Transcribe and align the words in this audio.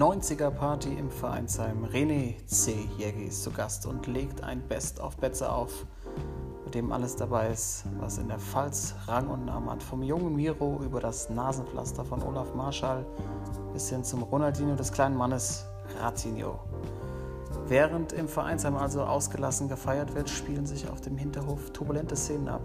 90er 0.00 0.50
Party 0.50 0.94
im 0.94 1.10
Vereinsheim. 1.10 1.84
René 1.84 2.34
C. 2.46 2.88
Jägi 2.96 3.24
ist 3.24 3.42
zu 3.42 3.50
Gast 3.50 3.84
und 3.84 4.06
legt 4.06 4.42
ein 4.42 4.66
Best 4.66 4.98
of 4.98 5.18
Betze 5.18 5.52
auf, 5.52 5.84
mit 6.64 6.74
dem 6.74 6.90
alles 6.90 7.16
dabei 7.16 7.50
ist, 7.50 7.84
was 7.98 8.16
in 8.16 8.28
der 8.28 8.38
Pfalz 8.38 8.94
Rang 9.06 9.28
und 9.28 9.44
Namen 9.44 9.68
hat. 9.68 9.82
Vom 9.82 10.02
jungen 10.02 10.34
Miro 10.34 10.80
über 10.82 11.00
das 11.00 11.28
Nasenpflaster 11.28 12.02
von 12.02 12.22
Olaf 12.22 12.54
Marschall 12.54 13.04
bis 13.74 13.90
hin 13.90 14.02
zum 14.02 14.22
Ronaldinho 14.22 14.74
des 14.74 14.90
kleinen 14.90 15.18
Mannes 15.18 15.66
Ratinho. 16.00 16.60
Während 17.66 18.14
im 18.14 18.26
Vereinsheim 18.26 18.78
also 18.78 19.02
ausgelassen 19.02 19.68
gefeiert 19.68 20.14
wird, 20.14 20.30
spielen 20.30 20.64
sich 20.64 20.88
auf 20.88 21.02
dem 21.02 21.18
Hinterhof 21.18 21.72
turbulente 21.74 22.16
Szenen 22.16 22.48
ab. 22.48 22.62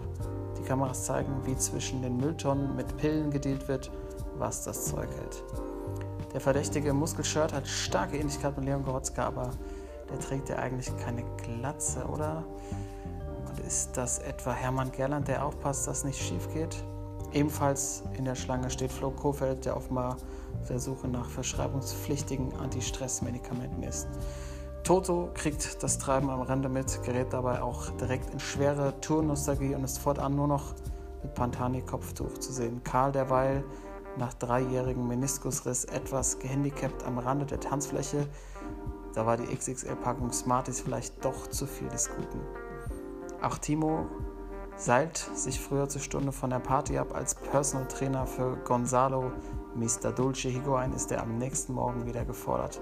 Die 0.58 0.62
Kameras 0.62 1.04
zeigen, 1.04 1.34
wie 1.44 1.56
zwischen 1.58 2.00
den 2.00 2.16
Mülltonnen 2.16 2.74
mit 2.76 2.96
Pillen 2.96 3.30
gedealt 3.30 3.68
wird, 3.68 3.90
was 4.38 4.64
das 4.64 4.86
Zeug 4.86 5.10
hält. 5.18 5.44
Der 6.36 6.42
verdächtige 6.42 6.92
Muskelshirt 6.92 7.54
hat 7.54 7.66
starke 7.66 8.18
Ähnlichkeit 8.18 8.54
mit 8.58 8.66
Leon 8.66 8.82
Goretzka, 8.82 9.26
aber 9.28 9.52
der 10.10 10.18
trägt 10.18 10.50
ja 10.50 10.56
eigentlich 10.56 10.94
keine 10.98 11.24
Glatze, 11.38 12.04
oder? 12.04 12.44
Und 13.48 13.58
ist 13.60 13.96
das 13.96 14.18
etwa 14.18 14.52
Hermann 14.52 14.92
Gerland, 14.92 15.28
der 15.28 15.46
aufpasst, 15.46 15.86
dass 15.86 16.04
nichts 16.04 16.20
schief 16.20 16.52
geht? 16.52 16.84
Ebenfalls 17.32 18.02
in 18.18 18.26
der 18.26 18.34
Schlange 18.34 18.68
steht 18.68 18.92
Flo 18.92 19.12
Kofeld, 19.12 19.64
der 19.64 19.78
offenbar 19.78 20.18
auf 20.60 20.68
der 20.68 20.78
Suche 20.78 21.08
nach 21.08 21.30
verschreibungspflichtigen 21.30 22.54
Anti-Stress-Medikamenten 22.56 23.82
ist. 23.82 24.06
Toto 24.84 25.30
kriegt 25.32 25.82
das 25.82 25.96
Treiben 25.96 26.28
am 26.28 26.42
Rande 26.42 26.68
mit, 26.68 27.02
gerät 27.02 27.32
dabei 27.32 27.62
auch 27.62 27.88
direkt 27.92 28.28
in 28.34 28.40
schwere 28.40 28.92
Tournostalgie 29.00 29.74
und 29.74 29.84
ist 29.84 29.96
fortan 29.96 30.36
nur 30.36 30.48
noch 30.48 30.74
mit 31.22 31.32
Pantani-Kopftuch 31.32 32.36
zu 32.36 32.52
sehen. 32.52 32.82
Karl 32.84 33.12
derweil 33.12 33.64
nach 34.18 34.34
dreijährigem 34.34 35.06
Meniskusriss 35.06 35.84
etwas 35.84 36.38
gehandicapt 36.38 37.04
am 37.04 37.18
Rande 37.18 37.46
der 37.46 37.60
Tanzfläche. 37.60 38.26
Da 39.14 39.26
war 39.26 39.36
die 39.36 39.54
XXL-Packung 39.54 40.32
Smarties 40.32 40.80
vielleicht 40.80 41.24
doch 41.24 41.46
zu 41.48 41.66
viel 41.66 41.88
des 41.88 42.08
Guten. 42.08 42.40
Auch 43.42 43.58
Timo 43.58 44.06
seilt 44.76 45.16
sich 45.16 45.60
früher 45.60 45.88
zur 45.88 46.00
Stunde 46.00 46.32
von 46.32 46.50
der 46.50 46.58
Party 46.58 46.98
ab 46.98 47.14
als 47.14 47.34
Personal 47.34 47.88
Trainer 47.88 48.26
für 48.26 48.56
Gonzalo 48.64 49.32
Mr. 49.74 50.10
Dulce 50.10 50.48
Higuain 50.48 50.92
ist 50.92 51.12
er 51.12 51.22
am 51.22 51.38
nächsten 51.38 51.74
Morgen 51.74 52.06
wieder 52.06 52.24
gefordert. 52.24 52.80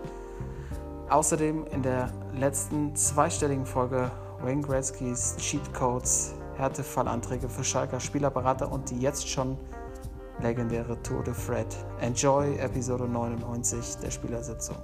Außerdem 1.08 1.66
in 1.66 1.82
der 1.82 2.10
letzten 2.32 2.94
zweistelligen 2.94 3.66
Folge 3.66 4.10
Wayne 4.42 4.62
Gretzkys 4.62 5.36
Cheat 5.38 5.74
Codes, 5.74 6.34
Härtefallanträge 6.56 7.48
für 7.48 7.64
Schalker 7.64 8.00
Spielerberater 8.00 8.70
und 8.70 8.90
die 8.90 8.98
jetzt 9.00 9.28
schon 9.28 9.58
legendäre 10.40 11.00
Tour 11.02 11.22
de 11.22 11.34
Fred. 11.34 11.66
Enjoy 12.00 12.56
Episode 12.58 13.08
99 13.08 13.96
der 14.02 14.10
Spielersitzung. 14.10 14.76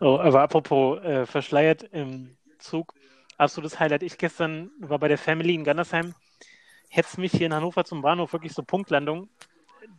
Oh, 0.00 0.18
aber 0.18 0.42
apropos 0.42 1.02
äh, 1.02 1.26
verschleiert 1.26 1.82
im 1.82 2.36
Zug, 2.58 2.94
absolutes 3.36 3.80
Highlight. 3.80 4.02
Ich 4.04 4.16
gestern 4.16 4.70
war 4.80 4.98
bei 4.98 5.08
der 5.08 5.18
Family 5.18 5.54
in 5.54 5.64
Gandersheim, 5.64 6.14
hetzt 6.88 7.18
mich 7.18 7.32
hier 7.32 7.46
in 7.46 7.54
Hannover 7.54 7.84
zum 7.84 8.02
Bahnhof, 8.02 8.32
wirklich 8.32 8.52
so 8.52 8.62
Punktlandung. 8.62 9.28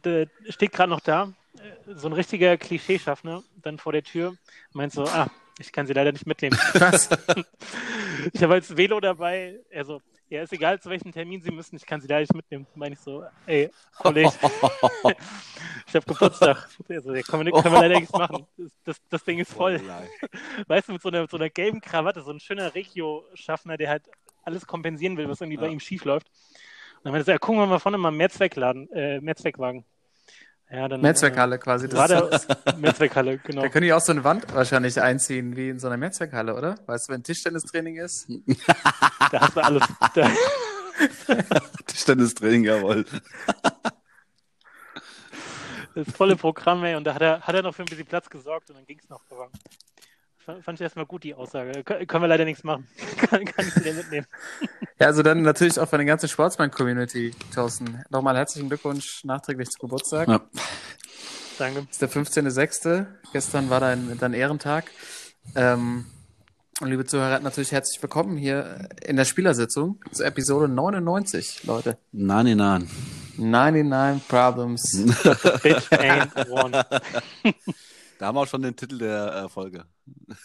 Der 0.05 0.27
steht 0.47 0.71
gerade 0.71 0.89
noch 0.89 1.01
da, 1.01 1.33
äh, 1.57 1.95
so 1.95 2.07
ein 2.07 2.13
richtiger 2.13 2.55
Klischeeschaffner, 2.57 3.43
dann 3.57 3.77
vor 3.77 3.91
der 3.91 4.03
Tür, 4.03 4.35
meint 4.71 4.93
so, 4.93 5.03
ah, 5.03 5.27
ich 5.59 5.71
kann 5.71 5.85
sie 5.85 5.93
leider 5.93 6.11
nicht 6.11 6.25
mitnehmen. 6.25 6.57
Was? 6.73 7.09
ich 8.33 8.41
habe 8.41 8.55
als 8.55 8.75
Velo 8.75 8.99
dabei. 8.99 9.59
Also, 9.73 10.01
ja, 10.29 10.41
ist 10.41 10.53
egal, 10.53 10.79
zu 10.79 10.89
welchem 10.89 11.11
Termin 11.11 11.41
Sie 11.41 11.51
müssen. 11.51 11.75
Ich 11.75 11.85
kann 11.85 12.01
sie 12.01 12.07
leider 12.07 12.21
nicht 12.21 12.33
mitnehmen. 12.33 12.65
Meine 12.75 12.93
ich 12.93 12.99
so, 12.99 13.23
ey, 13.45 13.69
Kollege, 13.97 14.29
ich 15.87 15.95
habe 15.95 16.05
Geburtstag. 16.05 16.69
Also, 16.87 17.13
da 17.13 17.21
können 17.21 17.45
wir, 17.45 17.51
können 17.51 17.73
wir 17.73 17.81
leider 17.81 17.99
nichts 17.99 18.13
machen. 18.13 18.47
Das, 18.85 19.01
das, 19.09 19.23
Ding 19.23 19.39
ist 19.39 19.51
voll. 19.51 19.81
weißt 20.67 20.87
du, 20.87 20.93
mit 20.93 21.01
so 21.01 21.09
einer, 21.09 21.21
mit 21.21 21.31
so 21.31 21.37
einer 21.37 21.49
gelben 21.49 21.81
Krawatte, 21.81 22.21
so 22.21 22.31
ein 22.31 22.39
schöner 22.39 22.73
Regio-Schaffner, 22.73 23.75
der 23.77 23.89
halt 23.89 24.03
alles 24.43 24.65
kompensieren 24.65 25.17
will, 25.17 25.27
was 25.27 25.41
irgendwie 25.41 25.57
ja. 25.57 25.61
bei 25.61 25.69
ihm 25.69 25.79
schief 25.79 26.05
läuft. 26.05 26.27
Und 26.27 27.05
dann 27.05 27.13
meinte 27.13 27.31
er, 27.31 27.35
ja, 27.35 27.39
gucken 27.39 27.61
wir 27.61 27.67
mal 27.67 27.79
vorne 27.79 27.97
mal 27.97 28.11
Mehrzweckladen, 28.11 28.91
äh, 28.91 29.19
Mehrzweckwagen. 29.19 29.83
Ja, 30.71 30.87
dann, 30.87 31.01
Mehrzweckhalle 31.01 31.55
äh, 31.55 31.59
quasi. 31.59 31.89
Das 31.89 31.97
war 31.97 32.77
Mehrzweckhalle, 32.77 33.37
genau. 33.43 33.63
Da 33.63 33.69
können 33.69 33.85
die 33.85 33.93
auch 33.93 34.01
so 34.01 34.11
eine 34.11 34.23
Wand 34.23 34.53
wahrscheinlich 34.53 35.01
einziehen, 35.01 35.55
wie 35.55 35.69
in 35.69 35.79
so 35.79 35.87
einer 35.87 35.97
Mehrzweckhalle, 35.97 36.53
oder? 36.55 36.75
Weißt 36.85 37.09
du, 37.09 37.13
wenn 37.13 37.23
Tischtennistraining 37.23 37.97
ist? 37.97 38.29
da 39.31 39.41
hast 39.41 39.55
du 39.55 39.63
alles. 39.63 39.83
Tischtennistraining, 41.87 42.65
jawohl. 42.65 43.03
Das 45.95 46.07
volle 46.15 46.35
Programm, 46.35 46.83
ey. 46.83 46.95
Und 46.95 47.03
da 47.03 47.15
hat 47.15 47.21
er, 47.23 47.41
hat 47.41 47.55
er 47.55 47.63
noch 47.63 47.73
für 47.73 47.81
ein 47.81 47.85
bisschen 47.85 48.05
Platz 48.05 48.29
gesorgt 48.29 48.69
und 48.69 48.75
dann 48.75 48.85
ging 48.85 48.99
es 49.01 49.09
noch 49.09 49.23
voran. 49.23 49.49
Fand 50.61 50.79
ich 50.79 50.81
erstmal 50.81 51.05
gut, 51.05 51.23
die 51.23 51.33
Aussage. 51.33 51.83
können 51.83 52.23
wir 52.23 52.27
leider 52.27 52.45
nichts 52.45 52.63
machen. 52.63 52.87
kann, 53.17 53.45
kann 53.45 53.67
ich 53.67 53.83
dir 53.83 53.93
mitnehmen. 53.93 54.27
Ja, 54.99 55.07
also 55.07 55.23
dann 55.23 55.41
natürlich 55.41 55.79
auch 55.79 55.87
von 55.87 55.99
der 55.99 56.05
ganzen 56.05 56.27
Sportsmann-Community, 56.27 57.33
Thorsten. 57.53 58.03
Nochmal 58.09 58.35
herzlichen 58.35 58.69
Glückwunsch 58.69 59.23
nachträglich 59.23 59.69
zum 59.69 59.87
Geburtstag. 59.87 60.27
Ja. 60.27 60.41
Danke. 61.57 61.81
Das 61.81 61.91
ist 61.91 62.01
der 62.01 62.09
15.06. 62.09 63.05
Gestern 63.31 63.69
war 63.69 63.79
dein, 63.79 64.17
dein 64.17 64.33
Ehrentag. 64.33 64.91
Ähm, 65.55 66.05
und 66.81 66.89
liebe 66.89 67.05
Zuhörer, 67.05 67.39
natürlich 67.41 67.71
herzlich 67.71 68.01
willkommen 68.01 68.37
hier 68.37 68.87
in 69.03 69.17
der 69.17 69.25
Spielersitzung 69.25 69.99
zur 70.11 70.25
Episode 70.25 70.69
99, 70.69 71.65
Leute. 71.65 71.97
99. 72.13 72.89
99 73.37 74.27
Problems. 74.27 75.03
Bitch 75.63 75.91
ain't 75.91 76.49
one. 76.49 76.85
Da 78.19 78.27
haben 78.27 78.35
wir 78.35 78.41
auch 78.41 78.47
schon 78.47 78.61
den 78.61 78.75
Titel 78.75 78.99
der 78.99 79.45
äh, 79.45 79.49
Folge. 79.49 79.85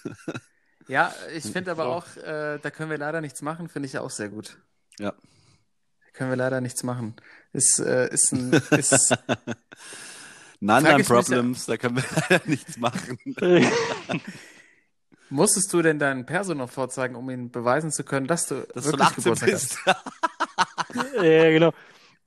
Ja, 0.87 1.15
ich 1.35 1.45
finde 1.45 1.71
aber 1.71 1.87
auch, 1.87 2.15
äh, 2.19 2.59
da 2.59 2.71
können 2.71 2.91
wir 2.91 2.99
leider 2.99 3.23
nichts 3.23 3.41
machen, 3.41 3.71
finde 3.71 3.89
ich 3.89 3.97
auch 3.97 4.11
sehr 4.11 4.29
gut. 4.29 4.59
Ja. 4.99 5.12
Da 5.12 6.11
können 6.12 6.29
wir 6.29 6.37
leider 6.37 6.61
nichts 6.61 6.83
machen. 6.83 7.17
Ist, 7.55 7.81
äh, 7.81 8.12
ist 8.12 8.33
ein. 8.33 8.53
Ist, 8.53 9.17
None 10.61 11.03
Problems, 11.05 11.65
da 11.65 11.79
können 11.79 11.97
wir 11.97 12.05
leider 12.29 12.43
nichts 12.45 12.77
machen. 12.77 13.19
Musstest 15.31 15.73
du 15.73 15.81
denn 15.81 15.99
deinen 15.99 16.27
Perso 16.27 16.53
noch 16.53 16.71
vorzeigen, 16.71 17.15
um 17.15 17.31
ihn 17.31 17.51
beweisen 17.51 17.91
zu 17.91 18.05
können, 18.05 18.27
dass 18.27 18.45
du 18.49 18.67
dass 18.75 18.85
wirklich 18.85 19.09
du 19.09 19.15
Geburtstag 19.15 19.51
bist? 19.53 19.79
hast? 19.87 20.05
ja, 21.15 21.51
genau. 21.51 21.73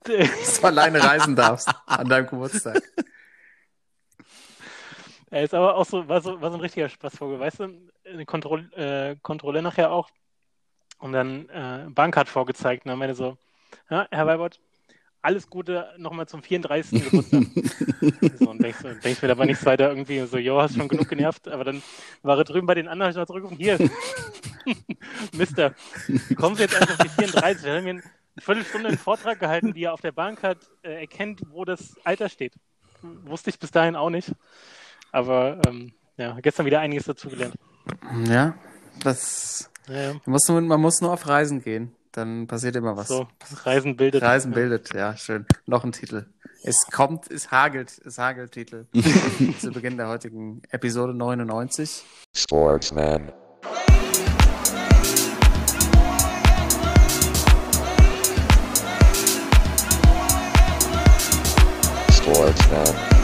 Dass 0.02 0.60
du 0.60 0.66
alleine 0.66 1.00
reisen 1.00 1.36
darfst 1.36 1.68
an 1.86 2.08
deinem 2.08 2.26
Geburtstag. 2.26 2.82
Er 5.30 5.42
ist 5.42 5.54
aber 5.54 5.76
auch 5.76 5.84
so, 5.84 6.08
war 6.08 6.20
so, 6.20 6.40
war 6.40 6.50
so 6.50 6.56
ein 6.56 6.60
richtiger 6.60 6.88
Spaßvogel, 6.88 7.38
weißt 7.38 7.60
du? 7.60 7.68
Eine 8.04 8.24
Kontroll, 8.24 8.72
äh, 8.74 9.16
Kontrolle 9.22 9.62
nachher 9.62 9.92
auch. 9.92 10.08
Und 10.98 11.12
dann 11.12 11.48
äh, 11.48 11.86
Bankcard 11.90 12.28
vorgezeigt. 12.28 12.84
Und 12.84 12.90
dann 12.90 12.98
meinte 12.98 13.14
so, 13.14 13.36
ja, 13.90 14.06
Herr 14.10 14.26
Weibert, 14.26 14.60
alles 15.20 15.50
Gute 15.50 15.92
nochmal 15.98 16.26
zum 16.26 16.42
34. 16.42 17.04
Geburtstag. 17.10 17.44
so, 18.38 18.50
und 18.50 18.62
denkst, 18.62 18.78
denkst 19.04 19.22
mir 19.22 19.28
dabei 19.28 19.46
nichts 19.46 19.64
weiter 19.66 19.90
irgendwie 19.90 20.20
so, 20.26 20.38
jo, 20.38 20.60
hast 20.60 20.76
schon 20.76 20.88
genug 20.88 21.08
genervt. 21.08 21.48
Aber 21.48 21.64
dann 21.64 21.82
war 22.22 22.38
er 22.38 22.44
drüben 22.44 22.66
bei 22.66 22.74
den 22.74 22.88
anderen, 22.88 23.10
ich 23.10 23.16
noch 23.16 23.26
zurückgerufen, 23.26 23.58
hier, 23.58 23.78
Mister, 25.32 25.74
kommen 26.36 26.56
Sie 26.56 26.62
jetzt 26.62 26.80
einfach 26.80 26.98
auf 26.98 27.06
die 27.06 27.08
34. 27.08 27.64
Wir 27.64 27.74
haben 27.74 27.82
hier 27.82 27.92
eine 27.92 28.02
Viertelstunde 28.38 28.88
einen 28.88 28.98
Vortrag 28.98 29.40
gehalten, 29.40 29.72
die 29.72 29.84
er 29.84 29.92
auf 29.92 30.00
der 30.00 30.12
Bahncard 30.12 30.58
äh, 30.82 31.00
erkennt, 31.00 31.42
wo 31.50 31.64
das 31.64 31.96
Alter 32.04 32.28
steht. 32.28 32.54
Wusste 33.02 33.50
ich 33.50 33.58
bis 33.58 33.70
dahin 33.70 33.96
auch 33.96 34.10
nicht. 34.10 34.32
Aber 35.12 35.60
ähm, 35.66 35.92
ja, 36.16 36.38
gestern 36.40 36.66
wieder 36.66 36.80
einiges 36.80 37.04
dazugelernt. 37.04 37.54
Ja, 38.26 38.54
das. 39.02 39.70
Ja. 39.88 40.12
Man, 40.12 40.20
muss 40.26 40.48
nur, 40.48 40.60
man 40.60 40.80
muss 40.80 41.00
nur 41.00 41.12
auf 41.12 41.26
Reisen 41.26 41.62
gehen. 41.62 41.94
Dann 42.12 42.46
passiert 42.46 42.76
immer 42.76 42.96
was. 42.96 43.08
So, 43.08 43.28
Reisen 43.64 43.96
bildet. 43.96 44.22
Reisen 44.22 44.52
bildet, 44.52 44.92
ja, 44.94 45.16
schön. 45.16 45.46
Noch 45.66 45.84
ein 45.84 45.92
Titel. 45.92 46.26
Es 46.62 46.86
kommt, 46.90 47.30
es 47.30 47.50
hagelt, 47.50 48.00
es 48.04 48.18
hagelt 48.18 48.52
Titel. 48.52 48.86
Zu 49.60 49.70
Beginn 49.70 49.96
der 49.96 50.08
heutigen 50.08 50.62
Episode 50.70 51.14
99. 51.14 52.02
Sportsman. 52.34 53.32
Sportsman. 62.10 63.17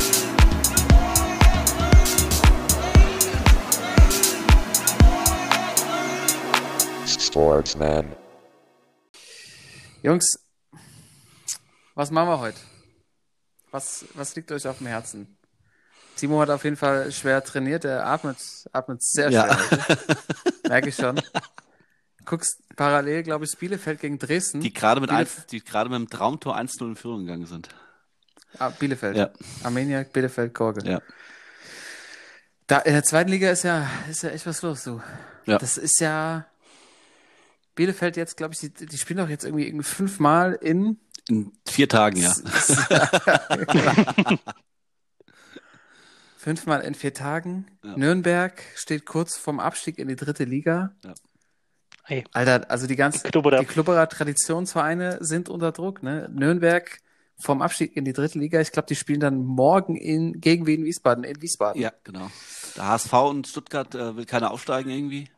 Sportsman. 7.38 8.14
Jungs, 10.04 10.38
was 11.96 12.12
machen 12.12 12.28
wir 12.28 12.38
heute? 12.38 12.60
Was, 13.72 14.04
was 14.14 14.36
liegt 14.36 14.52
euch 14.52 14.68
auf 14.68 14.78
dem 14.78 14.86
Herzen? 14.86 15.36
Timo 16.14 16.40
hat 16.40 16.50
auf 16.50 16.62
jeden 16.62 16.76
Fall 16.76 17.10
schwer 17.10 17.42
trainiert, 17.42 17.84
er 17.84 18.06
atmet, 18.06 18.36
atmet 18.72 19.02
sehr 19.02 19.30
schwer. 19.32 19.48
Ja. 19.48 19.96
Merke 20.68 20.90
ich 20.90 20.94
schon. 20.94 21.20
guckst 22.24 22.62
parallel, 22.76 23.24
glaube 23.24 23.46
ich, 23.46 23.58
Bielefeld 23.58 23.98
gegen 24.00 24.20
Dresden. 24.20 24.60
Die 24.60 24.72
gerade 24.72 25.00
mit, 25.00 25.10
Bielef- 25.10 25.16
eins- 25.38 25.46
die 25.46 25.58
gerade 25.64 25.90
mit 25.90 25.98
dem 25.98 26.08
Traumtor 26.08 26.56
1-0 26.56 26.84
in 26.90 26.94
Führung 26.94 27.26
gegangen 27.26 27.46
sind. 27.46 27.68
Ah, 28.60 28.68
Bielefeld. 28.68 29.16
Ja. 29.16 29.30
Armeniak, 29.64 30.12
Bielefeld, 30.12 30.54
Gorge. 30.54 30.88
Ja. 30.88 31.02
Da, 32.68 32.78
in 32.78 32.92
der 32.92 33.02
zweiten 33.02 33.30
Liga 33.32 33.50
ist 33.50 33.64
ja, 33.64 33.90
ist 34.08 34.22
ja 34.22 34.30
echt 34.30 34.46
was 34.46 34.62
los, 34.62 34.84
du. 34.84 35.02
Ja. 35.46 35.58
Das 35.58 35.76
ist 35.78 35.98
ja. 35.98 36.46
Bielefeld 37.74 38.16
jetzt, 38.16 38.36
glaube 38.36 38.54
ich, 38.54 38.60
die, 38.60 38.70
die 38.70 38.98
spielen 38.98 39.18
doch 39.18 39.28
jetzt 39.28 39.44
irgendwie 39.44 39.66
irgendwie 39.66 39.84
fünfmal 39.84 40.58
in. 40.60 40.98
In 41.28 41.52
vier 41.66 41.88
Tagen, 41.88 42.18
ja. 42.18 42.34
fünfmal 46.36 46.82
in 46.82 46.94
vier 46.94 47.14
Tagen. 47.14 47.66
Ja. 47.82 47.96
Nürnberg 47.96 48.62
steht 48.74 49.06
kurz 49.06 49.36
vorm 49.36 49.60
Abstieg 49.60 49.98
in 49.98 50.08
die 50.08 50.16
dritte 50.16 50.44
Liga. 50.44 50.94
Ja. 51.04 51.14
Ey, 52.06 52.24
Alter, 52.32 52.70
also 52.70 52.86
die 52.86 52.96
ganzen, 52.96 53.30
Klubberer. 53.30 53.60
die 53.60 53.64
Klubberer 53.64 54.08
Traditionsvereine 54.08 55.18
sind 55.20 55.48
unter 55.48 55.72
Druck, 55.72 56.02
ne? 56.02 56.28
Nürnberg 56.30 57.00
vom 57.38 57.62
Abstieg 57.62 57.96
in 57.96 58.04
die 58.04 58.12
dritte 58.12 58.38
Liga. 58.38 58.60
Ich 58.60 58.72
glaube, 58.72 58.86
die 58.86 58.94
spielen 58.94 59.20
dann 59.20 59.44
morgen 59.44 59.96
in, 59.96 60.40
gegen 60.40 60.66
Wien 60.66 60.84
Wiesbaden, 60.84 61.24
in 61.24 61.40
Wiesbaden. 61.40 61.80
Ja, 61.80 61.92
genau. 62.04 62.30
Der 62.76 62.88
HSV 62.88 63.12
und 63.12 63.46
Stuttgart 63.46 63.94
äh, 63.94 64.16
will 64.16 64.26
keiner 64.26 64.50
aufsteigen 64.50 64.90
irgendwie. 64.90 65.28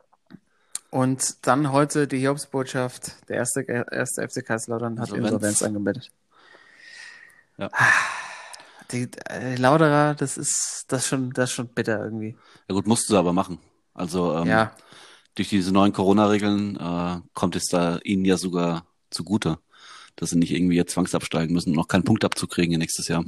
Und 0.97 1.47
dann 1.47 1.73
heute 1.73 2.09
die 2.09 2.21
Hiobsbotschaft, 2.21 3.29
der 3.29 3.37
erste, 3.37 3.61
erste 3.61 4.27
FC 4.27 4.43
Kaiserslautern 4.43 4.99
hat 4.99 5.11
Insolvenz. 5.11 5.27
Insolvenz 5.27 5.63
angemeldet. 5.63 6.11
Ja. 7.59 7.71
Die, 8.93 9.03
äh, 9.27 9.57
die 9.57 9.61
Lauderer, 9.61 10.15
das 10.15 10.39
ist, 10.39 10.87
das 10.89 11.03
ist 11.03 11.09
schon, 11.09 11.33
das 11.33 11.51
ist 11.51 11.55
schon 11.55 11.69
bitter 11.69 12.03
irgendwie. 12.03 12.35
Ja 12.67 12.75
gut, 12.75 12.87
mussten 12.87 13.13
sie 13.13 13.19
aber 13.19 13.35
machen. 13.35 13.59
Also 13.93 14.37
ähm, 14.37 14.47
ja, 14.47 14.75
durch 15.35 15.51
diese 15.51 15.71
neuen 15.71 15.93
Corona-Regeln 15.93 16.77
äh, 16.77 17.21
kommt 17.35 17.57
es 17.57 17.67
da 17.67 17.99
ihnen 18.03 18.25
ja 18.25 18.39
sogar 18.39 18.87
zugute, 19.11 19.59
dass 20.15 20.31
sie 20.31 20.39
nicht 20.39 20.53
irgendwie 20.53 20.77
jetzt 20.77 20.93
zwangsabsteigen 20.93 21.53
müssen 21.53 21.73
und 21.73 21.77
noch 21.77 21.89
keinen 21.89 22.05
Punktabzug 22.05 22.49
kriegen 22.49 22.79
nächstes 22.79 23.09
Jahr. 23.09 23.23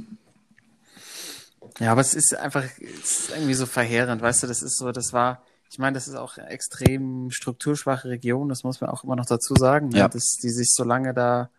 ja, 1.79 1.91
aber 1.91 2.01
es 2.01 2.15
ist 2.15 2.35
einfach, 2.35 2.63
es 2.63 3.19
ist 3.19 3.29
irgendwie 3.29 3.53
so 3.53 3.67
verheerend, 3.67 4.23
weißt 4.23 4.41
du, 4.41 4.47
das 4.47 4.63
ist 4.63 4.79
so, 4.79 4.91
das 4.91 5.13
war, 5.13 5.43
ich 5.69 5.77
meine, 5.79 5.93
das 5.93 6.07
ist 6.07 6.15
auch 6.15 6.37
eine 6.37 6.49
extrem 6.49 7.29
strukturschwache 7.31 8.09
Region, 8.09 8.49
das 8.49 8.63
muss 8.63 8.81
man 8.81 8.89
auch 8.89 9.03
immer 9.03 9.15
noch 9.15 9.25
dazu 9.25 9.55
sagen, 9.55 9.91
Ja. 9.91 10.03
ne, 10.03 10.09
dass 10.09 10.37
die 10.41 10.49
sich 10.49 10.73
so 10.73 10.83
lange 10.83 11.13
da 11.13 11.49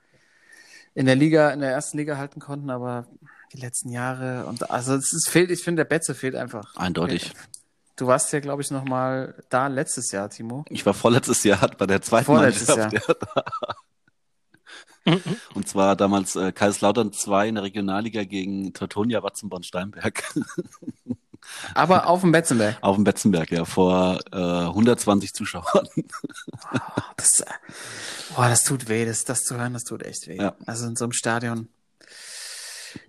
in 0.94 1.06
der 1.06 1.14
Liga, 1.16 1.50
in 1.50 1.60
der 1.60 1.70
ersten 1.70 1.98
Liga 1.98 2.16
halten 2.16 2.40
konnten, 2.40 2.70
aber 2.70 3.06
die 3.52 3.58
letzten 3.58 3.90
Jahre 3.90 4.46
und 4.46 4.70
also 4.70 4.94
es 4.94 5.12
ist, 5.12 5.28
fehlt, 5.28 5.50
ich 5.50 5.62
finde, 5.62 5.80
der 5.84 5.88
Betze 5.88 6.14
fehlt 6.14 6.34
einfach. 6.34 6.74
Eindeutig. 6.76 7.32
Du 7.96 8.06
warst 8.06 8.32
ja, 8.32 8.40
glaube 8.40 8.62
ich, 8.62 8.70
noch 8.70 8.84
mal 8.84 9.34
da 9.50 9.66
letztes 9.66 10.10
Jahr, 10.10 10.30
Timo. 10.30 10.64
Ich 10.70 10.86
war 10.86 10.94
vorletztes 10.94 11.44
Jahr 11.44 11.70
bei 11.76 11.86
der 11.86 12.00
zweiten 12.00 12.24
Vorletztes 12.26 12.68
Mannschaft. 12.74 13.06
Ja. 15.06 15.16
Und 15.54 15.68
zwar 15.68 15.96
damals 15.96 16.36
äh, 16.36 16.52
Kaiserslautern 16.52 17.12
2 17.12 17.48
in 17.48 17.54
der 17.56 17.64
Regionalliga 17.64 18.24
gegen 18.24 18.72
Teutonia 18.74 19.22
Watzenborn-Steinberg 19.22 20.22
Aber 21.75 22.06
auf 22.06 22.20
dem 22.20 22.32
Betzenberg. 22.32 22.79
auf 22.81 22.97
dem 22.97 23.05
Betzenberg, 23.05 23.50
ja, 23.50 23.64
vor 23.64 24.20
äh, 24.32 24.37
120 24.37 25.32
Zuschauern. 25.35 25.88
Das, 27.17 27.44
boah, 28.35 28.49
das 28.49 28.62
tut 28.62 28.88
weh, 28.88 29.05
das, 29.05 29.25
das 29.25 29.43
zu 29.43 29.56
hören, 29.56 29.75
das 29.75 29.85
tut 29.85 30.02
echt 30.02 30.26
weh. 30.26 30.37
Ja. 30.37 30.56
Also 30.67 30.87
in 30.87 30.97
so 30.97 31.05
einem 31.05 31.12
Stadion, 31.12 31.69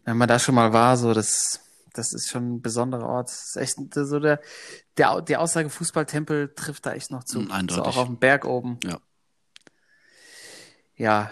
wenn 0.04 0.18
man 0.18 0.28
da 0.28 0.40
schon 0.40 0.56
mal 0.56 0.74
war, 0.74 0.98
so 0.98 1.14
das, 1.14 1.62
das 1.94 2.14
ist 2.14 2.30
schon 2.30 2.56
ein 2.56 2.62
besonderer 2.62 3.08
Ort. 3.08 3.30
Das 3.30 3.50
ist 3.50 3.58
echt 3.58 3.78
so 3.94 4.20
der, 4.20 4.42
der, 4.98 5.22
die 5.22 5.38
Aussage 5.38 5.70
Fußballtempel 5.70 6.54
trifft 6.56 6.86
da 6.86 6.94
echt 6.94 7.12
noch 7.12 7.24
zu. 7.24 7.40
Mm, 7.40 7.52
eindeutig. 7.52 7.84
So 7.84 7.90
auch 7.90 7.98
auf 7.98 8.08
dem 8.08 8.18
Berg 8.18 8.46
oben. 8.46 8.80
Ja. 8.84 9.00
Ja, 10.96 11.32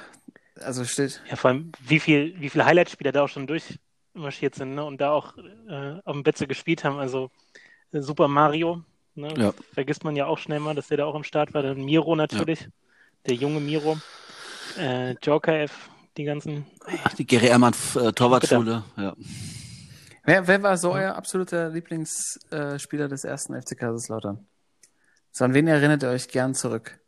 also 0.55 0.83
steht. 0.83 1.21
Ja, 1.29 1.35
vor 1.35 1.51
allem, 1.51 1.71
wie 1.79 1.99
viel, 1.99 2.35
wie 2.39 2.49
viele 2.49 2.65
Highlight-Spieler 2.65 3.11
da 3.11 3.23
auch 3.23 3.29
schon 3.29 3.47
durchmarschiert 4.19 4.55
sind, 4.55 4.75
ne? 4.75 4.83
Und 4.83 4.99
da 5.01 5.11
auch 5.11 5.37
äh, 5.37 5.99
auf 6.03 6.13
dem 6.13 6.23
Betze 6.23 6.47
gespielt 6.47 6.83
haben. 6.83 6.99
Also 6.99 7.31
äh, 7.91 8.01
Super 8.01 8.27
Mario, 8.27 8.83
ne? 9.15 9.33
Ja. 9.37 9.53
Vergisst 9.73 10.03
man 10.03 10.15
ja 10.15 10.25
auch 10.25 10.37
schnell 10.37 10.59
mal, 10.59 10.75
dass 10.75 10.87
der 10.87 10.97
da 10.97 11.05
auch 11.05 11.15
am 11.15 11.23
Start 11.23 11.53
war. 11.53 11.63
Dann 11.63 11.83
Miro 11.83 12.15
natürlich, 12.15 12.67
der 13.27 13.35
junge 13.35 13.59
Miro. 13.59 13.97
Äh, 14.77 15.15
Joker 15.23 15.59
F, 15.61 15.89
die 16.17 16.25
ganzen. 16.25 16.65
Die 17.17 17.25
Gary 17.25 17.47
Ehrmann 17.47 17.73
äh, 17.95 18.11
Torwartschule, 18.11 18.83
ja. 18.97 19.15
Wer, 20.25 20.47
wer 20.47 20.61
war 20.61 20.77
so 20.77 20.91
euer 20.91 21.15
absoluter 21.15 21.69
Lieblingsspieler 21.69 23.05
äh, 23.05 23.09
des 23.09 23.23
ersten 23.23 23.59
FC 23.59 23.77
Kaiserslautern? 23.77 24.45
So, 25.31 25.45
an 25.45 25.53
wen 25.53 25.67
erinnert 25.67 26.03
ihr 26.03 26.09
euch 26.09 26.27
gern 26.27 26.53
zurück? 26.53 26.99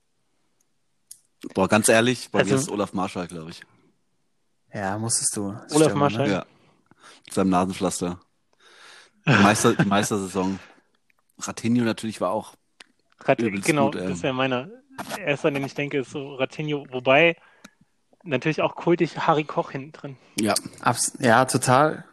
Boah, 1.53 1.67
ganz 1.67 1.87
ehrlich, 1.87 2.29
bei 2.31 2.39
Also- 2.39 2.51
mir 2.51 2.55
ist 2.55 2.61
es 2.63 2.69
Olaf 2.69 2.93
Marschall, 2.93 3.27
glaube 3.27 3.51
ich. 3.51 3.61
Ja, 4.73 4.97
musstest 4.97 5.35
du. 5.35 5.49
Olaf 5.49 5.67
Stürmer, 5.69 5.95
Marschall. 5.95 6.27
Ne? 6.27 6.33
Ja. 6.33 6.45
Mit 7.25 7.33
seinem 7.33 7.49
Nasenpflaster. 7.49 8.19
Die, 9.27 9.31
Meister, 9.31 9.75
die 9.75 9.85
Meistersaison. 9.85 10.59
Ratinho 11.39 11.83
natürlich 11.83 12.21
war 12.21 12.31
auch. 12.31 12.55
Rat 13.19 13.39
Übelst 13.39 13.65
genau, 13.65 13.91
gut, 13.91 13.95
ey. 14.01 14.07
das 14.07 14.23
wäre 14.23 14.33
meiner. 14.33 14.69
Erster, 15.23 15.51
den 15.51 15.63
ich 15.63 15.73
denke, 15.75 15.99
ist 15.99 16.11
so 16.11 16.35
Ratinho. 16.35 16.85
Wobei 16.91 17.37
natürlich 18.23 18.61
auch 18.61 18.75
kultig 18.75 19.17
Harry 19.19 19.43
Koch 19.43 19.71
hinten 19.71 19.91
drin. 19.91 20.17
Ja. 20.39 20.53
Abs 20.81 21.13
ja, 21.19 21.45
total. 21.45 22.05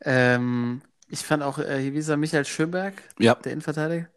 Ähm, 0.00 0.82
ich 1.08 1.20
fand 1.20 1.42
auch, 1.42 1.58
äh, 1.58 1.92
wie 1.92 1.98
ist 1.98 2.08
er, 2.08 2.16
Michael 2.16 2.44
Schönberg, 2.44 3.02
Ja. 3.18 3.34
der 3.34 3.52
Innenverteidiger. 3.52 4.08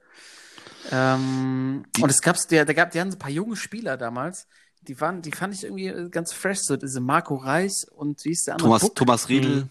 Ähm, 0.91 1.85
und 1.99 2.09
es 2.09 2.21
gab's, 2.21 2.47
der, 2.47 2.65
der 2.65 2.75
gab, 2.75 2.91
die 2.91 2.99
hatten 2.99 3.11
so 3.11 3.17
ein 3.17 3.19
paar 3.19 3.31
junge 3.31 3.55
Spieler 3.55 3.97
damals. 3.97 4.47
Die 4.81 4.99
waren, 4.99 5.21
die 5.21 5.31
fand 5.31 5.53
ich 5.53 5.63
irgendwie 5.63 6.09
ganz 6.09 6.33
fresh, 6.33 6.59
so 6.61 6.75
diese 6.75 7.01
Marco 7.01 7.35
Reis 7.35 7.85
und 7.85 8.23
wie 8.25 8.29
hieß 8.29 8.45
der 8.45 8.55
andere? 8.55 8.67
Thomas, 8.67 8.81
Buck? 8.81 8.95
Thomas 8.95 9.29
Riedel. 9.29 9.55
Mhm. 9.55 9.69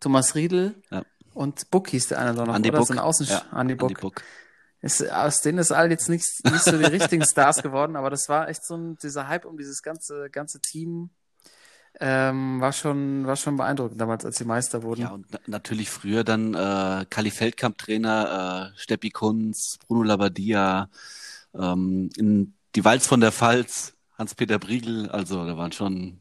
Thomas 0.00 0.34
Riedel 0.34 0.74
Ja. 0.90 1.02
und 1.34 1.70
Buck 1.70 1.88
hieß 1.88 2.08
der 2.08 2.18
eine 2.18 2.34
doch 2.34 2.46
noch, 2.46 2.54
Andi 2.54 2.70
oder? 2.70 2.78
Buck. 2.78 2.88
So 2.88 2.94
ein 2.94 2.98
Außen 2.98 3.26
Ja, 3.26 3.42
Andi 3.52 3.74
Buck. 3.74 3.90
Andi 3.90 4.00
Buck. 4.00 4.22
Ist, 4.82 5.10
aus 5.12 5.42
denen 5.42 5.58
ist 5.58 5.72
all 5.72 5.90
jetzt 5.90 6.08
nicht, 6.08 6.26
nicht 6.44 6.64
so 6.64 6.78
die 6.78 6.84
richtigen 6.86 7.24
Stars 7.26 7.62
geworden, 7.62 7.96
aber 7.96 8.08
das 8.08 8.28
war 8.30 8.48
echt 8.48 8.64
so 8.64 8.76
ein, 8.76 8.96
dieser 9.02 9.28
Hype 9.28 9.44
um 9.44 9.58
dieses 9.58 9.82
ganze, 9.82 10.30
ganze 10.30 10.58
Team, 10.60 11.10
ähm, 12.00 12.60
war 12.62 12.72
schon, 12.72 13.26
war 13.26 13.36
schon 13.36 13.56
beeindruckend 13.58 14.00
damals, 14.00 14.24
als 14.24 14.38
sie 14.38 14.44
Meister 14.46 14.82
wurden. 14.82 15.02
Ja, 15.02 15.10
und 15.10 15.26
na 15.30 15.38
natürlich 15.46 15.90
früher 15.90 16.24
dann 16.24 16.54
äh, 16.54 17.04
Kali 17.10 17.30
Feldkamp-Trainer, 17.30 18.72
äh, 18.74 18.78
Steppi 18.78 19.10
Kunz, 19.10 19.76
Bruno 19.86 20.02
Labbadia, 20.04 20.88
ähm, 21.54 22.08
in 22.16 22.54
die 22.74 22.84
Walz 22.84 23.06
von 23.06 23.20
der 23.20 23.32
Pfalz, 23.32 23.94
Hans-Peter 24.16 24.58
Briegel, 24.58 25.10
also 25.10 25.44
da 25.44 25.58
waren 25.58 25.72
schon 25.72 26.20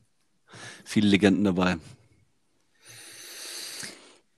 viele 0.84 1.08
Legenden 1.08 1.46
dabei. 1.46 1.78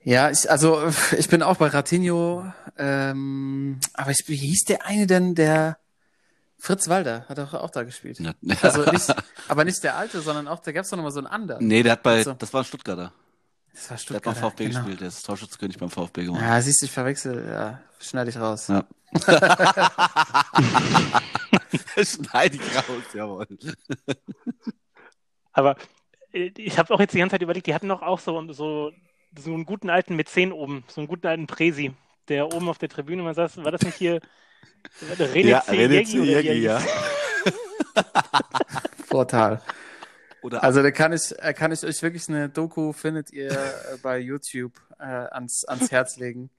Ja, 0.04 0.30
ich, 0.32 0.50
also 0.50 0.92
ich 1.18 1.30
bin 1.30 1.44
auch 1.44 1.58
bei 1.58 1.68
Ratinho, 1.68 2.52
ähm, 2.78 3.80
aber 3.94 4.12
ich, 4.12 4.24
wie 4.28 4.36
hieß 4.36 4.66
der 4.66 4.86
eine 4.86 5.08
denn, 5.08 5.36
der 5.36 5.78
Fritz 6.58 6.88
Walder 6.90 7.26
hat 7.28 7.40
auch, 7.40 7.54
auch 7.54 7.70
da 7.72 7.84
gespielt. 7.84 8.20
Ja. 8.20 8.34
Also 8.62 8.90
nicht, 8.92 9.14
aber 9.48 9.64
nicht 9.66 9.84
der 9.84 9.98
alte, 9.98 10.22
sondern 10.22 10.48
auch, 10.48 10.60
da 10.60 10.72
gab 10.72 10.84
es 10.84 10.90
doch 10.90 10.98
nochmal 10.98 11.12
so 11.12 11.20
einen 11.20 11.28
anderen. 11.28 11.68
nee, 11.68 11.84
der 11.84 11.94
hat 11.94 12.04
bei, 12.04 12.18
Also- 12.18 12.34
das 12.34 12.54
war 12.54 12.62
ein 12.62 12.66
Stuttgarter. 12.66 13.12
Das 13.74 13.90
war 13.90 13.98
Der 13.98 14.16
hat 14.18 14.24
beim 14.24 14.34
Stuttgart. 14.36 14.52
VfB 14.52 14.66
genau. 14.68 14.80
gespielt, 14.80 15.00
der 15.02 15.08
ist 15.08 15.26
Torschützkönig 15.26 15.78
beim 15.78 15.90
VfB 15.90 16.26
geworden. 16.26 16.44
Ja, 16.44 16.62
siehst 16.62 16.82
du, 16.82 16.86
ich 16.88 16.92
verwechsel, 16.92 17.48
ja, 17.48 17.80
schneide 18.00 18.30
ich 18.30 18.38
raus. 18.38 18.68
Ja. 18.68 18.84
Schneid 22.04 22.56
ich 22.56 22.62
raus, 22.76 23.04
jawohl. 23.14 23.48
Aber 25.54 25.76
äh, 26.34 26.52
ich 26.58 26.78
habe 26.78 26.94
auch 26.94 27.00
jetzt 27.00 27.14
die 27.14 27.20
ganze 27.20 27.34
Zeit 27.36 27.42
überlegt, 27.42 27.68
die 27.68 27.74
hatten 27.74 27.88
doch 27.90 28.02
auch 28.02 28.20
so, 28.20 28.52
so, 28.52 28.92
so 29.38 29.54
einen 29.54 29.66
guten 29.66 29.90
alten 29.90 30.16
Mäzen 30.16 30.52
oben, 30.52 30.84
so 30.88 31.02
einen 31.02 31.08
guten 31.08 31.28
alten 31.28 31.48
Presi, 31.48 31.94
der 32.28 32.48
oben 32.54 32.70
auf 32.70 32.78
der 32.78 32.90
Tribüne 32.90 33.24
mal 33.24 33.34
saß. 33.36 33.64
War 33.64 33.72
das 33.72 33.82
nicht 33.82 33.96
hier 33.96 34.22
René 35.00 35.48
Ja. 35.48 35.60
René 35.62 36.54
ja. 36.54 36.82
Vorteil. 39.06 39.62
Oder 40.42 40.64
Also 40.64 40.82
da 40.82 40.92
kann 40.92 41.14
ich, 41.14 41.38
äh, 41.38 41.54
kann 41.54 41.72
ich 41.72 41.84
euch 41.84 42.02
wirklich 42.02 42.28
eine 42.28 42.50
Doku, 42.50 42.94
findet 42.94 43.32
ihr 43.32 43.52
äh, 43.52 43.98
bei 44.02 44.18
YouTube 44.18 44.74
äh, 45.00 45.04
ans, 45.04 45.66
ans 45.66 45.92
Herz 45.92 46.18
legen. 46.18 46.50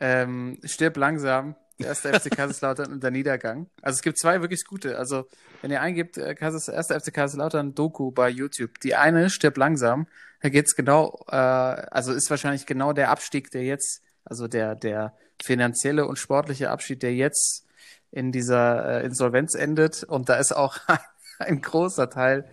Ähm, 0.00 0.60
stirb 0.64 0.96
langsam, 0.96 1.56
der 1.78 1.88
erste 1.88 2.12
FC 2.12 2.30
Kaiserslautern 2.30 2.92
und 2.92 3.02
der 3.02 3.10
Niedergang. 3.10 3.68
Also 3.82 3.96
es 3.96 4.02
gibt 4.02 4.18
zwei 4.18 4.40
wirklich 4.40 4.64
gute. 4.64 4.98
Also 4.98 5.26
wenn 5.62 5.70
ihr 5.70 5.80
eingibt, 5.80 6.18
äh, 6.18 6.34
Kaisers, 6.34 6.68
erster 6.68 7.00
FC 7.00 7.12
Kaiserslautern 7.12 7.74
Doku 7.74 8.10
bei 8.10 8.28
YouTube. 8.28 8.78
Die 8.80 8.94
eine, 8.94 9.30
stirb 9.30 9.56
langsam, 9.56 10.06
da 10.40 10.50
geht's 10.50 10.76
genau, 10.76 11.24
äh, 11.28 11.34
also 11.36 12.12
ist 12.12 12.30
wahrscheinlich 12.30 12.66
genau 12.66 12.92
der 12.92 13.10
Abstieg, 13.10 13.50
der 13.50 13.64
jetzt, 13.64 14.02
also 14.24 14.46
der, 14.46 14.74
der 14.74 15.14
finanzielle 15.42 16.06
und 16.06 16.18
sportliche 16.18 16.70
Abschied, 16.70 17.02
der 17.02 17.14
jetzt 17.14 17.66
in 18.10 18.30
dieser 18.30 19.00
äh, 19.00 19.06
Insolvenz 19.06 19.54
endet. 19.54 20.04
Und 20.04 20.28
da 20.28 20.36
ist 20.36 20.52
auch 20.52 20.78
ein 21.38 21.60
großer 21.60 22.10
Teil 22.10 22.48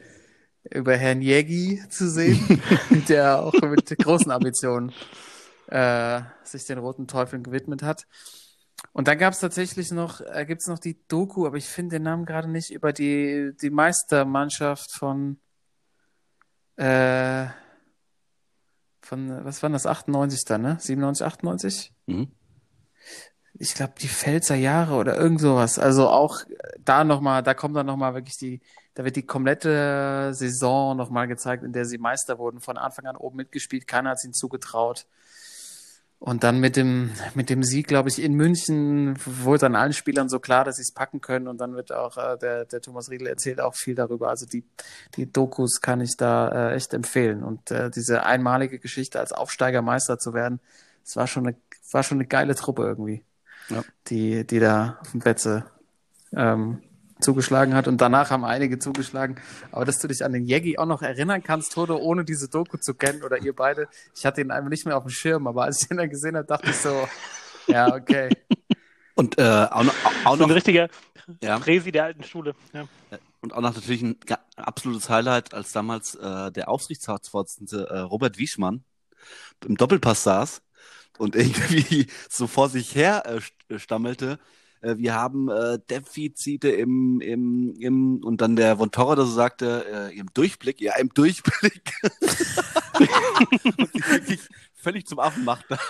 über 0.69 0.95
Herrn 0.95 1.21
Jägi 1.21 1.83
zu 1.89 2.09
sehen, 2.09 2.61
der 3.09 3.41
auch 3.41 3.53
mit 3.61 3.87
großen 3.97 4.31
Ambitionen 4.31 4.91
äh, 5.67 6.21
sich 6.43 6.65
den 6.65 6.77
roten 6.77 7.07
Teufeln 7.07 7.43
gewidmet 7.43 7.83
hat. 7.83 8.05
Und 8.93 9.07
dann 9.07 9.17
gab 9.17 9.33
es 9.33 9.39
tatsächlich 9.39 9.91
noch, 9.91 10.21
äh, 10.21 10.45
gibt 10.45 10.61
es 10.61 10.67
noch 10.67 10.79
die 10.79 10.99
Doku, 11.07 11.45
aber 11.47 11.57
ich 11.57 11.67
finde 11.67 11.95
den 11.95 12.03
Namen 12.03 12.25
gerade 12.25 12.49
nicht, 12.49 12.71
über 12.71 12.91
die, 12.91 13.51
die 13.61 13.69
Meistermannschaft 13.69 14.91
von, 14.91 15.39
äh, 16.75 17.47
von, 19.01 19.45
was 19.45 19.63
war 19.63 19.69
das, 19.69 19.85
98 19.85 20.43
dann, 20.45 20.61
ne? 20.61 20.77
97, 20.79 21.25
98? 21.25 21.93
Mhm. 22.07 22.31
Ich 23.53 23.73
glaube, 23.75 23.93
die 23.99 24.07
Pfälzer 24.07 24.55
Jahre 24.55 24.95
oder 24.95 25.17
irgend 25.17 25.41
sowas. 25.41 25.77
Also 25.77 26.09
auch 26.09 26.41
da 26.79 27.03
nochmal, 27.03 27.43
da 27.43 27.53
kommt 27.53 27.75
dann 27.75 27.85
nochmal 27.85 28.13
wirklich 28.13 28.37
die, 28.37 28.61
da 28.93 29.05
wird 29.05 29.15
die 29.15 29.25
komplette 29.25 30.33
Saison 30.33 30.97
nochmal 30.97 31.27
gezeigt, 31.27 31.63
in 31.63 31.73
der 31.73 31.85
sie 31.85 31.97
Meister 31.97 32.39
wurden, 32.39 32.59
von 32.59 32.77
Anfang 32.77 33.05
an 33.05 33.15
oben 33.15 33.37
mitgespielt, 33.37 33.87
keiner 33.87 34.11
hat 34.11 34.17
es 34.17 34.25
ihnen 34.25 34.33
zugetraut. 34.33 35.05
Und 36.23 36.43
dann 36.43 36.59
mit 36.59 36.75
dem, 36.75 37.09
mit 37.33 37.49
dem 37.49 37.63
Sieg, 37.63 37.87
glaube 37.87 38.07
ich, 38.09 38.21
in 38.21 38.35
München 38.35 39.17
wurde 39.25 39.61
dann 39.61 39.75
allen 39.75 39.91
Spielern 39.91 40.29
so 40.29 40.39
klar, 40.39 40.63
dass 40.63 40.75
sie 40.75 40.83
es 40.83 40.91
packen 40.93 41.19
können. 41.19 41.47
Und 41.47 41.59
dann 41.59 41.73
wird 41.73 41.91
auch 41.91 42.15
äh, 42.15 42.37
der, 42.37 42.65
der 42.65 42.79
Thomas 42.79 43.09
Riedel 43.09 43.25
erzählt 43.25 43.59
auch 43.59 43.73
viel 43.73 43.95
darüber. 43.95 44.29
Also 44.29 44.45
die, 44.45 44.63
die 45.15 45.25
Dokus 45.31 45.81
kann 45.81 45.99
ich 45.99 46.15
da 46.17 46.69
äh, 46.69 46.75
echt 46.75 46.93
empfehlen. 46.93 47.41
Und 47.41 47.71
äh, 47.71 47.89
diese 47.89 48.23
einmalige 48.23 48.77
Geschichte 48.77 49.19
als 49.19 49.31
Aufsteigermeister 49.31 50.19
zu 50.19 50.35
werden, 50.35 50.59
das 51.03 51.15
war 51.15 51.25
schon 51.25 51.47
eine, 51.47 51.55
war 51.91 52.03
schon 52.03 52.19
eine 52.19 52.27
geile 52.27 52.53
Truppe 52.53 52.83
irgendwie, 52.83 53.23
Ja. 53.69 53.83
die, 54.09 54.45
die 54.45 54.59
da 54.59 54.99
auf 55.01 55.09
dem 55.13 55.21
Betze 55.21 55.65
ähm, 56.33 56.83
zugeschlagen 57.21 57.73
hat. 57.73 57.87
Und 57.87 58.01
danach 58.01 58.29
haben 58.31 58.43
einige 58.45 58.79
zugeschlagen. 58.79 59.35
Aber 59.71 59.85
dass 59.85 59.99
du 59.99 60.07
dich 60.07 60.23
an 60.25 60.33
den 60.33 60.45
Jeggi 60.45 60.77
auch 60.77 60.85
noch 60.85 61.01
erinnern 61.01 61.43
kannst, 61.43 61.73
Toto, 61.73 61.97
ohne 61.97 62.25
diese 62.25 62.49
Doku 62.49 62.77
zu 62.77 62.93
kennen 62.93 63.23
oder 63.23 63.37
ihr 63.41 63.55
beide, 63.55 63.87
ich 64.15 64.25
hatte 64.25 64.41
ihn 64.41 64.51
einfach 64.51 64.69
nicht 64.69 64.85
mehr 64.85 64.97
auf 64.97 65.03
dem 65.03 65.09
Schirm. 65.11 65.47
Aber 65.47 65.63
als 65.63 65.83
ich 65.83 65.91
ihn 65.91 65.97
dann 65.97 66.09
gesehen 66.09 66.35
habe, 66.35 66.47
dachte 66.47 66.69
ich 66.69 66.77
so, 66.77 67.07
ja, 67.67 67.93
okay. 67.93 68.29
Und 69.15 69.37
äh, 69.37 69.67
auch 69.69 69.83
noch, 69.83 69.93
auch 70.25 70.37
So 70.37 70.43
ein 70.43 70.49
noch 70.49 70.55
richtiger 70.55 70.89
ja, 71.43 71.59
Präsi 71.59 71.91
der 71.91 72.05
alten 72.05 72.23
Schule. 72.23 72.55
Ja. 72.73 72.85
und 73.41 73.53
auch 73.53 73.61
noch 73.61 73.75
natürlich 73.75 74.01
ein 74.01 74.17
absolutes 74.55 75.09
Highlight, 75.09 75.53
als 75.53 75.71
damals 75.71 76.15
äh, 76.15 76.51
der 76.51 76.69
Aufsichtsratsvorsitzende 76.69 77.87
äh, 77.89 77.99
Robert 77.99 78.37
Wieschmann 78.37 78.83
im 79.65 79.75
Doppelpass 79.77 80.23
saß 80.23 80.61
und 81.19 81.35
irgendwie 81.35 82.07
so 82.29 82.47
vor 82.47 82.69
sich 82.69 82.95
her 82.95 83.23
äh, 83.25 83.37
st- 83.37 83.79
stammelte. 83.79 84.39
Äh, 84.81 84.97
wir 84.97 85.13
haben 85.15 85.49
äh, 85.49 85.79
Defizite 85.89 86.69
im, 86.69 87.21
im, 87.21 87.75
im, 87.79 88.23
und 88.23 88.41
dann 88.41 88.55
der 88.55 88.77
Von 88.77 88.91
Torra 88.91 89.15
so 89.15 89.25
sagte, 89.25 90.09
äh, 90.11 90.17
im 90.17 90.27
Durchblick, 90.33 90.81
ja, 90.81 90.95
im 90.97 91.09
Durchblick. 91.13 91.93
und 92.13 92.29
sich 93.91 93.99
wirklich 94.09 94.39
völlig 94.75 95.07
zum 95.07 95.19
Affen 95.19 95.43
machte. 95.45 95.77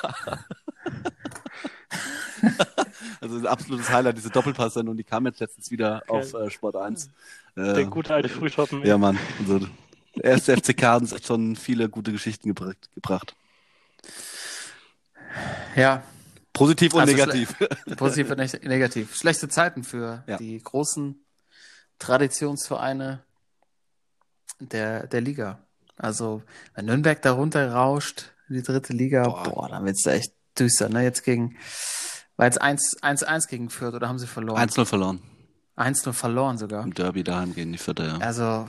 also 3.22 3.38
ein 3.38 3.48
absolutes 3.48 3.90
Highlight, 3.90 4.18
diese 4.18 4.30
Doppelpass-Sendung, 4.30 4.98
die 4.98 5.04
kam 5.04 5.26
jetzt 5.26 5.40
letztens 5.40 5.72
wieder 5.72 6.04
auf 6.08 6.34
äh, 6.34 6.50
Sport 6.50 6.76
1. 6.76 7.10
Der 7.56 7.78
Äh, 7.78 7.86
gute 7.86 8.14
alte 8.14 8.30
Frühschoppen. 8.30 8.86
ja, 8.86 8.98
Mann. 8.98 9.18
Also, 9.40 9.60
der 10.16 10.24
erste 10.24 10.56
FCK 10.58 10.84
hat 10.84 11.02
uns 11.02 11.12
echt 11.14 11.28
schon 11.28 11.56
viele 11.56 11.90
gute 11.90 12.12
Geschichten 12.12 12.50
gebracht. 12.50 12.90
gebracht. 12.96 13.36
Ja, 15.76 16.04
Positiv 16.54 16.94
und 16.94 17.02
Also 17.02 17.14
negativ. 17.14 17.56
positiv 17.98 18.30
und 18.32 18.38
neg- 18.38 18.64
negativ. 18.68 19.16
Schlechte 19.16 19.48
Zeiten 19.50 19.84
für 19.84 20.24
Ja. 20.28 20.38
die 20.38 20.62
großen 20.62 21.24
Traditionsvereine 22.00 23.24
der, 24.60 25.08
der 25.08 25.22
Liga. 25.22 25.60
Also, 25.98 26.42
wenn 26.76 26.86
Nürnberg 26.86 27.22
da 27.22 27.32
runterrauscht 27.34 28.32
in 28.50 28.56
die 28.56 28.64
dritte 28.64 28.94
Liga, 28.94 29.24
Boah. 29.24 29.44
boah, 29.44 29.70
dann 29.70 29.86
wird's 29.86 30.04
da 30.04 30.12
echt 30.12 30.34
düster, 30.60 30.90
ne? 30.90 31.04
Jetzt 31.04 31.24
gegen, 31.24 31.58
war 32.38 32.48
jetzt 32.48 32.62
1-1 32.62 33.48
gegen 33.48 33.70
Fürth 33.70 33.94
oder 33.94 34.10
haben 34.10 34.20
sie 34.20 34.28
verloren? 34.28 34.58
1-0 34.58 34.86
verloren. 34.86 35.22
1-0 35.78 36.12
verloren 36.14 36.58
sogar. 36.58 36.84
Im 36.84 36.94
Derby 36.94 37.24
daheim 37.24 37.54
gegen 37.56 37.72
die 37.72 37.78
Vierte, 37.78 38.04
ja. 38.04 38.18
Also, 38.18 38.68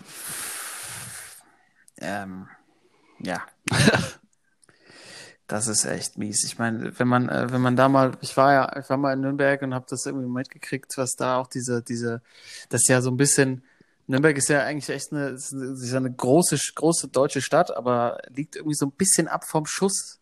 ähm, 1.98 2.48
ja. 3.18 3.42
Das 5.48 5.66
ist 5.66 5.84
echt 5.84 6.18
mies. 6.18 6.44
Ich 6.44 6.58
meine, 6.58 6.98
wenn 6.98 7.08
man, 7.08 7.28
äh, 7.28 7.52
wenn 7.52 7.60
man 7.60 7.76
da 7.76 7.88
mal, 7.88 8.12
ich 8.20 8.36
war 8.36 8.52
ja, 8.52 8.76
ich 8.80 8.88
war 8.88 8.96
mal 8.96 9.12
in 9.12 9.20
Nürnberg 9.20 9.60
und 9.62 9.74
habe 9.74 9.86
das 9.88 10.06
irgendwie 10.06 10.28
mitgekriegt, 10.28 10.96
was 10.96 11.14
da 11.16 11.36
auch 11.36 11.46
diese, 11.46 11.82
diese, 11.82 12.22
das 12.70 12.82
ist 12.82 12.88
ja 12.88 13.02
so 13.02 13.10
ein 13.10 13.16
bisschen, 13.16 13.62
Nürnberg 14.06 14.36
ist 14.36 14.48
ja 14.48 14.60
eigentlich 14.64 14.88
echt 14.88 15.12
eine, 15.12 15.28
ist 15.30 15.52
eine, 15.52 15.72
ist 15.72 15.90
ja 15.90 15.98
eine 15.98 16.12
große, 16.12 16.56
große 16.74 17.08
deutsche 17.08 17.40
Stadt, 17.42 17.76
aber 17.76 18.18
liegt 18.28 18.56
irgendwie 18.56 18.76
so 18.76 18.86
ein 18.86 18.92
bisschen 18.92 19.28
ab 19.28 19.44
vom 19.44 19.66
Schuss. 19.66 20.20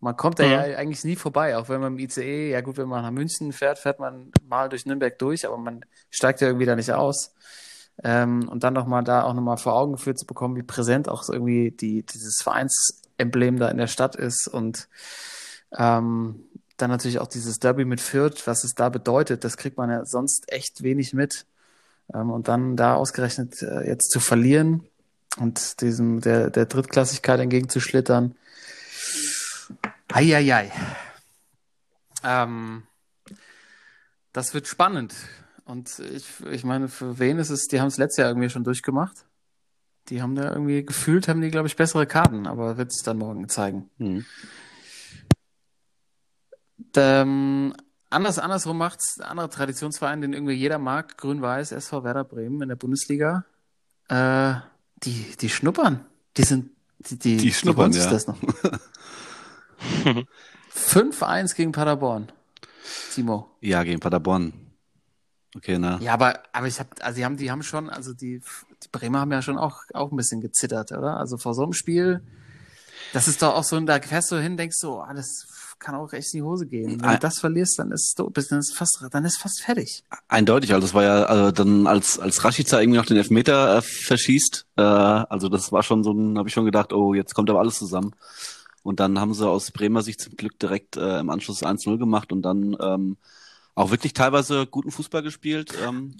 Man 0.00 0.16
kommt 0.16 0.38
da 0.38 0.44
Mhm. 0.44 0.50
ja 0.50 0.60
eigentlich 0.78 1.02
nie 1.02 1.16
vorbei, 1.16 1.56
auch 1.56 1.68
wenn 1.68 1.80
man 1.80 1.94
im 1.94 1.98
ICE, 1.98 2.50
ja 2.50 2.60
gut, 2.60 2.76
wenn 2.76 2.88
man 2.88 3.02
nach 3.02 3.10
München 3.10 3.52
fährt, 3.52 3.78
fährt 3.80 3.98
man 3.98 4.30
mal 4.46 4.68
durch 4.68 4.86
Nürnberg 4.86 5.18
durch, 5.18 5.44
aber 5.46 5.56
man 5.58 5.84
steigt 6.10 6.40
ja 6.40 6.46
irgendwie 6.46 6.66
da 6.66 6.76
nicht 6.76 6.92
aus. 6.92 7.34
Ähm, 8.04 8.48
und 8.48 8.62
dann 8.62 8.74
nochmal 8.74 9.02
da 9.02 9.24
auch 9.24 9.34
nochmal 9.34 9.56
vor 9.56 9.74
Augen 9.74 9.92
geführt 9.92 10.20
zu 10.20 10.26
bekommen, 10.26 10.54
wie 10.54 10.62
präsent 10.62 11.08
auch 11.08 11.24
so 11.24 11.32
irgendwie 11.32 11.72
die, 11.72 12.04
dieses 12.04 12.40
Vereinsemblem 13.18 13.58
da 13.58 13.68
in 13.68 13.78
der 13.78 13.88
Stadt 13.88 14.16
ist 14.16 14.48
und 14.48 14.88
ähm, 15.76 16.44
dann 16.76 16.90
natürlich 16.90 17.18
auch 17.18 17.26
dieses 17.26 17.58
Derby 17.58 17.84
mit 17.84 18.00
Fürth, 18.00 18.46
was 18.46 18.64
es 18.64 18.74
da 18.74 18.88
bedeutet, 18.88 19.44
das 19.44 19.56
kriegt 19.56 19.76
man 19.76 19.90
ja 19.90 20.04
sonst 20.04 20.50
echt 20.52 20.82
wenig 20.82 21.12
mit. 21.12 21.44
Ähm, 22.14 22.30
und 22.30 22.48
dann 22.48 22.76
da 22.76 22.94
ausgerechnet 22.94 23.60
äh, 23.62 23.86
jetzt 23.86 24.10
zu 24.10 24.20
verlieren 24.20 24.86
und 25.38 25.80
diesem 25.80 26.20
der, 26.20 26.50
der 26.50 26.66
Drittklassigkeit 26.66 27.40
entgegenzuschlittern. 27.40 28.34
Eieiei. 30.10 30.72
Ähm, 32.24 32.84
das 34.32 34.54
wird 34.54 34.68
spannend. 34.68 35.14
Und 35.64 35.98
ich, 35.98 36.26
ich 36.50 36.64
meine, 36.64 36.88
für 36.88 37.18
wen 37.18 37.38
ist 37.38 37.50
es, 37.50 37.66
die 37.66 37.80
haben 37.80 37.88
es 37.88 37.98
letztes 37.98 38.18
Jahr 38.18 38.28
irgendwie 38.30 38.48
schon 38.48 38.64
durchgemacht. 38.64 39.27
Die 40.08 40.22
haben 40.22 40.34
da 40.34 40.50
irgendwie 40.50 40.84
gefühlt, 40.84 41.28
haben 41.28 41.40
die, 41.40 41.50
glaube 41.50 41.68
ich, 41.68 41.76
bessere 41.76 42.06
Karten, 42.06 42.46
aber 42.46 42.76
wird 42.78 42.90
es 42.90 43.02
dann 43.02 43.18
morgen 43.18 43.48
zeigen. 43.48 43.90
Mhm. 43.98 44.24
Ähm, 46.96 47.74
anders, 48.10 48.38
andersrum 48.38 48.78
macht's 48.78 49.20
ein 49.20 49.26
anderer 49.26 49.50
Traditionsverein, 49.50 50.20
den 50.20 50.32
irgendwie 50.32 50.54
jeder 50.54 50.78
mag, 50.78 51.18
Grün-Weiß, 51.18 51.72
SV 51.72 52.04
Werder 52.04 52.24
Bremen 52.24 52.62
in 52.62 52.68
der 52.68 52.76
Bundesliga. 52.76 53.44
Äh, 54.08 54.54
die, 55.02 55.36
die 55.40 55.48
schnuppern. 55.48 56.06
Die 56.36 56.44
sind, 56.44 56.70
die, 56.98 57.18
die, 57.18 57.36
Die 57.36 57.52
schnuppern, 57.52 57.92
sich 57.92 58.04
ja. 58.04 58.10
das 58.10 58.26
noch. 58.26 58.38
5-1 60.74 61.54
gegen 61.54 61.72
Paderborn. 61.72 62.32
Timo. 63.14 63.50
Ja, 63.60 63.82
gegen 63.84 64.00
Paderborn. 64.00 64.52
Okay, 65.56 65.78
na. 65.78 65.98
Ja, 66.00 66.12
aber, 66.14 66.42
aber 66.52 66.66
ich 66.66 66.78
habe, 66.78 66.90
also 67.00 67.16
die 67.16 67.24
haben, 67.24 67.36
die 67.36 67.50
haben 67.50 67.62
schon, 67.62 67.88
also 67.88 68.12
die, 68.12 68.40
die 68.82 68.88
Bremer 68.92 69.20
haben 69.20 69.32
ja 69.32 69.42
schon 69.42 69.58
auch, 69.58 69.80
auch 69.94 70.10
ein 70.10 70.16
bisschen 70.16 70.40
gezittert, 70.40 70.92
oder? 70.92 71.16
Also 71.16 71.38
vor 71.38 71.54
so 71.54 71.62
einem 71.62 71.72
Spiel, 71.72 72.20
das 73.12 73.28
ist 73.28 73.42
doch 73.42 73.54
auch 73.54 73.64
so, 73.64 73.80
da 73.80 74.00
fährst 74.00 74.30
du 74.30 74.40
hin, 74.40 74.56
denkst 74.56 74.76
so, 74.78 75.00
ah, 75.00 75.14
das 75.14 75.46
kann 75.78 75.94
auch 75.94 76.12
echt 76.12 76.34
in 76.34 76.40
die 76.40 76.42
Hose 76.42 76.66
gehen. 76.66 77.00
Wenn 77.00 77.10
du 77.12 77.18
das 77.18 77.38
verlierst, 77.38 77.78
dann 77.78 77.92
ist 77.92 78.18
du, 78.18 78.30
dann 78.30 78.58
ist 78.58 78.76
fast, 78.76 79.04
dann 79.10 79.24
ist 79.24 79.38
fast 79.38 79.62
fertig. 79.62 80.02
Eindeutig, 80.26 80.74
also 80.74 80.86
das 80.86 80.94
war 80.94 81.04
ja 81.04 81.22
also 81.24 81.52
dann 81.52 81.86
als 81.86 82.18
als 82.18 82.44
Rashica 82.44 82.80
irgendwie 82.80 82.98
noch 82.98 83.06
den 83.06 83.16
Elfmeter 83.16 83.78
äh, 83.78 83.82
verschießt, 83.82 84.66
äh, 84.76 84.82
also 84.82 85.48
das 85.48 85.72
war 85.72 85.82
schon 85.82 86.02
so 86.02 86.12
ein, 86.12 86.36
habe 86.36 86.48
ich 86.48 86.54
schon 86.54 86.64
gedacht, 86.64 86.92
oh 86.92 87.14
jetzt 87.14 87.34
kommt 87.34 87.48
aber 87.48 87.60
alles 87.60 87.78
zusammen. 87.78 88.14
Und 88.82 89.00
dann 89.00 89.18
haben 89.20 89.34
sie 89.34 89.46
aus 89.46 89.70
Bremer 89.70 90.02
Sicht 90.02 90.20
zum 90.20 90.36
Glück 90.36 90.58
direkt 90.58 90.96
äh, 90.96 91.20
im 91.20 91.30
Anschluss 91.30 91.62
1-0 91.62 91.98
gemacht 91.98 92.32
und 92.32 92.42
dann 92.42 92.76
ähm, 92.80 93.16
auch 93.78 93.90
wirklich 93.90 94.12
teilweise 94.12 94.66
guten 94.66 94.90
Fußball 94.90 95.22
gespielt. 95.22 95.72
Ähm, 95.86 96.16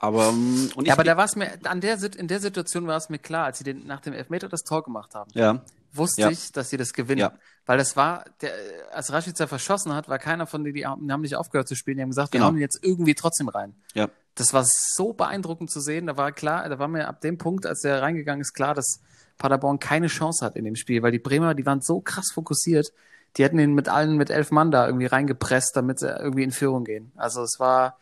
aber 0.00 0.28
ähm, 0.28 0.70
und 0.76 0.84
ich, 0.84 0.88
Ja, 0.88 0.94
aber 0.94 1.04
da 1.04 1.16
war 1.16 1.24
es 1.24 1.34
mir, 1.34 1.58
an 1.64 1.80
der, 1.80 1.98
in 2.16 2.28
der 2.28 2.40
Situation 2.40 2.86
war 2.86 2.96
es 2.96 3.08
mir 3.08 3.18
klar, 3.18 3.46
als 3.46 3.58
sie 3.58 3.64
den, 3.64 3.86
nach 3.86 4.00
dem 4.00 4.12
Elfmeter 4.12 4.48
das 4.48 4.62
Tor 4.62 4.84
gemacht 4.84 5.14
haben, 5.14 5.30
ja, 5.34 5.62
wusste 5.92 6.22
Ja. 6.22 6.30
ich, 6.30 6.52
dass 6.52 6.70
sie 6.70 6.76
das 6.76 6.92
gewinnen. 6.92 7.20
Ja. 7.20 7.32
Weil 7.66 7.78
das 7.78 7.96
war, 7.96 8.24
der, 8.40 8.52
als 8.92 9.12
Rashica 9.12 9.46
verschossen 9.48 9.92
hat, 9.92 10.08
war 10.08 10.18
keiner 10.18 10.46
von 10.46 10.62
denen, 10.62 10.74
die 10.74 10.86
haben, 10.86 11.10
haben 11.10 11.22
nicht 11.22 11.34
aufgehört 11.36 11.66
zu 11.66 11.74
spielen, 11.74 11.96
die 11.96 12.02
haben 12.02 12.10
gesagt, 12.10 12.32
wir 12.32 12.38
Genau. 12.38 12.48
hauen 12.48 12.56
ihn 12.56 12.60
jetzt 12.62 12.78
irgendwie 12.82 13.14
trotzdem 13.14 13.48
rein. 13.48 13.74
ja, 13.94 14.08
Das 14.36 14.52
war 14.54 14.64
so 14.66 15.12
beeindruckend 15.14 15.70
zu 15.70 15.80
sehen. 15.80 16.06
Da 16.06 16.16
war 16.16 16.30
klar, 16.30 16.68
da 16.68 16.78
war 16.78 16.86
mir 16.88 17.08
ab 17.08 17.20
dem 17.20 17.36
Punkt, 17.38 17.66
als 17.66 17.82
er 17.82 18.00
reingegangen 18.00 18.40
ist, 18.42 18.52
klar, 18.54 18.74
dass 18.74 19.00
Paderborn 19.36 19.80
keine 19.80 20.06
Chance 20.06 20.44
hat 20.44 20.54
in 20.54 20.64
dem 20.64 20.76
Spiel, 20.76 21.02
weil 21.02 21.10
die 21.12 21.18
Bremer, 21.18 21.54
die 21.54 21.66
waren 21.66 21.80
so 21.80 22.00
krass 22.00 22.30
fokussiert. 22.32 22.92
Die 23.36 23.44
hätten 23.44 23.58
ihn 23.58 23.74
mit 23.74 23.88
allen, 23.88 24.16
mit 24.16 24.30
elf 24.30 24.50
Mann 24.50 24.70
da 24.70 24.86
irgendwie 24.86 25.06
reingepresst, 25.06 25.76
damit 25.76 26.00
sie 26.00 26.08
irgendwie 26.08 26.42
in 26.44 26.50
Führung 26.50 26.84
gehen. 26.84 27.12
Also 27.16 27.42
es 27.42 27.56
war 27.60 27.98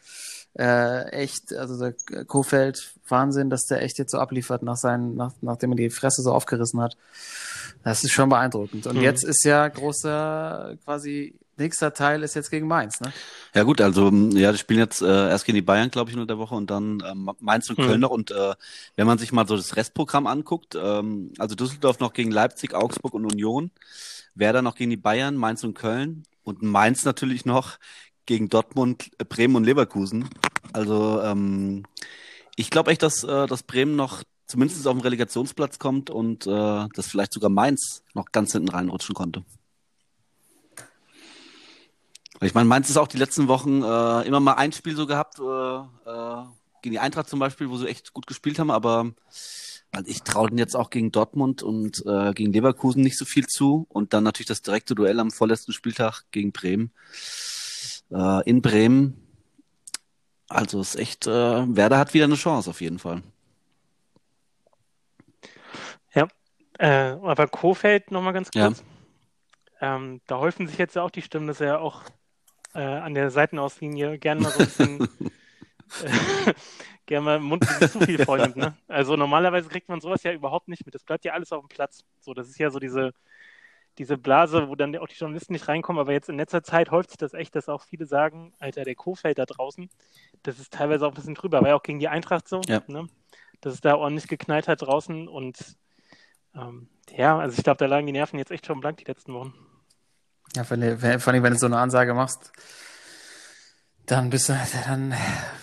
äh, 0.58 1.10
echt, 1.10 1.52
also 1.54 1.78
der 1.78 2.24
Kofeld, 2.24 2.94
Wahnsinn, 3.08 3.50
dass 3.50 3.66
der 3.66 3.82
echt 3.82 3.98
jetzt 3.98 4.12
so 4.12 4.18
abliefert, 4.18 4.62
nach 4.62 4.76
seinen, 4.76 5.14
nach, 5.14 5.32
nachdem 5.42 5.72
er 5.72 5.76
die 5.76 5.90
Fresse 5.90 6.22
so 6.22 6.32
aufgerissen 6.32 6.80
hat. 6.80 6.96
Das 7.84 8.02
ist 8.04 8.12
schon 8.12 8.30
beeindruckend. 8.30 8.86
Und 8.86 8.96
Mhm. 8.96 9.02
jetzt 9.02 9.22
ist 9.24 9.44
ja 9.44 9.68
großer, 9.68 10.76
quasi, 10.84 11.34
nächster 11.58 11.92
Teil 11.94 12.22
ist 12.22 12.34
jetzt 12.34 12.50
gegen 12.50 12.66
Mainz, 12.66 13.00
ne? 13.00 13.14
ja 13.54 13.62
gut, 13.62 13.80
also 13.80 14.08
ähm, 14.08 14.30
ja, 14.32 14.52
die 14.52 14.58
spielen 14.58 14.80
jetzt 14.80 15.02
äh, 15.02 15.28
erst 15.28 15.44
gegen 15.46 15.56
die 15.56 15.62
Bayern, 15.62 15.90
glaube 15.90 16.10
ich, 16.10 16.16
unter 16.16 16.26
der 16.26 16.38
Woche 16.38 16.54
und 16.54 16.70
dann 16.70 17.02
ähm, 17.06 17.30
Mainz 17.40 17.68
und 17.70 17.78
Mhm. 17.78 17.82
Köln 17.84 18.00
noch 18.00 18.10
und 18.10 18.30
äh, 18.30 18.54
wenn 18.96 19.06
man 19.06 19.18
sich 19.18 19.32
mal 19.32 19.46
so 19.46 19.56
das 19.56 19.76
Restprogramm 19.76 20.26
anguckt, 20.26 20.74
ähm, 20.80 21.32
also 21.38 21.54
Düsseldorf 21.54 22.00
noch 22.00 22.12
gegen 22.12 22.30
Leipzig, 22.30 22.74
Augsburg 22.74 23.14
und 23.14 23.24
Union, 23.26 23.70
Werder 24.34 24.62
noch 24.62 24.74
gegen 24.74 24.90
die 24.90 24.96
Bayern, 24.96 25.36
Mainz 25.36 25.64
und 25.64 25.74
Köln, 25.74 26.24
Und 26.42 26.62
Mainz 26.62 27.04
natürlich 27.04 27.44
noch 27.44 27.78
gegen 28.26 28.48
Dortmund, 28.48 29.10
äh, 29.18 29.24
Bremen 29.24 29.56
und 29.56 29.64
Leverkusen. 29.64 30.28
Also 30.72 31.20
ähm, 31.22 31.84
ich 32.56 32.70
glaube 32.70 32.90
echt, 32.90 33.02
dass, 33.02 33.24
äh, 33.24 33.46
dass 33.46 33.62
Bremen 33.62 33.96
noch 33.96 34.22
zumindest 34.46 34.86
auf 34.86 34.94
den 34.94 35.02
Relegationsplatz 35.02 35.78
kommt 35.78 36.10
und 36.10 36.46
äh, 36.46 36.86
dass 36.94 37.06
vielleicht 37.08 37.32
sogar 37.32 37.50
Mainz 37.50 38.02
noch 38.14 38.26
ganz 38.32 38.52
hinten 38.52 38.68
reinrutschen 38.68 39.14
konnte. 39.14 39.42
Ich 42.42 42.54
meine, 42.54 42.68
Mainz 42.68 42.90
ist 42.90 42.96
auch 42.96 43.08
die 43.08 43.18
letzten 43.18 43.48
Wochen 43.48 43.82
äh, 43.82 44.26
immer 44.26 44.40
mal 44.40 44.54
ein 44.54 44.72
Spiel 44.72 44.94
so 44.94 45.06
gehabt, 45.06 45.38
äh, 45.38 45.42
äh, 45.42 46.44
gegen 46.82 46.92
die 46.92 46.98
Eintracht 46.98 47.28
zum 47.28 47.38
Beispiel, 47.38 47.70
wo 47.70 47.76
sie 47.76 47.88
echt 47.88 48.12
gut 48.12 48.26
gespielt 48.26 48.58
haben, 48.58 48.70
aber 48.70 49.12
also 49.92 50.10
ich 50.10 50.22
traue 50.22 50.48
denen 50.48 50.58
jetzt 50.58 50.76
auch 50.76 50.90
gegen 50.90 51.10
Dortmund 51.10 51.62
und 51.62 52.04
äh, 52.06 52.32
gegen 52.34 52.52
Leverkusen 52.52 53.02
nicht 53.02 53.16
so 53.16 53.24
viel 53.24 53.46
zu. 53.46 53.86
Und 53.88 54.12
dann 54.12 54.24
natürlich 54.24 54.48
das 54.48 54.60
direkte 54.60 54.94
Duell 54.94 55.18
am 55.20 55.30
vorletzten 55.30 55.72
Spieltag 55.72 56.24
gegen 56.32 56.52
Bremen. 56.52 56.92
Äh, 58.10 58.48
in 58.48 58.60
Bremen. 58.60 59.22
Also 60.48 60.80
ist 60.80 60.96
echt, 60.96 61.26
äh, 61.26 61.30
Werder 61.30 61.98
hat 61.98 62.14
wieder 62.14 62.26
eine 62.26 62.34
Chance 62.34 62.70
auf 62.70 62.80
jeden 62.80 62.98
Fall. 62.98 63.22
Ja, 66.14 66.28
äh, 66.78 67.16
aber 67.22 67.48
Kofeld 67.48 68.10
nochmal 68.10 68.32
ganz 68.32 68.50
kurz. 68.50 68.84
Ja. 69.80 69.96
Ähm, 69.96 70.20
da 70.26 70.38
häufen 70.38 70.68
sich 70.68 70.78
jetzt 70.78 70.96
auch 70.96 71.10
die 71.10 71.22
Stimmen, 71.22 71.46
dass 71.46 71.60
er 71.60 71.80
auch 71.80 72.02
äh, 72.76 72.82
an 72.82 73.14
der 73.14 73.30
Seitenauslinie 73.30 74.18
gerne 74.18 74.42
mal 74.42 74.50
so 74.50 74.60
ein 74.60 74.98
bisschen 74.98 75.08
äh, 76.04 76.52
gerne 77.06 77.24
mal 77.24 77.40
Mund 77.40 77.64
zu 77.64 78.00
viel 78.00 78.24
vornimmt. 78.24 78.56
Ne? 78.56 78.76
Also 78.88 79.16
normalerweise 79.16 79.68
kriegt 79.68 79.88
man 79.88 80.00
sowas 80.00 80.22
ja 80.22 80.32
überhaupt 80.32 80.68
nicht 80.68 80.84
mit. 80.84 80.94
Das 80.94 81.04
bleibt 81.04 81.24
ja 81.24 81.32
alles 81.32 81.52
auf 81.52 81.64
dem 81.64 81.68
Platz. 81.68 82.04
So, 82.20 82.34
das 82.34 82.48
ist 82.48 82.58
ja 82.58 82.70
so 82.70 82.78
diese, 82.78 83.12
diese 83.98 84.18
Blase, 84.18 84.68
wo 84.68 84.74
dann 84.74 84.96
auch 84.96 85.08
die 85.08 85.16
Journalisten 85.16 85.52
nicht 85.52 85.68
reinkommen. 85.68 86.00
Aber 86.00 86.12
jetzt 86.12 86.28
in 86.28 86.36
letzter 86.36 86.62
Zeit 86.62 86.90
häuft 86.90 87.10
sich 87.10 87.18
das 87.18 87.32
echt, 87.32 87.54
dass 87.54 87.68
auch 87.68 87.82
viele 87.82 88.06
sagen, 88.06 88.52
Alter, 88.58 88.84
der 88.84 88.94
Kofeld 88.94 89.38
da 89.38 89.46
draußen, 89.46 89.88
das 90.42 90.58
ist 90.58 90.72
teilweise 90.72 91.06
auch 91.06 91.12
ein 91.12 91.14
bisschen 91.16 91.34
drüber. 91.34 91.62
War 91.62 91.68
ja 91.68 91.76
auch 91.76 91.82
gegen 91.82 92.00
die 92.00 92.08
Eintracht 92.08 92.48
so, 92.48 92.60
ja. 92.66 92.82
ne? 92.88 93.06
dass 93.60 93.74
es 93.74 93.80
da 93.80 93.96
ordentlich 93.96 94.28
geknallt 94.28 94.68
hat 94.68 94.82
draußen. 94.82 95.28
Und 95.28 95.76
ähm, 96.54 96.88
ja, 97.16 97.38
also 97.38 97.56
ich 97.56 97.64
glaube, 97.64 97.78
da 97.78 97.86
lagen 97.86 98.06
die 98.06 98.12
Nerven 98.12 98.38
jetzt 98.38 98.50
echt 98.50 98.66
schon 98.66 98.80
blank 98.80 98.98
die 98.98 99.04
letzten 99.04 99.32
Wochen. 99.32 99.54
Ja, 100.56 100.64
vor 100.64 100.76
allem, 100.76 101.42
wenn 101.42 101.52
du 101.52 101.58
so 101.58 101.66
eine 101.66 101.78
Ansage 101.78 102.14
machst, 102.14 102.50
dann 104.06 104.30
bist 104.30 104.48
du, 104.48 104.54
dann, 104.86 105.14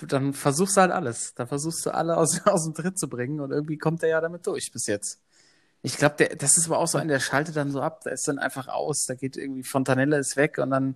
dann 0.02 0.34
versuchst 0.34 0.76
du 0.78 0.82
halt 0.82 0.92
alles. 0.92 1.34
Dann 1.34 1.48
versuchst 1.48 1.86
du 1.86 1.92
alle 1.94 2.18
aus, 2.18 2.42
aus 2.46 2.66
dem 2.66 2.74
Tritt 2.74 3.00
zu 3.00 3.08
bringen 3.08 3.40
und 3.40 3.52
irgendwie 3.52 3.78
kommt 3.78 4.04
er 4.04 4.10
ja 4.10 4.22
damit 4.22 4.46
durch 4.46 4.72
bis 4.72 4.88
jetzt. 4.88 5.20
Ich 5.82 5.98
glaube, 5.98 6.30
das 6.38 6.58
ist 6.58 6.68
aber 6.68 6.80
auch 6.80 6.88
so 6.88 6.98
ein, 6.98 7.08
der 7.08 7.20
schaltet 7.20 7.56
dann 7.56 7.72
so 7.72 7.82
ab, 7.82 8.02
der 8.02 8.14
ist 8.14 8.28
dann 8.28 8.40
einfach 8.40 8.68
aus, 8.68 9.06
da 9.06 9.16
geht 9.16 9.36
irgendwie 9.36 9.64
Fontanella 9.64 10.18
ist 10.18 10.38
weg 10.38 10.58
und 10.58 10.70
dann, 10.72 10.96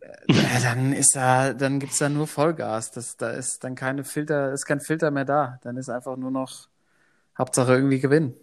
äh, 0.00 0.60
dann 0.62 0.92
ist 0.92 1.16
da, 1.16 1.52
dann 1.52 1.78
gibt's 1.78 1.98
da 1.98 2.08
nur 2.08 2.26
Vollgas. 2.26 2.90
Das, 2.92 3.16
da 3.16 3.30
ist 3.30 3.64
dann 3.64 3.74
keine 3.74 4.04
Filter, 4.04 4.52
ist 4.52 4.64
kein 4.66 4.80
Filter 4.80 5.10
mehr 5.10 5.26
da. 5.26 5.58
Dann 5.62 5.76
ist 5.76 5.90
einfach 5.90 6.16
nur 6.16 6.30
noch 6.30 6.68
Hauptsache 7.36 7.74
irgendwie 7.74 8.00
gewinnen. 8.00 8.34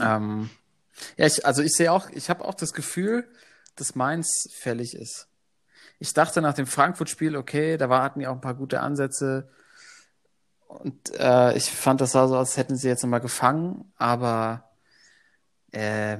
Ähm, 0.00 0.50
ja, 1.16 1.26
ich, 1.26 1.44
also 1.44 1.62
ich 1.62 1.72
sehe 1.72 1.92
auch, 1.92 2.10
ich 2.10 2.30
habe 2.30 2.44
auch 2.44 2.54
das 2.54 2.72
Gefühl, 2.72 3.28
dass 3.76 3.94
Mainz 3.94 4.48
fällig 4.52 4.94
ist. 4.94 5.28
Ich 5.98 6.12
dachte 6.12 6.42
nach 6.42 6.54
dem 6.54 6.66
Frankfurt-Spiel, 6.66 7.36
okay, 7.36 7.76
da 7.76 7.88
war, 7.88 8.02
hatten 8.02 8.20
die 8.20 8.26
auch 8.26 8.34
ein 8.34 8.40
paar 8.40 8.54
gute 8.54 8.80
Ansätze. 8.80 9.48
Und 10.66 11.14
äh, 11.18 11.56
ich 11.56 11.70
fand, 11.70 12.00
das 12.00 12.12
sah 12.12 12.28
so 12.28 12.36
aus, 12.36 12.48
als 12.48 12.56
hätten 12.56 12.76
sie 12.76 12.88
jetzt 12.88 13.02
nochmal 13.02 13.20
gefangen, 13.20 13.92
aber 13.96 14.70
äh, 15.72 16.18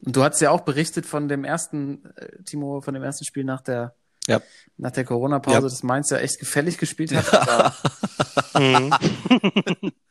du 0.00 0.22
hast 0.22 0.40
ja 0.40 0.50
auch 0.50 0.60
berichtet 0.60 1.06
von 1.06 1.28
dem 1.28 1.44
ersten, 1.44 2.04
äh, 2.16 2.42
Timo, 2.44 2.80
von 2.82 2.94
dem 2.94 3.02
ersten 3.02 3.24
Spiel 3.24 3.44
nach 3.44 3.62
der, 3.62 3.94
ja. 4.26 4.40
nach 4.76 4.92
der 4.92 5.04
Corona-Pause, 5.04 5.56
ja. 5.56 5.62
dass 5.62 5.82
Mainz 5.82 6.10
ja 6.10 6.18
echt 6.18 6.38
gefällig 6.38 6.78
gespielt 6.78 7.14
hat. 7.14 7.32
Aber. 8.54 8.98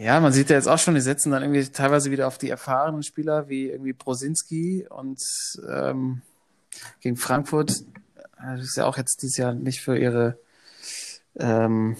ja, 0.00 0.20
man 0.20 0.32
sieht 0.32 0.50
ja 0.50 0.56
jetzt 0.56 0.68
auch 0.68 0.78
schon, 0.78 0.94
die 0.94 1.00
setzen 1.00 1.30
dann 1.30 1.42
irgendwie 1.42 1.64
teilweise 1.68 2.10
wieder 2.10 2.26
auf 2.26 2.38
die 2.38 2.50
erfahrenen 2.50 3.02
Spieler 3.02 3.48
wie 3.48 3.68
irgendwie 3.68 3.92
Prosinski 3.92 4.86
und 4.88 5.20
ähm, 5.68 6.22
gegen 7.00 7.16
Frankfurt 7.16 7.84
das 8.42 8.62
ist 8.62 8.76
ja 8.76 8.86
auch 8.86 8.96
jetzt 8.96 9.22
dieses 9.22 9.36
Jahr 9.36 9.54
nicht 9.54 9.80
für 9.80 9.98
ihre 9.98 10.38
ähm, 11.38 11.96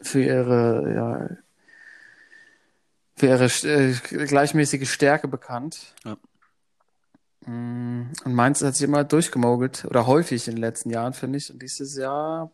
für 0.00 0.22
ihre 0.22 0.94
ja, 0.94 1.36
für 3.16 3.26
ihre 3.26 3.46
äh, 3.46 4.26
gleichmäßige 4.26 4.90
Stärke 4.90 5.28
bekannt. 5.28 5.94
Ja. 6.04 6.16
Mm, 7.46 8.12
und 8.24 8.34
Mainz 8.34 8.62
hat 8.62 8.76
sich 8.76 8.84
immer 8.84 9.04
durchgemogelt 9.04 9.84
oder 9.86 10.06
häufig 10.06 10.46
in 10.46 10.54
den 10.54 10.60
letzten 10.60 10.90
Jahren, 10.90 11.14
finde 11.14 11.38
ich. 11.38 11.50
Und 11.50 11.62
dieses 11.62 11.96
Jahr 11.96 12.50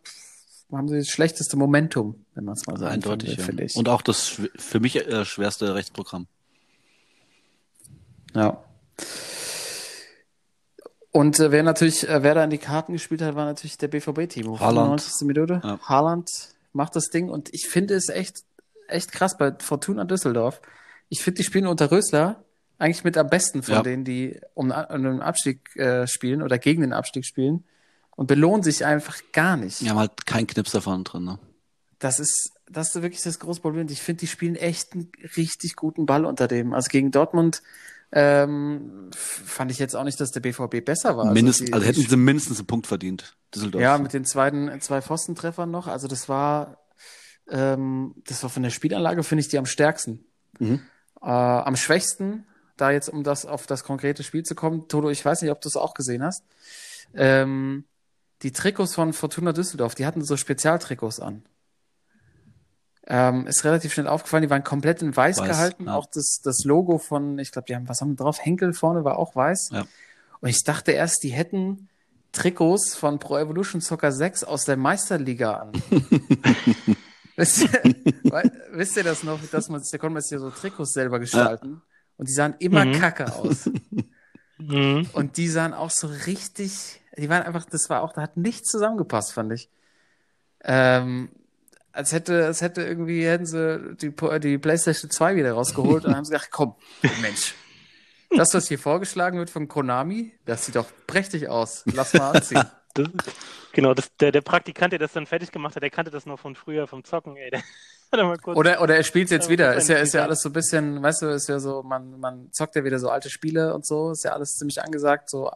haben 0.77 0.89
sie 0.89 0.99
das 0.99 1.09
schlechteste 1.09 1.57
Momentum, 1.57 2.25
wenn 2.35 2.45
man 2.45 2.55
es 2.55 2.67
mal 2.67 2.77
sagen 2.79 2.95
Eindeutig, 2.95 3.41
finde 3.41 3.63
ja. 3.63 3.67
ich. 3.67 3.77
Und 3.77 3.89
auch 3.89 4.03
das 4.03 4.41
für 4.57 4.81
mich 4.81 4.97
äh, 4.97 5.25
schwerste 5.25 5.75
Rechtsprogramm. 5.75 6.27
Ja. 8.35 8.63
Und 11.11 11.39
äh, 11.39 11.53
wer 11.53 11.63
natürlich, 11.63 12.09
äh, 12.09 12.23
wer 12.23 12.35
da 12.35 12.45
in 12.45 12.51
die 12.51 12.59
Karten 12.59 12.93
gespielt 12.93 13.23
hat, 13.23 13.37
war 13.37 13.45
natürlich 13.45 13.79
der 13.79 13.89
BVB-Team. 13.89 14.59
Haaland. 14.59 15.05
Minute. 15.23 15.61
Ja. 15.63 15.79
Haaland 15.83 16.29
macht 16.73 16.97
das 16.97 17.11
Ding 17.11 17.29
und 17.29 17.53
ich 17.53 17.69
finde 17.69 17.95
es 17.95 18.09
echt, 18.09 18.43
echt 18.89 19.13
krass 19.13 19.39
bei 19.39 19.55
Fortuna 19.59 20.05
Düsseldorf. 20.05 20.61
Ich 21.09 21.23
finde, 21.23 21.39
die 21.39 21.45
spielen 21.45 21.67
unter 21.67 21.91
Rösler 21.91 22.43
eigentlich 22.79 23.05
mit 23.05 23.17
am 23.17 23.29
besten 23.29 23.63
von 23.63 23.75
ja. 23.75 23.83
denen, 23.83 24.05
die 24.05 24.41
um, 24.55 24.73
um 24.73 25.03
den 25.03 25.21
Abstieg 25.21 25.77
äh, 25.77 26.09
spielen 26.09 26.43
oder 26.43 26.59
gegen 26.59 26.81
den 26.81 26.93
Abstieg 26.93 27.25
spielen 27.25 27.65
und 28.17 28.27
belohnen 28.27 28.63
sich 28.63 28.85
einfach 28.85 29.17
gar 29.33 29.57
nicht. 29.57 29.81
Die 29.81 29.91
haben 29.91 29.99
halt 29.99 30.27
keinen 30.27 30.47
Knips 30.47 30.73
davon 30.73 31.05
drin, 31.05 31.25
ne? 31.25 31.39
Das 31.99 32.21
ist, 32.21 32.53
das 32.69 32.95
ist 32.95 33.03
wirklich 33.03 33.23
das 33.23 33.39
große 33.39 33.61
Problem. 33.61 33.87
Ich 33.89 34.03
finde, 34.03 34.21
die 34.21 34.27
spielen 34.27 34.57
echt 34.57 34.93
einen 34.93 35.11
richtig 35.37 35.77
guten 35.77 36.07
Ball 36.07 36.27
unter 36.27 36.49
dem. 36.49 36.75
Also 36.75 36.89
gegen 36.89 37.11
Dortmund 37.11 37.63
ähm, 38.13 39.11
fand 39.13 39.71
ich 39.71 39.79
jetzt 39.79 39.97
auch 39.97 40.05
nicht, 40.05 40.21
dass 40.21 40.31
der 40.31 40.41
BVB 40.41 40.85
besser 40.85 41.17
war. 41.17 41.33
Mindest, 41.33 41.61
also, 41.61 41.65
die, 41.65 41.73
also 41.73 41.87
hätten 41.87 42.09
sie 42.09 42.17
mindestens 42.17 42.59
einen 42.59 42.67
Punkt 42.67 42.87
verdient. 42.87 43.37
Düsseldorf. 43.55 43.83
Ja, 43.83 43.99
mit 43.99 44.13
den 44.13 44.25
zweiten, 44.25 44.81
zwei 44.81 45.01
Pfostentreffern 45.01 45.71
noch. 45.71 45.87
Also 45.87 46.07
das 46.07 46.29
war, 46.29 46.79
ähm, 47.49 48.15
das 48.27 48.43
war 48.43 48.51
von 48.51 48.63
der 48.63 48.71
Spielanlage, 48.71 49.23
finde 49.23 49.41
ich, 49.41 49.49
die 49.49 49.59
am 49.59 49.67
stärksten. 49.67 50.25
Mhm. 50.59 50.83
Äh, 51.23 51.27
am 51.27 51.77
schwächsten, 51.77 52.47
da 52.77 52.91
jetzt, 52.91 53.09
um 53.09 53.25
das 53.25 53.47
auf 53.47 53.67
das 53.67 53.83
konkrete 53.83 54.23
Spiel 54.23 54.43
zu 54.43 54.55
kommen, 54.55 54.89
Toto, 54.89 55.11
ich 55.11 55.25
weiß 55.25 55.43
nicht, 55.43 55.51
ob 55.51 55.61
du 55.61 55.69
es 55.69 55.77
auch 55.77 55.95
gesehen 55.95 56.23
hast. 56.23 56.45
Ähm, 57.15 57.85
die 58.43 58.53
Trikots 58.53 58.95
von 58.95 59.13
Fortuna 59.13 59.53
Düsseldorf, 59.53 59.95
die 59.95 60.07
hatten 60.07 60.25
so 60.25 60.37
Spezialtrikots 60.37 61.21
an. 61.21 61.45
Ähm, 63.07 63.47
ist 63.47 63.65
relativ 63.65 63.93
schnell 63.93 64.09
aufgefallen, 64.09 64.45
die 64.45 64.51
waren 64.51 64.65
komplett 64.65 65.03
in 65.03 65.15
weiß, 65.15 65.39
weiß 65.39 65.47
gehalten. 65.47 65.87
Ja. 65.87 65.95
Auch 65.95 66.07
das, 66.07 66.41
das 66.43 66.65
Logo 66.65 66.99
von, 66.99 67.39
ich 67.39 67.53
glaube, 67.53 67.67
die 67.67 67.75
haben, 67.75 67.89
was 67.89 68.01
haben 68.01 68.13
wir 68.13 68.17
drauf? 68.17 68.39
Henkel 68.43 68.73
vorne 68.73 69.05
war 69.05 69.19
auch 69.19 69.37
weiß. 69.37 69.71
Ja. 69.73 69.85
Und 70.41 70.49
ich 70.49 70.65
dachte 70.65 70.93
erst, 70.93 71.23
die 71.23 71.31
hätten 71.31 71.89
Trikots 72.33 72.95
von 72.95 73.19
Pro 73.19 73.39
Evolution 73.39 73.81
Soccer 73.81 74.11
6 74.11 74.45
aus 74.45 74.65
der 74.65 74.77
Meisterliga 74.77 75.55
an. 75.55 75.73
wisst, 77.37 77.63
ihr, 77.63 77.83
wisst 78.73 78.97
ihr 78.97 79.05
das 79.05 79.23
noch, 79.23 79.39
dass 79.51 79.69
man, 79.69 79.83
da 79.91 79.99
konnte 79.99 80.15
man 80.15 80.23
sich 80.23 80.33
ja 80.33 80.39
so 80.39 80.51
Trikots 80.51 80.93
selber 80.93 81.21
gestalten. 81.21 81.75
Ja. 81.75 81.83
Und 82.17 82.29
die 82.29 82.33
sahen 82.33 82.55
immer 82.59 82.85
mhm. 82.85 82.93
kacke 82.93 83.33
aus. 83.35 83.71
mhm. 84.59 85.09
Und 85.13 85.37
die 85.37 85.49
sahen 85.49 85.75
auch 85.75 85.91
so 85.91 86.07
richtig, 86.27 87.01
die 87.17 87.29
waren 87.29 87.43
einfach, 87.43 87.65
das 87.67 87.89
war 87.91 88.03
auch, 88.03 88.13
da 88.13 88.23
hat 88.23 88.37
nichts 88.37 88.71
zusammengepasst, 88.71 89.33
fand 89.33 89.53
ich. 89.53 89.69
Ähm, 90.63 91.31
als 91.93 92.13
hätte, 92.13 92.47
als 92.47 92.61
hätte 92.61 92.83
irgendwie, 92.83 93.27
hätten 93.27 93.47
sie 93.47 93.97
die, 93.97 94.13
die 94.41 94.59
PlayStation 94.59 95.11
2 95.11 95.37
wieder 95.37 95.53
rausgeholt 95.53 96.05
und 96.05 96.17
haben 96.17 96.25
sie 96.25 96.33
gedacht, 96.33 96.51
komm, 96.51 96.75
Mensch, 97.21 97.55
das, 98.37 98.53
was 98.55 98.67
hier 98.67 98.79
vorgeschlagen 98.79 99.39
wird 99.39 99.51
von 99.51 99.69
Konami, 99.69 100.33
das 100.45 100.67
sieht 100.67 100.77
doch 100.77 100.89
prächtig 101.07 101.49
aus. 101.49 101.85
Lass 101.93 102.15
mal 102.15 102.33
anziehen. 102.33 102.65
Das, 102.97 103.09
genau, 103.73 103.93
das, 103.93 104.07
der, 104.21 104.31
der 104.31 104.41
Praktikant, 104.41 104.93
der 104.93 105.01
das 105.01 105.13
dann 105.13 105.27
fertig 105.27 105.51
gemacht 105.51 105.75
hat, 105.75 105.83
der 105.83 105.91
kannte 105.91 106.13
das 106.13 106.27
noch 106.27 106.39
von 106.39 106.55
früher, 106.55 106.87
vom 106.87 107.03
Zocken, 107.03 107.37
ey. 107.37 107.51
Oder, 108.45 108.81
oder 108.81 108.97
er 108.97 109.03
spielt 109.03 109.25
es 109.25 109.33
jetzt 109.33 109.49
wieder. 109.49 109.75
Ist 109.75 109.89
ja, 109.89 109.97
ist 109.97 110.15
ja 110.15 110.23
alles 110.23 110.41
so 110.41 110.51
ein 110.51 110.53
bisschen, 110.53 111.03
weißt 111.03 111.23
du, 111.23 111.27
ist 111.31 111.49
ja 111.49 111.59
so, 111.59 111.83
man, 111.83 112.21
man 112.21 112.53
zockt 112.53 112.77
ja 112.77 112.85
wieder 112.85 113.01
so 113.01 113.09
alte 113.09 113.29
Spiele 113.29 113.75
und 113.75 113.85
so, 113.85 114.13
ist 114.13 114.23
ja 114.23 114.35
alles 114.35 114.55
ziemlich 114.55 114.81
angesagt, 114.81 115.29
so 115.29 115.51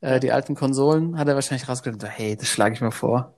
äh, 0.00 0.20
die 0.20 0.32
alten 0.32 0.54
Konsolen, 0.54 1.18
hat 1.18 1.28
er 1.28 1.34
wahrscheinlich 1.34 1.68
rausgefunden, 1.68 2.08
hey, 2.08 2.36
das 2.36 2.48
schlage 2.48 2.74
ich 2.74 2.80
mir 2.80 2.92
vor. 2.92 3.34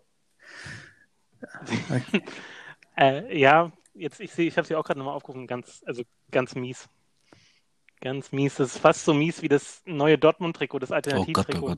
äh, 2.97 3.39
ja, 3.39 3.73
jetzt 3.95 4.21
ich 4.21 4.33
sehe, 4.33 4.47
ich 4.47 4.57
habe 4.57 4.67
sie 4.67 4.75
auch 4.75 4.85
gerade 4.85 4.99
nochmal 4.99 5.15
aufgerufen, 5.15 5.47
ganz, 5.47 5.83
also 5.87 6.03
ganz 6.31 6.55
mies. 6.55 6.89
Ganz 8.01 8.33
mies. 8.33 8.57
Das 8.57 8.75
ist 8.75 8.79
fast 8.79 9.05
so 9.05 9.15
mies 9.15 9.43
wie 9.43 9.49
das 9.49 9.83
neue 9.85 10.19
Dortmund-Trikot, 10.19 10.81
das 10.81 10.91
Alternativ-Trikot. 10.91 11.67
Oh 11.67 11.69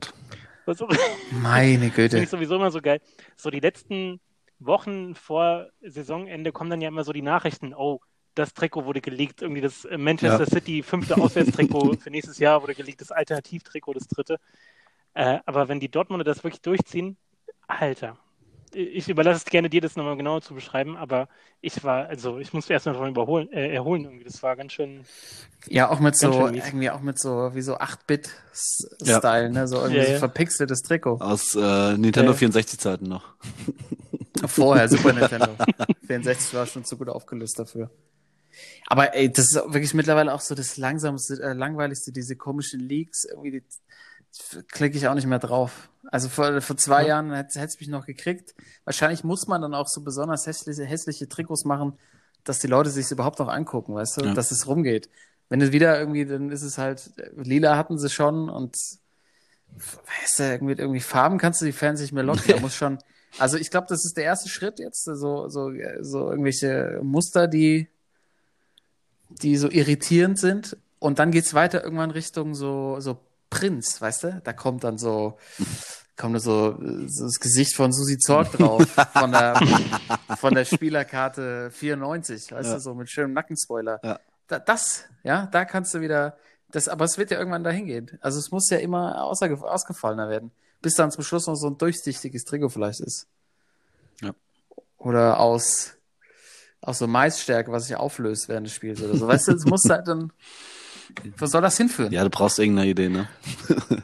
Gott, 0.65 0.81
oh 0.81 0.87
Gott. 0.87 0.99
Meine 1.31 1.89
Güte. 1.89 2.09
Finde 2.09 2.23
ich 2.23 2.29
sowieso 2.29 2.55
immer 2.55 2.71
so 2.71 2.81
geil. 2.81 2.99
So 3.35 3.51
die 3.51 3.59
letzten 3.59 4.19
Wochen 4.59 5.13
vor 5.13 5.67
Saisonende 5.81 6.51
kommen 6.51 6.69
dann 6.69 6.81
ja 6.81 6.87
immer 6.87 7.03
so 7.03 7.13
die 7.13 7.21
Nachrichten, 7.21 7.73
oh, 7.75 8.01
das 8.33 8.53
Trikot 8.53 8.85
wurde 8.85 9.01
geleakt, 9.01 9.41
irgendwie 9.41 9.61
das 9.61 9.85
äh, 9.85 9.97
Manchester 9.97 10.43
ja. 10.43 10.49
City 10.49 10.83
fünfte 10.83 11.17
Auswärtstrikot 11.17 11.93
für 11.99 12.09
nächstes 12.09 12.37
Jahr 12.37 12.61
wurde 12.61 12.75
geleakt, 12.75 13.01
das 13.01 13.11
Alternativtrikot, 13.11 13.93
das 13.93 14.07
dritte. 14.07 14.39
Äh, 15.15 15.39
aber 15.45 15.67
wenn 15.67 15.79
die 15.79 15.89
Dortmunder 15.89 16.23
das 16.23 16.43
wirklich 16.43 16.61
durchziehen, 16.61 17.17
Alter, 17.67 18.17
ich 18.73 19.07
überlasse 19.07 19.37
es 19.37 19.45
gerne 19.45 19.69
dir, 19.69 19.79
das 19.79 19.95
nochmal 19.95 20.17
genauer 20.17 20.41
zu 20.41 20.53
beschreiben, 20.53 20.97
aber 20.97 21.29
ich 21.61 21.83
war, 21.83 22.07
also 22.07 22.39
ich 22.39 22.53
musste 22.53 22.73
erstmal 22.73 22.93
davon 22.93 23.09
überholen, 23.09 23.51
äh, 23.51 23.73
erholen 23.73 24.03
irgendwie. 24.03 24.25
Das 24.25 24.43
war 24.43 24.55
ganz 24.57 24.73
schön. 24.73 25.05
Ja, 25.67 25.89
auch 25.89 26.01
mit 26.01 26.17
so, 26.17 26.47
irgendwie 26.47 26.89
auch 26.89 26.99
mit 26.99 27.17
so, 27.17 27.51
wie 27.53 27.61
so 27.61 27.77
8-Bit-Style, 27.77 29.43
ja. 29.45 29.49
ne? 29.49 29.67
So 29.67 29.77
irgendwie 29.77 29.99
ja, 29.99 30.13
so 30.13 30.19
verpixeltes 30.19 30.81
Trikot. 30.81 31.21
Aus 31.21 31.55
äh, 31.55 31.97
Nintendo 31.97 32.33
ja. 32.33 32.37
64-Zeiten 32.37 33.07
noch. 33.07 33.35
Vorher, 34.47 34.89
Super 34.89 35.13
Nintendo. 35.13 35.55
64 36.07 36.53
war 36.53 36.65
schon 36.65 36.83
zu 36.83 36.97
gut 36.97 37.07
aufgelöst 37.07 37.57
dafür. 37.57 37.89
Aber 38.87 39.15
ey, 39.15 39.31
das 39.31 39.45
ist 39.45 39.55
wirklich 39.55 39.93
mittlerweile 39.93 40.33
auch 40.33 40.41
so 40.41 40.55
das 40.55 40.77
langsamste, 40.77 41.41
äh, 41.41 41.53
langweiligste, 41.53 42.11
diese 42.11 42.35
komischen 42.35 42.81
Leaks, 42.81 43.25
irgendwie 43.25 43.51
die, 43.51 43.63
klicke 44.71 44.97
ich 44.97 45.07
auch 45.07 45.13
nicht 45.13 45.27
mehr 45.27 45.39
drauf. 45.39 45.89
Also 46.11 46.29
vor, 46.29 46.61
vor 46.61 46.77
zwei 46.77 47.03
ja. 47.03 47.09
Jahren 47.09 47.33
hätte 47.33 47.59
es 47.59 47.79
mich 47.79 47.89
noch 47.89 48.05
gekriegt. 48.05 48.55
Wahrscheinlich 48.83 49.23
muss 49.23 49.47
man 49.47 49.61
dann 49.61 49.73
auch 49.73 49.87
so 49.87 50.01
besonders 50.01 50.45
hässliche, 50.45 50.83
hässliche 50.83 51.27
Trikots 51.27 51.65
machen, 51.65 51.97
dass 52.43 52.59
die 52.59 52.67
Leute 52.67 52.89
sich 52.89 53.09
überhaupt 53.11 53.39
noch 53.39 53.47
angucken, 53.47 53.95
weißt 53.95 54.21
du, 54.21 54.25
ja. 54.25 54.33
dass 54.33 54.51
es 54.51 54.67
rumgeht. 54.67 55.09
Wenn 55.49 55.61
es 55.61 55.71
wieder 55.71 55.99
irgendwie, 55.99 56.25
dann 56.25 56.51
ist 56.51 56.63
es 56.63 56.77
halt, 56.77 57.11
lila 57.35 57.77
hatten 57.77 57.97
sie 57.97 58.09
schon 58.09 58.49
und 58.49 58.75
weißt 59.67 60.39
du, 60.39 60.43
irgendwie, 60.43 60.73
irgendwie 60.73 61.01
Farben 61.01 61.37
kannst 61.37 61.61
du 61.61 61.65
die 61.65 61.71
Fans 61.71 62.01
nicht 62.01 62.13
mehr 62.13 62.23
locken. 62.23 62.43
Da 62.47 62.59
muss 62.61 62.75
schon, 62.75 62.99
also 63.39 63.57
ich 63.57 63.71
glaube, 63.71 63.87
das 63.89 64.05
ist 64.05 64.15
der 64.17 64.23
erste 64.25 64.49
Schritt 64.49 64.79
jetzt, 64.79 65.03
so, 65.03 65.49
so, 65.49 65.71
so 66.01 66.29
irgendwelche 66.29 66.99
Muster, 67.03 67.47
die, 67.47 67.89
die 69.29 69.57
so 69.57 69.69
irritierend 69.69 70.39
sind. 70.39 70.77
Und 70.99 71.19
dann 71.19 71.31
geht's 71.31 71.53
weiter 71.53 71.83
irgendwann 71.83 72.11
Richtung 72.11 72.55
so, 72.55 72.99
so 72.99 73.19
Prinz, 73.49 74.01
weißt 74.01 74.23
du? 74.23 74.41
Da 74.43 74.53
kommt 74.53 74.83
dann 74.83 74.97
so, 74.97 75.37
kommt 76.17 76.41
so, 76.41 76.77
so 77.07 77.23
das 77.25 77.39
Gesicht 77.39 77.75
von 77.75 77.91
Susi 77.91 78.17
Zorg 78.17 78.51
drauf, 78.51 78.83
von 79.13 79.31
der, 79.31 79.55
von 80.37 80.53
der 80.53 80.65
Spielerkarte 80.65 81.71
94, 81.71 82.51
weißt 82.51 82.69
ja. 82.69 82.75
du, 82.75 82.79
so 82.79 82.93
mit 82.93 83.09
schönem 83.09 83.33
Nackenspoiler. 83.33 83.99
Ja. 84.03 84.19
Da, 84.47 84.59
das, 84.59 85.05
ja, 85.23 85.47
da 85.47 85.65
kannst 85.65 85.93
du 85.93 86.01
wieder, 86.01 86.37
das, 86.71 86.87
aber 86.87 87.05
es 87.05 87.17
wird 87.17 87.31
ja 87.31 87.37
irgendwann 87.37 87.63
dahin 87.63 87.85
gehen. 87.85 88.17
Also 88.21 88.39
es 88.39 88.51
muss 88.51 88.69
ja 88.69 88.77
immer 88.77 89.23
außer, 89.23 89.51
ausgefallener 89.63 90.29
werden, 90.29 90.51
bis 90.81 90.95
dann 90.95 91.11
zum 91.11 91.23
Schluss 91.23 91.47
noch 91.47 91.55
so 91.55 91.67
ein 91.67 91.77
durchsichtiges 91.77 92.43
Trikot 92.43 92.69
vielleicht 92.69 93.01
ist. 93.01 93.27
Ja. 94.21 94.33
Oder 94.97 95.39
aus, 95.39 95.93
aus 96.81 96.99
so 96.99 97.07
Maisstärke, 97.07 97.71
was 97.71 97.87
sich 97.87 97.95
auflöst 97.95 98.47
während 98.49 98.67
des 98.67 98.73
Spiels 98.73 99.01
oder 99.01 99.17
so. 99.17 99.27
Weißt 99.27 99.47
du, 99.47 99.53
es 99.53 99.65
muss 99.65 99.83
halt 99.89 100.07
dann, 100.07 100.31
wo 101.37 101.45
soll 101.45 101.61
das 101.61 101.77
hinführen? 101.77 102.11
Ja, 102.11 102.23
du 102.23 102.29
brauchst 102.29 102.59
irgendeine 102.59 102.89
Idee, 102.89 103.09
ne? 103.09 103.27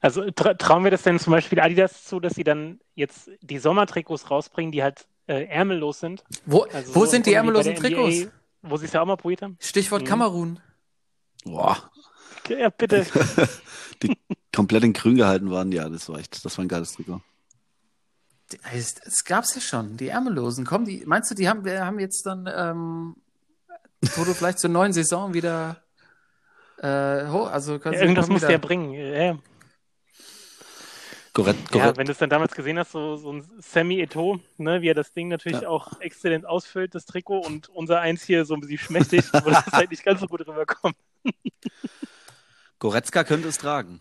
also 0.00 0.30
tra 0.30 0.54
trauen 0.54 0.84
wir 0.84 0.90
das 0.90 1.02
denn 1.02 1.18
zum 1.18 1.32
Beispiel 1.32 1.60
Adidas 1.60 2.04
zu, 2.04 2.20
dass 2.20 2.34
sie 2.34 2.44
dann 2.44 2.80
jetzt 2.94 3.30
die 3.40 3.58
Sommertrikots 3.58 4.30
rausbringen, 4.30 4.72
die 4.72 4.82
halt 4.82 5.06
äh, 5.26 5.44
ärmellos 5.44 6.00
sind? 6.00 6.24
Wo, 6.46 6.62
also 6.62 6.94
wo 6.94 7.04
so 7.04 7.12
sind 7.12 7.26
die 7.26 7.34
ärmellosen 7.34 7.74
Trikots? 7.74 8.20
NBA, 8.20 8.30
wo 8.62 8.76
sie 8.76 8.86
es 8.86 8.92
ja 8.92 9.02
auch 9.02 9.06
mal 9.06 9.16
probiert 9.16 9.42
haben. 9.42 9.56
Stichwort 9.60 10.02
mhm. 10.02 10.06
Kamerun. 10.06 10.60
Boah. 11.44 11.90
Ja, 12.48 12.70
bitte. 12.70 13.06
die 14.02 14.16
komplett 14.54 14.84
in 14.84 14.92
grün 14.92 15.16
gehalten 15.16 15.50
waren, 15.50 15.70
ja, 15.72 15.88
das 15.88 16.08
war 16.08 16.18
echt, 16.18 16.44
das 16.44 16.56
war 16.56 16.64
ein 16.64 16.68
geiles 16.68 16.92
Trikot. 16.92 17.20
Es 18.72 19.24
gab's 19.24 19.54
ja 19.54 19.60
schon, 19.60 19.98
die 19.98 20.08
Ärmellosen. 20.08 20.64
Komm, 20.64 20.86
die, 20.86 21.04
meinst 21.04 21.30
du, 21.30 21.34
die 21.34 21.48
haben, 21.48 21.66
wir 21.66 21.84
haben 21.84 21.98
jetzt 21.98 22.24
dann, 22.24 22.48
ähm, 22.52 23.16
wo 24.16 24.24
du 24.24 24.32
vielleicht 24.32 24.58
zur 24.58 24.70
neuen 24.70 24.94
Saison 24.94 25.34
wieder 25.34 25.82
äh, 26.78 27.28
hoch, 27.28 27.50
also 27.50 27.76
ja, 27.76 27.92
irgendwas 27.92 28.28
muss 28.28 28.42
der 28.42 28.58
bringen. 28.58 28.92
Ja. 28.92 29.38
Korrekt, 31.32 31.70
korrekt. 31.70 31.86
Ja, 31.86 31.96
wenn 31.96 32.06
du 32.06 32.12
es 32.12 32.18
dann 32.18 32.30
damals 32.30 32.54
gesehen 32.54 32.78
hast, 32.78 32.92
so, 32.92 33.16
so 33.16 33.32
ein 33.32 33.48
Sammy 33.60 34.00
Eto, 34.00 34.40
ne, 34.56 34.82
wie 34.82 34.88
er 34.88 34.94
das 34.94 35.12
Ding 35.12 35.28
natürlich 35.28 35.60
ja. 35.62 35.68
auch 35.68 36.00
exzellent 36.00 36.46
ausfüllt, 36.46 36.94
das 36.94 37.04
Trikot, 37.04 37.40
und 37.40 37.68
unser 37.68 38.00
Eins 38.00 38.24
hier 38.24 38.44
so 38.44 38.54
ein 38.54 38.60
bisschen 38.60 38.78
schmächtig, 38.78 39.24
wo 39.32 39.50
das 39.50 39.66
halt 39.66 39.90
nicht 39.90 40.04
ganz 40.04 40.20
so 40.20 40.26
gut 40.26 40.40
rüberkommt. 40.40 40.96
Goretzka 42.78 43.24
könnte 43.24 43.48
es 43.48 43.58
tragen. 43.58 44.00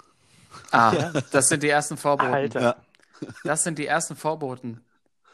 Ah, 0.71 0.93
ja. 0.97 1.13
das 1.31 1.47
sind 1.47 1.63
die 1.63 1.69
ersten 1.69 1.97
Vorboten. 1.97 2.33
Alter. 2.33 2.61
Ja. 2.61 2.75
Das 3.43 3.63
sind 3.63 3.77
die 3.77 3.85
ersten 3.85 4.15
Vorboten. 4.15 4.81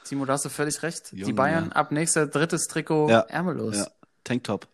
Timo, 0.03 0.25
da 0.25 0.33
hast 0.33 0.45
du 0.45 0.49
völlig 0.49 0.81
recht. 0.83 1.11
Junge, 1.11 1.25
die 1.25 1.33
Bayern 1.33 1.71
ab 1.71 1.91
nächster 1.91 2.27
drittes 2.27 2.67
Trikot 2.67 3.07
ärmellos. 3.07 3.85
Tanktop. 4.23 4.67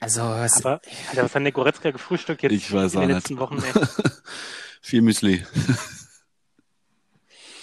Also, 0.00 0.22
was, 0.22 0.58
Aber, 0.58 0.80
Alter, 1.10 1.24
was 1.24 1.34
hat 1.34 1.44
der 1.44 1.52
Goretzka 1.52 1.90
gefrühstückt 1.90 2.42
jetzt 2.42 2.52
ich 2.52 2.72
weiß 2.72 2.94
in 2.94 3.00
den 3.00 3.10
letzten 3.10 3.34
nicht. 3.34 3.40
Wochen? 3.40 3.62
Viel 4.80 5.02
Müsli. 5.02 5.46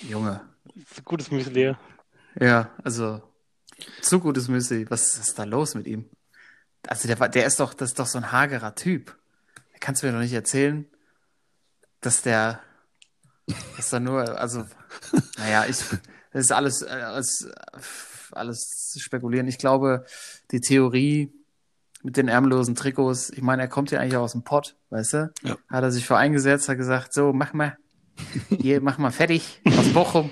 Junge. 0.01 0.41
Gutes 1.05 1.29
Müsli. 1.29 1.75
Ja, 2.39 2.71
also 2.83 3.21
zu 4.01 4.19
gutes 4.19 4.47
Müsli. 4.47 4.89
Was 4.89 5.17
ist 5.17 5.37
da 5.37 5.43
los 5.43 5.75
mit 5.75 5.87
ihm? 5.87 6.09
Also 6.87 7.07
der, 7.07 7.29
der 7.29 7.45
ist 7.45 7.59
doch, 7.59 7.73
das 7.73 7.91
ist 7.91 7.99
doch 7.99 8.07
so 8.07 8.17
ein 8.17 8.31
hagerer 8.31 8.75
Typ. 8.75 9.15
Da 9.73 9.77
kannst 9.79 10.01
du 10.01 10.07
mir 10.07 10.13
doch 10.13 10.19
nicht 10.19 10.33
erzählen, 10.33 10.85
dass 11.99 12.21
der, 12.21 12.61
dass 13.77 13.89
da 13.89 13.99
nur, 13.99 14.39
also, 14.39 14.65
naja, 15.37 15.65
ich, 15.65 15.77
das 16.33 16.45
ist 16.45 16.51
alles, 16.51 16.83
alles, 16.83 17.49
alles 18.35 18.97
spekulieren. 18.99 19.47
Ich 19.47 19.57
glaube, 19.57 20.05
die 20.51 20.61
Theorie, 20.61 21.33
mit 22.03 22.17
den 22.17 22.27
ärmellosen 22.27 22.73
Trikots. 22.73 23.29
Ich 23.29 23.43
meine, 23.43 23.61
er 23.61 23.67
kommt 23.67 23.91
ja 23.91 23.99
eigentlich 23.99 24.17
auch 24.17 24.23
aus 24.23 24.31
dem 24.31 24.43
Pott, 24.43 24.75
weißt 24.89 25.13
du? 25.13 25.33
Ja. 25.43 25.57
Hat 25.69 25.83
er 25.83 25.91
sich 25.91 26.07
vor 26.07 26.17
eingesetzt, 26.17 26.67
hat 26.67 26.77
gesagt, 26.77 27.13
so, 27.13 27.31
mach 27.31 27.53
mal, 27.53 27.77
hier, 28.49 28.81
mach 28.81 28.97
mal 28.97 29.11
fertig 29.11 29.61
aus 29.65 29.93
Bochum. 29.93 30.31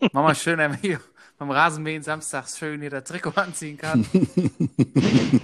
Mach 0.00 0.22
mal 0.22 0.34
schön, 0.34 0.74
hier 0.80 1.00
beim 1.38 1.50
Rasenmähen 1.50 2.02
samstags 2.02 2.58
schön 2.58 2.80
hier 2.80 2.90
das 2.90 3.04
Trikot 3.04 3.32
anziehen 3.36 3.76
kann. 3.76 4.06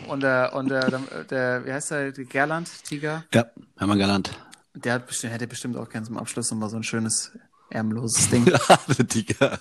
und 0.09 0.23
der, 0.23 0.53
und 0.55 0.71
der, 0.71 0.91
der, 0.91 1.25
der, 1.25 1.67
wie 1.67 1.73
heißt 1.73 1.91
der, 1.91 2.13
Gerland, 2.13 2.71
Tiger? 2.85 3.25
Ja, 3.33 3.47
Hermann 3.77 3.99
Gerland. 3.99 4.31
Der 4.75 4.95
hat 4.95 5.07
bestimmt, 5.07 5.35
hätte 5.35 5.47
bestimmt 5.47 5.77
auch 5.77 5.89
gerne 5.89 6.07
zum 6.07 6.17
Abschluss 6.17 6.51
nochmal 6.51 6.71
so 6.71 6.77
ein 6.77 6.83
schönes, 6.83 7.33
ärmelloses 7.71 8.31
Ding. 8.31 8.47
Ja, 8.69 9.05
Tiger. 9.05 9.59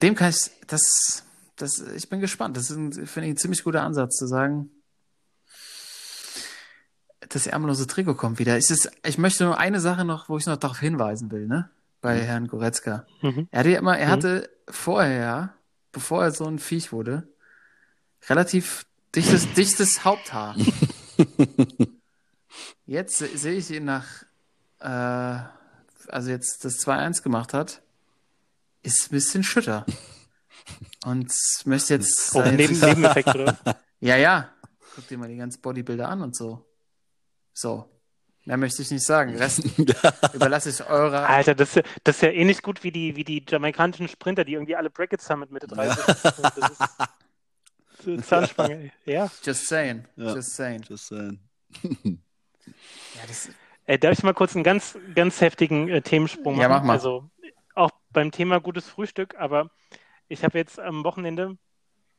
Dem 0.00 0.14
kann 0.14 0.30
ich, 0.30 0.50
das, 0.66 1.24
das, 1.62 1.78
ich 1.78 2.08
bin 2.08 2.20
gespannt. 2.20 2.56
Das 2.56 2.70
ist, 2.70 2.76
finde 2.76 3.28
ich, 3.28 3.34
ein 3.34 3.36
ziemlich 3.36 3.64
guter 3.64 3.82
Ansatz 3.82 4.16
zu 4.16 4.26
sagen, 4.26 4.70
das 7.28 7.46
ärmellose 7.46 7.86
Trikot 7.86 8.14
kommt 8.14 8.38
wieder. 8.38 8.58
Ich, 8.58 8.68
ist, 8.70 8.90
ich 9.04 9.16
möchte 9.16 9.44
nur 9.44 9.58
eine 9.58 9.80
Sache 9.80 10.04
noch, 10.04 10.28
wo 10.28 10.36
ich 10.36 10.46
noch 10.46 10.56
darauf 10.56 10.78
hinweisen 10.78 11.30
will, 11.30 11.46
ne? 11.46 11.70
Bei 12.00 12.16
mhm. 12.16 12.22
Herrn 12.22 12.48
Goretzka. 12.48 13.06
Mhm. 13.22 13.48
Er 13.50 13.60
hatte 13.60 13.70
ja 13.70 13.78
immer, 13.78 13.96
er 13.96 14.08
mhm. 14.08 14.10
hatte 14.10 14.50
vorher, 14.68 15.54
bevor 15.92 16.24
er 16.24 16.32
so 16.32 16.46
ein 16.46 16.58
Viech 16.58 16.92
wurde, 16.92 17.28
relativ 18.28 18.84
dichtes, 19.14 19.52
dichtes 19.54 20.04
Haupthaar. 20.04 20.56
jetzt 22.86 23.18
sehe 23.18 23.54
ich 23.54 23.70
ihn 23.70 23.84
nach, 23.84 24.06
äh, 24.80 25.38
also 26.08 26.30
jetzt 26.30 26.64
das 26.64 26.80
2-1 26.80 27.22
gemacht 27.22 27.54
hat, 27.54 27.82
ist 28.82 29.06
ein 29.06 29.10
bisschen 29.10 29.44
schütter. 29.44 29.86
Und 31.04 31.32
möchte 31.64 31.94
jetzt. 31.94 32.34
Oh, 32.34 32.42
neben, 32.42 32.78
Nebeneffekt, 32.78 33.34
oder? 33.34 33.58
Ja, 34.00 34.16
ja. 34.16 34.50
Guck 34.96 35.06
dir 35.06 35.16
mal 35.16 35.28
die 35.28 35.36
ganzen 35.36 35.60
Bodybuilder 35.60 36.08
an 36.08 36.22
und 36.22 36.34
so. 36.34 36.66
So. 37.54 37.88
Mehr 38.44 38.56
möchte 38.56 38.82
ich 38.82 38.90
nicht 38.90 39.04
sagen. 39.04 39.36
Rest 39.36 39.64
überlasse 40.34 40.70
ich 40.70 40.84
eurer. 40.84 41.28
Alter, 41.28 41.54
das 41.54 41.68
ist, 41.68 41.76
ja, 41.76 41.82
das 42.02 42.16
ist 42.16 42.22
ja 42.22 42.30
ähnlich 42.30 42.58
eh 42.58 42.62
gut 42.62 42.82
wie 42.82 42.90
die, 42.90 43.14
wie 43.14 43.22
die 43.22 43.44
jamaikanischen 43.48 44.08
Sprinter, 44.08 44.44
die 44.44 44.54
irgendwie 44.54 44.74
alle 44.74 44.90
Brackets 44.90 45.30
haben 45.30 45.40
mit 45.40 45.52
Mitte 45.52 45.68
30. 45.68 46.06
Ja. 46.06 46.14
Das 48.02 48.06
ist 48.06 48.28
Zahnspange, 48.28 48.90
ja. 49.04 49.30
Just 49.44 49.68
saying. 49.68 50.04
Ja. 50.16 50.34
Just 50.34 50.56
saying. 50.56 50.82
Just 50.82 51.06
saying. 51.06 51.38
ja, 51.84 53.22
das... 53.28 53.50
äh, 53.86 53.98
darf 53.98 54.12
ich 54.12 54.24
mal 54.24 54.34
kurz 54.34 54.56
einen 54.56 54.64
ganz, 54.64 54.98
ganz 55.14 55.40
heftigen 55.40 55.88
äh, 55.88 56.02
Themensprung 56.02 56.56
machen? 56.56 56.62
Ja, 56.62 56.68
mach 56.68 56.82
mal. 56.82 56.94
Also, 56.94 57.30
auch 57.76 57.92
beim 58.10 58.32
Thema 58.32 58.60
gutes 58.60 58.88
Frühstück, 58.88 59.36
aber 59.38 59.70
ich 60.28 60.44
habe 60.44 60.58
jetzt 60.58 60.78
am 60.78 61.04
Wochenende 61.04 61.56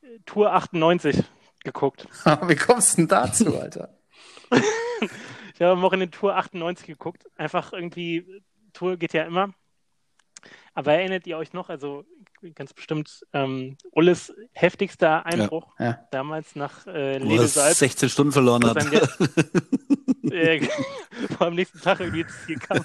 äh, 0.02 0.18
Tour 0.26 0.52
98 0.52 1.22
geguckt. 1.64 2.06
Wie 2.24 2.56
kommst 2.56 2.92
du 2.92 3.02
denn 3.02 3.08
dazu, 3.08 3.58
Alter? 3.58 3.96
ich 4.50 5.60
habe 5.60 5.72
am 5.72 5.82
Wochenende 5.82 6.16
Tour 6.16 6.36
98 6.36 6.86
geguckt. 6.86 7.26
Einfach 7.36 7.72
irgendwie, 7.72 8.42
Tour 8.72 8.96
geht 8.96 9.12
ja 9.12 9.24
immer. 9.24 9.52
Aber 10.74 10.92
erinnert 10.92 11.26
ihr 11.26 11.38
euch 11.38 11.52
noch, 11.52 11.68
also 11.68 12.04
ganz 12.54 12.74
bestimmt, 12.74 13.24
ähm, 13.32 13.76
Ulles 13.92 14.34
heftigster 14.52 15.24
Einbruch 15.24 15.72
ja, 15.78 15.84
ja. 15.84 16.08
damals 16.10 16.56
nach 16.56 16.86
äh, 16.86 17.18
Ledesalb. 17.18 17.74
16 17.74 18.08
Stunden 18.10 18.32
verloren 18.32 18.64
hat. 18.66 18.76
äh, 20.30 20.60
vor 21.38 21.46
am 21.46 21.54
nächsten 21.54 21.80
Tag 21.80 22.00
irgendwie 22.00 22.20
jetzt 22.20 22.34
hier 22.46 22.58
kam. 22.58 22.80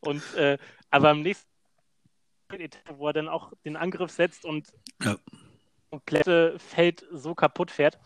und, 0.00 0.22
äh, 0.34 0.58
aber 0.90 1.10
am 1.10 1.22
nächsten 1.22 1.53
wo 2.96 3.08
er 3.08 3.12
dann 3.12 3.28
auch 3.28 3.52
den 3.64 3.76
Angriff 3.76 4.10
setzt 4.10 4.44
und 4.44 4.72
ja. 5.02 5.16
komplette 5.90 6.58
Feld 6.58 7.06
so 7.12 7.34
kaputt 7.34 7.70
fährt. 7.70 7.98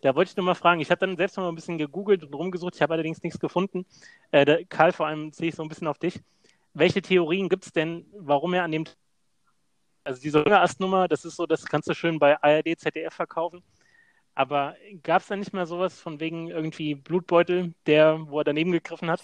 Da 0.00 0.14
wollte 0.14 0.30
ich 0.30 0.36
nur 0.36 0.46
mal 0.46 0.54
fragen, 0.54 0.80
ich 0.80 0.90
habe 0.90 1.00
dann 1.00 1.16
selbst 1.16 1.36
noch 1.36 1.44
mal 1.44 1.50
ein 1.50 1.56
bisschen 1.56 1.78
gegoogelt 1.78 2.22
und 2.22 2.34
rumgesucht, 2.34 2.76
ich 2.76 2.82
habe 2.82 2.94
allerdings 2.94 3.22
nichts 3.22 3.40
gefunden. 3.40 3.84
Äh, 4.30 4.44
der, 4.44 4.64
Karl, 4.64 4.92
vor 4.92 5.06
allem 5.06 5.32
sehe 5.32 5.48
ich 5.48 5.56
so 5.56 5.62
ein 5.62 5.68
bisschen 5.68 5.88
auf 5.88 5.98
dich. 5.98 6.20
Welche 6.72 7.02
Theorien 7.02 7.48
gibt 7.48 7.66
es 7.66 7.72
denn, 7.72 8.06
warum 8.12 8.54
er 8.54 8.62
an 8.62 8.70
dem 8.70 8.84
also 10.08 10.22
diese 10.22 10.46
Ast-Nummer, 10.46 11.06
das 11.06 11.24
ist 11.26 11.36
so, 11.36 11.46
das 11.46 11.66
kannst 11.66 11.88
du 11.88 11.94
schön 11.94 12.18
bei 12.18 12.42
ARD, 12.42 12.78
ZDF 12.78 13.12
verkaufen. 13.12 13.62
Aber 14.34 14.74
gab 15.02 15.20
es 15.20 15.28
da 15.28 15.36
nicht 15.36 15.52
mal 15.52 15.66
sowas 15.66 16.00
von 16.00 16.18
wegen 16.18 16.48
irgendwie 16.48 16.94
Blutbeutel, 16.94 17.74
der, 17.86 18.18
wo 18.28 18.38
er 18.38 18.44
daneben 18.44 18.72
gegriffen 18.72 19.10
hat? 19.10 19.22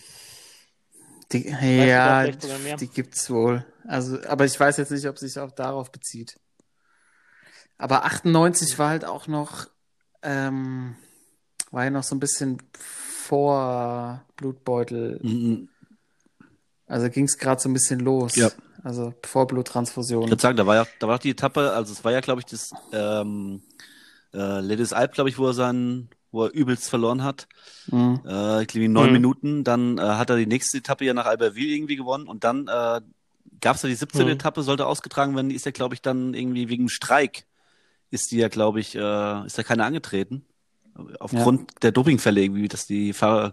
Die, 1.34 1.48
ja, 1.48 2.28
die 2.28 2.88
gibt 2.88 3.16
es 3.16 3.28
wohl. 3.28 3.64
Also, 3.86 4.18
aber 4.28 4.44
ich 4.44 4.58
weiß 4.58 4.76
jetzt 4.76 4.92
nicht, 4.92 5.06
ob 5.08 5.18
sich 5.18 5.38
auch 5.38 5.50
darauf 5.50 5.90
bezieht. 5.90 6.38
Aber 7.76 8.04
98 8.04 8.78
war 8.78 8.90
halt 8.90 9.04
auch 9.04 9.26
noch, 9.26 9.66
ähm, 10.22 10.94
war 11.72 11.84
ja 11.84 11.90
noch 11.90 12.04
so 12.04 12.14
ein 12.14 12.20
bisschen 12.20 12.62
vor 12.72 14.24
Blutbeutel. 14.36 15.18
Mhm. 15.22 15.68
Also 16.86 17.10
ging 17.10 17.24
es 17.24 17.36
gerade 17.36 17.60
so 17.60 17.68
ein 17.68 17.74
bisschen 17.74 17.98
los. 17.98 18.36
Ja. 18.36 18.50
Also 18.84 19.14
vor 19.24 19.46
Bluttransfusion. 19.46 20.24
Ich 20.24 20.30
würde 20.30 20.42
sagen, 20.42 20.56
da 20.56 20.66
war 20.66 20.76
ja, 20.76 20.86
da 21.00 21.08
war 21.08 21.16
auch 21.16 21.20
die 21.20 21.30
Etappe, 21.30 21.72
also 21.72 21.92
es 21.92 22.04
war 22.04 22.12
ja, 22.12 22.20
glaube 22.20 22.42
ich, 22.42 22.46
das 22.46 22.70
ähm, 22.92 23.62
äh, 24.32 24.60
Ladies 24.60 24.92
Alp, 24.92 25.14
glaube 25.14 25.30
ich, 25.30 25.38
wo 25.38 25.46
er 25.46 25.54
seinen, 25.54 26.10
wo 26.34 26.44
er 26.44 26.54
übelst 26.54 26.90
verloren 26.90 27.22
hat. 27.22 27.48
Mhm. 27.86 28.20
Äh, 28.26 28.62
ich 28.62 28.68
glaube, 28.68 28.84
in 28.84 28.92
neun 28.92 29.06
mhm. 29.06 29.12
Minuten. 29.12 29.64
Dann 29.64 29.98
äh, 29.98 30.02
hat 30.02 30.30
er 30.30 30.36
die 30.36 30.46
nächste 30.46 30.78
Etappe 30.78 31.04
ja 31.04 31.14
nach 31.14 31.26
Albertville 31.26 31.74
irgendwie 31.74 31.96
gewonnen 31.96 32.26
und 32.26 32.44
dann 32.44 32.68
äh, 32.68 33.00
gab 33.60 33.76
es 33.76 33.82
ja 33.82 33.88
die 33.88 33.94
17. 33.94 34.26
Mhm. 34.26 34.32
Etappe, 34.32 34.62
sollte 34.62 34.86
ausgetragen 34.86 35.34
werden, 35.34 35.48
die 35.48 35.54
ist 35.54 35.64
ja, 35.64 35.72
glaube 35.72 35.94
ich, 35.94 36.02
dann 36.02 36.34
irgendwie 36.34 36.68
wegen 36.68 36.88
Streik 36.88 37.46
ist 38.10 38.30
die 38.30 38.36
ja, 38.36 38.48
glaube 38.48 38.80
ich, 38.80 38.94
äh, 38.94 39.46
ist 39.46 39.58
da 39.58 39.62
keine 39.62 39.84
angetreten. 39.84 40.44
Aufgrund 41.18 41.60
ja. 41.60 41.78
der 41.82 41.92
Dopingfälle 41.92 42.40
irgendwie, 42.40 42.68
dass 42.68 42.86
die 42.86 43.12
Fahrer 43.12 43.52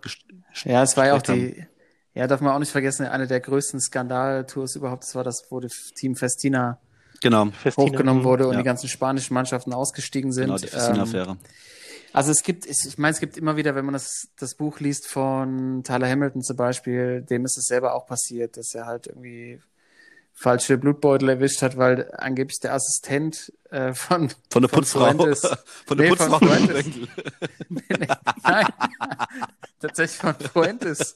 Ja, 0.64 0.84
es 0.84 0.96
war 0.96 1.08
ja 1.08 1.14
auch 1.16 1.24
haben. 1.28 1.40
die, 1.40 1.66
ja, 2.14 2.28
darf 2.28 2.42
man 2.42 2.54
auch 2.54 2.60
nicht 2.60 2.72
vergessen, 2.72 3.08
eine 3.08 3.26
der 3.26 3.40
größten 3.40 3.82
Skandaltours 3.82 4.76
überhaupt, 4.76 5.04
das 5.04 5.16
war 5.16 5.24
das, 5.24 5.46
wo 5.50 5.60
das 5.60 5.92
Team 5.96 6.16
Festina 6.16 6.80
genau. 7.22 7.48
hochgenommen 7.78 8.24
wurde 8.24 8.48
und 8.48 8.54
ja. 8.54 8.60
die 8.60 8.66
ganzen 8.66 8.90
spanischen 8.90 9.34
Mannschaften 9.34 9.74
ausgestiegen 9.74 10.32
sind. 10.32 10.46
Genau, 10.46 10.58
die 10.58 10.68
Festina-Affäre. 10.68 11.32
Ähm, 11.32 11.38
also 12.14 12.32
es 12.32 12.44
gibt, 12.44 12.66
ich, 12.66 12.78
ich 12.86 12.98
meine, 12.98 13.14
es 13.14 13.20
gibt 13.20 13.38
immer 13.38 13.56
wieder, 13.56 13.74
wenn 13.76 13.86
man 13.86 13.94
das, 13.94 14.28
das 14.38 14.56
Buch 14.56 14.80
liest 14.80 15.08
von 15.08 15.84
Tyler 15.84 16.10
Hamilton 16.10 16.42
zum 16.42 16.58
Beispiel, 16.58 17.22
dem 17.22 17.46
ist 17.46 17.58
es 17.58 17.66
selber 17.66 17.96
auch 17.96 18.06
passiert, 18.06 18.58
dass 18.58 18.76
er 18.76 18.86
halt 18.86 19.08
irgendwie 19.08 19.62
falsche 20.34 20.78
Blutbeutel 20.78 21.30
erwischt 21.30 21.62
hat, 21.62 21.78
weil 21.78 22.12
angeblich 22.18 22.60
der 22.60 22.74
Assistent 22.74 23.54
äh, 23.70 23.94
von 23.94 24.32
von 24.50 24.62
der 24.62 24.70
Putzfrau 24.70 25.12
Fuentes, 25.12 25.42
von 25.86 25.98
der 25.98 26.10
nee, 26.10 26.16
Putzfrau 26.16 26.40
von 26.40 26.48
Fuentes, 26.48 26.86
nee, 27.70 27.82
nee, 27.90 28.08
nein, 28.44 28.68
tatsächlich 29.80 30.20
von 30.20 30.36
Fuentes, 30.36 31.16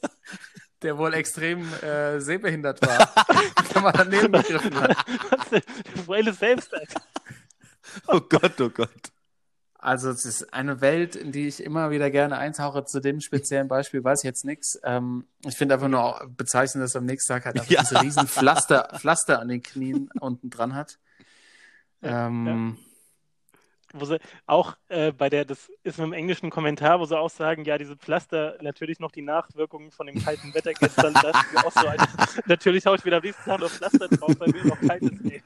der 0.82 0.98
wohl 0.98 1.14
extrem 1.14 1.72
äh, 1.82 2.20
sehbehindert 2.20 2.82
war, 2.82 3.10
wenn 3.72 3.82
man 3.82 3.94
daneben 3.96 4.32
gegriffen 4.32 4.80
hat. 4.80 4.96
Fuentes 6.04 6.38
selbst. 6.40 6.70
Oh 8.06 8.20
Gott, 8.20 8.60
oh 8.60 8.68
Gott. 8.68 9.12
Also 9.78 10.10
es 10.10 10.24
ist 10.24 10.52
eine 10.52 10.80
Welt, 10.80 11.14
in 11.14 11.32
die 11.32 11.46
ich 11.46 11.62
immer 11.62 11.90
wieder 11.90 12.10
gerne 12.10 12.38
eintauche. 12.38 12.84
Zu 12.84 13.00
dem 13.00 13.20
speziellen 13.20 13.68
Beispiel 13.68 14.02
weiß 14.02 14.20
ich 14.20 14.24
jetzt 14.24 14.44
nichts. 14.44 14.78
Ähm, 14.82 15.26
ich 15.44 15.56
finde 15.56 15.74
einfach 15.74 15.88
nur 15.88 16.28
bezeichnend, 16.36 16.82
dass 16.82 16.96
am 16.96 17.04
nächsten 17.04 17.32
Tag 17.32 17.46
halt 17.46 17.56
einfach 17.56 17.70
ja. 17.70 17.82
diese 17.82 18.02
riesen 18.02 18.26
Pflaster, 18.26 18.88
Pflaster 18.98 19.38
an 19.40 19.48
den 19.48 19.62
Knien 19.62 20.10
unten 20.20 20.50
dran 20.50 20.74
hat. 20.74 20.98
Ähm, 22.02 22.46
ja 22.46 22.85
wo 24.00 24.04
sie 24.04 24.18
auch 24.46 24.76
äh, 24.88 25.12
bei 25.12 25.28
der, 25.28 25.44
das 25.44 25.70
ist 25.82 25.98
im 25.98 26.12
englischen 26.12 26.50
Kommentar, 26.50 27.00
wo 27.00 27.04
sie 27.04 27.18
auch 27.18 27.30
sagen, 27.30 27.64
ja, 27.64 27.78
diese 27.78 27.96
Pflaster, 27.96 28.56
natürlich 28.60 29.00
noch 29.00 29.12
die 29.12 29.22
Nachwirkungen 29.22 29.90
von 29.90 30.06
dem 30.06 30.22
kalten 30.22 30.54
Wetter 30.54 30.72
gestern, 30.72 31.14
das 31.14 31.36
auch 31.64 31.72
so 31.72 31.86
ein, 31.86 31.98
natürlich 32.46 32.86
haue 32.86 32.96
ich 32.96 33.04
wieder 33.04 33.16
am 33.16 33.22
nächsten 33.22 33.44
Tag 33.44 33.60
noch 33.60 33.70
Pflaster 33.70 34.08
drauf, 34.08 34.34
weil 34.38 34.48
mir 34.48 34.66
noch 34.66 34.80
kalt 34.80 35.02
ist. 35.02 35.16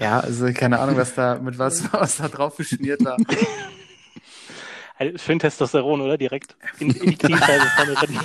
Ja, 0.00 0.20
also 0.20 0.50
keine 0.54 0.78
Ahnung, 0.78 0.96
was 0.96 1.14
da, 1.14 1.38
mit 1.38 1.58
was, 1.58 1.92
was 1.92 2.16
da 2.16 2.28
drauf 2.28 2.56
geschmiert 2.56 3.04
war. 3.04 3.18
Also, 4.96 5.18
schön 5.18 5.38
Testosteron, 5.38 6.00
oder? 6.00 6.16
Direkt 6.16 6.56
in, 6.78 6.90
in 6.90 7.10
die 7.10 7.16
Kniescheibe 7.16 7.66
vorne 7.76 8.20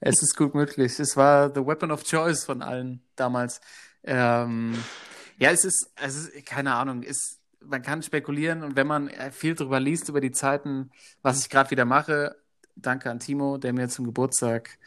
Es 0.00 0.22
ist 0.22 0.36
gut 0.36 0.54
möglich. 0.54 0.98
Es 0.98 1.16
war 1.16 1.52
the 1.54 1.64
weapon 1.64 1.90
of 1.90 2.04
choice 2.04 2.44
von 2.44 2.62
allen 2.62 3.02
damals. 3.16 3.60
Ähm, 4.02 4.82
ja, 5.38 5.50
es 5.50 5.64
ist, 5.64 5.90
es 5.96 6.16
ist, 6.16 6.46
keine 6.46 6.74
Ahnung, 6.74 7.02
ist, 7.02 7.40
man 7.66 7.82
kann 7.82 8.02
spekulieren 8.02 8.62
und 8.62 8.76
wenn 8.76 8.86
man 8.86 9.08
äh, 9.08 9.30
viel 9.30 9.54
darüber 9.54 9.80
liest, 9.80 10.08
über 10.08 10.20
die 10.20 10.32
Zeiten, 10.32 10.90
was 11.22 11.40
ich 11.40 11.50
gerade 11.50 11.70
wieder 11.70 11.84
mache, 11.84 12.36
danke 12.76 13.10
an 13.10 13.20
Timo, 13.20 13.58
der 13.58 13.72
mir 13.72 13.88
zum 13.88 14.04
Geburtstag 14.04 14.78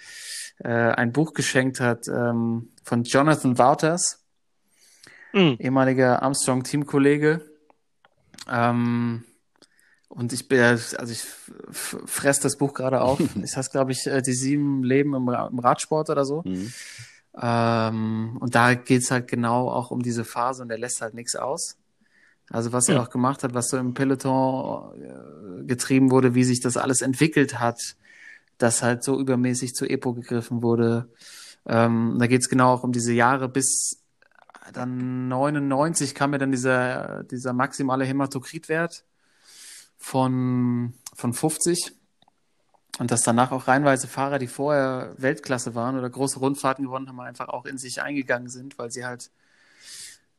äh, 0.59 0.69
ein 0.69 1.11
Buch 1.11 1.33
geschenkt 1.33 1.79
hat 1.79 2.07
ähm, 2.07 2.69
von 2.83 3.03
Jonathan 3.03 3.57
Wouters, 3.57 4.23
mhm. 5.33 5.57
ehemaliger 5.59 6.21
Armstrong-Teamkollege. 6.21 7.41
Ähm, 8.49 9.23
und 10.09 10.33
ich 10.33 10.47
bin, 10.47 10.61
also 10.61 11.11
ich 11.11 11.23
fress 11.71 12.39
das 12.39 12.57
Buch 12.57 12.73
gerade 12.73 13.01
auf. 13.01 13.19
Ich 13.43 13.55
heißt, 13.55 13.71
glaube 13.71 13.91
ich, 13.91 14.07
äh, 14.07 14.21
die 14.21 14.33
sieben 14.33 14.83
Leben 14.83 15.13
im, 15.13 15.27
im 15.27 15.59
Radsport 15.59 16.09
oder 16.09 16.25
so. 16.25 16.43
Mhm. 16.45 16.73
Ähm, 17.39 18.37
und 18.39 18.55
da 18.55 18.73
geht's 18.73 19.11
halt 19.11 19.27
genau 19.27 19.69
auch 19.69 19.91
um 19.91 20.01
diese 20.01 20.25
Phase 20.25 20.63
und 20.63 20.69
der 20.69 20.79
lässt 20.79 21.01
halt 21.01 21.13
nichts 21.13 21.35
aus. 21.35 21.77
Also 22.49 22.71
was 22.71 22.87
er 22.87 23.01
auch 23.01 23.09
gemacht 23.09 23.43
hat, 23.43 23.53
was 23.53 23.69
so 23.69 23.77
im 23.77 23.93
Peloton 23.93 25.01
äh, 25.01 25.63
getrieben 25.65 26.11
wurde, 26.11 26.33
wie 26.33 26.43
sich 26.43 26.61
das 26.61 26.77
alles 26.77 27.01
entwickelt 27.01 27.59
hat, 27.59 27.95
dass 28.57 28.81
halt 28.81 29.03
so 29.03 29.19
übermäßig 29.19 29.73
zu 29.75 29.85
Epo 29.85 30.13
gegriffen 30.13 30.63
wurde. 30.63 31.09
Ähm, 31.65 32.15
da 32.19 32.27
geht's 32.27 32.49
genau 32.49 32.73
auch 32.73 32.83
um 32.83 32.91
diese 32.91 33.13
Jahre 33.13 33.49
bis 33.49 34.01
dann 34.73 35.27
99 35.27 36.15
kam 36.15 36.31
mir 36.31 36.39
dann 36.39 36.51
dieser, 36.51 37.23
dieser 37.23 37.53
maximale 37.53 38.05
Hämatokritwert 38.05 39.05
von, 39.97 40.93
von 41.15 41.33
50. 41.33 41.93
Und 42.99 43.11
dass 43.11 43.21
danach 43.21 43.51
auch 43.51 43.67
reinweise 43.67 44.07
Fahrer, 44.07 44.39
die 44.39 44.47
vorher 44.47 45.13
Weltklasse 45.17 45.75
waren 45.75 45.97
oder 45.97 46.09
große 46.09 46.39
Rundfahrten 46.39 46.85
gewonnen 46.85 47.07
haben, 47.07 47.19
einfach 47.19 47.49
auch 47.49 47.65
in 47.65 47.77
sich 47.77 48.01
eingegangen 48.01 48.49
sind, 48.49 48.79
weil 48.79 48.91
sie 48.91 49.05
halt 49.05 49.29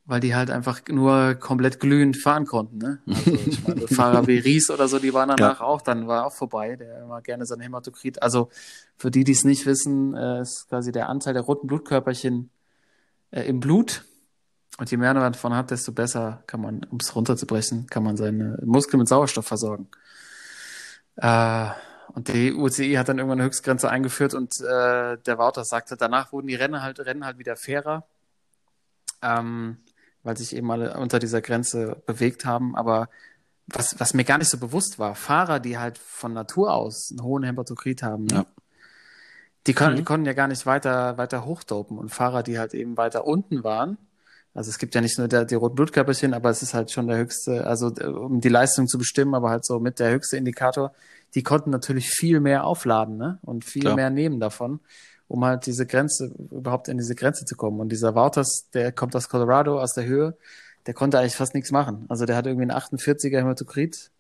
weil 0.09 0.21
die 0.21 0.35
halt 0.35 0.51
einfach 0.51 0.81
nur 0.89 1.35
komplett 1.35 1.81
glühend 1.81 2.17
fahren 2.17 2.47
konnten. 2.47 2.79
Ne? 2.79 2.99
Also 3.07 3.31
ich 3.31 3.63
meine, 3.69 3.87
Fahrer 3.87 4.27
wie 4.27 4.39
Ries 4.39 4.71
oder 4.71 4.89
so, 4.89 4.99
die 4.99 5.13
waren 5.13 5.29
danach 5.29 5.61
ja. 5.61 5.67
auch, 5.67 5.83
dann 5.83 6.09
war 6.09 6.25
auch 6.25 6.33
vorbei, 6.33 6.77
der 6.77 7.03
immer 7.03 7.21
gerne 7.21 7.45
sein 7.45 7.61
Hämatokrit. 7.61 8.23
Also 8.23 8.49
für 8.97 9.11
die, 9.11 9.23
die 9.23 9.33
es 9.33 9.45
nicht 9.45 9.67
wissen, 9.67 10.17
äh, 10.17 10.41
ist 10.41 10.67
quasi 10.71 10.93
der 10.93 11.11
Anteil 11.11 11.35
der 11.35 11.43
roten 11.43 11.67
Blutkörperchen 11.67 12.49
äh, 13.33 13.43
im 13.43 13.61
Blut. 13.61 14.07
Und 14.79 14.91
je 14.91 14.97
mehr 14.97 15.13
man 15.13 15.31
davon 15.31 15.55
hat, 15.55 15.71
desto 15.71 15.93
besser 15.93 16.43
kann 16.47 16.63
man, 16.63 16.85
um 16.85 16.99
es 17.03 17.15
runterzubrechen, 17.15 17.87
kann 17.89 18.03
man 18.03 18.17
seine 18.17 18.59
Muskeln 18.65 19.01
mit 19.01 19.09
Sauerstoff 19.09 19.47
versorgen. 19.47 19.89
Äh, 21.17 21.69
und 22.15 22.29
die 22.29 22.55
UCI 22.55 22.95
hat 22.95 23.11
dann 23.11 23.19
irgendwann 23.19 23.41
eine 23.41 23.47
Höchstgrenze 23.47 23.91
eingeführt 23.91 24.33
und 24.33 24.59
äh, 24.63 25.19
der 25.19 25.37
Wouters 25.37 25.69
sagte, 25.69 25.99
danach 25.99 26.33
wurden 26.33 26.47
die 26.47 26.55
Rennen 26.55 26.81
halt, 26.81 26.99
Rennen 27.01 27.27
halt 27.27 27.37
wieder 27.37 27.57
fairer. 27.57 28.07
Ähm, 29.21 29.77
weil 30.23 30.37
sich 30.37 30.55
eben 30.55 30.71
alle 30.71 30.97
unter 30.99 31.19
dieser 31.19 31.41
Grenze 31.41 32.03
bewegt 32.07 32.45
haben. 32.45 32.77
Aber 32.77 33.09
was, 33.67 33.99
was 33.99 34.15
mir 34.15 34.25
gar 34.25 34.39
nicht 34.39 34.51
so 34.51 34.59
bewusst 34.59 34.99
war, 34.99 35.15
Fahrer, 35.15 35.61
die 35.61 35.79
halt 35.79 35.99
von 35.99 36.33
Natur 36.33 36.73
aus 36.73 37.11
einen 37.11 37.23
hohen 37.23 37.43
Hämatokrit 37.43 38.03
haben, 38.03 38.27
ja. 38.29 38.47
die, 39.67 39.75
können, 39.75 39.93
mhm. 39.93 39.99
die 39.99 40.05
konnten 40.05 40.27
ja 40.27 40.33
gar 40.33 40.49
nicht 40.49 40.67
weiter, 40.67 41.19
weiter 41.19 41.45
hochdopen. 41.45 41.99
Und 41.99 42.11
Fahrer, 42.11 42.43
die 42.43 42.59
halt 42.59 42.75
eben 42.75 42.97
weiter 42.97 43.27
unten 43.27 43.65
waren, 43.65 43.99
also 44.55 44.71
es 44.71 44.79
gibt 44.79 44.95
ja 44.97 45.01
nicht 45.01 45.19
nur 45.19 45.29
der, 45.29 45.45
die 45.45 45.55
roten 45.55 45.77
Blutkörperchen, 45.77 46.35
aber 46.35 46.51
es 46.51 46.63
ist 46.63 46.75
halt 46.75 46.91
schon 46.91 47.07
der 47.07 47.19
höchste, 47.19 47.65
also 47.67 47.93
um 47.93 48.41
die 48.41 48.49
Leistung 48.49 48.89
zu 48.89 48.99
bestimmen, 48.99 49.35
aber 49.35 49.51
halt 49.51 49.65
so 49.65 49.79
mit 49.79 50.01
der 50.01 50.11
höchste 50.11 50.37
Indikator, 50.37 50.93
die 51.35 51.45
konnten 51.45 51.71
natürlich 51.71 52.11
viel 52.11 52.41
mehr 52.41 52.65
aufladen 52.65 53.19
ne? 53.19 53.39
und 53.43 53.65
viel 53.65 53.83
Klar. 53.83 53.95
mehr 53.95 54.11
nehmen 54.11 54.41
davon 54.41 54.81
um 55.29 55.45
halt 55.45 55.67
diese 55.67 55.87
Grenze, 55.87 56.33
überhaupt 56.51 56.89
in 56.89 56.97
diese 56.99 57.15
Grenze 57.15 57.45
zu 57.45 57.55
kommen. 57.55 57.81
Und 57.81 57.91
dieser 57.91 58.15
Wouters, 58.15 58.69
der 58.73 58.93
kommt 58.93 59.15
aus 59.15 59.29
Colorado, 59.29 59.81
aus 59.81 59.93
der 59.93 60.05
Höhe, 60.05 60.37
der 60.87 60.95
konnte 60.95 61.19
eigentlich 61.19 61.37
fast 61.37 61.55
nichts 61.55 61.71
machen. 61.71 62.07
Also 62.09 62.25
der 62.25 62.35
hat 62.35 62.47
irgendwie 62.47 62.71
einen 62.71 62.81
48er 62.81 63.37
Hämatokrit 63.37 64.11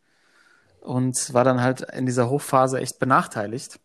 und 0.80 1.32
war 1.32 1.44
dann 1.44 1.62
halt 1.62 1.80
in 1.80 2.06
dieser 2.06 2.28
Hochphase 2.28 2.78
echt 2.78 2.98
benachteiligt. 2.98 3.80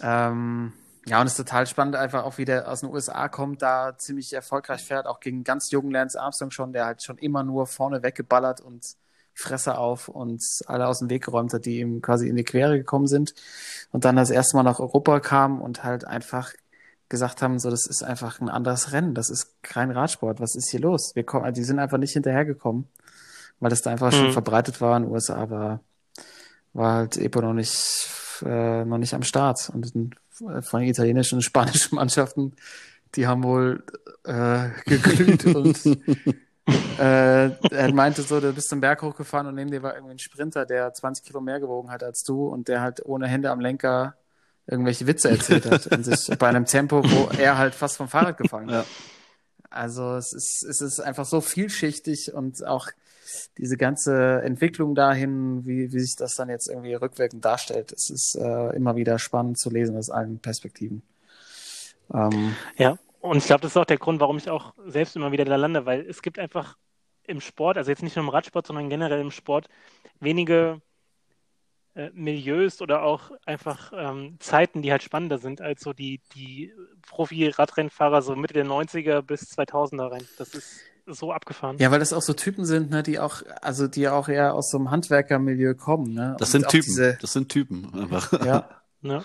Ähm, 0.00 0.72
ja, 1.06 1.20
und 1.20 1.26
es 1.26 1.34
ist 1.34 1.46
total 1.46 1.66
spannend, 1.66 1.94
einfach 1.94 2.24
auch 2.24 2.38
wie 2.38 2.44
der 2.44 2.68
aus 2.68 2.80
den 2.80 2.90
USA 2.90 3.28
kommt, 3.28 3.62
da 3.62 3.96
ziemlich 3.96 4.32
erfolgreich 4.32 4.82
fährt, 4.84 5.06
auch 5.06 5.20
gegen 5.20 5.44
ganz 5.44 5.70
jungen 5.70 5.90
Lance 5.92 6.20
Armstrong 6.20 6.50
schon, 6.50 6.72
der 6.72 6.86
halt 6.86 7.02
schon 7.02 7.18
immer 7.18 7.44
nur 7.44 7.66
vorne 7.66 8.02
weggeballert 8.02 8.60
und 8.60 8.84
Fresse 9.38 9.76
auf 9.76 10.08
und 10.08 10.42
alle 10.66 10.88
aus 10.88 11.00
dem 11.00 11.10
Weg 11.10 11.24
geräumt 11.26 11.52
hat, 11.52 11.66
die 11.66 11.80
ihm 11.80 12.00
quasi 12.00 12.26
in 12.26 12.36
die 12.36 12.44
Quere 12.44 12.78
gekommen 12.78 13.06
sind. 13.06 13.34
Und 13.92 14.06
dann 14.06 14.16
das 14.16 14.30
erste 14.30 14.56
Mal 14.56 14.62
nach 14.62 14.80
Europa 14.80 15.20
kam 15.20 15.60
und 15.60 15.84
halt 15.84 16.06
einfach 16.06 16.52
gesagt 17.10 17.42
haben, 17.42 17.58
so, 17.58 17.68
das 17.70 17.86
ist 17.86 18.02
einfach 18.02 18.40
ein 18.40 18.48
anderes 18.48 18.92
Rennen, 18.92 19.14
das 19.14 19.28
ist 19.30 19.62
kein 19.62 19.90
Radsport, 19.90 20.40
was 20.40 20.56
ist 20.56 20.70
hier 20.70 20.80
los? 20.80 21.12
Wir 21.14 21.22
kommen, 21.22 21.52
die 21.52 21.62
sind 21.64 21.78
einfach 21.78 21.98
nicht 21.98 22.12
hinterhergekommen, 22.14 22.88
weil 23.60 23.70
das 23.70 23.82
da 23.82 23.90
einfach 23.90 24.10
schon 24.10 24.28
Mhm. 24.28 24.32
verbreitet 24.32 24.80
war 24.80 24.96
in 24.96 25.04
den 25.04 25.12
USA, 25.12 25.36
aber 25.36 25.80
war 26.72 26.94
halt 26.94 27.16
Epo 27.18 27.40
noch 27.42 27.52
nicht, 27.52 28.08
äh, 28.42 28.84
noch 28.84 28.98
nicht 28.98 29.14
am 29.14 29.22
Start. 29.22 29.70
Und 29.72 29.94
äh, 29.94 30.62
von 30.62 30.80
den 30.80 30.88
italienischen 30.88 31.36
und 31.36 31.42
spanischen 31.42 31.94
Mannschaften, 31.96 32.54
die 33.14 33.26
haben 33.26 33.44
wohl 33.44 33.84
äh, 34.24 34.70
geglüht 34.86 35.44
und 35.54 35.78
äh, 36.96 37.50
er 37.70 37.90
meinte 37.90 38.22
so, 38.22 38.40
du 38.40 38.52
bist 38.52 38.68
zum 38.68 38.80
Berg 38.80 39.02
hochgefahren 39.02 39.46
und 39.46 39.54
neben 39.54 39.70
dir 39.70 39.82
war 39.82 39.94
irgendwie 39.94 40.14
ein 40.14 40.18
Sprinter, 40.18 40.66
der 40.66 40.92
20 40.94 41.24
Kilo 41.26 41.40
mehr 41.40 41.60
gewogen 41.60 41.90
hat 41.90 42.02
als 42.02 42.22
du 42.24 42.48
und 42.48 42.68
der 42.68 42.80
halt 42.80 43.04
ohne 43.04 43.28
Hände 43.28 43.50
am 43.50 43.60
Lenker 43.60 44.16
irgendwelche 44.66 45.06
Witze 45.06 45.30
erzählt 45.30 45.66
hat 45.66 45.86
und 45.86 46.04
sich 46.04 46.34
bei 46.38 46.48
einem 46.48 46.64
Tempo, 46.66 47.10
wo 47.10 47.28
er 47.36 47.58
halt 47.58 47.74
fast 47.74 47.96
vom 47.98 48.08
Fahrrad 48.08 48.38
gefallen 48.38 48.70
Ja. 48.70 48.78
hat. 48.78 48.88
Also 49.70 50.16
es 50.16 50.32
ist, 50.32 50.62
es 50.64 50.80
ist 50.80 51.00
einfach 51.00 51.24
so 51.26 51.40
vielschichtig 51.40 52.32
und 52.34 52.64
auch 52.66 52.88
diese 53.58 53.76
ganze 53.76 54.42
Entwicklung 54.42 54.94
dahin, 54.94 55.66
wie, 55.66 55.92
wie 55.92 56.00
sich 56.00 56.16
das 56.16 56.36
dann 56.36 56.48
jetzt 56.48 56.68
irgendwie 56.68 56.94
rückwirkend 56.94 57.44
darstellt, 57.44 57.92
es 57.92 58.10
ist 58.10 58.36
äh, 58.36 58.76
immer 58.76 58.96
wieder 58.96 59.18
spannend 59.18 59.58
zu 59.58 59.70
lesen 59.70 59.96
aus 59.96 60.10
allen 60.10 60.38
Perspektiven. 60.40 61.02
Ähm, 62.12 62.58
Ja, 62.76 62.98
und 63.26 63.38
ich 63.38 63.46
glaube, 63.46 63.62
das 63.62 63.72
ist 63.72 63.76
auch 63.76 63.84
der 63.84 63.98
Grund, 63.98 64.20
warum 64.20 64.36
ich 64.36 64.50
auch 64.50 64.74
selbst 64.86 65.16
immer 65.16 65.32
wieder 65.32 65.44
da 65.44 65.56
lande, 65.56 65.86
weil 65.86 66.00
es 66.08 66.22
gibt 66.22 66.38
einfach 66.38 66.76
im 67.24 67.40
Sport, 67.40 67.76
also 67.76 67.90
jetzt 67.90 68.02
nicht 68.02 68.16
nur 68.16 68.24
im 68.24 68.28
Radsport, 68.28 68.66
sondern 68.66 68.88
generell 68.88 69.20
im 69.20 69.30
Sport, 69.30 69.68
wenige 70.20 70.80
äh, 71.94 72.10
Milieus 72.12 72.80
oder 72.80 73.02
auch 73.02 73.32
einfach 73.44 73.92
ähm, 73.94 74.36
Zeiten, 74.38 74.82
die 74.82 74.92
halt 74.92 75.02
spannender 75.02 75.38
sind 75.38 75.60
als 75.60 75.82
so 75.82 75.92
die, 75.92 76.20
die 76.34 76.72
Profi-Radrennfahrer 77.08 78.22
so 78.22 78.36
Mitte 78.36 78.54
der 78.54 78.66
90er 78.66 79.22
bis 79.22 79.42
2000er 79.56 80.12
rein. 80.12 80.24
Das 80.38 80.54
ist 80.54 80.80
so 81.06 81.32
abgefahren. 81.32 81.78
Ja, 81.78 81.90
weil 81.90 82.00
das 82.00 82.12
auch 82.12 82.22
so 82.22 82.32
Typen 82.32 82.64
sind, 82.64 82.90
ne, 82.90 83.02
die 83.02 83.18
auch, 83.18 83.42
also 83.62 83.86
die 83.86 84.08
auch 84.08 84.28
eher 84.28 84.54
aus 84.54 84.70
so 84.70 84.78
einem 84.78 84.90
Handwerkermilieu 84.90 85.74
kommen, 85.74 86.14
ne? 86.14 86.36
Das 86.38 86.48
Und 86.48 86.62
sind 86.62 86.70
Typen. 86.70 86.86
Diese, 86.86 87.18
Das 87.20 87.32
sind 87.32 87.48
Typen. 87.48 87.92
Einfach. 87.94 88.32
ja, 88.44 88.68
Ne? 89.02 89.24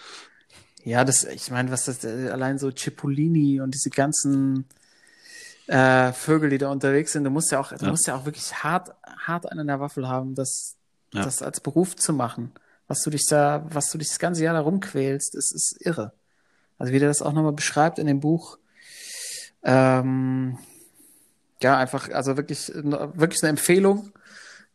Ja, 0.83 1.03
das, 1.03 1.23
ich 1.25 1.51
meine, 1.51 1.71
was 1.71 1.85
das, 1.85 2.03
äh, 2.03 2.29
allein 2.29 2.57
so 2.57 2.71
Cipollini 2.71 3.61
und 3.61 3.73
diese 3.73 3.89
ganzen 3.89 4.65
äh, 5.67 6.11
Vögel, 6.13 6.49
die 6.49 6.57
da 6.57 6.69
unterwegs 6.69 7.13
sind, 7.13 7.23
du 7.23 7.29
musst 7.29 7.51
ja 7.51 7.59
auch, 7.59 7.71
du 7.71 7.85
Ja. 7.85 7.91
musst 7.91 8.07
ja 8.07 8.15
auch 8.15 8.25
wirklich 8.25 8.53
hart, 8.63 8.93
hart 9.05 9.49
einen 9.49 9.61
an 9.61 9.67
der 9.67 9.79
Waffel 9.79 10.07
haben, 10.07 10.35
das, 10.35 10.75
Ja. 11.13 11.23
das 11.23 11.41
als 11.41 11.59
Beruf 11.59 11.95
zu 11.95 12.13
machen. 12.13 12.51
Was 12.87 13.01
du 13.03 13.09
dich 13.09 13.25
da, 13.29 13.65
was 13.69 13.89
du 13.91 13.97
dich 13.97 14.09
das 14.09 14.19
ganze 14.19 14.43
Jahr 14.43 14.53
da 14.53 14.59
rumquälst, 14.61 15.33
das 15.35 15.51
ist 15.51 15.77
irre. 15.79 16.11
Also 16.77 16.91
wie 16.91 16.99
der 16.99 17.07
das 17.07 17.21
auch 17.21 17.31
nochmal 17.33 17.53
beschreibt 17.53 17.99
in 17.99 18.07
dem 18.07 18.19
Buch, 18.19 18.57
ähm, 19.63 20.57
ja, 21.61 21.77
einfach, 21.77 22.09
also 22.09 22.37
wirklich, 22.37 22.71
wirklich 22.73 23.41
eine 23.43 23.49
Empfehlung. 23.51 24.11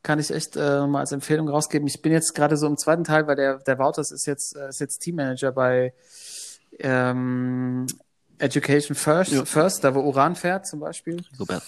Kann 0.06 0.20
ich 0.20 0.30
echt 0.30 0.54
äh, 0.54 0.86
mal 0.86 1.00
als 1.00 1.10
Empfehlung 1.10 1.48
rausgeben. 1.48 1.88
Ich 1.88 2.00
bin 2.00 2.12
jetzt 2.12 2.32
gerade 2.32 2.56
so 2.56 2.68
im 2.68 2.78
zweiten 2.78 3.02
Teil, 3.02 3.26
weil 3.26 3.34
der, 3.34 3.58
der 3.58 3.76
Wouters 3.80 4.12
ist 4.12 4.24
jetzt, 4.24 4.54
äh, 4.54 4.68
ist 4.68 4.78
jetzt 4.78 5.00
Teammanager 5.00 5.50
bei 5.50 5.94
ähm, 6.78 7.88
Education 8.38 8.94
First, 8.94 9.32
Ja. 9.32 9.44
First, 9.44 9.82
da 9.82 9.96
wo 9.96 10.02
Uran 10.02 10.36
fährt 10.36 10.68
zum 10.68 10.78
Beispiel. 10.78 11.24
Roberto. 11.40 11.66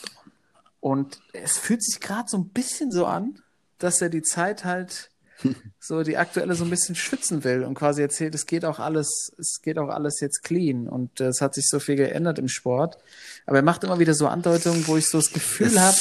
Und 0.79 1.19
es 1.33 1.59
fühlt 1.59 1.83
sich 1.83 1.99
gerade 1.99 2.29
so 2.29 2.39
ein 2.39 2.51
bisschen 2.51 2.93
so 2.93 3.07
an, 3.07 3.43
dass 3.79 4.01
er 4.01 4.09
die 4.09 4.23
Zeit 4.23 4.65
halt 4.65 5.11
so 5.81 6.05
die 6.05 6.17
aktuelle 6.17 6.55
so 6.55 6.63
ein 6.63 6.71
bisschen 6.71 6.95
schützen 6.95 7.43
will 7.43 7.65
und 7.65 7.75
quasi 7.75 8.03
erzählt, 8.03 8.37
es 8.37 8.47
geht 8.47 8.65
auch 8.65 8.79
alles, 8.79 9.33
es 9.37 9.63
geht 9.63 9.79
auch 9.79 9.89
alles 9.89 10.21
jetzt 10.21 10.45
clean 10.45 10.87
und 10.89 11.21
äh, 11.21 11.27
es 11.27 11.41
hat 11.41 11.55
sich 11.55 11.67
so 11.67 11.81
viel 11.81 11.97
geändert 11.97 12.39
im 12.39 12.47
Sport. 12.47 12.99
Aber 13.47 13.57
er 13.57 13.65
macht 13.65 13.83
immer 13.83 13.99
wieder 13.99 14.15
so 14.15 14.29
Andeutungen, 14.29 14.87
wo 14.87 14.97
ich 14.97 15.09
so 15.09 15.19
das 15.19 15.33
Gefühl 15.33 15.81
habe, 15.81 15.99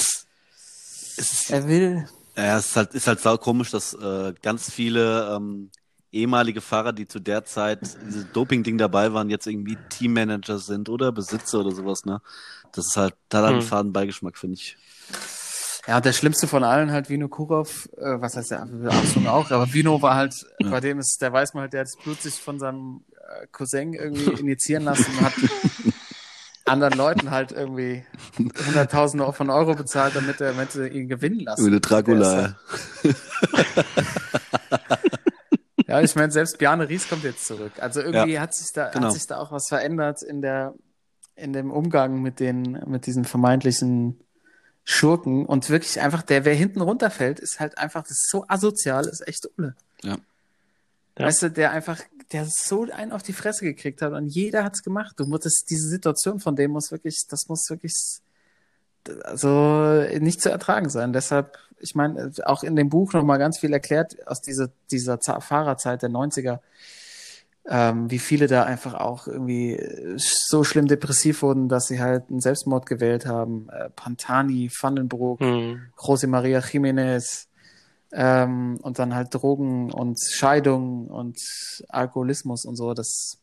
er 1.49 1.67
will, 1.67 2.07
ja, 2.37 2.57
es 2.57 2.67
ist 2.67 2.75
halt, 2.75 2.93
ist 2.93 3.07
halt 3.07 3.19
sau 3.19 3.37
komisch, 3.37 3.71
dass 3.71 3.93
äh, 3.93 4.33
ganz 4.41 4.71
viele 4.71 5.35
ähm, 5.35 5.71
ehemalige 6.11 6.61
Fahrer, 6.61 6.93
die 6.93 7.07
zu 7.07 7.19
der 7.19 7.45
Zeit 7.45 7.97
dieses 8.01 8.31
Doping-Ding 8.31 8.77
dabei 8.77 9.13
waren, 9.13 9.29
jetzt 9.29 9.47
irgendwie 9.47 9.77
Teammanager 9.89 10.59
sind 10.59 10.89
oder 10.89 11.11
Besitzer 11.11 11.59
oder 11.61 11.71
sowas, 11.71 12.05
ne? 12.05 12.21
Das 12.71 12.87
ist 12.87 12.97
halt, 12.97 13.15
da 13.29 13.39
hat 13.39 13.45
er 13.45 13.49
einen 13.49 13.61
Hm. 13.61 13.61
faden 13.61 13.93
Beigeschmack, 13.93 14.37
finde 14.37 14.55
ich. 14.55 14.77
ja, 15.87 15.97
und 15.97 16.05
der 16.05 16.13
schlimmste 16.13 16.47
von 16.47 16.63
allen 16.63 16.91
halt 16.91 17.09
Vino 17.09 17.27
Kurov, 17.29 17.87
äh, 17.97 18.19
was 18.21 18.35
heißt 18.35 18.51
der 18.51 18.61
Armstrong 18.61 19.27
auch, 19.27 19.51
aber 19.51 19.71
Vino 19.73 20.01
war 20.01 20.15
halt, 20.15 20.33
Ja. 20.59 20.69
bei 20.71 20.79
dem 20.79 20.99
ist, 20.99 21.21
der 21.21 21.31
weiß 21.31 21.53
man 21.53 21.61
halt, 21.61 21.73
der 21.73 21.81
hat 21.81 21.87
das 21.87 21.97
Blut 21.97 22.21
sich 22.21 22.41
von 22.41 22.59
seinem 22.59 23.05
äh, 23.41 23.47
Cousin 23.51 23.93
irgendwie 23.93 24.25
injizieren 24.31 24.83
lassen 24.83 25.17
und 25.17 25.23
hat 25.23 25.33
anderen 26.67 26.97
Leuten 26.97 27.31
halt 27.31 27.51
irgendwie 27.51 28.03
Hunderttausende 28.37 29.31
von 29.33 29.49
Euro 29.49 29.75
bezahlt, 29.75 30.15
damit 30.15 30.41
er, 30.41 30.51
damit 30.51 30.75
er 30.75 30.91
ihn 30.91 31.07
gewinnen 31.07 31.41
lassen. 31.41 31.63
Wie 31.63 31.67
eine 31.67 31.79
Dracula. 31.79 32.55
Ja, 35.87 36.01
ich 36.01 36.15
meine, 36.15 36.31
selbst 36.31 36.57
Bjarne 36.57 36.89
Ries 36.89 37.07
kommt 37.07 37.23
jetzt 37.23 37.45
zurück. 37.45 37.71
Also 37.79 38.01
irgendwie 38.01 38.39
hat 38.39 38.53
sich 38.53 38.73
da, 38.73 38.89
genau. 38.89 39.07
hat 39.07 39.13
sich 39.13 39.25
da 39.25 39.37
auch 39.37 39.53
was 39.53 39.69
verändert 39.69 40.21
in 40.21 40.41
der, 40.41 40.73
in 41.35 41.53
dem 41.53 41.71
Umgang 41.71 42.21
mit 42.21 42.41
den, 42.41 42.83
mit 42.87 43.05
diesen 43.05 43.23
vermeintlichen 43.23 44.19
Schurken 44.83 45.45
und 45.45 45.69
wirklich 45.69 46.01
einfach 46.01 46.23
der, 46.23 46.43
wer 46.43 46.53
hinten 46.53 46.81
runterfällt, 46.81 47.39
ist 47.39 47.61
halt 47.61 47.77
einfach, 47.77 48.01
das 48.01 48.11
ist 48.11 48.29
so 48.29 48.43
asozial, 48.49 49.05
ist 49.05 49.25
echt 49.25 49.47
Ulle. 49.57 49.75
Ja. 50.01 50.17
Ja. 51.17 51.25
Weißt 51.25 51.43
du, 51.43 51.51
der 51.51 51.71
einfach, 51.71 51.99
der 52.31 52.45
so 52.45 52.87
einen 52.91 53.11
auf 53.11 53.23
die 53.23 53.33
Fresse 53.33 53.63
gekriegt 53.63 54.01
hat 54.01 54.13
und 54.13 54.27
jeder 54.27 54.63
hat's 54.63 54.83
gemacht. 54.83 55.13
Du 55.17 55.25
musst, 55.25 55.69
diese 55.69 55.87
Situation 55.87 56.39
von 56.39 56.55
dem 56.55 56.71
muss 56.71 56.91
wirklich, 56.91 57.25
das 57.29 57.47
muss 57.47 57.69
wirklich, 57.69 58.19
also 59.23 60.03
nicht 60.19 60.41
zu 60.41 60.49
ertragen 60.49 60.89
sein. 60.89 61.13
Deshalb, 61.13 61.57
ich 61.79 61.95
meine, 61.95 62.31
auch 62.45 62.63
in 62.63 62.75
dem 62.75 62.89
Buch 62.89 63.13
nochmal 63.13 63.39
ganz 63.39 63.59
viel 63.59 63.71
erklärt 63.71 64.27
aus 64.27 64.41
dieser, 64.41 64.69
dieser 64.91 65.17
Fahrerzeit 65.19 66.01
der 66.01 66.09
90er, 66.09 66.59
ähm, 67.69 68.09
wie 68.09 68.19
viele 68.19 68.47
da 68.47 68.63
einfach 68.63 68.93
auch 68.93 69.27
irgendwie 69.27 69.73
äh, 69.73 70.15
so 70.17 70.63
schlimm 70.63 70.87
depressiv 70.87 71.41
wurden, 71.41 71.67
dass 71.67 71.87
sie 71.87 71.99
halt 71.99 72.29
einen 72.29 72.39
Selbstmord 72.39 72.85
gewählt 72.85 73.25
haben. 73.25 73.67
Äh, 73.69 73.89
Pantani, 73.89 74.69
Vandenbroek, 74.69 75.41
Hm. 75.41 75.81
José 75.97 76.27
Maria 76.27 76.59
Jiménez 76.59 77.47
ähm, 78.11 78.77
und 78.81 78.99
dann 78.99 79.13
halt 79.15 79.33
Drogen 79.33 79.91
und 79.91 80.19
Scheidung 80.21 81.07
und 81.07 81.39
Alkoholismus 81.89 82.65
und 82.65 82.75
so. 82.75 82.93
Das, 82.93 83.39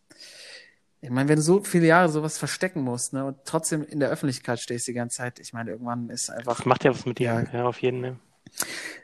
ich 1.00 1.10
meine, 1.10 1.28
wenn 1.28 1.36
du 1.36 1.42
so 1.42 1.62
viele 1.62 1.86
Jahre 1.86 2.08
sowas 2.08 2.38
verstecken 2.38 2.82
musst 2.82 3.12
ne, 3.12 3.24
und 3.24 3.36
trotzdem 3.44 3.84
in 3.84 4.00
der 4.00 4.08
Öffentlichkeit 4.10 4.58
stehst 4.60 4.86
die 4.86 4.94
ganze 4.94 5.18
Zeit, 5.18 5.38
ich 5.38 5.52
meine, 5.52 5.70
irgendwann 5.72 6.08
ist 6.10 6.30
einfach 6.30 6.56
Das 6.56 6.66
macht 6.66 6.84
ja 6.84 6.92
was 6.92 7.04
mit 7.04 7.18
dir. 7.18 7.26
Ja. 7.52 7.58
Ja, 7.58 7.64
auf 7.66 7.80
jeden 7.82 8.00
Fall. 8.02 8.16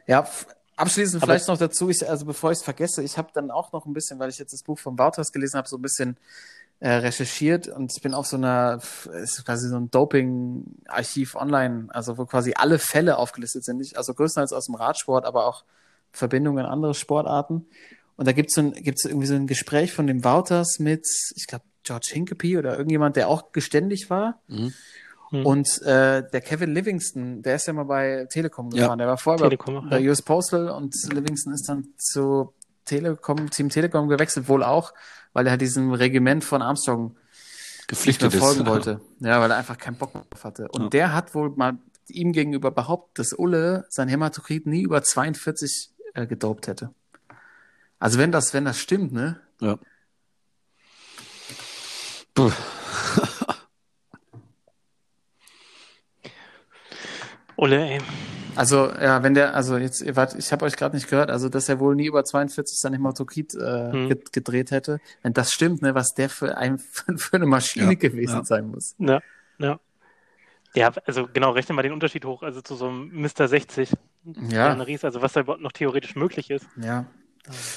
ja, 0.06 0.20
f- 0.22 0.46
abschließend 0.76 1.22
Aber- 1.22 1.32
vielleicht 1.32 1.48
noch 1.48 1.58
dazu, 1.58 1.90
ich, 1.90 2.08
also 2.08 2.24
bevor 2.24 2.52
ich 2.52 2.58
es 2.58 2.64
vergesse, 2.64 3.02
ich 3.02 3.18
habe 3.18 3.28
dann 3.34 3.50
auch 3.50 3.72
noch 3.72 3.84
ein 3.86 3.92
bisschen, 3.92 4.18
weil 4.18 4.30
ich 4.30 4.38
jetzt 4.38 4.52
das 4.54 4.62
Buch 4.62 4.78
von 4.78 4.98
Wouters 4.98 5.30
gelesen 5.32 5.58
habe, 5.58 5.68
so 5.68 5.76
ein 5.76 5.82
bisschen 5.82 6.16
äh, 6.80 6.90
recherchiert 6.92 7.68
und 7.68 7.92
ich 7.94 8.02
bin 8.02 8.14
auf 8.14 8.26
so 8.26 8.36
einer, 8.36 8.80
ist 9.22 9.44
quasi 9.44 9.68
so 9.68 9.76
ein 9.76 9.90
Doping-Archiv 9.90 11.34
online, 11.36 11.86
also 11.90 12.16
wo 12.18 12.24
quasi 12.24 12.54
alle 12.56 12.78
Fälle 12.78 13.18
aufgelistet 13.18 13.64
sind, 13.64 13.78
nicht, 13.78 13.96
also 13.96 14.14
größtenteils 14.14 14.52
aus 14.52 14.66
dem 14.66 14.74
Radsport, 14.74 15.26
aber 15.26 15.46
auch 15.46 15.64
Verbindungen 16.10 16.64
in 16.64 16.70
andere 16.70 16.94
Sportarten. 16.94 17.66
Und 18.16 18.26
da 18.26 18.32
gibt's 18.32 18.54
so 18.54 18.62
ein, 18.62 18.72
gibt's 18.72 19.04
irgendwie 19.04 19.26
so 19.26 19.34
ein 19.34 19.46
Gespräch 19.46 19.92
von 19.92 20.06
dem 20.06 20.24
Wouters 20.24 20.78
mit, 20.78 21.06
ich 21.36 21.46
glaube, 21.46 21.64
George 21.82 22.08
Hinkepie 22.12 22.58
oder 22.58 22.72
irgendjemand, 22.72 23.16
der 23.16 23.28
auch 23.28 23.52
geständig 23.52 24.10
war. 24.10 24.40
Mhm. 24.48 24.72
Hm. 25.30 25.46
Und 25.46 25.82
äh, 25.82 26.28
der 26.28 26.40
Kevin 26.40 26.74
Livingston, 26.74 27.42
der 27.42 27.56
ist 27.56 27.66
ja 27.66 27.72
mal 27.72 27.84
bei 27.84 28.26
Telekom 28.30 28.70
Ja. 28.72 28.82
gefahren. 28.82 28.98
Der 28.98 29.06
war 29.06 29.16
vorher 29.16 29.44
Telekom 29.44 29.88
bei 29.88 30.00
ja. 30.00 30.10
US 30.10 30.22
Postal 30.22 30.70
und 30.70 30.94
Livingston 31.12 31.52
ist 31.54 31.68
dann 31.68 31.88
zu 31.96 32.52
Telekom, 32.84 33.50
Team 33.50 33.68
Telekom 33.68 34.08
gewechselt, 34.08 34.48
wohl 34.48 34.64
auch, 34.64 34.92
weil 35.32 35.46
er 35.46 35.52
halt 35.52 35.60
diesem 35.60 35.92
Regiment 35.92 36.44
von 36.44 36.62
Armstrong 36.62 37.08
nicht 37.08 37.14
mehr 37.14 37.86
Gepflichtet 37.88 38.34
folgen 38.34 38.60
ist. 38.62 38.66
wollte. 38.66 39.00
Ja, 39.20 39.40
weil 39.40 39.50
er 39.50 39.56
einfach 39.56 39.78
keinen 39.78 39.96
Bock 39.96 40.12
drauf 40.12 40.44
hatte. 40.44 40.68
Und 40.68 40.82
Ja. 40.84 40.88
der 40.90 41.12
hat 41.14 41.34
wohl 41.34 41.50
mal 41.50 41.78
ihm 42.08 42.32
gegenüber 42.32 42.70
behauptet, 42.70 43.18
dass 43.18 43.32
Ulle 43.32 43.86
sein 43.88 44.08
Hämatokrit 44.08 44.66
nie 44.66 44.82
über 44.82 45.02
42 45.02 45.90
äh, 46.14 46.26
gedopt 46.26 46.66
hätte. 46.66 46.92
Also 47.98 48.18
wenn 48.18 48.32
das, 48.32 48.52
wenn 48.54 48.64
das 48.64 48.78
stimmt, 48.78 49.12
ne? 49.12 49.40
Ja. 49.60 49.78
Puh. 52.34 52.50
Olle, 57.56 57.76
ey. 57.90 58.00
Also, 58.60 58.90
ja, 58.92 59.22
wenn 59.22 59.32
der, 59.32 59.54
also 59.54 59.78
jetzt, 59.78 60.02
ihr 60.02 60.16
wart, 60.16 60.34
ich 60.34 60.52
habe 60.52 60.66
euch 60.66 60.76
gerade 60.76 60.94
nicht 60.94 61.08
gehört, 61.08 61.30
also 61.30 61.48
dass 61.48 61.70
er 61.70 61.80
wohl 61.80 61.94
nie 61.94 62.04
über 62.06 62.22
42 62.24 62.78
sein 62.78 62.92
Hämatokrit 62.92 63.54
äh, 63.54 63.92
Hm. 63.92 64.08
ge- 64.08 64.22
gedreht 64.32 64.70
hätte. 64.70 65.00
Wenn 65.22 65.32
das 65.32 65.50
stimmt, 65.50 65.80
ne, 65.80 65.94
was 65.94 66.08
der 66.12 66.28
für, 66.28 66.58
ein, 66.58 66.78
für 67.16 67.36
eine 67.36 67.46
Maschine 67.46 67.92
Ja, 67.92 67.98
gewesen 67.98 68.36
ja. 68.36 68.44
sein 68.44 68.66
muss. 68.68 68.94
Ja, 68.98 69.20
ja. 69.58 69.80
Ja, 70.74 70.92
also 71.06 71.26
genau, 71.32 71.52
rechne 71.52 71.74
mal 71.74 71.80
den 71.82 71.92
Unterschied 71.92 72.24
hoch, 72.26 72.42
also 72.42 72.60
zu 72.60 72.74
so 72.76 72.86
einem 72.88 73.10
Mr. 73.22 73.48
60. 73.48 73.94
Ja. 74.50 74.72
Ries, 74.74 75.04
also 75.04 75.22
was 75.22 75.32
da 75.32 75.40
überhaupt 75.40 75.62
noch 75.62 75.72
theoretisch 75.72 76.14
möglich 76.14 76.50
ist. 76.50 76.66
Ja. 76.76 77.06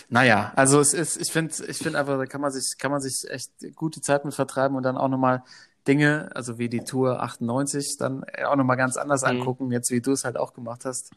Naja, 0.10 0.52
also 0.58 0.82
es 0.82 0.94
ist, 0.94 1.16
ich 1.16 1.32
finde, 1.32 1.54
ich 1.66 1.78
finde 1.78 1.98
einfach, 1.98 2.18
da 2.18 2.26
kann 2.26 2.42
man 2.42 2.52
sich, 2.52 2.76
kann 2.78 2.92
man 2.92 3.00
sich 3.00 3.24
echt 3.30 3.52
gute 3.76 4.02
Zeit 4.02 4.26
mit 4.26 4.34
vertreiben 4.36 4.76
und 4.76 4.84
dann 4.84 4.98
auch 4.98 5.08
nochmal 5.08 5.44
Dinge, 5.88 6.30
also 6.34 6.58
wie 6.58 6.70
die 6.70 6.84
Tour 6.84 7.22
98, 7.22 7.98
dann 8.00 8.24
auch 8.46 8.56
nochmal 8.56 8.78
ganz 8.78 8.98
anders 8.98 9.22
Mhm. 9.24 9.28
angucken, 9.30 9.72
jetzt 9.72 9.92
wie 9.92 10.02
du 10.02 10.12
es 10.12 10.24
halt 10.24 10.38
auch 10.38 10.54
gemacht 10.54 10.86
hast. 10.86 11.12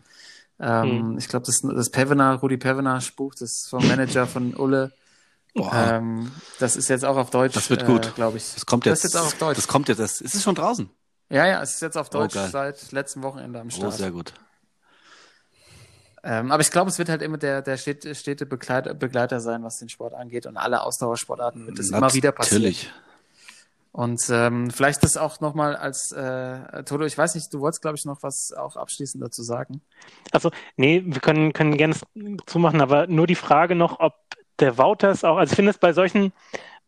Ähm, 0.59 1.13
Mhm. 1.13 1.19
Ich 1.19 1.29
glaube, 1.29 1.47
das, 1.47 1.61
das 1.63 1.91
Pevener, 1.91 2.35
Rudi 2.37 2.57
Pevener 2.57 3.01
Spruch, 3.01 3.33
das 3.35 3.43
ist 3.53 3.69
vom 3.71 3.87
Manager 3.87 4.27
von 4.27 4.55
Ulle. 4.57 4.93
Ähm, 5.55 6.31
das 6.59 6.77
ist 6.77 6.89
jetzt 6.89 7.05
auch 7.05 7.17
auf 7.17 7.31
Deutsch, 7.31 7.55
Das 7.55 7.71
wird 7.71 7.87
gut. 7.87 8.07
äh, 8.09 8.11
glaube 8.13 8.37
ich. 8.37 8.55
das 8.55 8.67
kommt 8.67 8.85
das 8.87 9.03
jetzt. 9.03 9.05
ist 9.05 9.15
jetzt 9.15 9.23
auch 9.23 9.27
auf 9.27 9.39
Deutsch. 9.39 9.57
Das 9.57 9.69
kommt 9.69 9.89
jetzt. 9.89 9.99
Das, 9.99 10.21
ist 10.21 10.35
es 10.35 10.43
schon 10.43 10.55
draußen? 10.55 10.91
Ja, 11.31 11.47
ja, 11.47 11.63
es 11.63 11.75
ist 11.75 11.83
jetzt 11.83 11.97
auf 11.97 12.09
Oh, 12.09 12.19
Deutsch 12.19 12.35
geil. 12.35 12.51
seit 12.51 12.93
letztem 12.93 13.23
Wochenende 13.23 13.61
am 13.61 13.69
Oh, 13.69 13.71
Start. 13.71 13.95
sehr 13.95 14.11
gut. 14.11 14.35
Ähm, 16.23 16.51
aber 16.51 16.61
ich 16.61 16.71
glaube, 16.71 16.91
es 16.91 16.99
wird 16.99 17.09
halt 17.09 17.23
immer 17.23 17.39
der, 17.39 17.63
der 17.63 17.77
stete, 17.77 18.47
Begleiter, 18.47 18.95
Begleiter 18.95 19.41
sein, 19.41 19.63
was 19.63 19.79
den 19.79 19.89
Sport 19.89 20.13
angeht. 20.15 20.47
Und 20.47 20.57
alle 20.57 20.83
Ausdauersportarten 20.83 21.67
wird 21.67 21.79
das 21.79 21.91
immer 21.91 22.13
wieder 22.15 22.33
passieren. 22.33 22.63
Natürlich. 22.63 22.93
Und 23.97 24.29
ähm, 24.29 24.71
vielleicht 24.71 25.03
das 25.05 25.17
auch 25.17 25.41
nochmal 25.41 25.75
als 25.75 26.13
äh, 26.13 26.85
Toto, 26.85 27.07
ich 27.07 27.17
weiß 27.17 27.35
nicht, 27.35 27.51
du 27.55 27.61
wolltest, 27.61 27.81
glaube 27.81 27.97
ich, 27.97 28.05
noch 28.05 28.23
was 28.23 28.53
auch 28.53 28.77
abschließend 28.77 29.25
dazu 29.25 29.43
sagen. 29.43 29.81
Also, 30.33 30.51
nee, 30.77 31.03
wir 31.07 31.23
können, 31.23 31.55
können 31.55 31.79
gerne 31.79 31.97
zumachen, 32.45 32.83
aber 32.83 33.07
nur 33.07 33.27
die 33.27 33.35
Frage 33.35 33.75
noch, 33.75 33.99
ob 33.99 34.13
der 34.59 34.77
Wouters 34.77 35.25
auch, 35.25 35.39
also 35.39 35.51
ich 35.51 35.57
finde 35.57 35.71
es 35.71 35.79
bei 35.79 35.95
solchen 35.95 36.35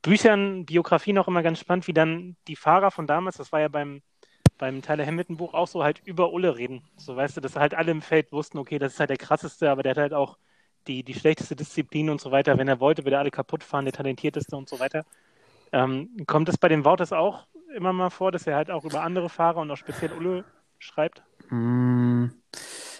Büchern, 0.02 0.66
Biografien 0.66 1.16
auch 1.16 1.28
immer 1.28 1.42
ganz 1.42 1.58
spannend, 1.60 1.86
wie 1.86 1.94
dann 1.94 2.36
die 2.46 2.56
Fahrer 2.56 2.90
von 2.90 3.06
damals, 3.06 3.38
das 3.38 3.52
war 3.52 3.60
ja 3.60 3.68
beim, 3.68 4.02
beim 4.58 4.82
Tyler 4.82 5.06
Hamilton 5.06 5.38
Buch 5.38 5.54
auch 5.54 5.66
so 5.66 5.82
halt 5.82 6.02
über 6.04 6.30
Ulle 6.34 6.58
reden. 6.58 6.82
So 6.98 7.16
weißt 7.16 7.38
du, 7.38 7.40
dass 7.40 7.56
halt 7.56 7.72
alle 7.72 7.90
im 7.90 8.02
Feld 8.02 8.32
wussten, 8.32 8.58
okay, 8.58 8.78
das 8.78 8.92
ist 8.92 9.00
halt 9.00 9.08
der 9.08 9.16
krasseste, 9.16 9.70
aber 9.70 9.82
der 9.82 9.92
hat 9.92 9.98
halt 9.98 10.12
auch 10.12 10.36
die, 10.86 11.04
die 11.04 11.14
schlechteste 11.14 11.56
Disziplin 11.56 12.10
und 12.10 12.20
so 12.20 12.32
weiter. 12.32 12.58
Wenn 12.58 12.68
er 12.68 12.80
wollte, 12.80 13.06
würde 13.06 13.16
er 13.16 13.20
alle 13.20 13.30
kaputt 13.30 13.64
fahren, 13.64 13.86
der 13.86 13.94
talentierteste 13.94 14.54
und 14.54 14.68
so 14.68 14.78
weiter. 14.78 15.06
Ähm, 15.72 16.10
kommt 16.26 16.48
es 16.48 16.58
bei 16.58 16.68
den 16.68 16.84
Wouters 16.84 17.12
auch 17.12 17.46
immer 17.74 17.92
mal 17.92 18.10
vor, 18.10 18.32
dass 18.32 18.46
er 18.46 18.56
halt 18.56 18.70
auch 18.70 18.84
über 18.84 19.02
andere 19.02 19.28
Fahrer 19.28 19.58
und 19.60 19.70
auch 19.70 19.76
speziell 19.76 20.12
Ulle 20.12 20.44
schreibt? 20.78 21.22
Hm, 21.48 22.32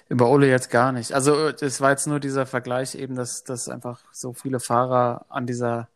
über 0.08 0.28
Ole 0.30 0.48
jetzt 0.48 0.70
gar 0.70 0.92
nicht. 0.92 1.12
Also 1.12 1.48
es 1.48 1.80
war 1.80 1.90
jetzt 1.90 2.06
nur 2.06 2.20
dieser 2.20 2.46
Vergleich 2.46 2.94
eben, 2.94 3.14
dass, 3.14 3.44
dass 3.44 3.68
einfach 3.68 4.00
so 4.12 4.32
viele 4.32 4.60
Fahrer 4.60 5.26
an 5.28 5.46
dieser 5.46 5.88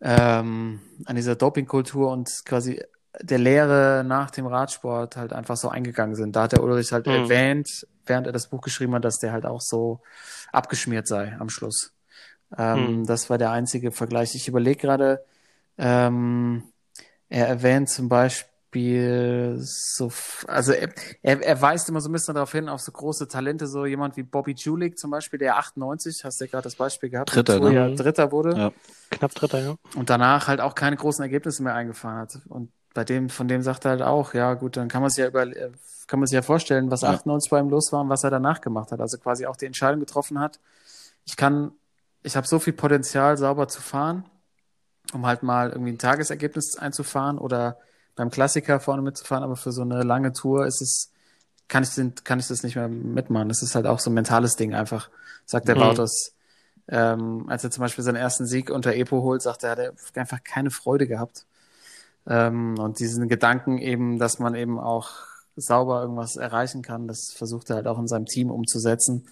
ähm, 0.00 0.80
an 1.04 1.16
dieser 1.16 1.36
Dopingkultur 1.36 2.10
und 2.10 2.28
quasi 2.44 2.82
der 3.20 3.38
Lehre 3.38 4.04
nach 4.06 4.30
dem 4.30 4.46
Radsport 4.46 5.16
halt 5.16 5.32
einfach 5.32 5.56
so 5.56 5.68
eingegangen 5.68 6.14
sind. 6.14 6.36
Da 6.36 6.44
hat 6.44 6.52
der 6.52 6.62
Ulrich 6.62 6.92
halt 6.92 7.06
Mhm. 7.06 7.12
erwähnt, 7.12 7.86
während 8.06 8.26
er 8.26 8.32
das 8.32 8.48
Buch 8.48 8.60
geschrieben 8.62 8.94
hat, 8.94 9.04
dass 9.04 9.18
der 9.18 9.32
halt 9.32 9.44
auch 9.44 9.60
so 9.60 10.00
abgeschmiert 10.52 11.06
sei 11.06 11.36
am 11.38 11.50
Schluss. 11.50 11.92
Ähm, 12.56 13.02
Mhm. 13.02 13.06
Das 13.06 13.28
war 13.28 13.38
der 13.38 13.50
einzige 13.50 13.92
Vergleich. 13.92 14.34
Ich 14.34 14.48
überlege 14.48 14.80
gerade, 14.80 15.24
ähm, 15.80 16.62
er 17.30 17.48
erwähnt 17.48 17.88
zum 17.88 18.08
Beispiel 18.08 19.56
so, 19.58 20.12
also 20.46 20.72
er, 20.72 20.90
er, 21.22 21.42
er 21.42 21.62
weist 21.62 21.88
immer 21.88 22.00
so 22.00 22.08
ein 22.08 22.12
bisschen 22.12 22.34
darauf 22.34 22.52
hin, 22.52 22.68
auf 22.68 22.80
so 22.80 22.92
große 22.92 23.26
Talente, 23.28 23.66
so 23.66 23.86
jemand 23.86 24.16
wie 24.16 24.22
Bobby 24.22 24.52
Julik 24.52 24.98
zum 24.98 25.10
Beispiel, 25.10 25.38
der 25.38 25.56
98, 25.56 26.22
hast 26.24 26.40
du 26.40 26.44
ja 26.44 26.50
gerade 26.50 26.64
das 26.64 26.76
Beispiel 26.76 27.08
gehabt, 27.10 27.34
Dritter, 27.34 27.58
ne? 27.58 27.94
Dritter 27.96 28.30
wurde 28.30 28.56
Ja. 28.56 28.72
Knapp 29.10 29.34
Dritter, 29.34 29.58
ja. 29.60 29.74
und 29.96 30.10
danach 30.10 30.46
halt 30.48 30.60
auch 30.60 30.74
keine 30.74 30.96
großen 30.96 31.22
Ergebnisse 31.22 31.62
mehr 31.62 31.74
eingefahren 31.74 32.18
hat. 32.18 32.38
Und 32.48 32.70
bei 32.94 33.04
dem, 33.04 33.28
von 33.30 33.48
dem 33.48 33.62
sagt 33.62 33.84
er 33.86 33.92
halt 33.92 34.02
auch, 34.02 34.34
ja 34.34 34.54
gut, 34.54 34.76
dann 34.76 34.88
kann 34.88 35.00
man 35.00 35.10
sich 35.10 35.18
ja 35.18 35.28
über, 35.28 35.46
kann 36.06 36.20
man 36.20 36.26
sich 36.26 36.34
ja 36.34 36.42
vorstellen, 36.42 36.90
was 36.90 37.00
Ja. 37.00 37.10
98 37.10 37.50
bei 37.50 37.58
ihm 37.58 37.70
los 37.70 37.90
war 37.92 38.02
und 38.02 38.08
was 38.08 38.22
er 38.22 38.30
danach 38.30 38.60
gemacht 38.60 38.92
hat. 38.92 39.00
Also 39.00 39.16
quasi 39.18 39.46
auch 39.46 39.56
die 39.56 39.66
Entscheidung 39.66 40.00
getroffen 40.00 40.38
hat. 40.38 40.60
Ich 41.24 41.36
kann, 41.36 41.72
ich 42.22 42.36
habe 42.36 42.46
so 42.46 42.58
viel 42.58 42.72
Potenzial, 42.72 43.36
sauber 43.36 43.66
zu 43.68 43.80
fahren, 43.80 44.24
um 45.12 45.26
halt 45.26 45.42
mal 45.42 45.70
irgendwie 45.70 45.92
ein 45.92 45.98
Tagesergebnis 45.98 46.76
einzufahren 46.78 47.38
oder 47.38 47.78
beim 48.16 48.30
Klassiker 48.30 48.80
vorne 48.80 49.02
mitzufahren, 49.02 49.44
aber 49.44 49.56
für 49.56 49.72
so 49.72 49.82
eine 49.82 50.02
lange 50.02 50.32
Tour 50.32 50.66
ist 50.66 50.82
es, 50.82 51.10
kann 51.68 51.82
ich, 51.82 51.94
den, 51.94 52.14
kann 52.24 52.38
ich 52.38 52.48
das 52.48 52.62
nicht 52.62 52.76
mehr 52.76 52.88
mitmachen. 52.88 53.48
Das 53.48 53.62
ist 53.62 53.74
halt 53.74 53.86
auch 53.86 53.98
so 54.00 54.10
ein 54.10 54.14
mentales 54.14 54.56
Ding 54.56 54.74
einfach, 54.74 55.10
sagt 55.46 55.68
der 55.68 55.76
Mhm. 55.76 55.80
Wouters. 55.80 56.34
Ähm, 56.88 57.46
als 57.48 57.62
er 57.64 57.70
zum 57.70 57.82
Beispiel 57.82 58.04
seinen 58.04 58.16
ersten 58.16 58.46
Sieg 58.46 58.70
unter 58.70 58.94
Epo 58.94 59.22
holt, 59.22 59.42
sagt 59.42 59.62
er, 59.62 59.78
er 59.78 59.92
hat 59.92 60.18
einfach 60.18 60.42
keine 60.42 60.70
Freude 60.70 61.06
gehabt. 61.06 61.46
Ähm, 62.26 62.78
und 62.78 62.98
diesen 63.00 63.28
Gedanken 63.28 63.78
eben, 63.78 64.18
dass 64.18 64.38
man 64.38 64.54
eben 64.54 64.78
auch 64.78 65.10
sauber 65.56 66.02
irgendwas 66.02 66.36
erreichen 66.36 66.82
kann, 66.82 67.06
das 67.08 67.32
versucht 67.36 67.70
er 67.70 67.76
halt 67.76 67.86
auch 67.86 67.98
in 67.98 68.08
seinem 68.08 68.26
Team 68.26 68.50
umzusetzen. 68.50 69.26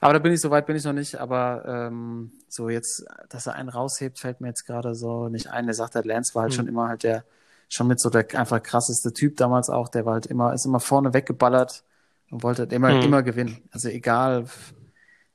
Aber 0.00 0.12
da 0.12 0.18
bin 0.20 0.32
ich, 0.32 0.40
so 0.40 0.50
weit 0.50 0.66
bin 0.66 0.76
ich 0.76 0.84
noch 0.84 0.92
nicht, 0.92 1.16
aber 1.16 1.64
ähm, 1.66 2.32
so 2.48 2.68
jetzt, 2.68 3.04
dass 3.30 3.46
er 3.46 3.54
einen 3.54 3.68
raushebt, 3.68 4.18
fällt 4.18 4.40
mir 4.40 4.48
jetzt 4.48 4.64
gerade 4.66 4.94
so 4.94 5.28
nicht 5.28 5.48
ein. 5.50 5.66
Der 5.66 5.74
sagt 5.74 5.94
halt, 5.94 6.06
Lance 6.06 6.34
war 6.34 6.42
halt 6.42 6.52
Hm. 6.52 6.54
schon 6.54 6.68
immer 6.68 6.88
halt 6.88 7.02
der, 7.02 7.24
schon 7.68 7.86
mit 7.88 8.00
so 8.00 8.10
der 8.10 8.26
einfach 8.38 8.62
krasseste 8.62 9.12
Typ 9.12 9.36
damals 9.36 9.68
auch, 9.70 9.88
der 9.88 10.06
war 10.06 10.14
halt 10.14 10.26
immer, 10.26 10.54
ist 10.54 10.66
immer 10.66 10.80
vorne 10.80 11.14
weggeballert 11.14 11.84
und 12.30 12.42
wollte 12.42 12.62
halt 12.62 12.72
immer, 12.72 12.90
Hm. 12.90 13.02
immer 13.02 13.22
gewinnen. 13.22 13.58
Also 13.72 13.88
egal, 13.88 14.46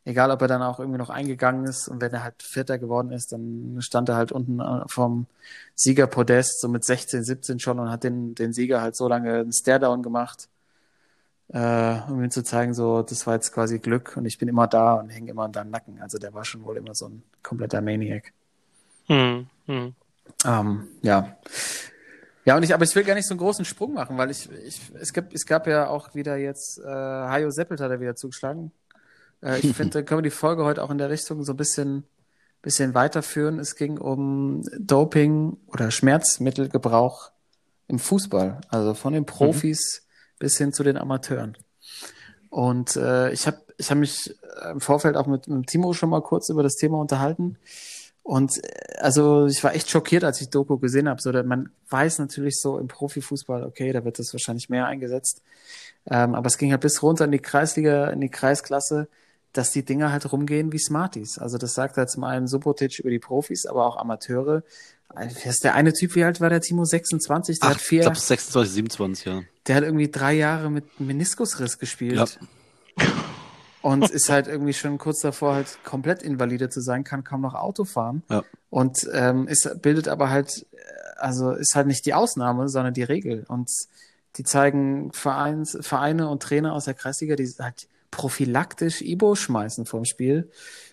egal 0.06 0.32
ob 0.32 0.42
er 0.42 0.48
dann 0.48 0.62
auch 0.62 0.80
irgendwie 0.80 0.98
noch 0.98 1.10
eingegangen 1.10 1.66
ist 1.66 1.88
und 1.88 2.02
wenn 2.02 2.12
er 2.14 2.24
halt 2.24 2.44
Vierter 2.44 2.78
geworden 2.80 3.12
ist, 3.12 3.32
dann 3.32 3.78
stand 3.82 4.10
er 4.10 4.16
halt 4.16 4.32
unten 4.32 4.60
äh, 4.60 4.84
vom 4.88 5.28
Siegerpodest, 5.76 6.62
so 6.62 6.68
mit 6.68 6.84
16, 6.86 7.24
17 7.24 7.60
schon 7.60 7.80
und 7.80 7.90
hat 7.90 8.04
den, 8.04 8.36
den 8.36 8.54
Sieger 8.54 8.82
halt 8.82 8.96
so 8.96 9.08
lange 9.08 9.34
einen 9.36 9.54
Staredown 9.54 10.04
gemacht, 10.04 10.50
äh, 11.50 12.00
um 12.10 12.24
ihm 12.24 12.32
zu 12.32 12.44
zeigen, 12.44 12.74
so, 12.74 13.02
das 13.02 13.28
war 13.28 13.36
jetzt 13.36 13.52
quasi 13.52 13.80
Glück 13.80 14.16
und 14.18 14.26
ich 14.26 14.38
bin 14.38 14.48
immer 14.48 14.68
da 14.68 14.96
und 14.96 15.10
hänge 15.10 15.32
immer 15.32 15.44
an 15.44 15.52
deinem 15.52 15.72
Nacken. 15.72 16.02
Also 16.02 16.18
der 16.18 16.34
war 16.34 16.46
schon 16.46 16.64
wohl 16.64 16.78
immer 16.78 16.96
so 16.96 17.08
ein 17.08 17.24
kompletter 17.42 17.82
Maniac. 17.82 18.34
Hm, 19.08 19.48
hm. 19.66 19.94
Ähm, 20.46 20.88
ja. 21.02 21.38
Ja, 22.46 22.58
und 22.58 22.64
ich, 22.64 22.74
aber 22.74 22.84
ich 22.84 22.96
will 22.96 23.04
gar 23.04 23.16
nicht 23.16 23.28
so 23.28 23.34
einen 23.34 23.40
großen 23.40 23.66
Sprung 23.66 23.94
machen, 23.94 24.18
weil 24.18 24.30
ich, 24.30 24.50
ich 24.52 24.82
es 25.00 25.14
gibt, 25.14 25.34
es 25.34 25.46
gab 25.46 25.68
ja 25.68 25.88
auch 25.88 26.14
wieder 26.14 26.36
jetzt, 26.36 26.80
äh, 26.80 26.90
Hajo 26.90 27.50
Seppelt 27.52 27.80
hat 27.80 27.92
er 27.92 28.02
wieder 28.02 28.16
zugeschlagen. 28.16 28.72
Äh, 29.42 29.60
ich 29.60 29.74
finde, 29.76 29.94
da 29.94 30.02
können 30.02 30.20
wir 30.20 30.30
die 30.30 30.30
Folge 30.30 30.66
heute 30.66 30.84
auch 30.84 30.90
in 30.90 30.98
der 30.98 31.10
Richtung 31.10 31.44
so 31.44 31.54
ein 31.54 31.58
bisschen, 31.58 32.04
bisschen 32.62 32.94
weiterführen. 32.94 33.60
Es 33.60 33.76
ging 33.76 33.98
um 33.98 34.64
Doping 34.78 35.58
oder 35.68 35.92
Schmerzmittelgebrauch 35.92 37.32
im 37.88 38.00
Fußball, 38.00 38.62
also 38.70 38.94
von 38.94 39.14
den 39.14 39.26
Profis 39.26 40.03
bis 40.44 40.58
hin 40.58 40.74
zu 40.74 40.84
den 40.84 40.98
Amateuren. 40.98 41.58
Und 42.50 42.98
äh, 42.98 43.32
ich 43.32 43.48
habe 43.48 43.62
ich 43.78 43.90
hab 43.90 43.98
mich 43.98 44.36
äh, 44.62 44.72
im 44.72 44.82
Vorfeld 44.82 45.16
auch 45.16 45.26
mit, 45.26 45.48
mit 45.48 45.68
Timo 45.68 45.94
schon 45.94 46.10
mal 46.10 46.22
kurz 46.22 46.50
über 46.50 46.64
das 46.64 46.76
Thema 46.76 46.98
unterhalten. 46.98 47.58
Und 48.24 48.62
äh, 48.62 48.98
also 48.98 49.46
ich 49.46 49.64
war 49.64 49.74
echt 49.74 49.90
schockiert, 49.90 50.26
als 50.26 50.42
ich 50.42 50.50
Doku 50.50 50.78
gesehen 50.80 51.08
habe. 51.08 51.22
So, 51.22 51.32
man 51.32 51.70
weiß 51.90 52.20
natürlich 52.20 52.60
so 52.60 52.78
im 52.78 52.90
Profifußball, 52.90 53.64
okay, 53.64 53.94
da 53.94 54.04
wird 54.04 54.20
das 54.20 54.34
wahrscheinlich 54.34 54.68
mehr 54.68 54.86
eingesetzt. 54.86 55.42
Ähm, 56.12 56.36
aber 56.36 56.48
es 56.48 56.58
ging 56.58 56.72
halt 56.72 56.82
bis 56.82 57.02
runter 57.02 57.24
in 57.24 57.32
die 57.32 57.40
Kreisliga, 57.40 58.10
in 58.10 58.20
die 58.20 58.28
Kreisklasse, 58.30 59.08
dass 59.54 59.72
die 59.72 59.86
Dinger 59.86 60.12
halt 60.12 60.30
rumgehen 60.30 60.74
wie 60.74 60.80
Smarties. 60.80 61.38
Also 61.38 61.58
das 61.58 61.74
sagt 61.74 61.96
halt 61.96 62.10
zum 62.10 62.26
einen 62.26 62.48
Subotic 62.48 63.00
über 63.00 63.12
die 63.12 63.20
Profis, 63.20 63.66
aber 63.66 63.86
auch 63.86 63.96
Amateure. 63.96 64.64
Ist 65.46 65.64
der 65.64 65.76
eine 65.76 65.94
Typ, 65.94 66.16
wie 66.16 66.24
alt 66.24 66.42
war 66.42 66.50
der 66.50 66.62
Timo? 66.62 66.86
26? 66.86 67.60
Der 67.60 67.68
Ach, 67.68 67.74
hat 67.74 67.82
ich 67.82 67.88
vier, 67.88 68.02
glaube 68.02 68.18
26, 68.18 68.74
27, 68.74 69.26
ja. 69.26 69.42
der 69.68 69.76
hat 69.76 69.84
irgendwie 69.84 70.10
drei 70.10 70.34
Jahre 70.34 70.72
mit 70.72 71.00
Meniskusriss 71.00 71.78
gespielt. 71.78 72.40
Und 73.84 74.10
ist 74.10 74.30
halt 74.30 74.48
irgendwie 74.48 74.74
schon 74.74 74.98
kurz 74.98 75.20
davor, 75.20 75.56
halt 75.56 75.78
komplett 75.84 76.24
invalide 76.24 76.70
zu 76.70 76.80
sein, 76.80 77.04
kann 77.04 77.26
kaum 77.26 77.42
noch 77.42 77.54
Auto 77.54 77.84
fahren. 77.84 78.24
Ja. 78.30 78.44
Und 78.70 79.08
ähm, 79.12 79.46
ist, 79.48 79.82
bildet 79.82 80.08
aber 80.08 80.30
halt, 80.30 80.66
äh, 80.72 80.78
also 81.18 81.52
ist 81.52 81.76
halt 81.76 81.88
nicht 81.88 82.06
die 82.06 82.14
Ausnahme, 82.14 82.70
sondern 82.70 82.94
die 82.94 83.04
Regel. 83.04 83.44
Und 83.50 83.70
die 84.38 84.46
zeigen 84.46 85.12
Vereins, 85.12 85.78
Vereine 85.82 86.30
und 86.30 86.42
Trainer 86.42 86.74
aus 86.74 86.86
der 86.86 86.94
Kreisliga, 86.94 87.36
die 87.36 87.46
halt 87.60 87.88
prophylaktisch 88.14 89.02
Ibo 89.02 89.36
schmeißen 89.36 89.86
vom 89.86 90.06
Spiel. 90.06 90.50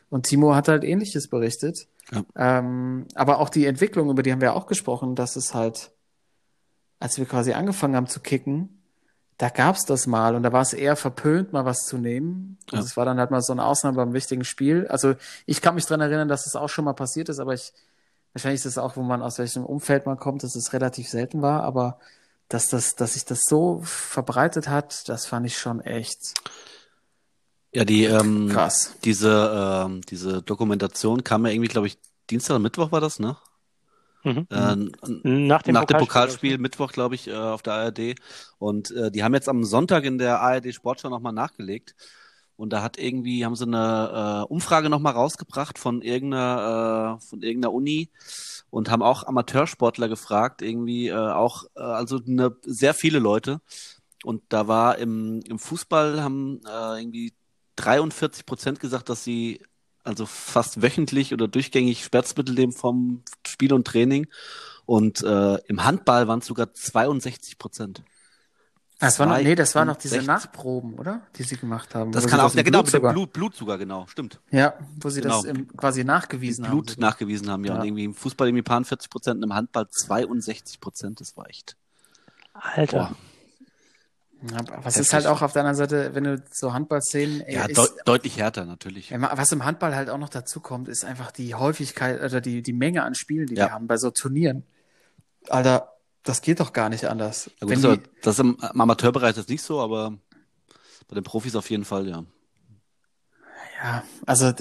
Und 0.09 0.27
Timo 0.27 0.55
hat 0.55 0.68
halt 0.68 0.83
ähnliches 0.85 1.29
berichtet. 1.29 1.87
Ja. 2.11 2.25
Ähm, 2.37 3.07
aber 3.14 3.39
auch 3.39 3.49
die 3.49 3.66
Entwicklung, 3.66 4.11
über 4.11 4.23
die 4.23 4.33
haben 4.33 4.41
wir 4.41 4.55
auch 4.55 4.66
gesprochen, 4.66 5.14
dass 5.14 5.37
es 5.37 5.55
halt, 5.55 5.93
als 6.99 7.18
wir 7.18 7.27
quasi 7.27 7.53
angefangen 7.53 7.95
haben 7.95 8.09
zu 8.09 8.21
kicken, 8.21 8.81
da 9.39 9.49
gab's 9.49 9.87
das 9.87 10.07
mal 10.07 10.35
und 10.35 10.43
da 10.43 10.53
war 10.53 10.61
es 10.61 10.75
eher 10.75 10.97
verpönt, 10.97 11.53
mal 11.53 11.64
was 11.64 11.87
zu 11.87 11.97
nehmen. 11.97 12.59
Und 12.73 12.79
Ja. 12.79 12.85
es 12.85 12.97
war 12.97 13.05
dann 13.07 13.18
halt 13.18 13.31
mal 13.31 13.41
so 13.41 13.53
eine 13.53 13.64
Ausnahme 13.64 13.97
beim 13.97 14.12
wichtigen 14.12 14.45
Spiel. 14.45 14.87
Also 14.89 15.14
ich 15.47 15.62
kann 15.62 15.77
mich 15.77 15.87
dran 15.87 16.01
erinnern, 16.01 16.29
dass 16.29 16.47
es 16.47 16.57
auch 16.57 16.68
schon 16.68 16.85
mal 16.85 16.93
passiert 16.93 17.29
ist, 17.31 17.39
aber 17.39 17.55
ich, 17.55 17.73
wahrscheinlich 18.35 18.61
ist 18.61 18.66
es 18.66 18.79
auch, 18.79 18.97
wo 18.97 19.03
man 19.03 19.23
aus 19.23 19.39
welchem 19.39 19.64
Umfeld 19.64 20.05
man 20.05 20.18
kommt, 20.18 20.43
dass 20.43 20.57
es 20.57 20.73
relativ 20.73 21.09
selten 21.09 21.41
war, 21.41 21.62
aber 21.62 21.99
dass 22.49 22.66
das, 22.68 22.97
dass 22.97 23.14
sich 23.14 23.25
das 23.25 23.43
so 23.49 23.81
verbreitet 23.83 24.68
hat, 24.68 25.09
das 25.09 25.25
fand 25.25 25.47
ich 25.47 25.57
schon 25.57 25.81
echt 25.81 26.35
Ja, 27.73 27.85
die, 27.85 28.05
ähm, 28.05 28.49
krass. 28.49 28.97
diese, 29.05 29.85
ähm, 29.87 30.01
diese 30.03 30.43
Dokumentation 30.43 31.23
kam 31.23 31.47
ja 31.47 31.53
irgendwie, 31.53 31.68
glaube 31.68 31.87
ich, 31.87 31.99
Dienstag 32.29 32.57
und 32.57 32.62
Mittwoch 32.62 32.93
war 32.93 33.01
das, 33.01 33.18
ne? 33.21 33.37
Mhm. 34.25 34.47
Äh, 34.51 34.77
Nach 34.77 35.62
dem 35.62 35.75
nach 35.75 35.85
dem 35.85 35.97
Pokalspiel, 35.97 35.99
Pokalspiel, 35.99 36.59
Mittwoch, 36.59 36.93
glaube 36.93 37.14
ich, 37.14 37.29
äh, 37.29 37.35
auf 37.35 37.62
der 37.62 37.75
ARD. 37.75 38.16
Und 38.59 38.91
äh, 38.91 39.11
die 39.11 39.25
haben 39.25 39.35
jetzt 39.35 39.49
am 39.49 39.64
Sonntag 39.64 40.05
in 40.05 40.18
der 40.18 40.41
ARD 40.41 40.75
Sportschau 40.75 41.09
nochmal 41.09 41.33
nachgelegt. 41.33 41.95
Und 42.57 42.75
da 42.75 42.83
hat 42.83 42.99
irgendwie, 42.99 43.47
haben 43.47 43.57
sie 43.57 43.64
eine 43.64 44.45
äh, 44.45 44.53
Umfrage 44.53 44.91
nochmal 44.91 45.14
rausgebracht 45.14 45.79
von 45.79 46.03
irgendeiner, 46.03 47.18
äh, 47.18 47.27
von 47.27 47.41
irgendeiner 47.41 47.73
Uni 47.73 48.11
und 48.68 48.91
haben 48.91 49.03
auch 49.03 49.27
Amateursportler 49.27 50.09
gefragt, 50.09 50.61
irgendwie 50.61 51.09
äh, 51.09 51.14
auch, 51.14 51.64
äh, 51.75 51.81
also 51.81 52.21
eine, 52.27 52.55
sehr 52.62 52.93
viele 52.93 53.18
Leute. 53.18 53.62
Und 54.25 54.43
da 54.51 54.68
war 54.68 54.99
im, 54.99 55.41
im 55.49 55.59
Fußball 55.59 56.23
haben 56.23 56.61
äh, 56.66 57.01
irgendwie 57.01 57.33
43 57.81 58.47
Prozent 58.47 58.81
gesagt, 58.81 59.09
dass 59.09 59.24
sie 59.24 59.62
also 60.05 60.26
fast 60.26 60.83
wöchentlich 60.83 61.33
oder 61.33 61.49
durchgängig 61.49 62.05
Schmerzmittel 62.05 62.55
nehmen 62.55 62.72
vom 62.72 63.22
Spiel 63.47 63.72
und 63.72 63.87
Training. 63.87 64.26
Und 64.87 65.22
äh, 65.22 65.57
im 65.66 65.85
Handball 65.85 66.26
waren 66.26 66.41
es 66.41 66.47
sogar 66.47 66.72
62 66.72 67.59
Prozent. 67.59 68.03
Das 68.99 69.18
war 69.18 69.26
noch, 69.26 69.39
nee, 69.39 69.55
das 69.55 69.74
waren 69.74 69.89
noch 69.89 69.97
diese 69.97 70.20
Nachproben, 70.20 70.95
oder? 70.95 71.22
Die 71.37 71.43
sie 71.43 71.57
gemacht 71.57 71.95
haben. 71.95 72.12
Das 72.12 72.26
kann 72.26 72.39
auch, 72.39 72.55
ja, 72.55 72.62
genau, 72.62 72.83
mit 72.83 72.93
dem 72.93 73.01
Blut, 73.01 73.33
Blut 73.33 73.57
sogar, 73.57 73.78
genau, 73.78 74.07
stimmt. 74.09 74.41
Ja, 74.51 74.74
wo 75.01 75.09
sie 75.09 75.22
genau. 75.22 75.37
das 75.37 75.45
im, 75.45 75.74
quasi 75.74 76.05
nachgewiesen 76.05 76.64
Blut 76.64 76.72
haben. 76.72 76.85
Blut 76.87 76.99
nachgewiesen 76.99 77.49
haben, 77.49 77.64
ja. 77.64 77.72
ja. 77.72 77.78
Und 77.81 77.87
irgendwie 77.87 78.05
im 78.05 78.14
Fußball 78.14 78.49
irgendwie 78.49 78.62
paar 78.62 78.85
40 78.85 79.09
Prozent 79.09 79.37
und 79.39 79.45
im 79.45 79.55
Handball 79.55 79.89
62 79.89 80.81
Prozent, 80.81 81.20
das 81.20 81.35
war 81.35 81.49
echt. 81.49 81.76
Alter. 82.53 83.16
Was 84.82 84.97
ist 84.97 85.12
halt 85.12 85.26
auch 85.26 85.43
auf 85.43 85.53
der 85.53 85.62
anderen 85.62 85.76
Seite, 85.76 86.14
wenn 86.14 86.24
du 86.24 86.43
so 86.51 86.72
Handballszenen. 86.72 87.43
Ja, 87.49 87.66
ist, 87.66 87.76
de 87.76 87.86
deutlich 88.05 88.38
härter 88.38 88.64
natürlich. 88.64 89.12
Was 89.12 89.53
im 89.53 89.64
Handball 89.64 89.95
halt 89.95 90.09
auch 90.09 90.18
noch 90.18 90.30
dazu 90.30 90.61
kommt, 90.61 90.88
ist 90.88 91.05
einfach 91.05 91.30
die 91.30 91.55
Häufigkeit 91.55 92.22
oder 92.22 92.41
die, 92.41 92.62
die 92.62 92.72
Menge 92.72 93.03
an 93.03 93.14
Spielen, 93.14 93.47
die 93.47 93.55
ja. 93.55 93.66
wir 93.66 93.72
haben 93.72 93.86
bei 93.86 93.99
so 93.99 94.11
Turnieren. 94.11 94.64
Alter, 95.49 95.93
das 96.22 96.41
geht 96.41 96.61
doch 96.61 96.72
gar 96.72 96.88
nicht 96.88 97.05
anders. 97.07 97.51
Ja, 97.61 97.66
gut, 97.66 97.84
das, 97.84 97.99
die, 97.99 98.03
das 98.22 98.34
ist 98.34 98.41
im, 98.41 98.57
im 98.72 98.80
Amateurbereich 98.80 99.36
ist 99.36 99.49
nicht 99.49 99.62
so, 99.62 99.80
aber 99.80 100.16
bei 101.09 101.14
den 101.14 101.24
Profis 101.24 101.55
auf 101.55 101.68
jeden 101.68 101.84
Fall, 101.84 102.09
ja. 102.09 102.24
Ja, 103.83 104.05
also 104.26 104.53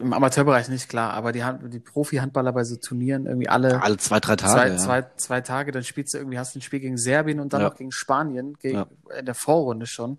im 0.00 0.12
Amateurbereich 0.14 0.68
nicht 0.68 0.88
klar, 0.88 1.12
aber 1.12 1.32
die, 1.32 1.44
die 1.68 1.80
Profi-Handballer 1.80 2.52
bei 2.52 2.64
so 2.64 2.76
Turnieren 2.76 3.26
irgendwie 3.26 3.48
alle, 3.48 3.82
alle 3.82 3.98
zwei, 3.98 4.20
drei 4.20 4.36
Tage. 4.36 4.52
Zwei, 4.54 4.68
ja. 4.68 4.76
zwei, 4.78 5.06
zwei 5.16 5.40
Tage, 5.42 5.70
dann 5.70 5.84
spielst 5.84 6.14
du 6.14 6.18
irgendwie, 6.18 6.38
hast 6.38 6.54
du 6.54 6.58
ein 6.58 6.62
Spiel 6.62 6.80
gegen 6.80 6.96
Serbien 6.96 7.40
und 7.40 7.52
dann 7.52 7.60
ja. 7.60 7.68
noch 7.68 7.76
gegen 7.76 7.92
Spanien, 7.92 8.54
gegen, 8.58 8.76
ja. 8.76 8.86
in 9.18 9.26
der 9.26 9.34
Vorrunde 9.34 9.86
schon. 9.86 10.18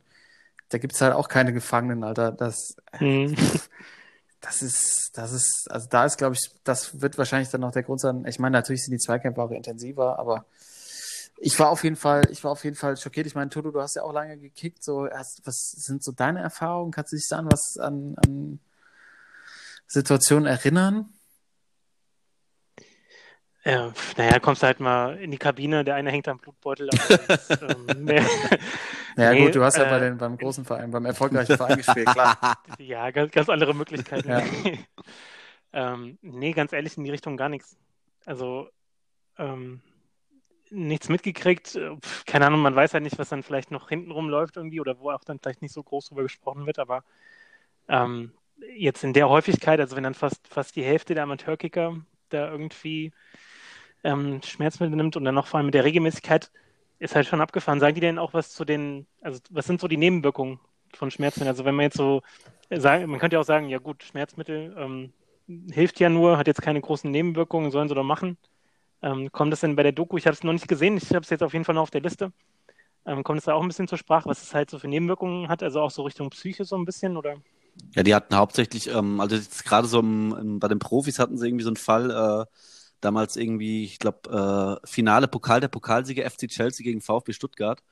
Da 0.70 0.78
gibt's 0.78 1.02
halt 1.02 1.14
auch 1.14 1.28
keine 1.28 1.54
Gefangenen, 1.54 2.04
Alter. 2.04 2.32
Das, 2.32 2.76
mhm. 3.00 3.36
das 4.42 4.62
ist, 4.62 5.12
das 5.16 5.32
ist, 5.32 5.68
also 5.72 5.88
da 5.90 6.06
ist, 6.06 6.18
glaube 6.18 6.36
ich, 6.36 6.52
das 6.64 7.02
wird 7.02 7.18
wahrscheinlich 7.18 7.50
dann 7.50 7.62
noch 7.62 7.72
der 7.72 7.84
Grund 7.84 8.00
sein. 8.00 8.26
Ich 8.28 8.38
meine, 8.38 8.54
natürlich 8.54 8.84
sind 8.84 8.92
die 8.92 9.00
Zweikämpfe 9.00 9.42
auch 9.42 9.52
intensiver, 9.52 10.20
aber 10.20 10.46
ich 11.38 11.60
war 11.60 11.70
auf 11.70 11.84
jeden 11.84 11.96
Fall, 11.96 12.24
ich 12.32 12.44
war 12.44 12.52
auf 12.52 12.64
jeden 12.64 12.76
Fall 12.76 12.98
schockiert. 12.98 13.28
Ich 13.28 13.36
meine, 13.36 13.50
Toto, 13.50 13.72
du 13.72 13.82
hast 13.82 13.96
ja 13.96 14.04
auch 14.04 14.14
lange 14.14 14.38
gekickt. 14.38 14.84
So, 14.84 15.08
hast, 15.10 15.46
was 15.46 15.72
sind 15.72 16.04
so 16.04 16.12
deine 16.12 16.40
Erfahrungen? 16.40 16.92
Kannst 16.92 17.12
du 17.12 17.18
dich 17.18 17.28
an 17.32 17.52
was 17.52 17.78
an, 17.78 18.16
an 18.26 18.60
Situationen 19.88 20.46
erinnern? 20.46 21.10
Ja, 23.66 23.92
naja, 24.16 24.40
kommst 24.40 24.62
du 24.62 24.68
halt 24.68 24.80
mal 24.80 25.18
in 25.18 25.32
die 25.32 25.40
Kabine, 25.40 25.84
der 25.84 25.96
eine 25.96 26.12
hängt 26.12 26.28
am 26.28 26.38
Blutbeutel. 26.38 26.88
Ist, 26.90 27.50
ähm, 27.62 28.08
ja, 29.18 29.34
nee, 29.34 29.44
gut, 29.44 29.56
du 29.56 29.64
hast 29.64 29.78
ja 29.78 29.86
bei 29.86 29.98
äh, 29.98 30.02
den, 30.02 30.20
beim 30.20 30.38
großen 30.38 30.64
Verein, 30.64 30.92
beim 30.92 31.06
erfolgreichen 31.06 31.58
Verein 31.58 31.78
gespielt, 31.78 32.06
klar. 32.06 32.38
Ja, 32.78 33.10
ganz, 33.10 33.32
ganz 33.32 33.50
andere 33.50 33.74
Möglichkeiten. 33.74 34.30
Ja. 34.30 34.44
ähm, 35.74 36.20
nee, 36.22 36.52
ganz 36.52 36.74
ehrlich, 36.74 36.96
in 36.96 37.06
die 37.06 37.12
Richtung 37.12 37.38
gar 37.38 37.50
nichts. 37.50 37.76
Also, 38.26 38.70
ähm, 39.40 39.82
nichts 40.76 41.10
mitgekriegt. 41.10 41.76
Äh, 41.76 41.96
keine 42.26 42.48
Ahnung, 42.48 42.62
man 42.62 42.76
weiß 42.76 42.94
halt 42.94 43.04
nicht, 43.04 43.18
was 43.18 43.30
dann 43.30 43.44
vielleicht 43.44 43.72
noch 43.72 43.90
hinten 43.90 44.12
rumläuft 44.12 44.58
irgendwie 44.58 44.82
oder 44.82 45.00
wo 45.00 45.12
auch 45.12 45.24
dann 45.24 45.40
vielleicht 45.40 45.62
nicht 45.62 45.74
so 45.74 45.84
groß 45.84 46.10
drüber 46.10 46.24
gesprochen 46.24 46.66
wird, 46.66 46.80
aber 46.80 47.04
ähm, 47.88 48.32
jetzt 48.76 49.04
in 49.04 49.14
der 49.14 49.30
Häufigkeit, 49.30 49.80
also 49.80 49.96
wenn 49.96 50.04
dann 50.04 50.14
fast, 50.14 50.48
fast 50.48 50.76
die 50.76 50.84
Hälfte 50.84 51.14
der 51.14 51.24
Amateurkicker 51.24 51.98
da 52.30 52.50
irgendwie 52.50 53.12
ähm, 54.04 54.42
Schmerzmittel 54.44 54.96
nimmt 54.96 55.16
und 55.18 55.26
dann 55.26 55.36
noch 55.36 55.48
vor 55.48 55.58
allem 55.58 55.68
mit 55.68 55.76
der 55.76 55.84
Regelmäßigkeit, 55.84 56.52
ist 57.00 57.16
halt 57.16 57.28
schon 57.28 57.42
abgefahren. 57.42 57.80
Sagen 57.80 57.96
die 57.96 58.02
denn 58.02 58.20
auch 58.20 58.34
was 58.34 58.52
zu 58.52 58.66
den, 58.66 59.08
also 59.22 59.40
was 59.50 59.66
sind 59.66 59.82
so 59.82 59.88
die 59.88 59.98
Nebenwirkungen 59.98 60.60
von 60.94 61.12
Schmerzmitteln? 61.12 61.50
Also 61.50 61.66
wenn 61.66 61.76
man 61.76 61.84
jetzt 61.84 61.98
so 61.98 62.22
sagen, 62.70 63.10
man 63.10 63.20
könnte 63.20 63.36
ja 63.36 63.42
auch 63.42 63.46
sagen, 63.46 63.70
ja 63.70 63.80
gut, 63.80 64.04
Schmerzmittel 64.04 64.76
ähm, 64.78 65.14
hilft 65.72 66.00
ja 66.00 66.10
nur, 66.10 66.38
hat 66.38 66.48
jetzt 66.48 66.62
keine 66.62 66.82
großen 66.82 67.12
Nebenwirkungen, 67.12 67.72
sollen 67.72 67.90
sie 67.90 67.96
doch 67.96 68.04
machen. 68.04 68.38
Ähm, 69.02 69.32
kommt 69.32 69.52
das 69.52 69.62
denn 69.62 69.76
bei 69.76 69.84
der 69.84 69.92
Doku? 69.92 70.18
Ich 70.18 70.26
habe 70.26 70.36
es 70.36 70.44
noch 70.44 70.54
nicht 70.54 70.68
gesehen, 70.68 70.98
ich 70.98 71.10
habe 71.10 71.22
es 71.22 71.30
jetzt 71.30 71.44
auf 71.44 71.54
jeden 71.54 71.66
Fall 71.66 71.76
noch 71.76 71.84
auf 71.84 71.92
der 71.92 72.02
Liste. 72.02 72.32
Ähm, 73.06 73.24
kommt 73.24 73.40
es 73.40 73.46
da 73.46 73.54
auch 73.54 73.62
ein 73.62 73.68
bisschen 73.68 73.88
zur 73.88 73.98
Sprache, 73.98 74.28
was 74.28 74.42
es 74.42 74.54
halt 74.54 74.70
so 74.70 74.80
für 74.80 74.88
Nebenwirkungen 74.88 75.48
hat, 75.48 75.62
also 75.62 75.82
auch 75.82 75.92
so 75.92 76.04
Richtung 76.04 76.30
Psyche 76.32 76.66
so 76.66 76.76
ein 76.76 76.86
bisschen, 76.86 77.18
oder? 77.18 77.36
Ja, 77.94 78.04
die 78.04 78.16
hatten 78.16 78.36
hauptsächlich, 78.36 78.88
ähm, 78.88 79.20
also 79.20 79.38
gerade 79.64 79.88
so 79.88 80.00
im, 80.00 80.60
bei 80.60 80.68
den 80.68 80.80
Profis 80.80 81.20
hatten 81.20 81.38
sie 81.38 81.48
irgendwie 81.48 81.64
so 81.64 81.70
einen 81.70 81.76
Fall, 81.76 82.10
äh, 82.10 82.46
damals 83.02 83.36
irgendwie, 83.36 83.84
ich 83.84 84.00
glaube, 84.00 84.80
äh, 84.84 84.88
Finale 84.88 85.28
Pokal 85.28 85.60
der 85.60 85.68
Pokalsieger 85.68 86.28
FC 86.30 86.48
Chelsea 86.48 86.84
gegen 86.84 87.02
VfB 87.02 87.34
Stuttgart. 87.34 87.84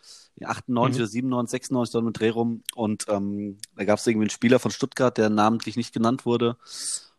98 0.43 0.97
mhm. 0.97 1.03
oder 1.03 1.07
97, 1.07 1.51
96 1.51 1.91
so 1.91 2.01
mit 2.01 2.19
Dreh 2.19 2.29
rum. 2.29 2.63
Und 2.73 3.05
ähm, 3.09 3.57
da 3.75 3.83
gab 3.83 3.99
es 3.99 4.07
irgendwie 4.07 4.23
einen 4.23 4.29
Spieler 4.31 4.57
von 4.57 4.71
Stuttgart, 4.71 5.15
der 5.15 5.29
namentlich 5.29 5.75
nicht 5.75 5.93
genannt 5.93 6.25
wurde 6.25 6.57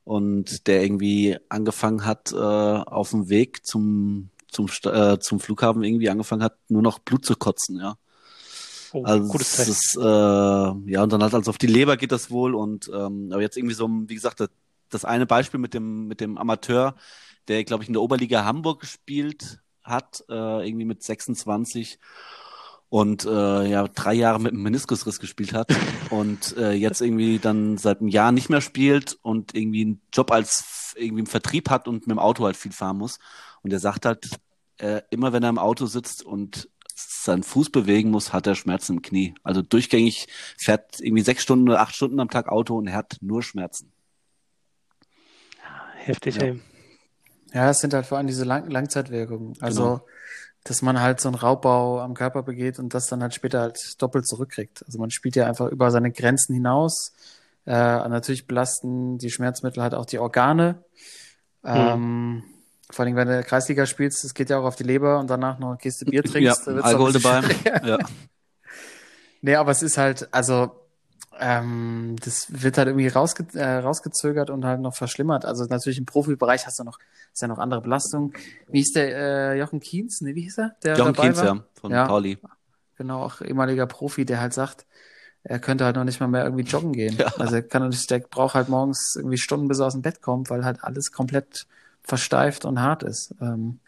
und 0.05 0.67
der 0.67 0.83
irgendwie 0.83 1.37
angefangen 1.49 2.05
hat, 2.05 2.33
äh, 2.33 2.37
auf 2.37 3.11
dem 3.11 3.29
Weg 3.29 3.67
zum, 3.67 4.31
zum, 4.49 4.69
äh, 4.85 5.19
zum 5.19 5.41
Flughafen 5.41 5.83
irgendwie 5.83 6.11
angefangen 6.11 6.43
hat, 6.43 6.57
nur 6.69 6.83
noch 6.83 6.99
Blut 6.99 7.25
zu 7.25 7.35
kotzen, 7.35 7.81
ja. 7.81 7.97
Oh, 8.93 9.03
also 9.03 9.29
gutes 9.29 9.57
das 9.57 9.69
ist, 9.69 9.97
äh, 9.97 10.03
ja, 10.03 11.03
und 11.03 11.13
dann 11.13 11.23
halt 11.23 11.35
also 11.35 11.51
auf 11.51 11.59
die 11.59 11.67
Leber 11.67 11.97
geht 11.97 12.13
das 12.13 12.31
wohl 12.31 12.55
und 12.55 12.89
ähm, 12.95 13.31
aber 13.33 13.43
jetzt 13.43 13.57
irgendwie 13.57 13.75
so, 13.75 13.89
wie 13.89 14.15
gesagt, 14.15 14.39
das, 14.39 14.51
das 14.89 15.05
eine 15.05 15.27
Beispiel 15.27 15.59
mit 15.59 15.75
dem, 15.75 16.07
mit 16.07 16.21
dem 16.21 16.39
Amateur, 16.39 16.95
der, 17.49 17.65
glaube 17.65 17.83
ich, 17.83 17.89
in 17.89 17.95
der 17.95 18.03
Oberliga 18.03 18.45
Hamburg 18.45 18.81
gespielt 18.81 19.61
hat, 19.83 20.25
äh, 20.29 20.67
irgendwie 20.67 20.85
mit 20.85 21.03
26 21.03 21.99
und 22.89 23.25
äh, 23.25 23.69
ja 23.69 23.89
drei 23.89 24.15
Jahre 24.15 24.41
mit 24.41 24.53
einem 24.53 24.63
Meniskusriss 24.63 25.19
gespielt 25.19 25.53
hat 25.53 25.69
und 26.11 26.57
äh, 26.57 26.73
jetzt 26.73 27.01
irgendwie 27.01 27.39
dann 27.39 27.77
seit 27.79 28.01
einem 28.01 28.09
Jahr 28.09 28.33
nicht 28.33 28.51
mehr 28.51 28.61
spielt 28.61 29.19
und 29.23 29.55
irgendwie 29.55 29.83
einen 29.83 30.01
Job 30.13 30.31
als 30.31 30.95
irgendwie 30.97 31.21
im 31.21 31.27
Vertrieb 31.27 31.71
hat 31.71 31.89
und 31.89 32.07
mit 32.07 32.11
dem 32.11 32.19
Auto 32.19 32.45
halt 32.45 32.57
viel 32.57 32.73
fahren 32.73 32.99
muss. 32.99 33.19
Und 33.63 33.73
er 33.73 33.81
sagt 33.81 34.07
halt, 34.07 34.29
äh, 34.79 35.03
immer 35.11 35.33
wenn 35.33 35.43
er 35.43 35.49
im 35.49 35.59
Auto 35.59 35.87
sitzt 35.87 36.25
und 36.25 36.69
seinen 36.95 37.43
Fuß 37.43 37.71
bewegen 37.71 38.11
muss, 38.11 38.33
hat 38.33 38.47
er 38.47 38.55
Schmerzen 38.55 38.95
im 38.95 39.03
Knie. 39.03 39.35
Also 39.43 39.63
durchgängig 39.63 40.29
fährt 40.57 41.01
irgendwie 41.01 41.25
sechs 41.25 41.43
Stunden 41.43 41.69
oder 41.69 41.81
acht 41.81 41.97
Stunden 41.97 42.21
am 42.21 42.31
Tag 42.31 42.49
Auto 42.49 42.77
und 42.77 42.87
er 42.87 42.95
hat 42.95 43.17
nur 43.21 43.43
Schmerzen. 43.43 43.93
Heftig, 45.97 46.37
ja. 46.37 46.43
ey. 46.43 46.61
Ja, 47.53 47.71
es 47.71 47.81
sind 47.81 47.95
halt 47.95 48.07
vor 48.07 48.19
allem 48.19 48.27
diese 48.27 48.45
Lang 48.45 48.69
Langzeitwirkungen. 48.69 49.57
Also 49.61 49.83
genau 49.83 50.07
dass 50.65 50.81
man 50.81 51.01
halt 51.01 51.21
so 51.21 51.29
einen 51.29 51.37
Raubbau 51.37 52.01
am 52.01 52.15
Körper 52.15 52.43
begeht 52.43 52.79
und 52.79 52.95
das 52.95 53.07
dann 53.07 53.23
halt 53.23 53.35
später 53.35 53.61
halt 53.61 54.01
doppelt 54.01 54.27
zurückkriegt. 54.27 54.83
Also 54.87 54.99
man 54.99 55.11
spielt 55.11 55.37
ja 55.37 55.47
einfach 55.47 55.69
über 55.71 55.91
seine 55.91 56.11
Grenzen 56.11 56.55
hinaus. 56.55 57.13
Äh, 57.67 57.73
natürlich 57.73 58.47
belasten 58.47 59.19
die 59.19 59.31
Schmerzmittel 59.31 59.83
halt 59.83 59.95
auch 59.95 60.07
die 60.07 60.19
Organe. 60.19 60.83
Hm. 61.63 61.75
Ähm, 61.77 62.45
vor 62.91 63.05
allem, 63.05 63.17
wenn 63.17 63.29
du 63.29 63.43
Kreisliga 63.43 63.87
spielst, 63.87 64.25
das 64.25 64.35
geht 64.35 64.51
ja 64.51 64.59
auch 64.59 64.65
auf 64.65 64.77
die 64.77 64.85
Leber 64.85 65.19
und 65.19 65.29
danach 65.29 65.59
noch 65.59 65.69
eine 65.69 65.77
Kiste 65.79 66.07
Bier 66.07 66.23
trinkst. 66.23 66.67
Ja, 66.67 66.73
Alkohol 66.75 67.13
dabei. 67.13 67.43
Ja. 67.85 67.99
nee, 69.43 69.55
aber 69.55 69.71
es 69.71 69.83
ist 69.83 69.99
halt, 69.99 70.29
also 70.33 70.84
ähm, 71.41 72.17
das 72.25 72.47
wird 72.49 72.79
halt 72.79 72.89
irgendwie 72.89 73.09
rausge 73.09 73.47
äh, 73.55 73.79
rausgezögert 73.79 74.51
und 74.51 74.65
halt 74.65 74.81
noch 74.81 74.95
verschlimmert. 74.95 75.45
Also 75.45 75.65
natürlich 75.65 75.99
im 75.99 76.07
Profibereich 76.07 76.67
hast 76.67 76.79
du 76.79 76.85
noch, 76.85 76.99
ist 77.33 77.43
ja 77.43 77.49
noch 77.49 77.59
andere 77.59 77.81
Belastungen. 77.81 78.33
Wie 78.69 78.79
hieß 78.79 78.93
der 78.93 79.17
äh, 79.17 79.59
Jochen 79.59 79.81
Kienz? 79.81 80.21
Ne, 80.21 80.35
wie 80.35 80.43
hieß 80.43 80.59
er? 80.59 80.77
Der 80.83 80.97
Jochen 80.97 81.15
Kienz, 81.15 81.39
war? 81.39 81.45
ja, 81.45 81.65
von 81.75 81.93
ja, 81.93 82.07
Pauli. 82.07 82.39
Genau, 82.97 83.23
auch 83.23 83.41
ehemaliger 83.41 83.87
Profi, 83.87 84.25
der 84.25 84.41
halt 84.41 84.55
sagt, 84.55 84.87
er 85.43 85.59
könnte 85.59 85.85
halt 85.85 85.97
noch 85.97 86.05
nicht 86.05 86.21
mal 86.21 86.29
mehr 86.29 86.45
irgendwie 86.45 86.65
joggen 86.65 86.93
gehen. 86.93 87.17
Ja. 87.19 87.33
Also 87.39 87.57
er 87.57 87.63
kann 87.63 87.89
nicht, 87.89 88.11
der 88.11 88.21
braucht 88.21 88.55
halt 88.55 88.69
morgens 88.69 89.15
irgendwie 89.17 89.39
Stunden, 89.39 89.69
bis 89.69 89.79
er 89.79 89.87
aus 89.87 89.93
dem 89.93 90.03
Bett 90.03 90.23
kommt, 90.23 90.51
weil 90.51 90.65
halt 90.65 90.83
alles 90.83 91.13
komplett 91.13 91.67
versteift 92.03 92.65
und 92.65 92.81
hart 92.81 93.03
ist. 93.03 93.35
Ähm, 93.41 93.81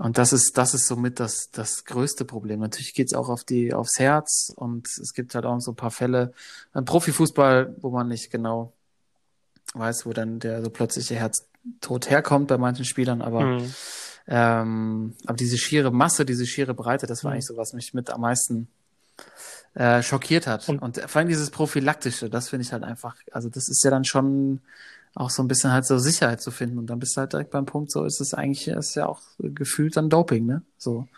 und 0.00 0.16
das 0.16 0.32
ist, 0.32 0.56
das 0.56 0.72
ist 0.72 0.86
somit 0.86 1.20
das, 1.20 1.50
das 1.52 1.84
größte 1.84 2.24
Problem. 2.24 2.60
Natürlich 2.60 2.94
geht's 2.94 3.12
auch 3.12 3.28
auf 3.28 3.44
die, 3.44 3.74
aufs 3.74 3.98
Herz 3.98 4.50
und 4.56 4.86
es 4.86 5.12
gibt 5.12 5.34
halt 5.34 5.44
auch 5.44 5.60
so 5.60 5.72
ein 5.72 5.76
paar 5.76 5.90
Fälle 5.90 6.32
im 6.74 6.86
Profifußball, 6.86 7.76
wo 7.82 7.90
man 7.90 8.08
nicht 8.08 8.30
genau 8.30 8.72
weiß, 9.74 10.06
wo 10.06 10.14
dann 10.14 10.38
der 10.38 10.62
so 10.62 10.70
plötzliche 10.70 11.16
Herztod 11.16 12.08
herkommt 12.08 12.48
bei 12.48 12.56
manchen 12.56 12.86
Spielern, 12.86 13.20
aber, 13.20 13.44
mhm. 13.44 13.74
ähm, 14.26 15.16
aber 15.26 15.36
diese 15.36 15.58
schiere 15.58 15.90
Masse, 15.90 16.24
diese 16.24 16.46
schiere 16.46 16.72
Breite, 16.72 17.06
das 17.06 17.22
war 17.22 17.32
mhm. 17.32 17.34
eigentlich 17.34 17.46
so, 17.46 17.58
was 17.58 17.74
mich 17.74 17.92
mit 17.92 18.08
am 18.08 18.22
meisten 18.22 18.68
äh, 19.74 20.02
schockiert 20.02 20.46
hat. 20.46 20.66
Und, 20.70 20.78
und 20.78 20.96
vor 20.96 21.18
allem 21.18 21.28
dieses 21.28 21.50
Prophylaktische, 21.50 22.30
das 22.30 22.48
finde 22.48 22.64
ich 22.64 22.72
halt 22.72 22.84
einfach, 22.84 23.16
also 23.32 23.50
das 23.50 23.68
ist 23.68 23.84
ja 23.84 23.90
dann 23.90 24.06
schon 24.06 24.62
auch 25.14 25.30
so 25.30 25.42
ein 25.42 25.48
bisschen 25.48 25.72
halt 25.72 25.86
so 25.86 25.98
Sicherheit 25.98 26.40
zu 26.40 26.50
finden. 26.50 26.78
Und 26.78 26.86
dann 26.86 26.98
bist 26.98 27.16
du 27.16 27.20
halt 27.20 27.32
direkt 27.32 27.50
beim 27.50 27.66
Punkt, 27.66 27.90
so 27.90 28.04
ist 28.04 28.20
es 28.20 28.34
eigentlich, 28.34 28.68
ist 28.68 28.94
ja 28.94 29.06
auch 29.06 29.20
gefühlt 29.38 29.96
dann 29.96 30.10
Doping, 30.10 30.46
ne? 30.46 30.62
So. 30.78 31.08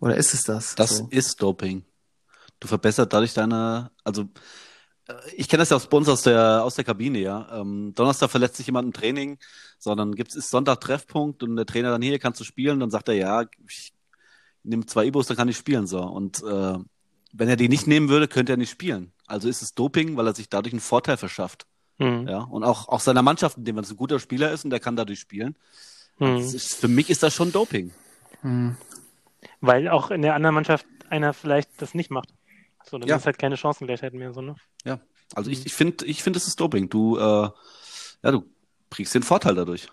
Oder 0.00 0.16
ist 0.16 0.34
es 0.34 0.42
das? 0.42 0.74
Das 0.74 0.98
so. 0.98 1.08
ist 1.10 1.40
Doping. 1.40 1.84
du 2.60 2.68
verbessert 2.68 3.12
dadurch 3.12 3.34
deine, 3.34 3.90
also 4.04 4.28
äh, 5.08 5.14
ich 5.36 5.48
kenne 5.48 5.62
das 5.62 5.70
ja 5.70 5.78
bei 5.78 5.96
uns 5.96 6.08
aus 6.08 6.22
der, 6.22 6.62
aus 6.64 6.74
der 6.74 6.84
Kabine, 6.84 7.18
ja. 7.18 7.60
Ähm, 7.60 7.92
Donnerstag 7.94 8.30
verletzt 8.30 8.56
sich 8.56 8.66
jemand 8.66 8.86
im 8.86 8.92
Training, 8.92 9.38
sondern 9.78 10.14
gibt 10.14 10.34
es 10.34 10.50
Sonntag 10.50 10.80
Treffpunkt 10.80 11.42
und 11.42 11.56
der 11.56 11.66
Trainer 11.66 11.90
dann 11.90 12.02
hier, 12.02 12.18
kannst 12.18 12.40
du 12.40 12.44
spielen? 12.44 12.80
Dann 12.80 12.90
sagt 12.90 13.08
er, 13.08 13.14
ja, 13.14 13.44
ich 13.68 13.94
nehme 14.62 14.86
zwei 14.86 15.06
Ibos, 15.06 15.26
dann 15.26 15.36
kann 15.36 15.48
ich 15.48 15.56
spielen, 15.56 15.86
so. 15.86 16.02
Und 16.02 16.42
äh, 16.42 16.78
wenn 17.32 17.48
er 17.48 17.56
die 17.56 17.68
nicht 17.68 17.86
nehmen 17.86 18.08
würde, 18.08 18.28
könnte 18.28 18.52
er 18.52 18.56
nicht 18.56 18.70
spielen. 18.70 19.12
Also 19.26 19.48
ist 19.48 19.62
es 19.62 19.74
Doping, 19.74 20.16
weil 20.16 20.26
er 20.26 20.34
sich 20.34 20.48
dadurch 20.48 20.72
einen 20.72 20.80
Vorteil 20.80 21.16
verschafft. 21.16 21.66
Mhm. 21.98 22.28
Ja, 22.28 22.38
und 22.40 22.64
auch, 22.64 22.88
auch 22.88 23.00
seiner 23.00 23.22
Mannschaft, 23.22 23.56
indem 23.56 23.78
er 23.78 23.84
ein 23.84 23.96
guter 23.96 24.18
Spieler 24.18 24.50
ist 24.50 24.64
und 24.64 24.70
der 24.70 24.80
kann 24.80 24.96
dadurch 24.96 25.20
spielen. 25.20 25.56
Mhm. 26.18 26.38
Ist, 26.38 26.74
für 26.74 26.88
mich 26.88 27.10
ist 27.10 27.22
das 27.22 27.34
schon 27.34 27.52
Doping. 27.52 27.92
Mhm. 28.42 28.76
Weil 29.60 29.88
auch 29.88 30.10
in 30.10 30.22
der 30.22 30.34
anderen 30.34 30.54
Mannschaft 30.54 30.86
einer 31.08 31.32
vielleicht 31.32 31.70
das 31.80 31.94
nicht 31.94 32.10
macht. 32.10 32.28
So, 32.84 32.98
dann 32.98 33.08
ja. 33.08 33.16
ist 33.16 33.26
halt 33.26 33.38
keine 33.38 33.56
Chancengleichheit 33.56 34.14
mehr, 34.14 34.32
so, 34.32 34.40
ne? 34.40 34.56
Ja. 34.84 35.00
Also 35.34 35.50
ich, 35.50 35.64
ich 35.66 35.74
finde, 35.74 36.04
ich 36.04 36.22
finde, 36.22 36.38
es 36.38 36.46
ist 36.46 36.60
Doping. 36.60 36.90
Du, 36.90 37.16
äh, 37.16 37.20
ja, 37.20 38.30
du 38.30 38.44
kriegst 38.90 39.14
den 39.14 39.22
Vorteil 39.22 39.54
dadurch. 39.54 39.88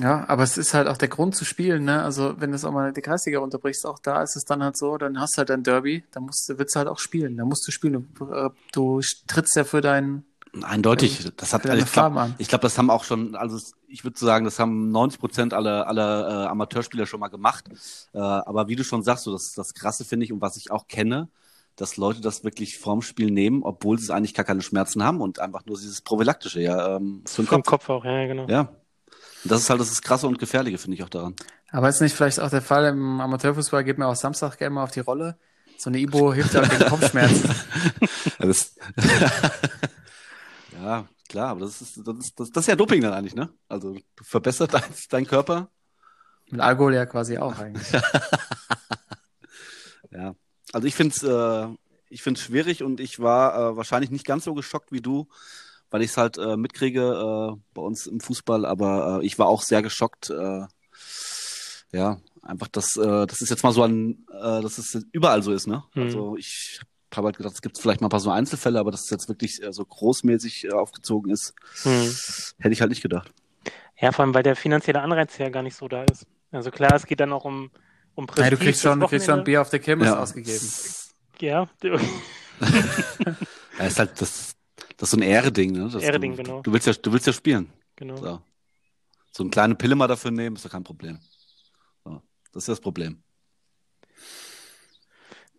Ja, 0.00 0.24
aber 0.28 0.42
es 0.42 0.56
ist 0.56 0.72
halt 0.72 0.88
auch 0.88 0.96
der 0.96 1.08
Grund 1.08 1.36
zu 1.36 1.44
spielen, 1.44 1.84
ne? 1.84 2.02
Also 2.02 2.34
wenn 2.38 2.50
du 2.50 2.56
es 2.56 2.64
auch 2.64 2.72
mal 2.72 2.92
die 2.92 3.02
Kreisliga 3.02 3.40
unterbrichst, 3.40 3.84
auch 3.86 3.98
da 3.98 4.22
ist 4.22 4.36
es 4.36 4.44
dann 4.44 4.62
halt 4.62 4.76
so, 4.76 4.96
dann 4.96 5.20
hast 5.20 5.34
du 5.34 5.38
halt 5.38 5.50
ein 5.50 5.62
Derby, 5.62 6.04
dann 6.12 6.24
musst 6.24 6.48
du, 6.48 6.58
willst 6.58 6.74
du 6.74 6.78
halt 6.78 6.88
auch 6.88 6.98
spielen, 6.98 7.36
dann 7.36 7.48
musst 7.48 7.66
du 7.66 7.72
spielen. 7.72 8.08
Du, 8.16 8.32
äh, 8.32 8.50
du 8.72 9.00
trittst 9.26 9.56
ja 9.56 9.64
für 9.64 9.80
deinen 9.80 10.24
Eindeutig, 10.62 11.24
ähm, 11.24 11.32
das 11.36 11.54
hat 11.54 11.64
also 11.66 11.84
ich 11.84 11.92
glaube, 11.92 12.34
glaub, 12.38 12.60
das 12.60 12.76
haben 12.76 12.90
auch 12.90 13.04
schon, 13.04 13.36
also 13.36 13.56
ich 13.86 14.02
würde 14.02 14.18
sagen, 14.18 14.44
das 14.44 14.58
haben 14.58 14.90
90 14.90 15.20
Prozent 15.20 15.54
aller, 15.54 15.86
aller 15.86 16.28
äh, 16.28 16.46
Amateurspieler 16.48 17.06
schon 17.06 17.20
mal 17.20 17.28
gemacht. 17.28 17.66
Äh, 18.12 18.18
aber 18.18 18.66
wie 18.66 18.74
du 18.74 18.82
schon 18.82 19.04
sagst, 19.04 19.24
so 19.24 19.32
das, 19.32 19.52
das 19.54 19.74
Krasse 19.74 20.04
finde 20.04 20.24
ich 20.24 20.32
und 20.32 20.40
was 20.40 20.56
ich 20.56 20.72
auch 20.72 20.88
kenne, 20.88 21.28
dass 21.76 21.96
Leute 21.96 22.20
das 22.20 22.42
wirklich 22.42 22.78
vorm 22.78 23.00
Spiel 23.00 23.30
nehmen, 23.30 23.62
obwohl 23.62 23.98
sie 23.98 24.12
eigentlich 24.12 24.34
gar 24.34 24.44
keine 24.44 24.60
Schmerzen 24.60 25.04
haben 25.04 25.20
und 25.20 25.38
einfach 25.38 25.64
nur 25.66 25.76
dieses 25.76 26.02
prophylaktische, 26.02 26.60
ja, 26.60 26.96
ähm, 26.96 27.22
für 27.26 27.42
den 27.42 27.48
Kopf. 27.48 27.66
Kopf 27.66 27.88
auch, 27.88 28.04
ja, 28.04 28.26
genau. 28.26 28.46
Ja. 28.48 28.70
Das 29.44 29.62
ist 29.62 29.70
halt 29.70 29.80
das 29.80 30.02
Krasse 30.02 30.26
und 30.26 30.38
Gefährliche, 30.38 30.78
finde 30.78 30.96
ich 30.96 31.02
auch 31.02 31.08
daran. 31.08 31.34
Aber 31.70 31.88
ist 31.88 32.00
nicht 32.00 32.14
vielleicht 32.14 32.40
auch 32.40 32.50
der 32.50 32.62
Fall 32.62 32.86
im 32.86 33.20
Amateurfußball, 33.20 33.84
geht 33.84 33.98
mir 33.98 34.06
auch 34.06 34.16
Samstag 34.16 34.58
gerne 34.58 34.74
mal 34.74 34.84
auf 34.84 34.90
die 34.90 35.00
Rolle. 35.00 35.38
So 35.78 35.88
eine 35.88 35.98
Ibo 35.98 36.34
hilft 36.34 36.54
ja 36.54 36.62
gegen 36.62 36.84
Kopfschmerzen. 36.84 37.50
ja, 40.82 41.08
klar, 41.28 41.48
aber 41.48 41.60
das 41.60 41.80
ist, 41.80 42.00
das, 42.04 42.16
ist, 42.18 42.38
das, 42.38 42.50
das 42.50 42.64
ist 42.64 42.68
ja 42.68 42.76
Doping 42.76 43.00
dann 43.00 43.14
eigentlich, 43.14 43.34
ne? 43.34 43.48
Also 43.68 43.94
du 43.94 44.24
verbessert 44.24 44.74
dein, 44.74 44.82
deinen 45.10 45.26
Körper. 45.26 45.70
Mit 46.50 46.60
Alkohol 46.60 46.94
ja 46.94 47.06
quasi 47.06 47.38
auch 47.38 47.58
eigentlich. 47.58 47.86
ja, 50.10 50.34
also 50.72 50.86
ich 50.86 50.94
finde 50.94 51.14
es 51.14 51.22
äh, 51.22 51.68
ich 52.10 52.22
find's 52.22 52.42
schwierig 52.42 52.82
und 52.82 53.00
ich 53.00 53.20
war 53.20 53.54
äh, 53.54 53.76
wahrscheinlich 53.76 54.10
nicht 54.10 54.26
ganz 54.26 54.44
so 54.44 54.52
geschockt 54.54 54.92
wie 54.92 55.00
du, 55.00 55.28
weil 55.90 56.02
ich 56.02 56.10
es 56.10 56.16
halt 56.16 56.38
äh, 56.38 56.56
mitkriege 56.56 57.00
äh, 57.00 57.60
bei 57.74 57.82
uns 57.82 58.06
im 58.06 58.20
Fußball, 58.20 58.64
aber 58.64 59.20
äh, 59.20 59.26
ich 59.26 59.38
war 59.38 59.46
auch 59.46 59.62
sehr 59.62 59.82
geschockt. 59.82 60.30
Äh, 60.30 60.66
ja, 61.92 62.18
einfach, 62.42 62.68
dass 62.68 62.96
äh, 62.96 63.26
das 63.26 63.40
ist 63.40 63.50
jetzt 63.50 63.64
mal 63.64 63.72
so 63.72 63.82
ein, 63.82 64.26
äh, 64.32 64.62
dass 64.62 64.78
es 64.78 65.06
überall 65.12 65.42
so 65.42 65.52
ist, 65.52 65.66
ne? 65.66 65.82
Mhm. 65.94 66.02
Also 66.02 66.36
ich 66.36 66.80
habe 67.14 67.26
halt 67.26 67.36
gedacht, 67.36 67.54
es 67.54 67.62
gibt 67.62 67.78
vielleicht 67.78 68.00
mal 68.00 68.06
ein 68.06 68.10
paar 68.10 68.20
so 68.20 68.30
Einzelfälle, 68.30 68.78
aber 68.78 68.92
dass 68.92 69.04
es 69.04 69.10
jetzt 69.10 69.28
wirklich 69.28 69.62
äh, 69.62 69.72
so 69.72 69.84
großmäßig 69.84 70.66
äh, 70.66 70.72
aufgezogen 70.72 71.32
ist, 71.32 71.54
mhm. 71.84 72.14
hätte 72.58 72.72
ich 72.72 72.80
halt 72.80 72.90
nicht 72.90 73.02
gedacht. 73.02 73.32
Ja, 74.00 74.12
vor 74.12 74.24
allem, 74.24 74.34
weil 74.34 74.42
der 74.42 74.56
finanzielle 74.56 75.02
Anreiz 75.02 75.36
ja 75.38 75.48
gar 75.48 75.62
nicht 75.62 75.76
so 75.76 75.88
da 75.88 76.04
ist. 76.04 76.26
Also 76.52 76.70
klar, 76.70 76.94
es 76.94 77.06
geht 77.06 77.20
dann 77.20 77.32
auch 77.32 77.44
um, 77.44 77.70
um 78.14 78.26
Prestige. 78.26 78.46
Ja, 78.46 78.50
du 78.50 78.64
kriegst 78.64 78.82
schon, 78.82 79.00
du 79.00 79.06
kriegst 79.06 79.26
schon 79.26 79.44
Bier 79.44 79.60
auf 79.60 79.70
der 79.70 79.80
Kirmes 79.80 80.06
ja. 80.06 80.18
ausgegeben. 80.18 80.68
Ja. 81.40 81.68
ja, 83.78 83.86
ist 83.86 83.98
halt 83.98 84.20
das, 84.20 84.49
das 85.00 85.06
ist 85.06 85.12
so 85.12 85.16
ein 85.16 85.22
Ehre-Ding, 85.22 85.72
ne? 85.72 85.90
Ehre-Ding, 85.98 86.36
genau. 86.36 86.60
Du 86.60 86.74
willst 86.74 86.86
ja, 86.86 86.92
du 86.92 87.10
willst 87.10 87.26
ja 87.26 87.32
spielen. 87.32 87.72
Genau. 87.96 88.16
So, 88.16 88.42
so 89.32 89.42
eine 89.42 89.50
kleine 89.50 89.74
Pille 89.74 89.94
mal 89.94 90.06
dafür 90.06 90.30
nehmen, 90.30 90.56
ist 90.56 90.66
doch 90.66 90.70
kein 90.70 90.84
Problem. 90.84 91.18
So, 92.04 92.20
das 92.52 92.64
ist 92.64 92.68
das 92.68 92.80
Problem. 92.80 93.22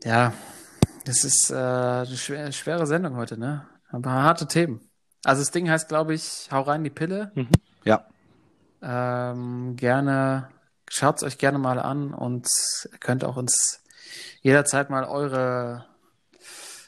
Ja, 0.03 0.31
das 1.05 1.23
ist 1.23 1.49
äh, 1.49 1.55
eine 1.55 2.17
schwere, 2.17 2.53
schwere 2.53 2.85
Sendung 2.85 3.15
heute, 3.15 3.35
ne? 3.35 3.67
Aber 3.89 4.11
harte 4.11 4.47
Themen. 4.47 4.87
Also 5.23 5.41
das 5.41 5.49
Ding 5.49 5.67
heißt, 5.67 5.89
glaube 5.89 6.13
ich, 6.13 6.47
hau 6.51 6.61
rein 6.61 6.83
die 6.83 6.91
Pille. 6.91 7.31
Mhm. 7.33 7.49
Ja. 7.83 8.05
Ähm, 8.83 9.75
gerne, 9.75 10.49
schaut 10.87 11.17
es 11.17 11.23
euch 11.23 11.39
gerne 11.39 11.57
mal 11.57 11.79
an 11.79 12.13
und 12.13 12.47
könnt 12.99 13.23
auch 13.23 13.37
uns 13.37 13.81
jederzeit 14.43 14.91
mal 14.91 15.05
eure 15.05 15.87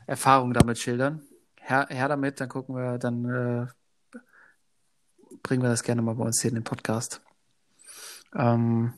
Erfahrungen 0.06 0.54
damit 0.54 0.78
schildern. 0.78 1.24
Her, 1.66 1.88
her 1.90 2.10
damit, 2.10 2.42
dann 2.42 2.50
gucken 2.50 2.76
wir, 2.76 2.98
dann 2.98 3.26
äh, 3.26 3.68
bringen 5.44 5.64
wir 5.64 5.70
das 5.70 5.84
gerne 5.84 6.02
mal 6.02 6.16
bei 6.16 6.26
uns 6.26 6.42
hier 6.42 6.50
in 6.50 6.56
den 6.56 6.64
Podcast. 6.64 7.22
Ähm, 8.36 8.94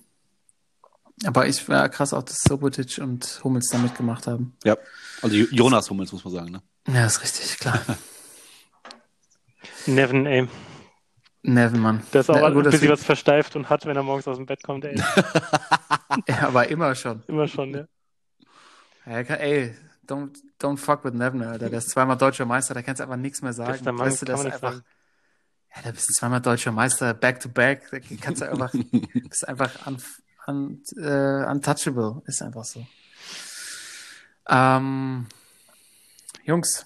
aber 1.26 1.48
ich 1.48 1.68
war 1.70 1.88
krass 1.90 2.14
auch, 2.14 2.24
dass 2.24 2.42
Sobotic 2.42 2.98
und 2.98 3.42
Hummels 3.44 3.70
da 3.70 3.78
mitgemacht 3.78 4.28
haben. 4.28 4.58
Ja, 4.64 4.78
also 5.22 5.36
Jonas 5.36 5.90
Hummels 5.90 6.12
muss 6.12 6.24
man 6.24 6.34
sagen, 6.34 6.52
ne? 6.52 6.62
Ja, 6.88 7.06
ist 7.06 7.22
richtig, 7.22 7.60
klar. 7.60 7.80
Nevin, 9.86 10.26
ey. 10.26 10.48
Nevin, 11.44 11.80
Mann. 11.80 12.04
Der 12.12 12.22
ist 12.22 12.30
auch 12.30 12.36
ja, 12.36 12.50
gut, 12.50 12.66
ein 12.66 12.72
bisschen 12.72 12.90
was 12.90 13.04
versteift 13.04 13.56
und 13.56 13.70
hat, 13.70 13.86
wenn 13.86 13.96
er 13.96 14.04
morgens 14.04 14.28
aus 14.28 14.38
dem 14.38 14.48
Bett 14.48 14.64
kommt, 14.64 14.86
ey. 14.86 14.96
ja, 16.28 16.48
aber 16.48 16.68
immer 16.68 16.96
schon. 16.96 17.24
Immer 17.28 17.48
schon, 17.48 17.74
ja. 17.74 17.86
ja 19.06 19.36
ey, 19.36 19.76
don't, 20.08 20.38
don't 20.60 20.78
fuck 20.78 21.04
with 21.04 21.14
Nevin, 21.14 21.44
Alter. 21.44 21.70
Der 21.70 21.80
ist 21.80 21.90
zweimal 21.90 22.18
deutscher 22.18 22.46
Meister, 22.46 22.74
da 22.74 22.82
kannst 22.82 23.00
du 23.00 23.04
einfach 23.04 23.18
nichts 23.18 23.42
mehr 23.42 23.54
sagen. 23.54 23.84
Mann, 23.84 24.00
weißt 24.00 24.22
du, 24.22 24.26
das 24.26 24.40
ist 24.42 24.46
einfach. 24.46 24.74
Sagen. 24.74 24.86
Ja, 25.76 25.82
da 25.84 25.92
bist 25.92 26.10
du 26.10 26.14
zweimal 26.14 26.42
deutscher 26.42 26.72
Meister, 26.72 27.14
back 27.14 27.40
to 27.40 27.50
back. 27.50 27.90
Da 27.92 28.00
kannst 28.22 28.42
du 28.42 28.50
einfach, 28.50 28.72
bist 29.30 29.48
einfach 29.48 29.88
un, 29.88 29.98
un, 30.48 30.84
uh, 30.98 31.50
untouchable. 31.52 32.22
Ist 32.26 32.42
einfach 32.42 32.64
so. 32.64 32.86
Ähm, 34.48 35.26
Jungs, 36.44 36.86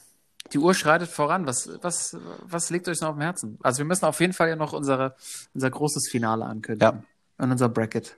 die 0.53 0.57
Uhr 0.57 0.73
schreitet 0.73 1.09
voran. 1.09 1.45
Was, 1.45 1.69
was, 1.81 2.17
was 2.41 2.69
liegt 2.69 2.87
euch 2.87 3.01
noch 3.01 3.09
auf 3.09 3.15
dem 3.15 3.21
Herzen? 3.21 3.59
Also 3.61 3.79
wir 3.79 3.85
müssen 3.85 4.05
auf 4.05 4.19
jeden 4.19 4.33
Fall 4.33 4.49
ja 4.49 4.55
noch 4.55 4.73
unsere, 4.73 5.15
unser 5.53 5.69
großes 5.69 6.09
Finale 6.09 6.45
ankündigen. 6.45 6.99
Ja. 6.99 7.43
Und 7.43 7.51
unser 7.51 7.69
Bracket. 7.69 8.17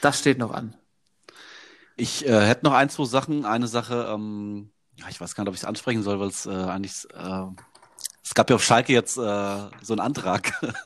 Das 0.00 0.18
steht 0.18 0.38
noch 0.38 0.52
an. 0.52 0.76
Ich 1.96 2.26
äh, 2.26 2.46
hätte 2.46 2.64
noch 2.64 2.74
ein, 2.74 2.90
zwei 2.90 3.04
Sachen. 3.04 3.46
Eine 3.46 3.68
Sache, 3.68 4.08
ähm, 4.12 4.70
ja, 4.96 5.06
ich 5.08 5.20
weiß 5.20 5.34
gar 5.34 5.44
nicht, 5.44 5.48
ob 5.48 5.54
ich 5.54 5.62
es 5.62 5.66
ansprechen 5.66 6.02
soll, 6.02 6.20
weil 6.20 6.28
es 6.28 6.44
äh, 6.44 6.50
eigentlich, 6.50 7.06
äh, 7.14 7.46
es 8.22 8.34
gab 8.34 8.50
ja 8.50 8.56
auf 8.56 8.64
Schalke 8.64 8.92
jetzt 8.92 9.16
äh, 9.16 9.70
so 9.82 9.94
einen 9.94 10.00
Antrag. 10.00 10.52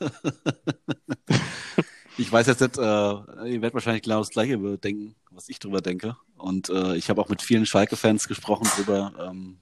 ich 2.17 2.31
weiß 2.31 2.47
jetzt 2.47 2.61
nicht, 2.61 2.77
äh, 2.77 2.81
ihr 2.81 3.61
werdet 3.61 3.73
wahrscheinlich 3.73 4.03
genau 4.03 4.19
das 4.19 4.29
Gleiche 4.29 4.57
denken, 4.77 5.15
was 5.31 5.49
ich 5.49 5.59
drüber 5.59 5.81
denke. 5.81 6.15
Und 6.37 6.69
äh, 6.69 6.95
ich 6.95 7.09
habe 7.09 7.21
auch 7.21 7.29
mit 7.29 7.41
vielen 7.41 7.65
Schalke-Fans 7.65 8.29
gesprochen 8.29 8.69
drüber. 8.75 9.11
Ähm, 9.19 9.59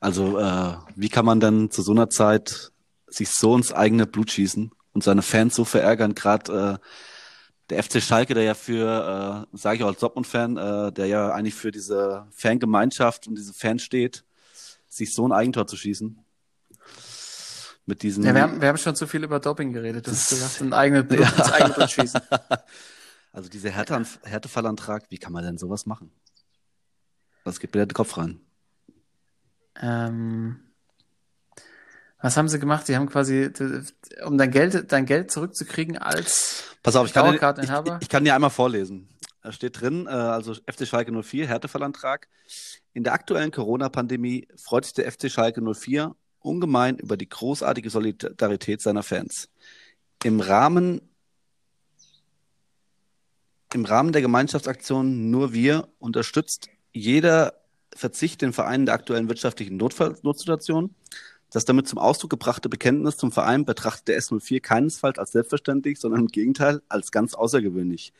also, 0.00 0.38
äh, 0.38 0.74
wie 0.96 1.08
kann 1.08 1.24
man 1.24 1.38
denn 1.38 1.70
zu 1.70 1.82
so 1.82 1.92
einer 1.92 2.10
Zeit 2.10 2.72
sich 3.06 3.30
so 3.30 3.56
ins 3.56 3.72
eigene 3.72 4.06
Blut 4.06 4.32
schießen 4.32 4.72
und 4.92 5.04
seine 5.04 5.22
Fans 5.22 5.54
so 5.54 5.64
verärgern? 5.64 6.16
Gerade 6.16 6.80
äh, 6.80 6.86
der 7.70 7.82
FC 7.82 8.02
Schalke, 8.02 8.34
der 8.34 8.42
ja 8.42 8.54
für, 8.54 9.46
äh, 9.52 9.56
sage 9.56 9.76
ich 9.76 9.84
auch 9.84 9.88
als 9.88 10.00
Dortmund-Fan, 10.00 10.56
äh, 10.56 10.92
der 10.92 11.06
ja 11.06 11.32
eigentlich 11.32 11.54
für 11.54 11.70
diese 11.70 12.26
Fangemeinschaft 12.30 13.26
und 13.26 13.36
diese 13.36 13.54
Fans 13.54 13.82
steht, 13.82 14.24
sich 14.88 15.14
so 15.14 15.26
ein 15.26 15.32
Eigentor 15.32 15.66
zu 15.66 15.76
schießen. 15.76 16.18
Mit 17.86 18.02
diesen. 18.02 18.24
Ja, 18.24 18.34
wir 18.34 18.42
haben, 18.42 18.60
wir 18.60 18.68
haben 18.68 18.76
schon 18.76 18.94
zu 18.94 19.06
viel 19.06 19.24
über 19.24 19.40
Doping 19.40 19.72
geredet. 19.72 20.06
Das, 20.06 20.28
das 20.28 20.38
ist 20.38 20.60
ein 20.60 20.72
eigenes 20.72 21.04
Blut, 21.08 21.20
ja. 21.20 21.28
ins 21.30 21.52
eigene 21.52 21.74
Blut 21.74 21.90
schießen. 21.90 22.20
Also 23.32 23.48
dieser 23.48 23.70
Härte, 23.70 24.04
Härtefallantrag, 24.24 25.04
wie 25.10 25.18
kann 25.18 25.32
man 25.32 25.44
denn 25.44 25.56
sowas 25.56 25.86
machen? 25.86 26.10
Was 27.44 27.60
geht 27.60 27.72
mir 27.72 27.86
der 27.86 27.94
Kopf 27.94 28.16
rein? 28.16 28.40
Ähm, 29.80 30.69
was 32.22 32.36
haben 32.36 32.48
sie 32.48 32.58
gemacht? 32.58 32.86
Sie 32.86 32.96
haben 32.96 33.08
quasi, 33.08 33.50
um 34.24 34.36
dein 34.36 34.50
Geld, 34.50 34.92
dein 34.92 35.06
Geld 35.06 35.30
zurückzukriegen 35.30 35.96
als 35.98 36.64
Pass 36.82 36.96
auf, 36.96 37.06
ich 37.06 37.12
kann, 37.12 37.32
dir, 37.32 37.62
ich, 37.62 38.02
ich 38.02 38.08
kann 38.08 38.24
dir 38.24 38.34
einmal 38.34 38.50
vorlesen. 38.50 39.08
Da 39.42 39.52
steht 39.52 39.80
drin, 39.80 40.06
äh, 40.06 40.10
also 40.10 40.54
FC 40.54 40.86
Schalke 40.86 41.12
04, 41.12 41.46
Härtefallantrag. 41.46 42.28
In 42.92 43.04
der 43.04 43.12
aktuellen 43.12 43.50
Corona-Pandemie 43.50 44.48
freut 44.56 44.84
sich 44.84 44.94
der 44.94 45.10
FC 45.10 45.30
Schalke 45.30 45.62
04 45.62 46.14
ungemein 46.40 46.98
über 46.98 47.16
die 47.16 47.28
großartige 47.28 47.90
Solidarität 47.90 48.80
seiner 48.80 49.02
Fans. 49.02 49.48
Im 50.24 50.40
Rahmen, 50.40 51.00
im 53.72 53.84
Rahmen 53.84 54.12
der 54.12 54.22
Gemeinschaftsaktion 54.22 55.30
Nur 55.30 55.52
wir 55.52 55.88
unterstützt 55.98 56.68
jeder 56.92 57.54
Verzicht 57.94 58.42
den 58.42 58.52
Vereinen 58.52 58.86
der 58.86 58.94
aktuellen 58.94 59.28
wirtschaftlichen 59.28 59.76
Notfall 59.76 60.16
Notsituation. 60.22 60.94
Das 61.50 61.64
damit 61.64 61.88
zum 61.88 61.98
Ausdruck 61.98 62.30
gebrachte 62.30 62.68
Bekenntnis 62.68 63.16
zum 63.16 63.32
Verein 63.32 63.64
betrachtet 63.64 64.08
der 64.08 64.20
S04 64.20 64.60
keinesfalls 64.60 65.18
als 65.18 65.32
selbstverständlich, 65.32 65.98
sondern 65.98 66.20
im 66.22 66.28
Gegenteil 66.28 66.80
als 66.88 67.10
ganz 67.10 67.34
außergewöhnlich. 67.34 68.12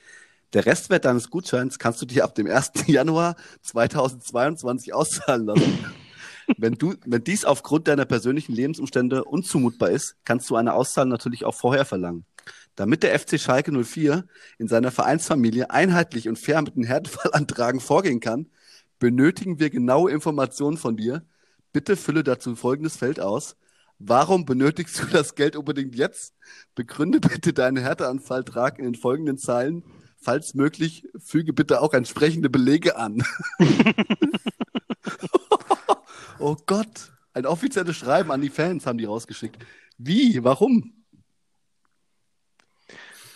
Der 0.52 0.66
Restwert 0.66 1.04
deines 1.04 1.30
Gutscheins 1.30 1.78
kannst 1.78 2.02
du 2.02 2.06
dir 2.06 2.24
ab 2.24 2.34
dem 2.34 2.48
1. 2.48 2.72
Januar 2.86 3.36
2022 3.62 4.92
auszahlen 4.92 5.46
lassen. 5.46 5.84
wenn, 6.58 6.74
du, 6.74 6.94
wenn 7.06 7.22
dies 7.22 7.44
aufgrund 7.44 7.86
deiner 7.86 8.04
persönlichen 8.04 8.52
Lebensumstände 8.52 9.22
unzumutbar 9.24 9.90
ist, 9.90 10.16
kannst 10.24 10.50
du 10.50 10.56
eine 10.56 10.74
Auszahlung 10.74 11.10
natürlich 11.10 11.44
auch 11.44 11.54
vorher 11.54 11.84
verlangen. 11.84 12.24
Damit 12.74 13.04
der 13.04 13.16
FC 13.16 13.38
Schalke 13.38 13.70
04 13.70 14.24
in 14.58 14.66
seiner 14.66 14.90
Vereinsfamilie 14.90 15.70
einheitlich 15.70 16.28
und 16.28 16.38
fair 16.38 16.62
mit 16.62 16.74
den 16.74 16.84
Härtefallantragen 16.84 17.80
vorgehen 17.80 18.18
kann, 18.18 18.46
benötigen 18.98 19.60
wir 19.60 19.70
genaue 19.70 20.10
Informationen 20.10 20.76
von 20.76 20.96
dir. 20.96 21.22
Bitte 21.72 21.96
fülle 21.96 22.24
dazu 22.24 22.56
folgendes 22.56 22.96
Feld 22.96 23.20
aus. 23.20 23.56
Warum 23.98 24.46
benötigst 24.46 25.00
du 25.00 25.06
das 25.06 25.34
Geld 25.34 25.56
unbedingt 25.56 25.94
jetzt? 25.94 26.34
Begründe 26.74 27.20
bitte 27.20 27.52
deinen 27.52 27.76
Härteanfalltrag 27.76 28.78
in 28.78 28.84
den 28.84 28.94
folgenden 28.94 29.36
Zeilen. 29.36 29.84
Falls 30.16 30.54
möglich, 30.54 31.06
füge 31.18 31.52
bitte 31.52 31.80
auch 31.80 31.94
entsprechende 31.94 32.50
Belege 32.50 32.96
an. 32.96 33.22
oh 36.38 36.56
Gott, 36.66 37.12
ein 37.32 37.46
offizielles 37.46 37.96
Schreiben 37.96 38.30
an 38.30 38.40
die 38.40 38.50
Fans 38.50 38.86
haben 38.86 38.98
die 38.98 39.04
rausgeschickt. 39.04 39.64
Wie? 39.98 40.42
Warum? 40.42 40.94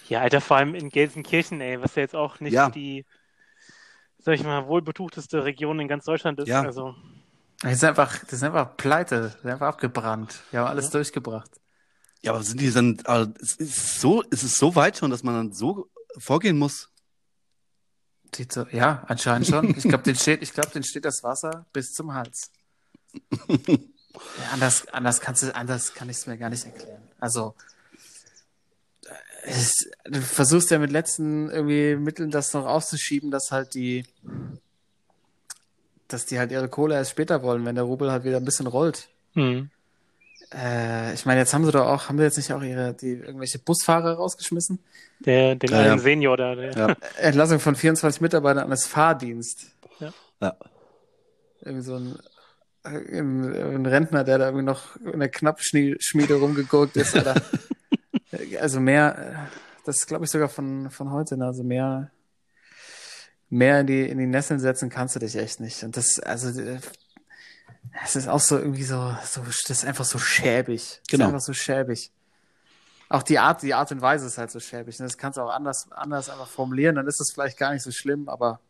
Ja, 0.08 0.20
Alter, 0.20 0.40
vor 0.40 0.58
allem 0.58 0.74
in 0.74 0.90
Gelsenkirchen, 0.90 1.60
ey, 1.60 1.80
was 1.80 1.94
ja 1.94 2.02
jetzt 2.02 2.14
auch 2.14 2.40
nicht 2.40 2.52
Ja. 2.52 2.68
die, 2.70 3.04
sag 4.18 4.34
ich 4.34 4.44
mal, 4.44 4.66
wohlbetuchteste 4.66 5.44
Region 5.44 5.80
in 5.80 5.88
ganz 5.88 6.04
Deutschland 6.04 6.38
ist. 6.38 6.48
Ja. 6.48 6.62
Also, 6.62 6.94
Das 7.64 7.78
ist 7.78 7.84
einfach, 7.84 8.18
das 8.18 8.34
ist 8.34 8.42
einfach 8.42 8.76
pleite, 8.76 9.22
das 9.22 9.34
ist 9.36 9.46
einfach 9.46 9.68
abgebrannt. 9.68 10.42
Wir 10.50 10.60
haben 10.60 10.68
alles 10.68 10.90
durchgebracht. 10.90 11.50
Ja, 12.20 12.32
aber 12.32 12.42
sind 12.42 12.60
die 12.60 12.70
dann, 12.70 12.98
also, 13.04 13.32
es 13.40 13.54
ist 13.54 14.00
so, 14.00 14.22
es 14.30 14.42
ist 14.42 14.56
so 14.56 14.74
weit 14.74 14.98
schon, 14.98 15.10
dass 15.10 15.22
man 15.22 15.34
dann 15.34 15.52
so 15.52 15.90
vorgehen 16.18 16.58
muss. 16.58 16.90
So, 18.50 18.66
ja, 18.70 19.04
anscheinend 19.06 19.46
schon. 19.46 19.70
Ich 19.78 19.84
glaube, 19.84 20.02
den 20.02 20.16
steht, 20.16 20.42
ich 20.42 20.52
glaube, 20.52 20.70
den 20.70 20.84
steht 20.84 21.06
das 21.06 21.22
Wasser 21.22 21.66
bis 21.72 21.92
zum 21.92 22.12
Hals. 22.12 22.50
Ja, 23.28 24.50
anders, 24.52 24.86
anders 24.88 25.20
kannst 25.20 25.42
du, 25.42 25.54
anders 25.54 25.94
kann 25.94 26.10
ich 26.10 26.18
es 26.18 26.26
mir 26.26 26.36
gar 26.36 26.50
nicht 26.50 26.66
erklären. 26.66 27.02
Also, 27.18 27.54
es, 29.44 29.72
du 30.04 30.20
versuchst 30.20 30.70
ja 30.70 30.78
mit 30.78 30.90
letzten 30.90 31.50
irgendwie 31.50 31.96
Mitteln 31.96 32.30
das 32.30 32.52
noch 32.52 32.66
auszuschieben, 32.66 33.30
dass 33.30 33.50
halt 33.50 33.74
die, 33.74 34.06
dass 36.14 36.26
die 36.26 36.38
halt 36.38 36.50
ihre 36.52 36.68
Kohle 36.68 36.94
erst 36.94 37.10
später 37.10 37.42
wollen, 37.42 37.64
wenn 37.66 37.74
der 37.74 37.84
Rubel 37.84 38.10
halt 38.10 38.24
wieder 38.24 38.38
ein 38.38 38.44
bisschen 38.44 38.66
rollt. 38.66 39.08
hm. 39.34 39.70
Äh, 40.52 41.14
ich 41.14 41.26
meine, 41.26 41.40
jetzt 41.40 41.52
haben 41.52 41.64
sie 41.64 41.72
doch 41.72 41.86
auch, 41.86 42.08
haben 42.08 42.16
sie 42.18 42.22
jetzt 42.24 42.36
nicht 42.36 42.52
auch 42.52 42.62
ihre, 42.62 42.94
die 42.94 43.14
irgendwelche 43.14 43.58
Busfahrer 43.58 44.14
rausgeschmissen? 44.14 44.78
der, 45.20 45.56
den 45.56 45.70
Ja, 45.70 45.78
einen 45.78 45.96
ja. 45.96 45.98
Senior 45.98 46.36
da, 46.36 46.54
der, 46.54 46.72
Ja. 46.76 46.96
Entlassung 47.18 47.58
von 47.58 47.74
24 47.74 48.20
Mitarbeitern 48.20 48.64
eines 48.64 48.86
Fahrdienst. 48.86 49.66
Ja. 50.40 50.54
Irgendwie 51.60 51.82
so 51.82 51.96
ein, 51.96 52.18
äh, 52.84 53.18
ein, 53.18 53.52
ein 53.76 53.86
Rentner, 53.86 54.22
der 54.22 54.38
da 54.38 54.44
irgendwie 54.46 54.64
noch 54.64 54.96
in 54.96 55.18
der 55.18 55.28
Knappschmiede 55.28 56.34
rumgeguckt 56.34 56.96
ist. 56.96 57.16
Alter. 57.16 57.34
also 58.60 58.80
mehr, 58.80 59.18
äh, 59.18 59.56
das 59.86 59.96
ist 59.96 60.06
glaube 60.06 60.24
ich 60.24 60.30
sogar 60.30 60.48
von, 60.48 60.90
von 60.90 61.10
heute, 61.10 61.36
also 61.40 61.64
mehr, 61.64 62.10
mehr 63.54 63.80
in 63.80 63.86
die, 63.86 64.02
in 64.08 64.18
die 64.18 64.26
Nesseln 64.26 64.58
setzen 64.58 64.90
kannst 64.90 65.14
du 65.14 65.20
dich 65.20 65.36
echt 65.36 65.60
nicht. 65.60 65.82
Und 65.84 65.96
das, 65.96 66.18
also, 66.18 66.60
äh, 66.60 66.80
es 68.04 68.16
ist 68.16 68.28
auch 68.28 68.40
so 68.40 68.58
irgendwie 68.58 68.82
so, 68.82 69.16
so, 69.24 69.42
das 69.42 69.70
ist 69.70 69.84
einfach 69.84 70.04
so 70.04 70.18
schäbig. 70.18 71.00
Das 71.02 71.08
Genau. 71.08 71.24
ist 71.24 71.28
einfach 71.28 71.40
so 71.40 71.52
schäbig. 71.52 72.10
Auch 73.08 73.22
die 73.22 73.38
Art, 73.38 73.62
die 73.62 73.72
Art 73.74 73.92
und 73.92 74.00
Weise 74.00 74.26
ist 74.26 74.38
halt 74.38 74.50
so 74.50 74.58
schäbig. 74.58 74.98
ne? 74.98 75.06
Das 75.06 75.16
kannst 75.16 75.36
du 75.38 75.42
auch 75.42 75.50
anders, 75.50 75.86
anders 75.92 76.28
einfach 76.30 76.48
formulieren, 76.48 76.96
dann 76.96 77.06
ist 77.06 77.20
das 77.20 77.30
vielleicht 77.30 77.56
gar 77.56 77.72
nicht 77.72 77.82
so 77.82 77.92
schlimm, 77.92 78.28
aber 78.28 78.60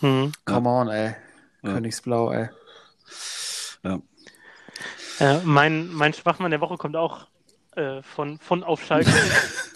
hm. 0.00 0.30
come 0.44 0.68
on, 0.68 0.88
ey. 0.88 1.16
Ja. 1.62 1.72
Königsblau, 1.72 2.30
ey. 2.30 2.48
Ja. 3.82 4.00
Äh, 5.18 5.40
mein, 5.42 5.92
mein 5.92 6.12
Schwachmann 6.12 6.50
der 6.52 6.60
Woche 6.60 6.76
kommt 6.76 6.94
auch 6.94 7.26
äh, 7.74 8.02
von, 8.02 8.38
von 8.38 8.62
auf 8.62 8.84
Schalke. 8.84 9.10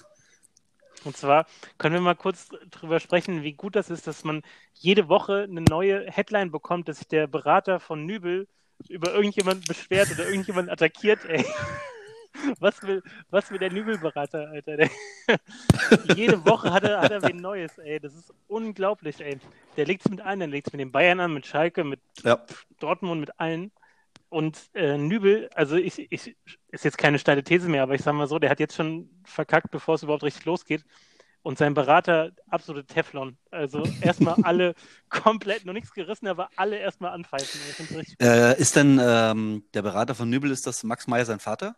Und 1.04 1.16
zwar 1.16 1.46
können 1.78 1.94
wir 1.94 2.00
mal 2.00 2.14
kurz 2.14 2.48
drüber 2.70 3.00
sprechen, 3.00 3.42
wie 3.42 3.52
gut 3.54 3.76
das 3.76 3.90
ist, 3.90 4.06
dass 4.06 4.24
man 4.24 4.42
jede 4.74 5.08
Woche 5.08 5.46
eine 5.48 5.62
neue 5.62 6.10
Headline 6.10 6.50
bekommt, 6.50 6.88
dass 6.88 6.98
sich 6.98 7.08
der 7.08 7.26
Berater 7.26 7.80
von 7.80 8.04
Nübel 8.04 8.48
über 8.88 9.12
irgendjemanden 9.14 9.64
beschwert 9.66 10.10
oder 10.12 10.26
irgendjemand 10.28 10.70
attackiert, 10.70 11.24
ey. 11.26 11.44
Was 12.60 12.80
will, 12.82 13.02
was 13.30 13.50
will 13.50 13.58
der 13.58 13.72
Nübelberater, 13.72 14.48
Alter? 14.50 14.76
Der, 14.76 14.90
jede 16.16 16.44
Woche 16.46 16.72
hat 16.72 16.84
er, 16.84 17.00
hat 17.00 17.10
er 17.10 17.22
wen 17.22 17.38
Neues, 17.38 17.76
ey. 17.78 17.98
Das 17.98 18.14
ist 18.14 18.32
unglaublich, 18.46 19.20
ey. 19.20 19.38
Der 19.76 19.84
legt 19.84 20.04
es 20.06 20.10
mit 20.10 20.20
allen, 20.20 20.38
der 20.38 20.48
legt 20.48 20.68
es 20.68 20.72
mit 20.72 20.80
den 20.80 20.92
Bayern 20.92 21.18
an, 21.18 21.34
mit 21.34 21.44
Schalke, 21.44 21.82
mit 21.82 22.00
Ja. 22.22 22.40
Dortmund 22.78 23.20
mit 23.20 23.38
allen. 23.40 23.72
Und 24.30 24.70
äh, 24.74 24.96
Nübel, 24.96 25.50
also 25.54 25.74
ich, 25.76 26.10
ich, 26.10 26.36
ist 26.68 26.84
jetzt 26.84 26.98
keine 26.98 27.18
steile 27.18 27.42
These 27.42 27.68
mehr, 27.68 27.82
aber 27.82 27.94
ich 27.96 28.02
sag 28.02 28.14
mal 28.14 28.28
so, 28.28 28.38
der 28.38 28.48
hat 28.48 28.60
jetzt 28.60 28.76
schon 28.76 29.10
verkackt, 29.24 29.72
bevor 29.72 29.96
es 29.96 30.04
überhaupt 30.04 30.22
richtig 30.22 30.44
losgeht. 30.44 30.84
Und 31.42 31.58
sein 31.58 31.74
Berater, 31.74 32.30
absolute 32.48 32.86
Teflon. 32.86 33.36
Also 33.50 33.82
erstmal 34.00 34.34
alle 34.44 34.74
komplett, 35.08 35.64
noch 35.66 35.72
nichts 35.72 35.92
gerissen, 35.92 36.28
aber 36.28 36.48
alle 36.54 36.76
erstmal 36.76 37.12
anpfeifen. 37.12 37.60
Äh, 38.20 38.60
ist 38.60 38.76
denn 38.76 39.00
ähm, 39.02 39.64
der 39.74 39.82
Berater 39.82 40.14
von 40.14 40.30
Nübel, 40.30 40.52
ist 40.52 40.66
das 40.66 40.84
Max 40.84 41.08
Meyer 41.08 41.24
sein 41.24 41.40
Vater? 41.40 41.74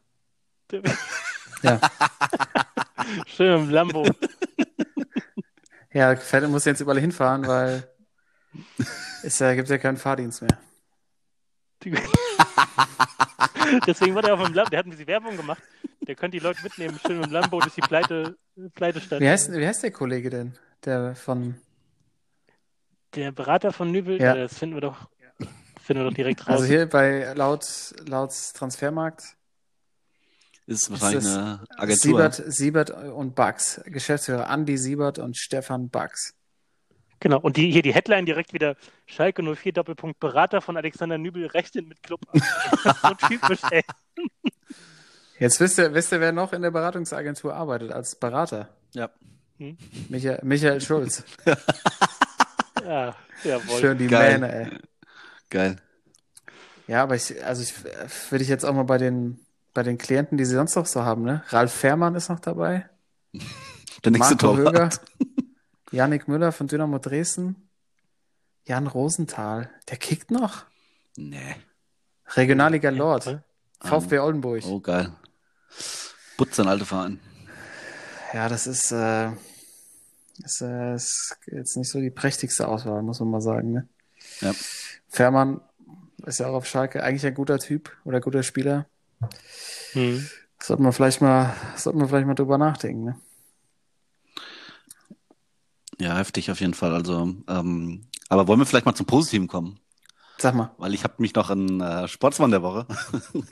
Ja. 1.62 1.80
Schön 3.26 3.62
im 3.62 3.70
Lambo. 3.70 4.06
Ja, 5.92 6.16
Fette 6.16 6.48
muss 6.48 6.64
jetzt 6.64 6.80
überall 6.80 7.00
hinfahren, 7.00 7.46
weil 7.46 7.88
es 9.22 9.38
ja, 9.38 9.54
gibt 9.54 9.68
ja 9.70 9.78
keinen 9.78 9.96
Fahrdienst 9.96 10.42
mehr. 10.42 10.58
Deswegen 13.86 14.14
war 14.14 14.22
der 14.22 14.34
auf 14.34 14.44
dem 14.44 14.54
Lambo. 14.54 14.70
Der 14.70 14.78
hat 14.80 14.86
ein 14.86 14.90
bisschen 14.90 15.06
Werbung 15.06 15.36
gemacht. 15.36 15.62
Der 16.06 16.14
könnte 16.14 16.36
die 16.38 16.42
Leute 16.42 16.62
mitnehmen, 16.62 16.98
schön 17.04 17.18
mit 17.18 17.26
dem 17.26 17.32
Lambo 17.32 17.60
durch 17.60 17.74
die 17.74 17.80
Pleite, 17.80 18.36
Pleitestadt. 18.74 19.20
Wie 19.20 19.28
heißt, 19.28 19.52
wie 19.52 19.66
heißt 19.66 19.82
der 19.82 19.92
Kollege 19.92 20.30
denn? 20.30 20.58
Der 20.84 21.14
von, 21.14 21.54
Der 23.14 23.30
Berater 23.30 23.72
von 23.72 23.90
Nübel, 23.90 24.20
Ja. 24.20 24.34
das 24.34 24.58
finden 24.58 24.74
wir 24.76 24.80
doch, 24.80 25.08
finden 25.80 26.02
wir 26.02 26.10
doch 26.10 26.14
direkt 26.16 26.40
raus. 26.42 26.48
also 26.54 26.64
hier 26.64 26.88
bei 26.88 27.32
laut, 27.34 27.94
laut 28.04 28.32
Transfermarkt, 28.54 29.36
Ist 30.66 30.90
wahrscheinlich 30.90 31.22
das 31.24 31.36
eine 31.36 31.60
Agentur. 31.76 31.96
Siebert, 31.96 32.42
Siebert 32.52 32.90
und 32.90 33.34
Bugs. 33.36 33.80
Geschäftsführer 33.84 34.52
Andy 34.52 34.76
Siebert 34.78 35.18
und 35.20 35.36
Stefan 35.36 35.88
Bugs. 35.88 36.34
Genau, 37.22 37.38
und 37.38 37.56
die, 37.56 37.70
hier 37.70 37.82
die 37.82 37.94
Headline 37.94 38.26
direkt 38.26 38.52
wieder: 38.52 38.74
Schalke 39.06 39.44
04 39.44 39.72
Doppelpunkt 39.72 40.18
Berater 40.18 40.60
von 40.60 40.76
Alexander 40.76 41.18
Nübel 41.18 41.46
rechnet 41.46 41.88
mit 41.88 42.02
Club. 42.02 42.20
so 42.32 43.14
typisch, 43.28 43.60
ey. 43.70 43.84
Jetzt 45.38 45.60
wisst 45.60 45.78
ihr, 45.78 45.94
wisst 45.94 46.10
ihr, 46.10 46.20
wer 46.20 46.32
noch 46.32 46.52
in 46.52 46.62
der 46.62 46.72
Beratungsagentur 46.72 47.54
arbeitet 47.54 47.92
als 47.92 48.16
Berater? 48.16 48.70
Ja. 48.92 49.08
Michael, 50.08 50.40
Michael 50.42 50.80
Schulz. 50.80 51.24
Ja, 52.84 53.14
jawohl. 53.44 53.80
Schön 53.80 53.98
die 53.98 54.08
Geil. 54.08 54.40
Mähne, 54.40 54.52
ey. 54.52 54.78
Geil. 55.50 55.76
Ja, 56.88 57.04
aber 57.04 57.14
ich, 57.14 57.44
also 57.44 57.62
ich 57.62 57.72
würde 58.32 58.42
ich 58.42 58.48
jetzt 58.48 58.64
auch 58.64 58.74
mal 58.74 58.82
bei 58.82 58.98
den, 58.98 59.38
bei 59.72 59.84
den 59.84 59.98
Klienten, 59.98 60.36
die 60.36 60.44
sie 60.44 60.56
sonst 60.56 60.74
noch 60.74 60.86
so 60.86 61.04
haben, 61.04 61.22
ne? 61.22 61.44
Ralf 61.50 61.72
Fährmann 61.72 62.16
ist 62.16 62.28
noch 62.28 62.40
dabei. 62.40 62.90
Der 64.04 64.10
nächste 64.10 64.34
Marco 64.34 64.56
Höger, 64.56 64.72
Torwart. 64.72 65.00
Yannick 65.92 66.26
Müller 66.26 66.52
von 66.52 66.66
Dynamo 66.66 66.98
Dresden, 66.98 67.68
Jan 68.64 68.86
Rosenthal, 68.86 69.70
der 69.88 69.98
kickt 69.98 70.30
noch. 70.30 70.64
Nee. 71.16 71.56
Regionalliga 72.34 72.90
Lord, 72.90 73.24
toll. 73.24 73.44
VfB 73.82 74.18
Oldenburg. 74.18 74.64
Oh, 74.64 74.80
geil. 74.80 75.12
Putz, 76.36 76.58
ein 76.58 76.68
alter 76.68 76.86
Verein. 76.86 77.20
Ja, 78.32 78.48
das 78.48 78.66
ist, 78.66 78.92
äh, 78.92 79.30
ist, 80.42 80.62
äh, 80.62 80.94
ist 80.94 81.36
jetzt 81.46 81.76
nicht 81.76 81.90
so 81.90 82.00
die 82.00 82.10
prächtigste 82.10 82.68
Auswahl, 82.68 83.02
muss 83.02 83.20
man 83.20 83.30
mal 83.30 83.42
sagen. 83.42 83.72
Ne? 83.72 83.88
Ja. 84.40 84.54
Fährmann 85.08 85.60
ist 86.24 86.40
ja 86.40 86.46
auch 86.46 86.54
auf 86.54 86.66
Schalke 86.66 87.02
eigentlich 87.02 87.26
ein 87.26 87.34
guter 87.34 87.58
Typ 87.58 87.94
oder 88.04 88.20
guter 88.20 88.42
Spieler. 88.42 88.86
Hm. 89.92 90.26
Sollte 90.62 90.82
man 90.82 90.92
vielleicht 90.92 91.20
mal, 91.20 91.54
sollte 91.76 91.98
man 91.98 92.08
vielleicht 92.08 92.26
mal 92.26 92.34
drüber 92.34 92.56
nachdenken. 92.56 93.04
Ne? 93.04 93.20
Ja, 96.00 96.16
heftig 96.16 96.50
auf 96.50 96.60
jeden 96.60 96.74
Fall. 96.74 96.94
Also, 96.94 97.34
ähm, 97.48 98.06
aber 98.28 98.48
wollen 98.48 98.58
wir 98.58 98.66
vielleicht 98.66 98.86
mal 98.86 98.94
zum 98.94 99.06
Positiven 99.06 99.46
kommen? 99.46 99.78
Sag 100.38 100.54
mal. 100.54 100.74
Weil 100.78 100.94
ich 100.94 101.04
habe 101.04 101.14
mich 101.18 101.34
noch 101.34 101.50
an 101.50 101.80
äh, 101.80 102.08
Sportsmann 102.08 102.50
der 102.50 102.62
Woche 102.62 102.86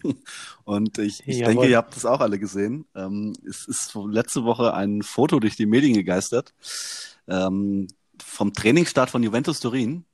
und 0.65 0.99
ich, 0.99 1.23
ich 1.27 1.39
Jawohl. 1.39 1.55
denke, 1.55 1.69
ihr 1.69 1.77
habt 1.77 1.95
das 1.95 2.05
auch 2.05 2.21
alle 2.21 2.39
gesehen. 2.39 2.87
Ähm, 2.97 3.35
es 3.49 3.67
ist 3.69 3.95
letzte 3.95 4.45
Woche 4.45 4.75
ein 4.75 5.03
Foto 5.03 5.39
durch 5.39 5.57
die 5.57 5.67
Medien 5.67 5.95
gegeistert 5.95 6.53
ähm, 7.29 7.87
vom 8.21 8.53
Trainingsstart 8.53 9.11
von 9.11 9.23
Juventus 9.23 9.61
Turin. 9.61 10.05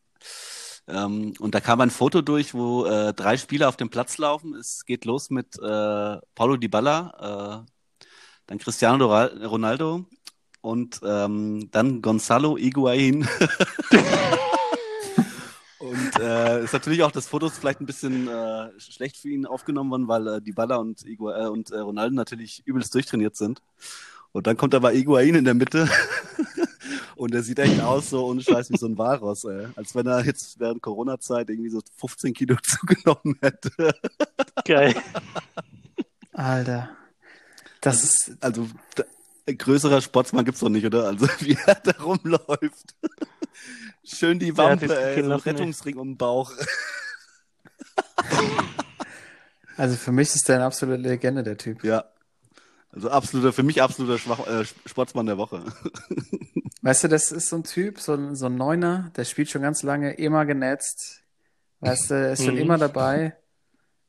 Ähm, 0.88 1.32
und 1.38 1.54
da 1.54 1.60
kam 1.60 1.80
ein 1.80 1.90
Foto 1.90 2.22
durch, 2.22 2.54
wo 2.54 2.84
äh, 2.84 3.12
drei 3.14 3.36
Spieler 3.36 3.68
auf 3.68 3.76
dem 3.76 3.88
Platz 3.88 4.18
laufen. 4.18 4.54
Es 4.54 4.84
geht 4.84 5.04
los 5.04 5.30
mit 5.30 5.58
äh, 5.58 6.16
Paulo 6.34 6.56
Dybala, 6.56 7.64
äh, 7.64 7.72
dann 8.46 8.58
Cristiano 8.58 9.06
Ronaldo 9.06 10.04
und 10.66 11.00
ähm, 11.04 11.68
dann 11.70 12.02
Gonzalo 12.02 12.58
Higuain. 12.58 13.22
und 15.78 16.20
äh, 16.20 16.64
ist 16.64 16.72
natürlich 16.72 17.04
auch 17.04 17.12
das 17.12 17.28
Foto 17.28 17.46
ist 17.46 17.58
vielleicht 17.58 17.80
ein 17.80 17.86
bisschen 17.86 18.26
äh, 18.26 18.70
schlecht 18.80 19.16
für 19.16 19.28
ihn 19.28 19.46
aufgenommen 19.46 19.90
worden, 19.92 20.08
weil 20.08 20.26
äh, 20.26 20.42
die 20.42 20.50
Baller 20.50 20.80
und, 20.80 21.06
Igua, 21.06 21.44
äh, 21.44 21.46
und 21.46 21.70
äh, 21.70 21.78
Ronaldo 21.78 22.16
natürlich 22.16 22.62
übelst 22.66 22.92
durchtrainiert 22.92 23.36
sind. 23.36 23.62
Und 24.32 24.48
dann 24.48 24.56
kommt 24.56 24.74
aber 24.74 24.90
Higuain 24.90 25.36
in 25.36 25.44
der 25.44 25.54
Mitte 25.54 25.88
und 27.14 27.32
der 27.32 27.44
sieht 27.44 27.60
echt 27.60 27.80
aus 27.80 28.10
so 28.10 28.26
ohne 28.26 28.42
Scheiß 28.42 28.68
wie 28.70 28.76
so 28.76 28.86
ein 28.86 28.98
Walross, 28.98 29.44
ey. 29.44 29.68
Als 29.76 29.94
wenn 29.94 30.08
er 30.08 30.24
jetzt 30.24 30.58
während 30.58 30.82
Corona-Zeit 30.82 31.48
irgendwie 31.48 31.70
so 31.70 31.80
15 31.98 32.34
Kilo 32.34 32.56
zugenommen 32.64 33.38
hätte. 33.40 33.94
Geil. 34.64 34.96
Alter. 36.32 36.90
Das 37.80 38.02
ist, 38.02 38.32
Also 38.40 38.66
da, 38.96 39.04
ein 39.04 39.15
größerer 39.46 40.00
Sportsmann 40.00 40.44
gibt's 40.44 40.60
doch 40.60 40.68
nicht, 40.68 40.86
oder? 40.86 41.06
Also 41.06 41.26
wie 41.40 41.56
er 41.66 41.74
da 41.76 41.92
rumläuft. 42.02 42.94
Schön 44.04 44.38
die 44.38 44.56
Wampe, 44.56 44.84
ey, 44.84 45.16
so 45.16 45.22
gelassen, 45.22 45.48
ey. 45.48 45.52
Rettungsring 45.52 45.96
um 45.98 46.10
den 46.10 46.16
Bauch. 46.16 46.52
also 49.76 49.96
für 49.96 50.12
mich 50.12 50.34
ist 50.34 50.48
der 50.48 50.56
eine 50.56 50.64
absolute 50.64 51.02
Legende, 51.02 51.42
der 51.42 51.56
Typ. 51.56 51.84
Ja. 51.84 52.04
Also 52.92 53.10
absoluter, 53.10 53.52
für 53.52 53.62
mich 53.62 53.82
absoluter 53.82 54.18
Schwach, 54.18 54.46
äh, 54.46 54.64
Sportsmann 54.86 55.26
der 55.26 55.36
Woche. 55.36 55.64
Weißt 56.82 57.04
du, 57.04 57.08
das 57.08 57.32
ist 57.32 57.48
so 57.48 57.56
ein 57.56 57.64
Typ, 57.64 58.00
so 58.00 58.14
ein, 58.14 58.36
so 58.36 58.46
ein 58.46 58.56
Neuner, 58.56 59.10
der 59.16 59.24
spielt 59.24 59.50
schon 59.50 59.62
ganz 59.62 59.82
lange, 59.82 60.14
immer 60.14 60.46
genetzt. 60.46 61.22
Weißt 61.80 62.10
du, 62.10 62.32
ist 62.32 62.44
schon 62.44 62.54
Mhm. 62.54 62.60
immer 62.60 62.78
dabei 62.78 63.36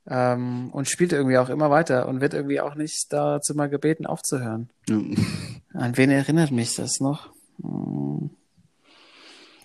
ähm, 0.10 0.70
und 0.72 0.90
spielt 0.90 1.14
irgendwie 1.14 1.38
auch 1.38 1.50
immer 1.50 1.70
weiter 1.70 2.08
und 2.08 2.22
wird 2.22 2.34
irgendwie 2.34 2.62
auch 2.62 2.76
nicht 2.76 3.12
dazu 3.12 3.54
mal 3.56 3.70
gebeten, 3.70 4.06
aufzuhören. 4.06 4.70
An 4.90 5.98
wen 5.98 6.10
erinnert 6.10 6.52
mich 6.52 6.76
das 6.76 7.00
noch? 7.00 7.32
Hm. 7.62 8.30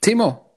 Timo. 0.01 0.51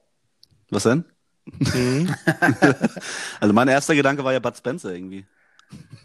Was 0.70 0.82
denn? 0.82 1.04
Mhm. 1.44 2.14
Also 3.40 3.54
mein 3.54 3.68
erster 3.68 3.94
Gedanke 3.94 4.24
war 4.24 4.32
ja 4.32 4.40
Bud 4.40 4.56
Spencer 4.56 4.92
irgendwie. 4.92 5.24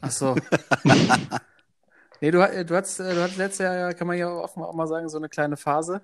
Ach 0.02 0.12
so. 0.12 0.36
nee, 2.22 2.32
du, 2.32 2.38
du 2.38 2.76
hattest, 2.76 3.00
äh, 3.00 3.16
du 3.16 3.22
hattest 3.22 3.38
letztes 3.38 3.64
Jahr, 3.64 3.76
ja, 3.76 3.94
kann 3.94 4.08
man 4.08 4.18
ja 4.18 4.30
offen 4.30 4.62
auch 4.62 4.74
mal 4.74 4.88
sagen, 4.88 5.10
so 5.10 5.18
eine 5.18 5.30
kleine 5.30 5.58
Phase. 5.58 6.02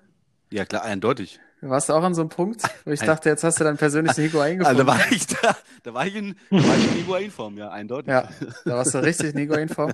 Ja, 0.50 0.64
klar, 0.64 0.82
eindeutig. 0.82 1.38
Du 1.60 1.68
warst 1.68 1.90
auch 1.90 2.02
an 2.04 2.14
so 2.14 2.20
einem 2.22 2.28
Punkt, 2.30 2.62
wo 2.84 2.92
ich 2.92 3.00
dachte, 3.00 3.28
jetzt 3.28 3.42
hast 3.42 3.58
du 3.58 3.64
deinen 3.64 3.76
persönlichen 3.78 4.22
Higuain 4.22 4.62
Also 4.64 4.82
eingefunden. 4.82 4.86
da 4.86 5.04
war 5.04 5.12
ich 5.12 5.26
da, 5.26 5.56
da 5.82 5.94
war 5.94 6.06
ich 6.06 6.14
in, 6.14 6.36
da 6.50 6.56
war 6.56 6.76
ich 6.76 6.84
in 6.84 6.92
Higuain-Form, 6.94 7.58
ja, 7.58 7.70
eindeutig. 7.70 8.10
Ja, 8.10 8.28
da 8.64 8.76
warst 8.76 8.94
du 8.94 8.98
richtig 8.98 9.32
in 9.34 9.38
Higuain-Form. 9.40 9.90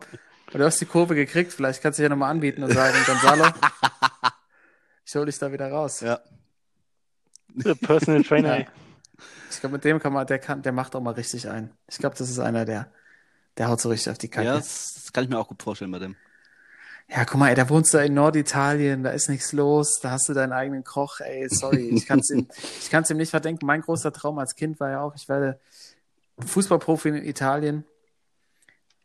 Und 0.52 0.58
du 0.60 0.64
hast 0.64 0.80
die 0.80 0.84
Kurve 0.86 1.14
gekriegt. 1.14 1.52
Vielleicht 1.52 1.82
kannst 1.82 1.98
du 1.98 2.02
dich 2.02 2.04
ja 2.04 2.10
nochmal 2.10 2.30
anbieten 2.30 2.62
und 2.62 2.70
sagen, 2.72 2.94
Gonzalo, 3.06 3.44
ich 5.06 5.14
hole 5.14 5.26
dich 5.26 5.38
da 5.38 5.50
wieder 5.52 5.70
raus. 5.70 6.00
Ja. 6.00 6.20
Der 7.48 7.74
Personal 7.74 8.22
Trainer. 8.24 8.58
Ja. 8.60 8.66
Ich 9.50 9.60
glaube, 9.60 9.74
mit 9.74 9.84
dem 9.84 10.00
kann 10.00 10.12
man, 10.12 10.26
der 10.26 10.38
kann, 10.38 10.62
der 10.62 10.72
macht 10.72 10.94
auch 10.94 11.00
mal 11.00 11.14
richtig 11.14 11.48
ein. 11.48 11.70
Ich 11.88 11.98
glaube, 11.98 12.14
das 12.16 12.28
ist 12.28 12.38
einer, 12.40 12.64
der, 12.64 12.92
der 13.56 13.68
haut 13.68 13.80
so 13.80 13.88
richtig 13.88 14.10
auf 14.10 14.18
die 14.18 14.28
Kacke. 14.28 14.46
Ja, 14.46 14.52
Ja, 14.54 14.58
das, 14.58 14.94
das 14.94 15.12
kann 15.12 15.24
ich 15.24 15.30
mir 15.30 15.38
auch 15.38 15.48
gut 15.48 15.62
vorstellen 15.62 15.90
bei 15.90 15.98
dem. 16.00 16.16
Guck 17.08 17.34
mal, 17.36 17.48
ey, 17.48 17.54
da 17.54 17.68
wohnst 17.68 17.94
du 17.94 17.98
in 17.98 18.14
Norditalien, 18.14 19.02
da 19.02 19.10
ist 19.10 19.28
nichts 19.28 19.52
los, 19.52 20.00
da 20.00 20.10
hast 20.10 20.28
du 20.28 20.34
deinen 20.34 20.52
eigenen 20.52 20.84
Koch, 20.84 21.20
ey, 21.20 21.48
sorry, 21.48 21.90
ich 21.90 22.06
kann 22.08 22.20
es 22.20 22.30
ihm, 22.30 22.48
ich 22.80 22.90
kann's 22.90 23.10
ihm 23.10 23.16
nicht 23.16 23.30
verdenken. 23.30 23.66
Mein 23.66 23.82
großer 23.82 24.12
Traum 24.12 24.38
als 24.38 24.56
Kind 24.56 24.80
war 24.80 24.90
ja 24.90 25.00
auch, 25.00 25.14
ich 25.14 25.28
werde 25.28 25.60
Fußballprofi 26.38 27.10
in 27.10 27.16
Italien 27.16 27.84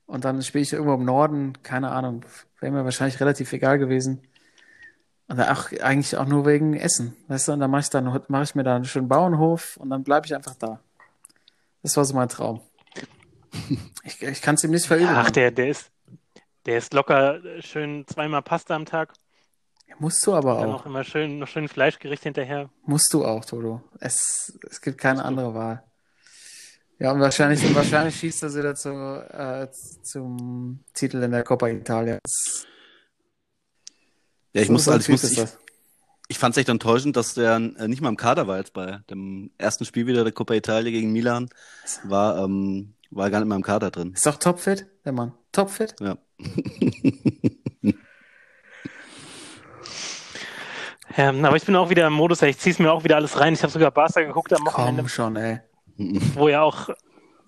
und 0.06 0.26
dann 0.26 0.42
spiele 0.42 0.64
ich 0.64 0.74
irgendwo 0.74 0.96
im 0.96 1.06
Norden, 1.06 1.54
keine 1.62 1.92
Ahnung, 1.92 2.26
wäre 2.60 2.72
mir 2.72 2.84
wahrscheinlich 2.84 3.20
relativ 3.20 3.54
egal 3.54 3.78
gewesen. 3.78 4.22
Und 5.28 5.40
auch, 5.40 5.72
eigentlich 5.82 6.18
auch 6.18 6.26
nur 6.26 6.48
wegen 6.48 6.74
Essen, 6.76 7.16
weißt 7.28 7.50
du, 7.50 7.52
und 7.52 7.60
dann 7.60 7.70
mache 7.70 7.82
ich 7.82 7.90
dann, 7.92 8.06
mache 8.30 8.44
ich 8.44 8.56
mir 8.56 8.64
da 8.64 8.76
einen 8.76 8.86
schönen 8.86 9.08
Bauernhof 9.08 9.78
und 9.78 9.92
dann 9.92 10.04
bleibe 10.04 10.26
ich 10.26 10.34
einfach 10.34 10.56
da. 10.56 10.80
Das 11.84 11.96
war 11.96 12.06
so 12.06 12.16
mein 12.16 12.30
Traum. 12.30 12.62
Ich, 14.06 14.24
ich 14.24 14.42
kann 14.42 14.56
es 14.56 14.64
ihm 14.64 14.72
nicht 14.72 14.88
verüben. 14.88 15.10
Ach, 15.10 15.30
der, 15.30 15.52
der 15.52 15.70
ist, 15.70 15.92
der 16.70 16.78
ist 16.78 16.94
locker 16.94 17.44
äh, 17.44 17.62
schön 17.64 18.06
zweimal 18.08 18.44
Pasta 18.44 18.76
am 18.76 18.86
Tag. 18.86 19.12
Musst 19.98 20.26
du 20.28 20.36
aber 20.36 20.60
Dann 20.60 20.70
auch. 20.70 20.82
auch 20.82 20.86
immer 20.86 21.04
schön, 21.04 21.40
noch 21.40 21.48
schön 21.48 21.68
Fleischgericht 21.68 22.22
hinterher. 22.22 22.70
Musst 22.86 23.12
du 23.12 23.26
auch, 23.26 23.44
Toto. 23.44 23.82
Es, 24.00 24.58
es 24.70 24.80
gibt 24.80 25.00
keine 25.00 25.26
andere 25.26 25.56
Wahl. 25.56 25.84
Ja, 27.00 27.12
und 27.12 27.22
wahrscheinlich, 27.22 27.66
und 27.66 27.74
wahrscheinlich 27.74 28.16
schießt 28.20 28.44
er 28.44 28.50
sie 28.52 28.62
dazu, 28.62 28.90
äh, 28.90 29.68
zum 30.04 30.84
Titel 30.94 31.24
in 31.24 31.32
der 31.32 31.44
Coppa 31.44 31.68
Italia. 31.70 32.20
Ja, 34.54 34.62
ich 34.62 34.68
so- 34.68 34.74
muss, 34.74 34.84
so 34.86 34.92
also 34.92 35.02
ich 35.02 35.10
muss, 35.10 35.24
ich, 35.32 35.44
ich 36.28 36.38
fand 36.38 36.54
es 36.54 36.60
echt 36.60 36.70
enttäuschend, 36.70 37.16
dass 37.18 37.34
der 37.34 37.56
äh, 37.56 37.88
nicht 37.88 38.02
mal 38.02 38.10
im 38.10 38.18
Kader 38.18 38.46
war 38.46 38.58
jetzt 38.58 38.74
bei 38.74 39.00
dem 39.10 39.50
ersten 39.58 39.86
Spiel 39.86 40.06
wieder 40.06 40.24
der 40.24 40.34
Coppa 40.34 40.54
Italia 40.54 40.92
gegen 40.92 41.12
Milan. 41.12 41.50
War, 42.04 42.44
ähm, 42.44 42.94
war 43.12 43.30
gar 43.30 43.40
nicht 43.40 43.48
mal 43.48 43.56
im 43.56 43.64
Kader 43.64 43.92
drin. 43.92 44.14
Ist 44.14 44.26
doch 44.26 44.38
topfit, 44.38 44.88
der 45.06 45.12
Mann. 45.14 45.34
Topfit? 45.52 45.96
Ja. 46.00 46.18
Ähm, 51.18 51.44
aber 51.44 51.56
ich 51.56 51.66
bin 51.66 51.76
auch 51.76 51.90
wieder 51.90 52.06
im 52.08 52.14
Modus, 52.14 52.42
ey, 52.44 52.52
ich 52.52 52.60
zieh's 52.60 52.80
mir 52.80 52.92
auch 52.92 53.04
wieder 53.04 53.16
alles 53.16 53.40
rein. 53.40 53.54
Ich 53.54 53.64
habe 53.64 53.72
sogar 53.74 53.92
Barca 53.92 54.22
geguckt 54.22 54.54
am 54.54 54.66
Wochenende, 54.66 55.02
Komm 55.02 55.10
schon, 55.10 55.36
ey. 55.38 55.60
wo 55.98 56.48
ja 56.50 56.62
auch, 56.62 56.90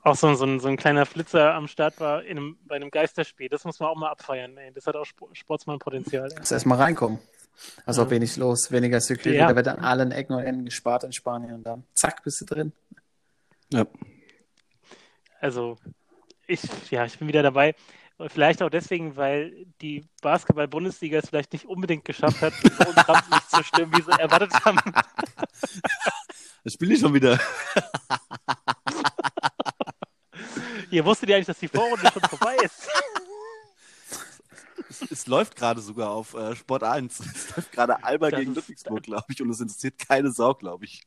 auch 0.02 0.16
so, 0.16 0.34
so, 0.34 0.46
ein, 0.46 0.60
so 0.60 0.68
ein 0.68 0.78
kleiner 0.78 1.06
Flitzer 1.06 1.54
am 1.54 1.68
Start 1.68 2.00
war 2.00 2.24
in 2.24 2.38
einem, 2.38 2.58
bei 2.66 2.76
einem 2.76 2.90
Geisterspiel. 2.90 3.50
Das 3.50 3.64
muss 3.64 3.80
man 3.80 3.90
auch 3.90 3.96
mal 3.96 4.10
abfeiern. 4.10 4.58
Ey. 4.58 4.72
Das 4.74 4.88
hat 4.88 4.96
auch 4.96 5.06
Sp 5.06 5.30
Sportsmann-Potenzial. 5.34 6.30
Muss 6.38 6.52
erstmal 6.52 6.80
reinkommen. 6.80 7.20
Also 7.86 8.10
wenig 8.10 8.36
los, 8.38 8.72
weniger 8.72 9.00
Security. 9.00 9.38
Ja. 9.38 9.48
Da 9.48 9.56
wird 9.56 9.68
an 9.68 9.80
allen 9.80 10.12
Ecken 10.12 10.34
und 10.34 10.44
Enden 10.44 10.66
gespart 10.66 11.04
in 11.04 11.12
Spanien 11.14 11.54
und 11.54 11.64
dann 11.64 11.84
zack, 11.94 12.24
bist 12.24 12.42
du 12.42 12.46
drin. 12.46 12.74
ja. 13.72 13.86
Also, 15.42 15.78
ich, 16.46 16.62
ja, 16.92 17.06
ich 17.06 17.18
bin 17.18 17.28
wieder 17.28 17.42
dabei. 17.42 17.74
Vielleicht 18.28 18.62
auch 18.62 18.70
deswegen, 18.70 19.16
weil 19.16 19.66
die 19.82 20.06
Basketball-Bundesliga 20.22 21.18
es 21.18 21.30
vielleicht 21.30 21.54
nicht 21.54 21.66
unbedingt 21.66 22.06
geschafft 22.06 22.40
hat, 22.42 22.54
so 22.54 22.88
uns 22.88 23.10
Rampenlicht 23.10 23.50
zu 23.50 23.64
stimmen, 23.64 23.92
wie 23.98 24.04
sie 24.04 24.12
erwartet 24.12 24.54
haben. 24.64 24.78
Das 26.64 26.74
spiele 26.74 26.94
ich 26.94 27.00
schon 27.00 27.16
wieder. 27.16 27.40
Ihr 30.92 31.04
wusstet 31.04 31.30
ja 31.30 31.38
eigentlich, 31.38 31.48
dass 31.48 31.58
die 31.58 31.68
Vorrunde 31.68 32.08
schon 32.14 32.22
vorbei 32.22 32.56
ist. 32.64 32.88
Es, 34.88 35.02
es 35.10 35.26
läuft 35.26 35.56
gerade 35.56 35.82
sogar 35.82 36.12
auf 36.12 36.36
äh, 36.36 36.56
Sport 36.56 36.84
1. 36.84 37.20
Es 37.20 37.56
läuft 37.56 37.72
gerade 37.72 38.04
Alba 38.04 38.30
Das 38.30 38.40
gegen 38.40 38.54
Ludwigsburg, 38.54 39.02
glaube 39.02 39.26
ich, 39.30 39.42
und 39.42 39.50
es 39.50 39.60
interessiert 39.60 39.98
keine 39.98 40.32
Sau, 40.32 40.54
glaube 40.54 40.86
ich. 40.86 41.04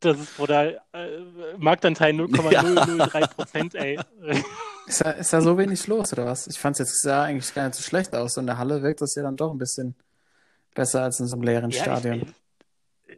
Das 0.00 0.18
ist, 0.18 0.38
äh, 0.48 0.78
Marktanteil 1.58 2.14
0,003 2.14 3.26
Prozent, 3.26 3.74
ey. 3.74 3.98
Ist 4.86 5.04
da, 5.04 5.10
ist 5.12 5.32
da 5.32 5.40
so 5.40 5.56
wenig 5.56 5.86
los, 5.86 6.12
oder 6.12 6.26
was? 6.26 6.48
Ich 6.48 6.58
fand 6.58 6.74
es 6.74 6.78
jetzt 6.80 7.02
sah 7.02 7.22
eigentlich 7.22 7.54
gar 7.54 7.66
nicht 7.66 7.76
so 7.76 7.82
schlecht 7.82 8.12
aus. 8.12 8.36
In 8.36 8.46
der 8.46 8.58
Halle 8.58 8.82
wirkt 8.82 9.00
das 9.00 9.14
ja 9.14 9.22
dann 9.22 9.36
doch 9.36 9.52
ein 9.52 9.58
bisschen 9.58 9.94
besser 10.74 11.04
als 11.04 11.20
in 11.20 11.26
so 11.26 11.36
einem 11.36 11.44
leeren 11.44 11.70
Ja, 11.70 11.82
Stadion. 11.82 12.34
Ich, 13.06 13.14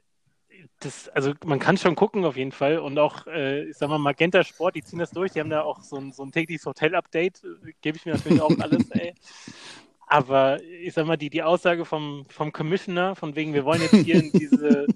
das, 0.81 1.09
also 1.11 1.33
man 1.47 1.61
kann 1.61 1.79
schon 1.79 1.95
gucken 1.95 2.27
auf 2.27 2.37
jeden 2.37 2.53
Fall 2.53 2.79
und 2.79 2.99
auch, 2.99 3.27
äh, 3.27 3.63
ich 3.65 3.79
sag 3.79 3.89
mal, 3.89 3.97
Magenta 3.99 4.45
Sport, 4.45 4.75
die 4.75 4.83
ziehen 4.83 4.99
das 4.99 5.13
durch, 5.13 5.33
die 5.33 5.41
haben 5.41 5.49
da 5.49 5.63
auch 5.63 5.83
so 5.83 5.97
ein, 5.97 6.13
so 6.13 6.25
ein 6.25 6.33
tägliches 6.33 6.67
Hotel-Update, 6.67 7.41
gebe 7.81 7.97
ich 7.97 8.05
mir 8.05 8.15
natürlich 8.15 8.43
auch 8.43 8.59
alles, 8.59 8.91
ey. 8.91 9.15
Aber 10.09 10.63
ich 10.63 10.93
sag 10.93 11.07
mal, 11.07 11.17
die, 11.17 11.31
die 11.31 11.43
Aussage 11.43 11.87
vom, 11.87 12.27
vom 12.29 12.53
Commissioner, 12.53 13.17
von 13.17 13.35
wegen, 13.35 13.55
wir 13.55 13.65
wollen 13.65 13.81
jetzt 13.81 13.95
hier 13.95 14.17
in 14.17 14.31
diese, 14.33 14.87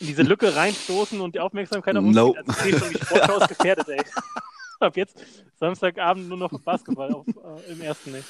in 0.00 0.06
diese 0.06 0.22
Lücke 0.22 0.54
reinstoßen 0.56 1.20
und 1.20 1.34
die 1.34 1.40
Aufmerksamkeit 1.40 1.96
auf 1.96 2.04
uns 2.04 2.16
No. 2.16 2.32
ziehen, 2.32 2.42
also 2.46 2.52
ich 2.52 2.56
sehe 2.64 2.78
schon, 2.78 2.90
die 2.92 3.04
Sportschau 3.04 3.46
gefährdet, 3.46 3.88
ey. 3.88 4.02
Ab 4.80 4.96
jetzt 4.96 5.16
Samstagabend 5.58 6.28
nur 6.28 6.38
noch 6.38 6.58
Basketball 6.60 7.12
auf, 7.12 7.26
äh, 7.28 7.72
im 7.72 7.80
ersten, 7.82 8.14
ey. 8.14 8.22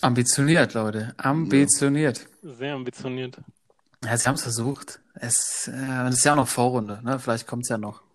Ambitioniert, 0.00 0.74
Leute. 0.74 1.14
Ambitioniert. 1.16 2.26
Sehr 2.42 2.74
ambitioniert. 2.74 3.38
Ja, 4.04 4.16
sie 4.16 4.28
haben 4.28 4.34
es 4.36 4.42
versucht. 4.42 5.00
Es, 5.14 5.68
äh, 5.72 6.08
ist 6.08 6.24
ja 6.24 6.32
auch 6.32 6.36
noch 6.36 6.48
Vorrunde, 6.48 7.00
ne? 7.02 7.18
Vielleicht 7.18 7.46
kommt 7.46 7.64
es 7.64 7.68
ja 7.68 7.78
noch. 7.78 8.02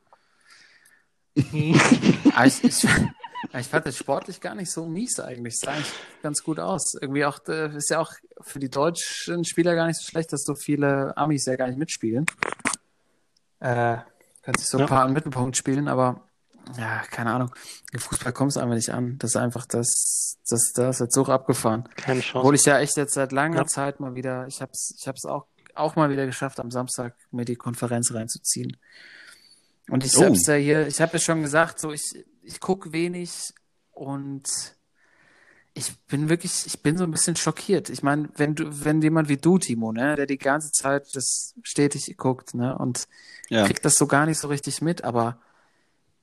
Ich, 2.45 2.63
ich, 2.63 2.87
ich 3.59 3.67
fand 3.67 3.85
das 3.85 3.97
sportlich 3.97 4.39
gar 4.41 4.55
nicht 4.55 4.71
so 4.71 4.85
mies 4.85 5.19
eigentlich. 5.19 5.59
Sah 5.59 5.71
eigentlich 5.73 5.93
ganz 6.21 6.43
gut 6.43 6.59
aus. 6.59 6.93
Irgendwie 6.99 7.25
auch, 7.25 7.39
äh, 7.47 7.75
ist 7.75 7.89
ja 7.89 7.99
auch 7.99 8.11
für 8.41 8.59
die 8.59 8.69
deutschen 8.69 9.43
Spieler 9.45 9.75
gar 9.75 9.87
nicht 9.87 9.99
so 9.99 10.07
schlecht, 10.07 10.31
dass 10.33 10.43
so 10.43 10.55
viele 10.55 11.15
Amis 11.17 11.45
ja 11.45 11.55
gar 11.55 11.67
nicht 11.67 11.77
mitspielen. 11.77 12.25
Äh, 13.59 13.97
können 14.41 14.57
sich 14.57 14.67
so 14.67 14.77
ein 14.77 14.81
Ja. 14.81 14.87
paar 14.87 15.05
im 15.07 15.13
Mittelpunkt 15.13 15.55
spielen, 15.57 15.87
aber 15.87 16.27
ja, 16.77 17.01
keine 17.11 17.31
Ahnung. 17.31 17.53
Im 17.91 17.99
Fußball 17.99 18.33
kommt 18.33 18.51
es 18.51 18.57
einfach 18.57 18.75
nicht 18.75 18.89
an. 18.89 19.17
Das 19.19 19.31
ist 19.31 19.35
einfach 19.37 19.65
das, 19.65 20.37
das, 20.49 20.71
das 20.73 20.95
ist 20.95 20.99
jetzt 21.01 21.13
so 21.15 21.25
abgefahren. 21.25 21.87
Keine 21.95 22.21
Chance. 22.21 22.39
Obwohl 22.39 22.55
ich 22.55 22.65
ja 22.65 22.79
echt 22.79 22.97
jetzt 22.97 23.13
seit 23.13 23.31
langer 23.31 23.57
Ja. 23.57 23.65
Zeit 23.67 23.99
mal 23.99 24.15
wieder, 24.15 24.47
ich 24.47 24.61
hab's, 24.61 24.93
ich 24.97 25.07
hab's 25.07 25.25
auch, 25.25 25.45
auch 25.75 25.95
mal 25.95 26.09
wieder 26.09 26.25
geschafft, 26.25 26.59
am 26.59 26.71
Samstag 26.71 27.15
mir 27.31 27.45
die 27.45 27.55
Konferenz 27.55 28.13
reinzuziehen. 28.13 28.77
Und 29.89 30.05
ich 30.05 30.15
Oh. 30.17 30.23
hab's 30.25 30.45
ja 30.47 30.55
hier, 30.55 30.87
ich 30.87 31.01
habe 31.01 31.13
ja 31.13 31.19
schon 31.19 31.41
gesagt, 31.41 31.79
so 31.79 31.91
ich, 31.91 32.25
ich 32.43 32.59
guck 32.59 32.91
wenig 32.91 33.53
und 33.91 34.47
ich 35.75 35.97
bin 36.07 36.29
wirklich, 36.29 36.65
ich 36.65 36.81
bin 36.81 36.97
so 36.97 37.03
ein 37.03 37.11
bisschen 37.11 37.35
schockiert. 37.35 37.89
Ich 37.89 38.03
meine, 38.03 38.29
wenn 38.35 38.53
du, 38.55 38.85
wenn 38.85 39.01
jemand 39.01 39.27
wie 39.27 39.37
du, 39.37 39.57
Timo, 39.57 39.91
ne, 39.91 40.15
der 40.15 40.27
die 40.27 40.37
ganze 40.37 40.71
Zeit 40.71 41.15
das 41.15 41.55
stetig 41.63 42.15
guckt, 42.17 42.53
ne, 42.53 42.77
und 42.77 43.07
ja. 43.49 43.65
kriegt 43.65 43.83
das 43.83 43.95
so 43.95 44.05
gar 44.05 44.25
nicht 44.25 44.37
so 44.37 44.47
richtig 44.49 44.81
mit, 44.81 45.03
aber 45.03 45.39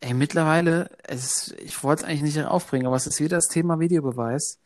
ey, 0.01 0.15
mittlerweile, 0.15 0.91
es, 1.03 1.55
ich 1.59 1.83
wollte 1.83 2.03
es 2.03 2.09
eigentlich 2.09 2.23
nicht 2.23 2.45
aufbringen, 2.45 2.87
aber 2.87 2.97
es 2.97 3.07
ist 3.07 3.21
wieder 3.21 3.37
das 3.37 3.49
Thema 3.49 3.81
Videobeweis. 3.81 4.59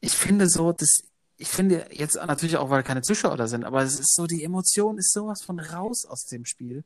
Ich 0.00 0.12
finde 0.12 0.48
so, 0.48 0.72
das, 0.72 1.02
ich 1.36 1.48
finde 1.48 1.86
jetzt 1.92 2.16
natürlich 2.16 2.56
auch, 2.56 2.70
weil 2.70 2.82
keine 2.82 3.02
Zuschauer 3.02 3.36
da 3.36 3.46
sind, 3.46 3.64
aber 3.64 3.82
es 3.82 4.00
ist 4.00 4.14
so, 4.14 4.26
die 4.26 4.42
Emotion 4.42 4.98
ist 4.98 5.12
sowas 5.12 5.42
von 5.42 5.60
raus 5.60 6.04
aus 6.04 6.26
dem 6.26 6.44
Spiel. 6.44 6.84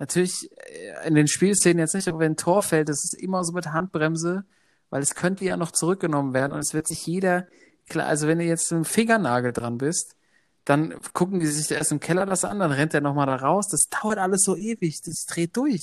Natürlich 0.00 0.50
äh, 0.56 1.06
in 1.06 1.14
den 1.14 1.28
Spielszenen 1.28 1.78
jetzt 1.78 1.94
nicht, 1.94 2.08
aber 2.08 2.18
wenn 2.18 2.32
ein 2.32 2.36
Tor 2.36 2.64
fällt, 2.64 2.88
das 2.88 3.04
ist 3.04 3.14
immer 3.14 3.44
so 3.44 3.52
mit 3.52 3.68
Handbremse 3.68 4.44
weil 4.90 5.02
es 5.02 5.14
könnte 5.14 5.44
ja 5.44 5.56
noch 5.56 5.70
zurückgenommen 5.70 6.34
werden 6.34 6.52
und 6.52 6.58
es 6.58 6.74
wird 6.74 6.88
sich 6.88 7.06
jeder, 7.06 7.46
klar, 7.88 8.06
also 8.06 8.26
wenn 8.26 8.38
du 8.38 8.44
jetzt 8.44 8.70
mit 8.72 8.84
dem 8.84 8.84
Fingernagel 8.84 9.52
dran 9.52 9.78
bist, 9.78 10.16
dann 10.64 10.94
gucken 11.14 11.40
die 11.40 11.46
sich 11.46 11.70
erst 11.70 11.92
im 11.92 12.00
Keller 12.00 12.26
das 12.26 12.44
an, 12.44 12.58
dann 12.58 12.72
rennt 12.72 12.92
er 12.92 13.00
nochmal 13.00 13.26
da 13.26 13.36
raus. 13.36 13.68
Das 13.68 13.88
dauert 13.88 14.18
alles 14.18 14.42
so 14.42 14.56
ewig, 14.56 15.00
das 15.00 15.24
dreht 15.26 15.56
durch. 15.56 15.82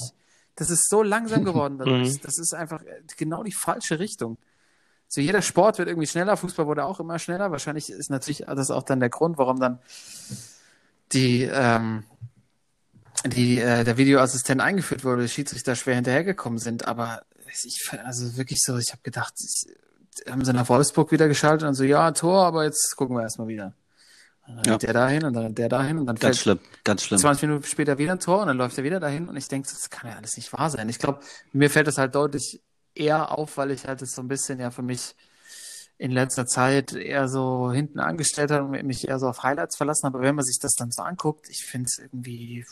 Das 0.56 0.70
ist 0.70 0.88
so 0.90 1.02
langsam 1.02 1.44
geworden 1.46 1.78
dadurch. 1.78 2.14
Mhm. 2.14 2.22
Das 2.22 2.38
ist 2.38 2.54
einfach 2.54 2.84
genau 3.18 3.44
die 3.44 3.54
falsche 3.54 4.00
Richtung. 4.00 4.38
So 5.08 5.22
jeder 5.22 5.42
Sport 5.42 5.78
wird 5.78 5.88
irgendwie 5.88 6.08
schneller, 6.08 6.36
Fußball 6.36 6.68
wurde 6.68 6.84
auch 6.84 7.00
immer 7.00 7.18
schneller. 7.18 7.50
Wahrscheinlich 7.50 7.90
ist 7.90 8.10
natürlich 8.10 8.46
das 8.46 8.72
auch 8.72 8.84
dann 8.84 9.00
der 9.00 9.10
Grund, 9.10 9.38
warum 9.38 9.60
dann 9.60 9.80
die, 11.14 11.44
ähm, 11.44 12.04
die 13.26 13.60
äh, 13.60 13.84
der 13.84 13.98
Videoassistent 13.98 14.62
eingeführt 14.62 15.04
wurde, 15.04 15.24
die 15.24 15.30
Schiedsrichter 15.30 15.76
schwer 15.76 15.96
hinterhergekommen 15.96 16.60
sind. 16.60 16.88
Aber 16.88 17.24
ich, 17.64 17.90
also 18.04 18.38
wirklich 18.38 18.60
so, 18.62 18.78
ich 18.78 18.92
habe 18.92 19.02
gedacht, 19.04 19.34
ich, 19.40 19.74
haben 20.30 20.44
sie 20.44 20.54
nach 20.54 20.70
Wolfsburg 20.70 21.12
wieder 21.12 21.28
geschaltet 21.28 21.68
und 21.68 21.76
so, 21.76 21.84
ja, 21.84 22.12
Tor, 22.12 22.46
aber 22.46 22.64
jetzt 22.64 22.96
gucken 22.96 23.16
wir 23.16 23.24
erstmal 23.24 23.48
wieder. 23.48 23.74
Und 24.48 24.56
dann 24.58 24.66
ja. 24.66 24.78
der 24.78 24.94
dahin 24.94 25.26
und 25.26 25.34
dann 25.34 25.54
der 25.54 25.68
dahin 25.68 25.98
und 25.98 26.06
dann 26.06 26.16
ganz 26.16 26.40
schlimm, 26.40 26.60
ganz 26.86 27.04
schlimm. 27.04 27.20
20 27.20 27.50
Minuten 27.50 27.66
später 27.66 27.98
wieder 27.98 28.14
ein 28.14 28.20
Tor 28.20 28.42
und 28.42 28.48
dann 28.48 28.58
läuft 28.58 28.78
er 28.78 28.86
wieder 28.86 29.00
dahin 29.00 29.28
und 29.28 29.36
ich 29.36 29.50
denke, 29.50 29.68
das 29.70 29.90
kann 29.90 30.10
ja 30.10 30.16
alles 30.16 30.38
nicht 30.38 30.54
wahr 30.54 30.70
sein. 30.70 30.88
Ich 30.88 31.00
glaube, 31.00 31.20
mir 31.52 31.70
fällt 31.70 31.88
das 31.88 31.98
halt 31.98 32.16
deutlich 32.16 32.62
eher 32.96 33.38
auf, 33.38 33.58
weil 33.58 33.72
ich 33.72 33.86
halt 33.86 34.02
das 34.02 34.12
so 34.12 34.22
ein 34.22 34.30
bisschen 34.30 34.60
ja 34.60 34.72
für 34.72 34.84
mich 34.84 35.16
in 35.98 36.12
letzter 36.12 36.46
Zeit 36.46 36.94
eher 36.94 37.28
so 37.28 37.72
hinten 37.72 38.00
angestellt 38.00 38.52
habe 38.52 38.66
und 38.66 38.86
mich 38.86 39.08
eher 39.08 39.20
so 39.20 39.28
auf 39.28 39.44
Highlights 39.44 39.76
verlassen 39.76 40.06
habe. 40.06 40.20
Aber 40.20 40.28
wenn 40.28 40.36
man 40.36 40.46
sich 40.46 40.60
das 40.60 40.76
dann 40.76 40.92
so 40.92 41.02
anguckt, 41.02 41.50
ich 41.50 41.66
finde 41.66 41.88
es 41.88 41.98
irgendwie, 41.98 42.66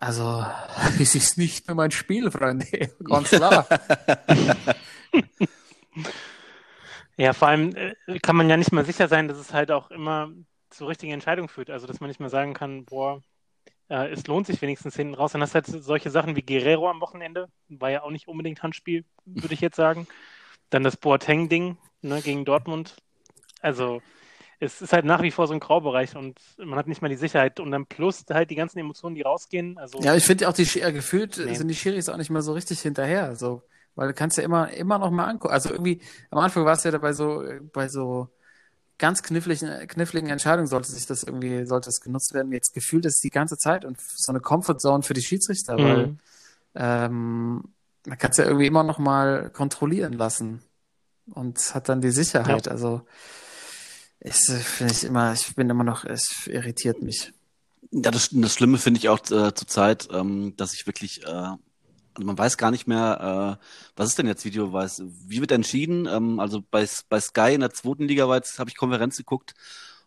also, 0.00 0.46
es 1.00 1.14
ist 1.14 1.38
nicht 1.38 1.66
mehr 1.66 1.74
mein 1.74 1.90
Spiel, 1.90 2.30
Freunde, 2.30 2.66
ganz 3.04 3.30
klar. 3.30 3.66
ja, 7.16 7.32
vor 7.32 7.48
allem 7.48 7.74
äh, 7.74 7.94
kann 8.20 8.36
man 8.36 8.48
ja 8.48 8.56
nicht 8.56 8.72
mal 8.72 8.84
sicher 8.84 9.08
sein, 9.08 9.26
dass 9.26 9.38
es 9.38 9.52
halt 9.52 9.72
auch 9.72 9.90
immer 9.90 10.30
zur 10.70 10.88
richtigen 10.88 11.12
Entscheidung 11.12 11.48
führt. 11.48 11.70
Also, 11.70 11.88
dass 11.88 12.00
man 12.00 12.08
nicht 12.08 12.20
mehr 12.20 12.28
sagen 12.28 12.54
kann, 12.54 12.84
boah, 12.84 13.22
äh, 13.88 14.12
es 14.12 14.26
lohnt 14.28 14.46
sich 14.46 14.62
wenigstens 14.62 14.94
hinten 14.94 15.14
raus. 15.14 15.32
Dann 15.32 15.42
hast 15.42 15.54
du 15.54 15.56
halt 15.56 15.66
solche 15.66 16.10
Sachen 16.10 16.36
wie 16.36 16.42
Guerrero 16.42 16.88
am 16.88 17.00
Wochenende, 17.00 17.48
war 17.68 17.90
ja 17.90 18.02
auch 18.02 18.10
nicht 18.10 18.28
unbedingt 18.28 18.62
Handspiel, 18.62 19.04
würde 19.24 19.54
ich 19.54 19.60
jetzt 19.60 19.76
sagen. 19.76 20.06
Dann 20.70 20.84
das 20.84 20.96
Boateng-Ding 20.96 21.76
ne, 22.02 22.22
gegen 22.22 22.44
Dortmund. 22.44 22.94
Also, 23.62 24.00
es 24.60 24.82
ist 24.82 24.92
halt 24.92 25.04
nach 25.04 25.22
wie 25.22 25.30
vor 25.30 25.46
so 25.46 25.54
ein 25.54 25.60
Graubereich 25.60 26.16
und 26.16 26.38
man 26.58 26.78
hat 26.78 26.88
nicht 26.88 27.00
mal 27.00 27.08
die 27.08 27.16
Sicherheit. 27.16 27.60
Und 27.60 27.70
dann 27.70 27.86
plus 27.86 28.24
halt 28.28 28.50
die 28.50 28.56
ganzen 28.56 28.78
Emotionen, 28.78 29.14
die 29.14 29.22
rausgehen. 29.22 29.78
Also, 29.78 30.00
ja, 30.00 30.14
ich 30.16 30.24
finde 30.24 30.48
auch, 30.48 30.52
die 30.52 30.64
äh, 30.80 30.92
gefühlt 30.92 31.38
nee. 31.38 31.54
sind 31.54 31.68
die 31.68 31.74
Schiris 31.74 32.08
auch 32.08 32.16
nicht 32.16 32.30
mal 32.30 32.42
so 32.42 32.52
richtig 32.52 32.80
hinterher. 32.80 33.24
Also, 33.24 33.62
weil 33.94 34.08
du 34.08 34.14
kannst 34.14 34.36
ja 34.36 34.44
immer, 34.44 34.70
immer 34.72 34.98
noch 34.98 35.10
mal 35.10 35.26
angucken. 35.26 35.54
Also 35.54 35.70
irgendwie, 35.70 36.00
am 36.30 36.38
Anfang 36.38 36.64
war 36.64 36.74
es 36.74 36.84
ja 36.84 36.96
bei 36.98 37.12
so, 37.12 37.44
bei 37.72 37.88
so 37.88 38.28
ganz 38.98 39.22
kniffligen, 39.22 39.86
kniffligen 39.86 40.28
Entscheidungen 40.28 40.66
sollte 40.66 40.90
sich 40.90 41.06
das 41.06 41.22
irgendwie, 41.22 41.64
sollte 41.64 41.88
es 41.88 42.00
genutzt 42.00 42.34
werden. 42.34 42.52
Jetzt 42.52 42.74
gefühlt 42.74 43.06
ist 43.06 43.22
die 43.22 43.30
ganze 43.30 43.56
Zeit 43.56 43.84
und 43.84 44.00
so 44.00 44.32
eine 44.32 44.40
Comfortzone 44.40 45.04
für 45.04 45.14
die 45.14 45.22
Schiedsrichter, 45.22 45.78
mhm. 45.78 45.84
weil 45.84 46.16
ähm, 46.74 47.64
man 48.06 48.18
kann 48.18 48.32
es 48.32 48.36
ja 48.36 48.44
irgendwie 48.44 48.66
immer 48.66 48.82
noch 48.82 48.98
mal 48.98 49.50
kontrollieren 49.50 50.14
lassen 50.14 50.62
und 51.30 51.74
hat 51.74 51.88
dann 51.88 52.00
die 52.00 52.10
Sicherheit. 52.10 52.66
Ja. 52.66 52.72
Also 52.72 53.02
ist, 54.20 54.48
äh, 54.48 54.56
finde 54.56 54.92
ich 54.92 55.04
immer, 55.04 55.32
ich 55.32 55.54
bin 55.54 55.70
immer 55.70 55.84
noch, 55.84 56.04
es 56.04 56.46
irritiert 56.46 57.02
mich. 57.02 57.32
Ja, 57.90 58.10
das, 58.10 58.30
das 58.32 58.54
Schlimme 58.54 58.78
finde 58.78 58.98
ich 58.98 59.08
auch 59.08 59.20
äh, 59.20 59.54
zur 59.54 59.66
Zeit, 59.66 60.08
ähm, 60.12 60.54
dass 60.56 60.74
ich 60.74 60.86
wirklich, 60.86 61.22
äh, 61.24 61.26
also 61.26 62.26
man 62.26 62.36
weiß 62.36 62.58
gar 62.58 62.70
nicht 62.70 62.86
mehr, 62.86 63.58
äh, 63.60 63.64
was 63.96 64.10
ist 64.10 64.18
denn 64.18 64.26
jetzt 64.26 64.44
Videobeweis? 64.44 65.02
Wie 65.26 65.40
wird 65.40 65.52
entschieden? 65.52 66.06
Ähm, 66.06 66.40
also 66.40 66.62
bei, 66.70 66.86
bei 67.08 67.20
Sky 67.20 67.54
in 67.54 67.60
der 67.60 67.72
zweiten 67.72 68.08
Liga 68.08 68.28
habe 68.28 68.70
ich 68.70 68.76
Konferenz 68.76 69.16
geguckt 69.16 69.54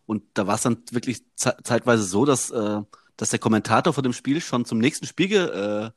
und 0.06 0.24
da 0.34 0.46
war 0.46 0.56
es 0.56 0.62
dann 0.62 0.84
wirklich 0.92 1.24
ze 1.36 1.56
zeitweise 1.64 2.04
so, 2.04 2.26
dass, 2.26 2.50
äh, 2.52 2.82
dass 3.18 3.30
der 3.30 3.40
Kommentator 3.40 3.94
von 3.94 4.04
dem 4.04 4.14
Spiel 4.14 4.42
schon 4.42 4.66
zum 4.66 4.78
nächsten 4.78 5.08
Spiel 5.08 5.30
ge, 5.30 5.44
äh, 5.46 5.92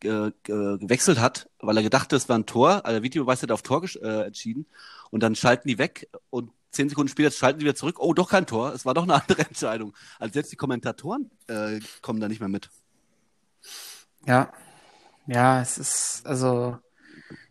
ge, 0.00 0.32
ge, 0.42 0.78
gewechselt 0.78 1.20
hat, 1.20 1.48
weil 1.60 1.76
er 1.76 1.82
gedacht 1.82 2.12
hat, 2.12 2.12
es 2.14 2.28
war 2.28 2.36
ein 2.36 2.46
Tor, 2.46 2.84
also 2.84 2.96
der 2.96 3.02
Videobeweis 3.02 3.42
hat 3.42 3.52
auf 3.52 3.62
Tor 3.62 3.84
äh, 4.02 4.26
entschieden 4.26 4.66
und 5.10 5.22
dann 5.22 5.36
schalten 5.36 5.68
die 5.68 5.78
weg 5.78 6.08
und 6.30 6.50
zehn 6.70 6.88
Sekunden 6.88 7.10
später 7.10 7.30
schalten 7.30 7.58
die 7.58 7.64
wieder 7.64 7.74
zurück. 7.74 7.98
Oh, 7.98 8.14
doch 8.14 8.30
kein 8.30 8.46
Tor. 8.46 8.72
Es 8.72 8.84
war 8.84 8.94
doch 8.94 9.02
eine 9.02 9.14
andere 9.14 9.42
Entscheidung. 9.48 9.94
Also 10.18 10.34
selbst 10.34 10.52
die 10.52 10.56
Kommentatoren 10.56 11.30
äh, 11.46 11.80
kommen 12.02 12.20
da 12.20 12.28
nicht 12.28 12.40
mehr 12.40 12.48
mit. 12.48 12.70
Ja, 14.26 14.52
ja, 15.26 15.60
es 15.60 15.78
ist 15.78 16.22
also 16.24 16.78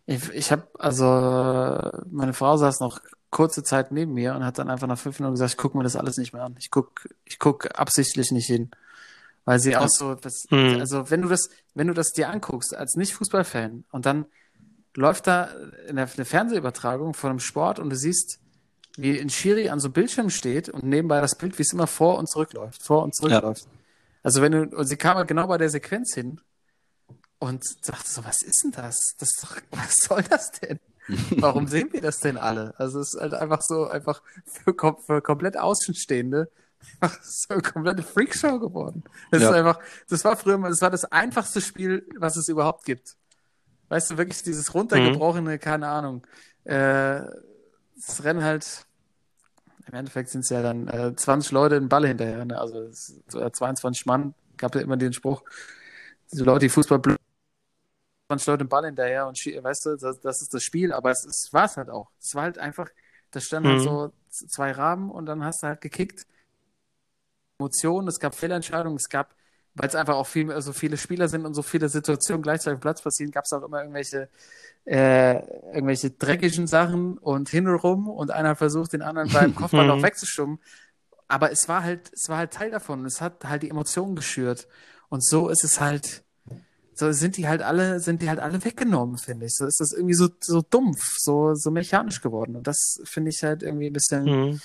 ich, 0.06 0.28
ich 0.30 0.52
habe 0.52 0.68
also 0.78 1.04
meine 2.10 2.32
Frau 2.32 2.56
saß 2.56 2.80
noch 2.80 3.00
kurze 3.30 3.62
Zeit 3.62 3.92
neben 3.92 4.12
mir 4.12 4.34
und 4.34 4.44
hat 4.44 4.58
dann 4.58 4.70
einfach 4.70 4.86
nach 4.86 4.98
fünf 4.98 5.18
Minuten 5.20 5.34
gesagt, 5.34 5.52
ich 5.52 5.56
gucke 5.56 5.76
mir 5.76 5.84
das 5.84 5.96
alles 5.96 6.16
nicht 6.16 6.32
mehr 6.32 6.42
an. 6.42 6.56
Ich 6.58 6.70
guck, 6.70 7.08
ich 7.24 7.38
guck 7.38 7.78
absichtlich 7.78 8.32
nicht 8.32 8.46
hin, 8.46 8.70
weil 9.44 9.60
sie 9.60 9.76
auch 9.76 9.88
so, 9.88 10.14
das, 10.14 10.46
hm. 10.48 10.80
also 10.80 11.10
wenn 11.10 11.22
du 11.22 11.28
das, 11.28 11.48
wenn 11.74 11.86
du 11.86 11.94
das 11.94 12.10
dir 12.10 12.28
anguckst 12.28 12.74
als 12.74 12.96
nicht 12.96 13.14
Fußballfan 13.14 13.84
und 13.92 14.06
dann 14.06 14.26
läuft 14.96 15.28
da 15.28 15.48
eine, 15.88 16.02
eine 16.02 16.24
Fernsehübertragung 16.24 17.14
von 17.14 17.30
einem 17.30 17.38
Sport 17.38 17.78
und 17.78 17.90
du 17.90 17.96
siehst 17.96 18.40
wie 18.96 19.18
ein 19.18 19.30
Schiri 19.30 19.68
an 19.68 19.80
so 19.80 19.86
einem 19.86 19.94
Bildschirm 19.94 20.30
steht 20.30 20.68
und 20.68 20.84
nebenbei 20.84 21.20
das 21.20 21.36
Bild, 21.36 21.58
wie 21.58 21.62
es 21.62 21.72
immer 21.72 21.86
vor 21.86 22.18
und 22.18 22.28
zurückläuft, 22.28 22.82
vor 22.82 23.02
und 23.02 23.14
zurückläuft. 23.14 23.64
Ja. 23.64 23.70
Also 24.22 24.42
wenn 24.42 24.52
du, 24.52 24.62
und 24.76 24.86
sie 24.86 24.96
kam 24.96 25.16
halt 25.16 25.28
genau 25.28 25.46
bei 25.46 25.58
der 25.58 25.70
Sequenz 25.70 26.14
hin 26.14 26.40
und 27.38 27.64
sagte 27.64 28.08
so, 28.08 28.24
was 28.24 28.42
ist 28.42 28.62
denn 28.64 28.72
das? 28.72 29.14
Das 29.18 29.30
doch, 29.40 29.56
was 29.70 29.96
soll 29.96 30.22
das 30.22 30.50
denn? 30.52 30.78
Warum 31.38 31.66
sehen 31.66 31.88
wir 31.92 32.00
das 32.00 32.18
denn 32.18 32.36
alle? 32.36 32.74
Also 32.78 33.00
es 33.00 33.14
ist 33.14 33.20
halt 33.20 33.34
einfach 33.34 33.62
so, 33.62 33.88
einfach 33.88 34.22
für, 34.44 34.74
für 35.04 35.22
komplett 35.22 35.56
Außenstehende, 35.56 36.50
einfach 37.00 37.18
so 37.22 37.54
eine 37.54 37.62
komplette 37.62 38.02
Freakshow 38.02 38.58
geworden. 38.58 39.02
Das 39.30 39.42
ja. 39.42 39.50
ist 39.50 39.56
einfach, 39.56 39.78
das 40.08 40.24
war 40.24 40.36
früher 40.36 40.58
mal, 40.58 40.70
das 40.70 40.82
war 40.82 40.90
das 40.90 41.04
einfachste 41.06 41.60
Spiel, 41.60 42.06
was 42.16 42.36
es 42.36 42.48
überhaupt 42.48 42.84
gibt. 42.84 43.16
Weißt 43.88 44.12
du, 44.12 44.18
wirklich 44.18 44.42
dieses 44.42 44.72
runtergebrochene, 44.72 45.54
mhm. 45.54 45.60
keine 45.60 45.88
Ahnung, 45.88 46.24
äh, 46.64 47.22
es 48.08 48.24
rennen 48.24 48.42
halt, 48.42 48.86
im 49.86 49.94
Endeffekt 49.94 50.30
sind 50.30 50.40
es 50.40 50.50
ja 50.50 50.62
dann 50.62 50.88
äh, 50.88 51.14
20 51.14 51.52
Leute 51.52 51.78
den 51.78 51.88
Ball 51.88 52.06
hinterher. 52.06 52.44
Ne? 52.44 52.58
Also 52.58 52.80
es, 52.82 53.20
22 53.28 54.06
Mann, 54.06 54.34
gab 54.56 54.74
ja 54.74 54.80
immer 54.80 54.96
den 54.96 55.12
Spruch, 55.12 55.42
diese 56.32 56.44
Leute, 56.44 56.66
die 56.66 56.68
Fußball 56.68 57.00
20 58.28 58.46
Leute 58.46 58.64
den 58.64 58.68
Ball 58.68 58.86
hinterher 58.86 59.26
und 59.26 59.36
weißt 59.36 59.86
du, 59.86 59.96
das, 59.96 60.20
das 60.20 60.42
ist 60.42 60.54
das 60.54 60.62
Spiel, 60.62 60.92
aber 60.92 61.10
es, 61.10 61.24
es 61.24 61.52
war 61.52 61.64
es 61.64 61.76
halt 61.76 61.90
auch. 61.90 62.10
Es 62.20 62.34
war 62.34 62.44
halt 62.44 62.58
einfach, 62.58 62.88
da 63.32 63.40
standen 63.40 63.68
halt 63.68 63.82
mhm. 63.82 63.90
halt 63.90 64.12
so 64.30 64.46
zwei 64.46 64.72
Rahmen 64.72 65.10
und 65.10 65.26
dann 65.26 65.44
hast 65.44 65.62
du 65.62 65.66
halt 65.66 65.80
gekickt. 65.80 66.26
Emotionen, 67.58 68.08
es 68.08 68.20
gab 68.20 68.34
Fehlentscheidungen, 68.34 68.96
es 68.96 69.08
gab 69.08 69.34
weil 69.74 69.88
es 69.88 69.94
einfach 69.94 70.16
auch 70.16 70.26
viel, 70.26 70.60
so 70.60 70.72
viele 70.72 70.96
Spieler 70.96 71.28
sind 71.28 71.46
und 71.46 71.54
so 71.54 71.62
viele 71.62 71.88
Situationen 71.88 72.42
gleichzeitig 72.42 72.76
auf 72.76 72.80
Platz 72.80 73.02
passieren, 73.02 73.30
gab 73.30 73.44
es 73.44 73.52
auch 73.52 73.62
immer 73.62 73.80
irgendwelche, 73.80 74.28
äh, 74.84 75.36
irgendwelche 75.72 76.10
dreckigen 76.10 76.66
Sachen 76.66 77.18
und 77.18 77.48
hinrum 77.48 78.08
und 78.08 78.30
einer 78.30 78.56
versucht, 78.56 78.92
den 78.92 79.02
anderen 79.02 79.30
beim 79.32 79.54
Kopfball 79.54 79.86
noch 79.86 80.02
wegzuschummen. 80.02 80.58
Aber 81.28 81.52
es 81.52 81.68
war 81.68 81.84
halt, 81.84 82.10
es 82.12 82.28
war 82.28 82.38
halt 82.38 82.52
Teil 82.52 82.72
davon. 82.72 83.04
Es 83.04 83.20
hat 83.20 83.44
halt 83.44 83.62
die 83.62 83.70
Emotionen 83.70 84.16
geschürt. 84.16 84.66
Und 85.08 85.24
so 85.24 85.48
ist 85.48 85.62
es 85.62 85.80
halt, 85.80 86.24
so 86.92 87.12
sind 87.12 87.36
die 87.36 87.46
halt 87.46 87.62
alle, 87.62 88.00
sind 88.00 88.20
die 88.20 88.28
halt 88.28 88.40
alle 88.40 88.64
weggenommen, 88.64 89.16
finde 89.16 89.46
ich. 89.46 89.54
So 89.54 89.64
ist 89.64 89.78
das 89.78 89.92
irgendwie 89.92 90.14
so, 90.14 90.28
so 90.40 90.60
dumpf, 90.60 90.98
so, 91.18 91.54
so 91.54 91.70
mechanisch 91.70 92.20
geworden. 92.20 92.56
Und 92.56 92.66
das 92.66 93.00
finde 93.04 93.30
ich 93.30 93.44
halt 93.44 93.62
irgendwie 93.62 93.86
ein 93.86 93.92
bisschen, 93.92 94.24
mhm. 94.24 94.60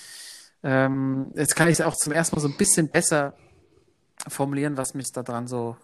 ähm, 0.64 1.32
jetzt 1.36 1.54
kann 1.54 1.68
ich 1.68 1.78
es 1.78 1.86
auch 1.86 1.94
zum 1.94 2.12
ersten 2.12 2.34
Mal 2.34 2.42
so 2.42 2.48
ein 2.48 2.56
bisschen 2.56 2.88
besser 2.88 3.34
formulieren, 4.28 4.76
was 4.76 4.94
mich 4.94 5.12
daran 5.12 5.46
so, 5.46 5.76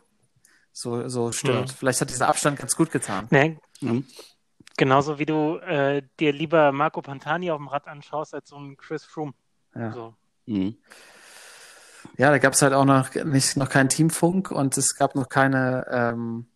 so, 0.73 1.09
so 1.09 1.33
stört. 1.33 1.69
Mhm. 1.69 1.75
Vielleicht 1.75 2.01
hat 2.01 2.11
dieser 2.11 2.29
Abstand 2.29 2.59
ganz 2.59 2.77
gut 2.77 2.91
getan. 2.91 3.27
Nee. 3.31 3.59
Mhm. 3.81 4.07
Genauso 4.77 5.19
wie 5.19 5.27
du 5.27 5.57
äh, 5.59 6.03
dir 6.19 6.33
lieber 6.33 6.73
Marco 6.73 7.03
Pantani 7.03 7.51
auf 7.51 7.59
dem 7.59 7.69
Rad 7.69 7.89
anschaust 7.89 8.35
als 8.35 8.49
so 8.49 8.57
ein 8.57 8.77
Chris 8.77 9.05
Froome. 9.05 9.35
Ja. 9.75 9.93
So. 9.93 10.15
Mhm. 10.47 10.77
Ja, 12.17 12.31
da 12.31 12.39
gab 12.39 12.55
es 12.55 12.63
halt 12.63 12.73
auch 12.73 12.85
noch 12.85 13.15
nicht 13.15 13.57
noch 13.57 13.69
keinen 13.69 13.89
Teamfunk 13.89 14.51
und 14.51 14.77
es 14.77 14.97
gab 14.97 15.15
noch 15.15 15.29
keine, 15.29 15.87
ähm, 15.91 16.47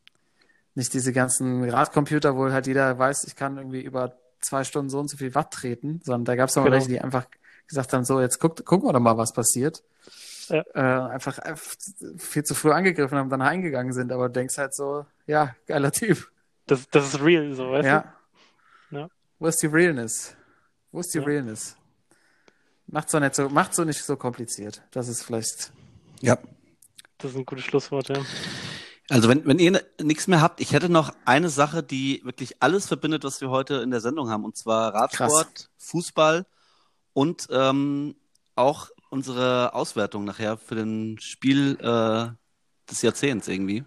nicht 0.75 0.93
diese 0.93 1.13
ganzen 1.13 1.69
Radcomputer, 1.69 2.37
wo 2.37 2.51
halt 2.51 2.67
jeder 2.67 2.99
weiß, 2.99 3.25
ich 3.25 3.37
kann 3.37 3.57
irgendwie 3.57 3.81
über 3.81 4.17
zwei 4.41 4.65
Stunden 4.65 4.91
so 4.91 4.99
und 4.99 5.09
so 5.09 5.17
viel 5.17 5.35
Watt 5.35 5.53
treten, 5.53 6.01
sondern 6.05 6.25
da 6.25 6.37
gab 6.37 6.49
es 6.49 6.57
auch 6.57 6.65
Genau. 6.65 6.75
welche, 6.75 6.89
die 6.89 7.01
einfach 7.01 7.27
gesagt 7.67 7.93
haben, 7.93 8.05
so, 8.05 8.21
jetzt 8.21 8.39
guck, 8.39 8.65
gucken 8.65 8.89
wir 8.89 8.93
doch 8.93 9.01
mal, 9.01 9.17
was 9.17 9.33
passiert. 9.33 9.83
Ja. 10.49 10.65
Äh, 10.75 11.13
einfach, 11.13 11.39
einfach 11.39 11.75
viel 12.19 12.45
zu 12.45 12.55
früh 12.55 12.73
angegriffen 12.73 13.19
haben, 13.19 13.31
dann 13.31 13.43
eingegangen 13.43 13.93
sind, 13.93 14.13
aber 14.13 14.29
du 14.29 14.35
denkst 14.35 14.59
halt 14.59 14.75
so, 14.75 15.07
ja, 15.27 15.55
geiler 15.67 15.93
Typ. 15.93 16.31
Das, 16.67 16.89
das 16.91 17.15
ist 17.15 17.21
real, 17.23 17.55
so, 17.55 17.71
weißt 17.71 17.87
Ja. 17.87 18.15
Ja. 18.91 19.09
Wo 19.39 19.47
ist 19.47 19.63
die 19.63 19.67
Realness? 19.67 20.37
Wo 20.93 21.01
ist 21.01 21.13
die 21.15 21.19
Ja. 21.19 21.25
Realness? 21.25 21.77
Macht 22.87 23.11
so 23.11 23.19
nicht 23.19 23.35
so, 23.35 23.49
macht 23.49 23.75
so 23.75 23.85
nicht 23.85 24.03
so 24.03 24.17
kompliziert. 24.17 24.83
Das 24.93 25.09
ist 25.09 25.23
vielleicht. 25.23 25.73
Ja. 26.21 26.37
du? 26.37 26.49
Das 27.19 27.31
ist 27.33 27.37
ein 27.37 27.45
gutes 27.47 27.65
Schlusswort, 27.65 28.09
ja. 28.09 28.23
Also 29.09 29.29
wenn, 29.29 29.47
wenn 29.47 29.59
ihr 29.59 29.83
nichts 30.03 30.27
mehr 30.27 30.41
habt, 30.41 30.61
ich 30.61 30.73
hätte 30.73 30.89
noch 30.89 31.13
eine 31.25 31.49
Sache, 31.49 31.83
die 31.83 32.23
wirklich 32.25 32.61
alles 32.61 32.87
verbindet, 32.87 33.23
was 33.25 33.41
wir 33.41 33.51
heute 33.51 33.77
in 33.77 33.91
der 33.91 34.01
Sendung 34.01 34.31
haben, 34.31 34.45
und 34.45 34.57
zwar 34.57 34.95
Radsport, 34.95 35.71
Fußball 35.79 36.45
und 37.13 37.47
ähm, 37.51 38.17
auch 38.57 38.91
unsere 39.11 39.75
Auswertung 39.75 40.25
nachher 40.25 40.57
für 40.57 40.75
den 40.75 41.19
Spiel 41.21 41.79
äh, 41.81 42.29
des 42.91 43.03
Jahrzehnts 43.03 43.49
irgendwie. 43.49 43.85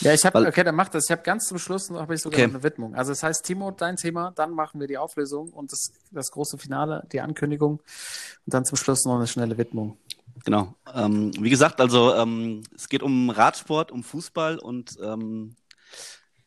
Ja, 0.00 0.14
ich 0.14 0.24
habe, 0.24 0.46
okay, 0.46 0.62
dann 0.62 0.76
mach 0.76 0.88
das. 0.88 1.06
Ich 1.06 1.10
habe 1.10 1.22
ganz 1.22 1.48
zum 1.48 1.58
Schluss 1.58 1.90
noch, 1.90 2.00
habe 2.00 2.14
ich 2.14 2.20
sogar 2.22 2.38
Okay. 2.38 2.48
eine 2.48 2.62
Widmung. 2.62 2.94
Also 2.94 3.10
das 3.10 3.22
heißt, 3.24 3.44
Timo, 3.44 3.72
dein 3.72 3.96
Thema, 3.96 4.32
dann 4.36 4.52
machen 4.52 4.78
wir 4.78 4.86
die 4.86 4.96
Auflösung 4.96 5.50
und 5.52 5.72
das, 5.72 5.92
das 6.12 6.30
große 6.30 6.56
Finale, 6.56 7.04
die 7.10 7.20
Ankündigung 7.20 7.80
und 8.46 8.54
dann 8.54 8.64
zum 8.64 8.76
Schluss 8.76 9.04
noch 9.04 9.16
eine 9.16 9.26
schnelle 9.26 9.58
Widmung. 9.58 9.98
Genau. 10.44 10.74
Ähm, 10.94 11.32
wie 11.40 11.50
gesagt, 11.50 11.80
also 11.80 12.14
ähm, 12.14 12.62
es 12.76 12.88
geht 12.88 13.02
um 13.02 13.30
Radsport, 13.30 13.90
um 13.90 14.04
Fußball 14.04 14.58
und 14.58 14.96
ähm, 15.02 15.56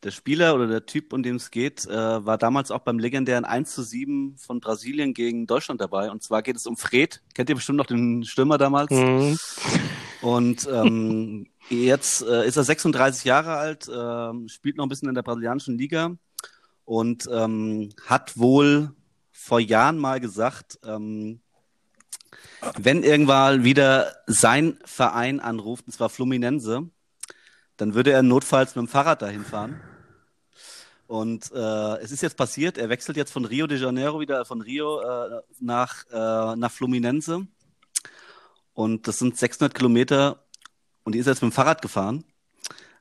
der 0.03 0.11
Spieler 0.11 0.55
oder 0.55 0.67
der 0.67 0.85
Typ, 0.85 1.13
um 1.13 1.21
den 1.21 1.35
es 1.35 1.51
geht, 1.51 1.85
äh, 1.85 2.25
war 2.25 2.37
damals 2.37 2.71
auch 2.71 2.79
beim 2.79 2.97
legendären 2.97 3.45
1 3.45 3.73
zu 3.73 3.83
7 3.83 4.35
von 4.37 4.59
Brasilien 4.59 5.13
gegen 5.13 5.45
Deutschland 5.45 5.79
dabei. 5.79 6.09
Und 6.09 6.23
zwar 6.23 6.41
geht 6.41 6.55
es 6.55 6.65
um 6.65 6.75
Fred. 6.75 7.21
Kennt 7.33 7.49
ihr 7.49 7.55
bestimmt 7.55 7.77
noch 7.77 7.85
den 7.85 8.23
Stürmer 8.23 8.57
damals? 8.57 8.91
Mhm. 8.91 9.37
Und 10.21 10.67
ähm, 10.71 11.47
jetzt 11.69 12.23
äh, 12.23 12.47
ist 12.47 12.57
er 12.57 12.63
36 12.63 13.25
Jahre 13.25 13.55
alt, 13.57 13.89
ähm, 13.93 14.47
spielt 14.47 14.77
noch 14.77 14.85
ein 14.85 14.89
bisschen 14.89 15.09
in 15.09 15.15
der 15.15 15.23
brasilianischen 15.23 15.77
Liga 15.77 16.15
und 16.85 17.29
ähm, 17.31 17.89
hat 18.07 18.37
wohl 18.37 18.91
vor 19.31 19.59
Jahren 19.59 19.97
mal 19.97 20.19
gesagt, 20.19 20.79
ähm, 20.83 21.41
wenn 22.77 23.03
irgendwann 23.03 23.63
wieder 23.63 24.15
sein 24.27 24.77
Verein 24.85 25.39
anruft, 25.39 25.87
und 25.87 25.93
zwar 25.93 26.09
Fluminense, 26.09 26.89
dann 27.78 27.93
würde 27.93 28.11
er 28.11 28.24
notfalls 28.24 28.76
mit 28.76 28.86
dem 28.86 28.88
Fahrrad 28.88 29.22
dahin 29.22 29.43
fahren. 29.43 29.80
Und 31.07 31.51
äh, 31.51 31.97
es 31.97 32.11
ist 32.11 32.22
jetzt 32.22 32.38
passiert, 32.38 32.78
er 32.78 32.89
wechselt 32.89 33.17
jetzt 33.17 33.34
von 33.34 33.43
Rio 33.43 33.67
de 33.67 33.78
Janeiro 33.78 34.19
wieder 34.19 34.45
von 34.45 34.61
Rio 34.61 35.01
äh, 35.01 35.41
nach, 35.59 36.05
äh, 36.09 36.55
nach 36.55 36.72
Fluminense. 36.72 37.47
Und 38.74 39.07
das 39.07 39.19
sind 39.19 39.38
600 39.38 39.76
Kilometer 39.76 40.39
und 41.03 41.13
die 41.13 41.19
ist 41.19 41.26
jetzt 41.26 41.41
mit 41.41 41.51
dem 41.51 41.53
Fahrrad 41.53 41.82
gefahren. 41.82 42.24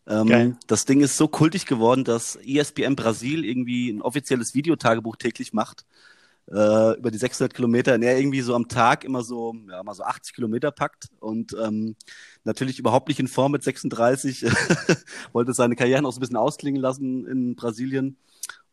Ähm, 0.06 0.56
das 0.66 0.86
Ding 0.86 1.02
ist 1.02 1.16
so 1.16 1.28
kultig 1.28 1.66
geworden, 1.66 2.02
dass 2.02 2.36
ESPN 2.36 2.96
Brasil 2.96 3.44
irgendwie 3.44 3.90
ein 3.90 4.02
offizielles 4.02 4.54
Videotagebuch 4.54 5.16
täglich 5.16 5.52
macht 5.52 5.84
äh, 6.50 6.98
über 6.98 7.10
die 7.10 7.18
600 7.18 7.54
Kilometer 7.54 7.94
und 7.94 8.02
er 8.02 8.18
irgendwie 8.18 8.40
so 8.40 8.54
am 8.54 8.68
Tag 8.68 9.04
immer 9.04 9.22
so, 9.22 9.54
ja, 9.70 9.82
mal 9.82 9.94
so 9.94 10.02
80 10.02 10.34
Kilometer 10.34 10.70
packt 10.70 11.08
und 11.20 11.56
ähm, 11.62 11.96
natürlich 12.44 12.78
überhaupt 12.78 13.08
nicht 13.08 13.20
in 13.20 13.28
Form 13.28 13.52
mit 13.52 13.62
36, 13.62 14.46
wollte 15.32 15.52
seine 15.52 15.76
Karriere 15.76 16.02
noch 16.02 16.12
so 16.12 16.18
ein 16.18 16.20
bisschen 16.20 16.36
ausklingen 16.36 16.80
lassen 16.80 17.26
in 17.26 17.54
Brasilien 17.54 18.16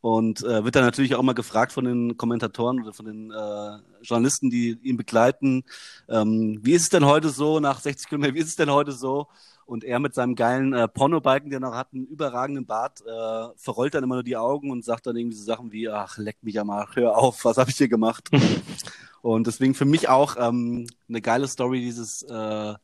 und 0.02 0.44
äh, 0.44 0.64
wird 0.64 0.76
dann 0.76 0.86
natürlich 0.86 1.16
auch 1.16 1.24
mal 1.24 1.34
gefragt 1.34 1.72
von 1.72 1.86
den 1.86 2.18
Kommentatoren 2.18 2.82
oder 2.82 2.94
von 2.94 3.06
den 3.06 3.32
äh, 3.32 3.78
Journalisten, 4.02 4.50
die 4.50 4.80
ihn 4.84 4.98
begleiten, 4.98 5.64
ähm, 6.08 6.60
wie 6.62 6.74
ist 6.74 6.84
es 6.84 6.90
denn 6.90 7.06
heute 7.06 7.30
so 7.30 7.60
nach 7.60 7.80
60 7.80 8.08
Kilometern, 8.08 8.36
wie 8.36 8.40
ist 8.40 8.50
es 8.50 8.56
denn 8.56 8.72
heute 8.72 8.92
so? 8.92 9.28
Und 9.68 9.84
er 9.84 10.00
mit 10.00 10.16
seinem 10.16 10.36
geilen 10.36 10.74
äh, 10.74 10.88
Pornobalken, 10.88 11.50
der 11.50 11.60
noch 11.60 11.76
hat, 11.76 11.90
einen 11.94 12.06
überragenden 12.06 12.66
Bart, 12.66 13.02
äh, 13.02 13.48
verrollt 13.58 13.94
dann 13.94 14.04
immer 14.04 14.16
nur 14.16 14.24
die 14.24 14.38
Augen 14.38 14.72
und 14.72 14.86
sagt 14.86 15.06
dann 15.06 15.18
irgendwie 15.18 15.36
so 15.36 15.44
Sachen 15.44 15.74
wie, 15.74 15.90
ach, 15.90 16.18
leck 16.18 16.38
mich 16.42 16.58
am 16.58 16.70
Arsch, 16.70 16.96
hör 16.96 17.18
auf, 17.18 17.44
was 17.44 17.58
habe 17.58 17.70
ich 17.70 17.76
hier 17.76 17.90
gemacht? 17.90 18.30
und 19.22 19.46
deswegen 19.46 19.76
für 19.76 19.84
mich 19.84 20.08
auch 20.08 20.38
ähm, 20.40 20.88
eine 21.10 21.22
geile 21.22 21.50
Story 21.50 21.82
dieses, 21.82 22.24
äh, 22.24 22.76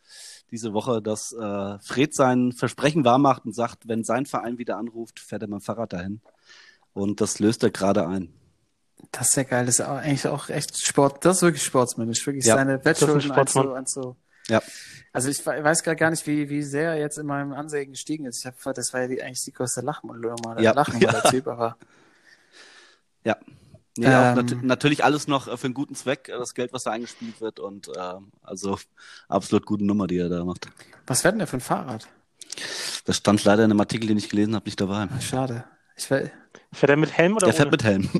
diese 0.52 0.74
Woche, 0.74 1.02
dass 1.02 1.32
äh, 1.32 1.80
Fred 1.80 2.14
sein 2.14 2.52
Versprechen 2.52 3.06
wahrmacht 3.06 3.46
und 3.46 3.56
sagt, 3.56 3.88
wenn 3.88 4.04
sein 4.04 4.26
Verein 4.26 4.58
wieder 4.58 4.78
anruft, 4.78 5.22
fährt 5.22 5.42
er 5.42 5.48
mit 5.48 5.62
dem 5.62 5.64
Fahrrad 5.64 5.94
dahin. 5.94 6.20
Und 6.92 7.22
das 7.22 7.40
löst 7.40 7.64
er 7.64 7.72
gerade 7.72 8.06
ein. 8.08 8.34
Das 9.12 9.30
ist 9.30 9.36
ja 9.38 9.44
geil. 9.44 9.66
Das 9.66 9.80
ist 9.80 9.86
auch 9.86 9.98
eigentlich 9.98 10.28
auch 10.28 10.50
echt 10.50 10.78
Sport. 10.86 11.24
Das 11.24 11.38
ist 11.38 11.42
wirklich 11.44 11.64
sportsmännisch. 11.64 12.26
Wirklich 12.26 12.46
Ja, 12.46 12.56
seine 12.56 12.84
Wettschulden 12.84 13.32
anzu, 13.32 13.74
anzu. 13.74 14.16
Ja. 14.50 14.62
Also 15.14 15.30
ich 15.30 15.46
we- 15.46 15.64
weiß 15.64 15.84
gerade 15.84 15.96
gar 15.98 16.10
nicht, 16.10 16.26
wie, 16.28 16.50
wie 16.50 16.64
sehr 16.64 16.92
er 16.92 17.00
jetzt 17.00 17.18
in 17.18 17.26
meinem 17.26 17.54
Ansehen 17.54 17.92
gestiegen 17.92 18.26
ist. 18.26 18.40
Ich 18.40 18.46
hab, 18.46 18.76
das 18.76 18.94
war 18.94 19.02
ja 19.02 19.08
die, 19.08 19.22
eigentlich 19.22 19.44
die 19.46 19.54
größte 19.54 19.82
Lachnummer, 19.82 20.60
Ja, 20.60 20.74
Lachnummer 20.74 21.02
ja. 21.04 21.12
der 21.12 21.24
Typ, 21.32 21.48
aber 21.48 21.78
Ja. 23.24 23.38
Nee, 23.96 24.08
Ähm. 24.08 24.36
nat 24.36 24.64
natürlich 24.64 25.04
alles 25.04 25.28
noch 25.28 25.48
äh, 25.48 25.56
für 25.56 25.66
einen 25.66 25.76
guten 25.76 25.94
Zweck, 25.94 26.28
äh, 26.28 26.32
das 26.40 26.56
Geld, 26.56 26.74
was 26.74 26.84
da 26.84 26.92
eingespielt 26.92 27.40
wird. 27.42 27.60
Und 27.60 27.90
äh, 27.90 28.14
also 28.42 28.80
absolut 29.28 29.68
gute 29.68 29.86
Nummer, 29.86 30.08
die 30.08 30.18
er 30.18 30.30
da 30.30 30.44
macht. 30.44 30.68
was 31.06 31.24
wäre 31.24 31.34
denn 31.34 31.40
der 31.40 31.48
für 31.48 31.58
ein 31.58 31.62
Fahrrad? 31.62 32.08
Das 33.06 33.18
stand 33.18 33.44
leider 33.44 33.64
in 33.66 33.72
einem 33.72 33.80
Artikel, 33.80 34.08
den 34.08 34.18
ich 34.18 34.30
gelesen 34.30 34.56
habe, 34.56 34.66
nicht 34.66 34.82
dabei. 34.82 35.08
Schade. 35.22 35.66
Ich 35.96 36.10
wär, 36.10 36.32
Fährt 36.72 36.90
er 36.90 36.98
mit 36.98 37.16
Helm 37.16 37.36
oder 37.36 37.48
Er 37.48 37.54
fährt 37.54 37.68
ohne? 37.68 37.72
mit 37.72 37.84
Helm. 37.84 38.10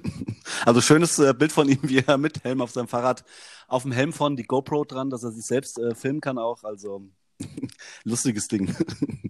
Also 0.66 0.82
schönes 0.82 1.18
äh, 1.20 1.34
Bild 1.34 1.52
von 1.52 1.68
ihm, 1.68 1.80
wie 1.84 2.00
er 2.00 2.18
mit 2.18 2.44
Helm 2.44 2.62
auf 2.62 2.72
seinem 2.72 2.88
Fahrrad, 2.88 3.24
auf 3.68 3.84
dem 3.84 3.92
Helm 3.92 4.14
von 4.14 4.36
die 4.36 4.44
GoPro 4.44 4.84
dran, 4.84 5.10
dass 5.10 5.24
er 5.24 5.32
sich 5.32 5.46
selbst 5.46 5.80
äh, 5.80 5.96
filmen 5.96 6.22
kann 6.22 6.38
auch. 6.38 6.64
Also 6.64 7.08
lustiges 8.04 8.48
Ding. 8.48 8.76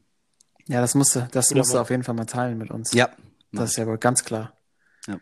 ja, 0.67 0.81
das 0.81 0.95
musste, 0.95 1.29
das 1.31 1.47
Guter 1.49 1.59
musste 1.59 1.81
auf 1.81 1.89
jeden 1.89 2.03
Fall 2.03 2.15
mal 2.15 2.25
teilen 2.25 2.57
mit 2.57 2.71
uns. 2.71 2.93
ja. 2.93 3.09
Das 3.51 3.69
ist 3.69 3.75
ja 3.77 3.85
wohl 3.85 3.99
ganz 3.99 4.25
klar. 4.25 4.57
Ja. 5.07 5.19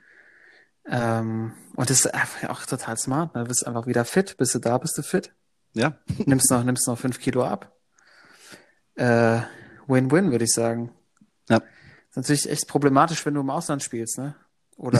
Ähm, 0.85 1.51
und 1.75 1.89
das 1.89 1.99
ist 1.99 2.13
einfach 2.13 2.49
auch 2.49 2.65
total 2.65 2.97
smart. 2.97 3.35
Ne? 3.35 3.41
Du 3.43 3.49
bist 3.49 3.67
einfach 3.67 3.87
wieder 3.87 4.05
fit. 4.05 4.37
Bist 4.37 4.55
du 4.55 4.59
da, 4.59 4.77
bist 4.77 4.97
du 4.97 5.03
fit. 5.03 5.33
Ja. 5.73 5.97
Nimmst 6.25 6.49
noch, 6.49 6.63
nimmst 6.63 6.87
noch 6.87 6.97
fünf 6.97 7.19
Kilo 7.19 7.43
ab. 7.43 7.75
Äh, 8.95 9.41
Win-win, 9.87 10.31
würde 10.31 10.45
ich 10.45 10.53
sagen. 10.53 10.93
Ist 12.11 12.17
natürlich 12.17 12.49
echt 12.49 12.67
problematisch, 12.67 13.25
wenn 13.25 13.33
du 13.33 13.41
im 13.41 13.49
Ausland 13.49 13.81
spielst, 13.83 14.17
ne? 14.19 14.35
Oder 14.77 14.99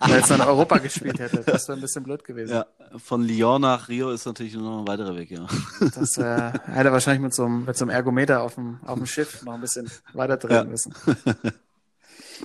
wenn 0.00 0.10
jetzt 0.16 0.30
in 0.30 0.40
Europa 0.40 0.78
gespielt 0.78 1.18
hätte. 1.20 1.42
Das 1.44 1.68
wäre 1.68 1.78
ein 1.78 1.80
bisschen 1.80 2.02
blöd 2.02 2.24
gewesen. 2.24 2.54
ja. 2.54 2.66
Von 2.96 3.22
Lyon 3.22 3.60
nach 3.62 3.88
Rio 3.88 4.10
ist 4.10 4.26
natürlich 4.26 4.54
nur 4.54 4.64
noch 4.64 4.80
ein 4.80 4.88
weiterer 4.88 5.16
Weg, 5.16 5.30
ja. 5.30 5.46
Das 5.94 6.16
äh, 6.16 6.52
hätte 6.72 6.90
wahrscheinlich 6.90 7.22
mit 7.22 7.34
so 7.34 7.44
einem, 7.44 7.64
mit 7.66 7.76
so 7.76 7.84
einem 7.84 7.90
Ergometer 7.90 8.42
auf 8.42 8.56
dem, 8.56 8.80
auf 8.84 8.96
dem 8.98 9.06
Schiff 9.06 9.42
noch 9.44 9.52
ein 9.54 9.60
bisschen 9.60 9.90
weiter 10.12 10.36
drehen 10.38 10.56
Ja. 10.56 10.64
müssen. 10.64 10.94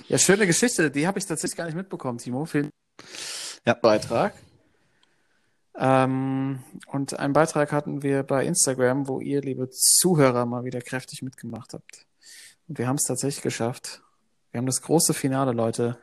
Ja, 0.08 0.18
schöne 0.18 0.46
Geschichte. 0.46 0.90
Die 0.90 1.06
habe 1.06 1.18
ich 1.18 1.26
tatsächlich 1.26 1.56
gar 1.56 1.64
nicht 1.66 1.74
mitbekommen, 1.76 2.18
Timo. 2.18 2.44
Vielen 2.44 2.70
Ja. 3.66 3.74
Beitrag. 3.74 4.34
Ähm, 5.76 6.60
und 6.86 7.18
einen 7.18 7.32
Beitrag 7.32 7.72
hatten 7.72 8.02
wir 8.02 8.22
bei 8.22 8.44
Instagram, 8.46 9.08
wo 9.08 9.20
ihr, 9.20 9.40
liebe 9.40 9.68
Zuhörer, 9.70 10.46
mal 10.46 10.64
wieder 10.64 10.80
kräftig 10.80 11.22
mitgemacht 11.22 11.72
habt. 11.74 12.06
Wir 12.66 12.88
haben 12.88 12.96
es 12.96 13.02
tatsächlich 13.02 13.42
geschafft. 13.42 14.02
Wir 14.50 14.58
haben 14.58 14.66
das 14.66 14.80
große 14.80 15.12
Finale, 15.12 15.52
Leute, 15.52 15.98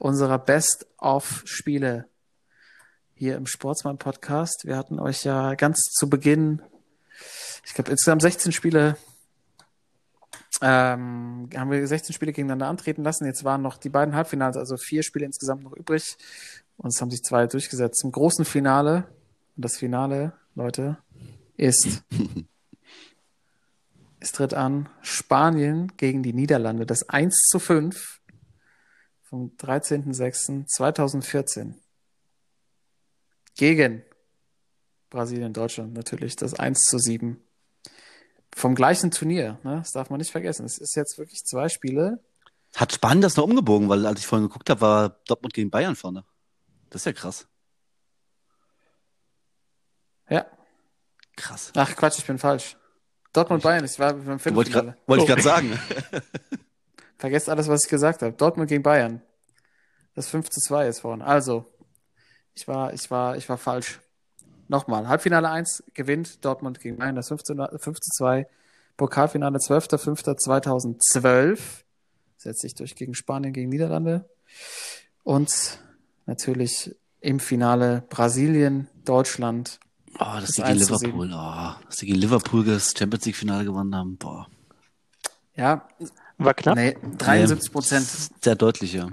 unserer 0.00 0.38
Best-of-Spiele 0.38 2.08
hier 3.14 3.36
im 3.36 3.46
Sportsmann-Podcast. 3.46 4.62
Wir 4.64 4.76
hatten 4.76 4.98
euch 4.98 5.24
ja 5.24 5.54
ganz 5.54 5.78
zu 5.92 6.10
Beginn, 6.10 6.62
ich 7.64 7.74
glaube, 7.74 7.92
insgesamt 7.92 8.22
16 8.22 8.50
Spiele, 8.50 8.96
ähm, 10.62 11.48
haben 11.54 11.70
wir 11.70 11.86
16 11.86 12.12
Spiele 12.12 12.32
gegeneinander 12.32 12.66
antreten 12.66 13.04
lassen. 13.04 13.26
Jetzt 13.26 13.44
waren 13.44 13.62
noch 13.62 13.76
die 13.76 13.88
beiden 13.88 14.16
Halbfinals, 14.16 14.56
also 14.56 14.76
vier 14.76 15.04
Spiele 15.04 15.26
insgesamt 15.26 15.62
noch 15.62 15.74
übrig. 15.74 16.16
Und 16.76 16.92
es 16.92 17.00
haben 17.00 17.10
sich 17.10 17.22
zwei 17.22 17.46
durchgesetzt. 17.46 18.00
Zum 18.00 18.10
großen 18.10 18.44
Finale, 18.44 19.04
und 19.56 19.64
das 19.64 19.76
Finale, 19.76 20.32
Leute, 20.56 20.98
ist, 21.56 22.02
es 24.20 24.30
tritt 24.32 24.54
an, 24.54 24.88
Spanien 25.00 25.92
gegen 25.96 26.22
die 26.22 26.32
Niederlande, 26.32 26.86
das 26.86 27.08
1 27.08 27.48
zu 27.50 27.58
5 27.58 28.20
vom 29.22 29.56
13.06.2014 29.56 31.74
gegen 33.56 34.04
Brasilien, 35.08 35.52
Deutschland 35.52 35.94
natürlich, 35.94 36.36
das 36.36 36.54
1 36.54 36.84
zu 36.84 36.98
7 36.98 37.42
vom 38.54 38.74
gleichen 38.74 39.10
Turnier, 39.10 39.58
ne? 39.62 39.78
Das 39.78 39.92
darf 39.92 40.10
man 40.10 40.18
nicht 40.18 40.32
vergessen. 40.32 40.66
Es 40.66 40.76
ist 40.78 40.96
jetzt 40.96 41.18
wirklich 41.18 41.44
zwei 41.44 41.68
Spiele. 41.68 42.18
Hat 42.74 42.92
Spanien 42.92 43.22
das 43.22 43.36
noch 43.36 43.44
umgebogen, 43.44 43.88
weil 43.88 44.06
als 44.06 44.18
ich 44.20 44.26
vorhin 44.26 44.48
geguckt 44.48 44.70
habe, 44.70 44.80
war 44.80 45.10
Dortmund 45.26 45.54
gegen 45.54 45.70
Bayern 45.70 45.94
vorne. 45.96 46.24
Das 46.90 47.02
ist 47.02 47.06
ja 47.06 47.12
krass. 47.12 47.46
Ja. 50.28 50.46
Krass. 51.36 51.72
Ach 51.74 51.96
Quatsch, 51.96 52.18
ich 52.18 52.26
bin 52.26 52.38
falsch. 52.38 52.76
Dortmund 53.32 53.62
Bayern, 53.62 53.84
ich 53.84 53.98
war 53.98 54.14
beim 54.14 54.26
Wollte 54.26 54.38
ich 54.38 54.42
Viertelfinale. 54.42 54.86
gerade 54.86 54.98
wollte 55.06 55.22
ich 55.22 55.28
gerade 55.28 55.42
sagen. 55.42 55.78
Vergesst 57.18 57.48
alles, 57.48 57.68
was 57.68 57.84
ich 57.84 57.90
gesagt 57.90 58.22
habe. 58.22 58.32
Dortmund 58.32 58.68
gegen 58.68 58.82
Bayern. 58.82 59.22
Das 60.14 60.28
5 60.28 60.50
zu 60.50 60.60
2 60.60 60.88
ist 60.88 61.00
vorne. 61.00 61.24
Also, 61.24 61.66
ich 62.54 62.66
war, 62.66 62.92
ich 62.92 63.08
war, 63.10 63.36
ich 63.36 63.48
war 63.48 63.58
falsch. 63.58 64.00
Nochmal. 64.68 65.08
Halbfinale 65.08 65.50
1 65.50 65.84
gewinnt 65.94 66.44
Dortmund 66.44 66.80
gegen 66.80 66.96
Bayern, 66.96 67.16
das 67.16 67.28
5 67.28 67.42
zu, 67.42 67.54
5 67.54 68.00
zu 68.00 68.10
2. 68.18 68.46
Pokalfinale 68.96 69.58
12.05.2012. 69.58 71.58
Setzt 72.36 72.62
sich 72.62 72.74
durch 72.74 72.94
gegen 72.94 73.14
Spanien, 73.14 73.52
gegen 73.52 73.68
Niederlande. 73.68 74.28
Und 75.24 75.80
natürlich 76.26 76.94
im 77.20 77.40
Finale 77.40 78.02
Brasilien, 78.08 78.88
Deutschland. 79.04 79.80
Oh, 80.18 80.24
dass 80.24 80.42
Das 80.42 80.48
sie 80.56 80.62
gegen 80.62 80.72
1 80.78 80.86
zu 80.86 80.94
Liverpool, 80.94 81.30
oh, 81.32 81.84
dass 81.86 81.96
sie 81.98 82.06
gegen 82.06 82.18
Liverpool 82.18 82.64
das 82.64 82.92
Champions 82.96 83.24
League 83.26 83.36
Finale 83.36 83.64
gewonnen 83.64 83.94
haben. 83.94 84.16
Boah. 84.16 84.46
Ja, 85.54 85.86
War 86.38 86.54
knapp. 86.54 86.76
nee, 86.76 86.96
73 87.18 87.72
Prozent. 87.72 88.06
Nee, 88.06 88.36
Sehr 88.42 88.54
deutlich, 88.56 88.92
ja. 88.92 89.08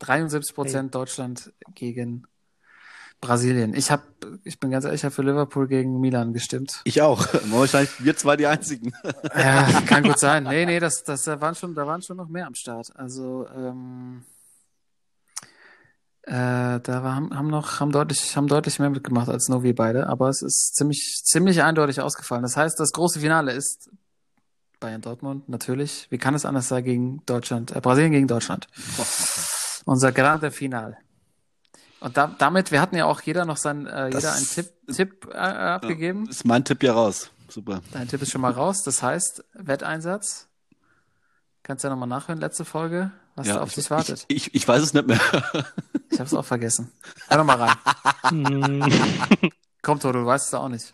73 0.00 0.54
Prozent 0.54 0.94
Deutschland 0.94 1.52
gegen 1.74 2.26
Brasilien. 3.20 3.72
Ich 3.74 3.90
hab, 3.92 4.02
ich 4.42 4.58
bin 4.58 4.72
ganz 4.72 4.84
ehrlich, 4.84 5.00
ich 5.00 5.04
habe 5.04 5.14
für 5.14 5.22
Liverpool 5.22 5.68
gegen 5.68 6.00
Milan 6.00 6.32
gestimmt. 6.32 6.80
Ich 6.84 7.00
auch. 7.02 7.24
Wahrscheinlich 7.50 8.04
wir 8.04 8.16
zwei 8.16 8.36
die 8.36 8.46
einzigen. 8.48 8.92
Ja, 9.36 9.80
kann 9.86 10.02
gut 10.02 10.18
sein. 10.18 10.42
Nee, 10.44 10.66
nee, 10.66 10.80
das, 10.80 11.04
das, 11.04 11.22
da 11.22 11.40
waren 11.40 11.54
schon, 11.54 11.74
da 11.74 11.86
waren 11.86 12.02
schon 12.02 12.16
noch 12.16 12.28
mehr 12.28 12.46
am 12.48 12.54
Start. 12.56 12.90
Also, 12.96 13.46
ähm, 13.54 14.24
äh, 16.24 16.30
da 16.80 17.02
war, 17.02 17.14
haben, 17.16 17.36
haben 17.36 17.48
noch, 17.48 17.80
haben 17.80 17.90
deutlich, 17.92 18.36
haben 18.36 18.46
deutlich 18.48 18.78
mehr 18.78 18.90
mitgemacht 18.90 19.28
als 19.28 19.48
nur 19.48 19.62
wir 19.62 19.74
beide, 19.74 20.06
aber 20.08 20.28
es 20.28 20.42
ist 20.42 20.74
ziemlich, 20.76 21.20
ziemlich 21.24 21.62
eindeutig 21.62 22.00
ausgefallen. 22.00 22.42
Das 22.42 22.56
heißt, 22.56 22.78
das 22.78 22.92
große 22.92 23.20
Finale 23.20 23.52
ist 23.52 23.90
Bayern 24.80 25.00
Dortmund, 25.00 25.48
natürlich. 25.48 26.06
Wie 26.10 26.18
kann 26.18 26.34
es 26.34 26.44
anders 26.44 26.68
sein 26.68 26.84
gegen 26.84 27.24
Deutschland, 27.26 27.74
äh, 27.74 27.80
Brasilien 27.80 28.12
gegen 28.12 28.26
Deutschland? 28.28 28.66
Unser 29.84 30.12
Grande 30.12 30.50
Final. 30.50 30.96
Und 32.00 32.16
da, 32.16 32.34
damit, 32.38 32.72
wir 32.72 32.80
hatten 32.80 32.96
ja 32.96 33.04
auch 33.04 33.20
jeder 33.20 33.44
noch 33.44 33.56
sein, 33.56 33.86
äh, 33.86 34.10
Das- 34.10 34.22
jeder 34.22 34.34
einen 34.34 34.46
Tipp, 34.46 34.72
Tipp 34.92 35.28
äh, 35.32 35.36
abgegeben. 35.36 36.28
Ist 36.28 36.44
mein 36.44 36.64
Tipp 36.64 36.82
ja 36.82 36.92
raus. 36.94 37.30
Super. 37.48 37.80
Dein 37.92 38.08
Tipp 38.08 38.22
ist 38.22 38.30
schon 38.32 38.40
mal 38.40 38.50
raus. 38.52 38.82
Das 38.84 39.02
heißt, 39.02 39.44
Wetteinsatz. 39.54 40.48
Kannst 41.62 41.84
ja 41.84 41.90
nochmal 41.90 42.08
nachhören, 42.08 42.40
letzte 42.40 42.64
Folge, 42.64 43.12
was 43.36 43.46
ja, 43.46 43.54
da 43.54 43.60
auf 43.62 43.68
ich, 43.68 43.74
dich 43.76 43.90
wartet. 43.90 44.24
Ich, 44.26 44.46
ich, 44.48 44.54
ich 44.54 44.66
weiß 44.68 44.82
es 44.82 44.94
nicht 44.94 45.06
mehr. 45.06 45.20
Ich 46.12 46.18
habe 46.20 46.26
es 46.26 46.34
auch 46.34 46.44
vergessen. 46.44 46.92
Hör 47.28 47.38
doch 47.38 47.44
mal 47.44 47.56
rein. 47.56 47.76
Komm, 49.82 49.98
Toto, 49.98 50.12
du 50.20 50.26
weißt 50.26 50.46
es 50.48 50.54
auch 50.54 50.68
nicht. 50.68 50.92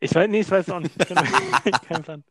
Ich 0.00 0.14
weiß, 0.14 0.28
nee, 0.28 0.40
ich 0.40 0.50
weiß 0.50 0.68
auch 0.70 0.80
nicht. 0.80 0.98
Kein 1.88 2.02
Plan. 2.02 2.24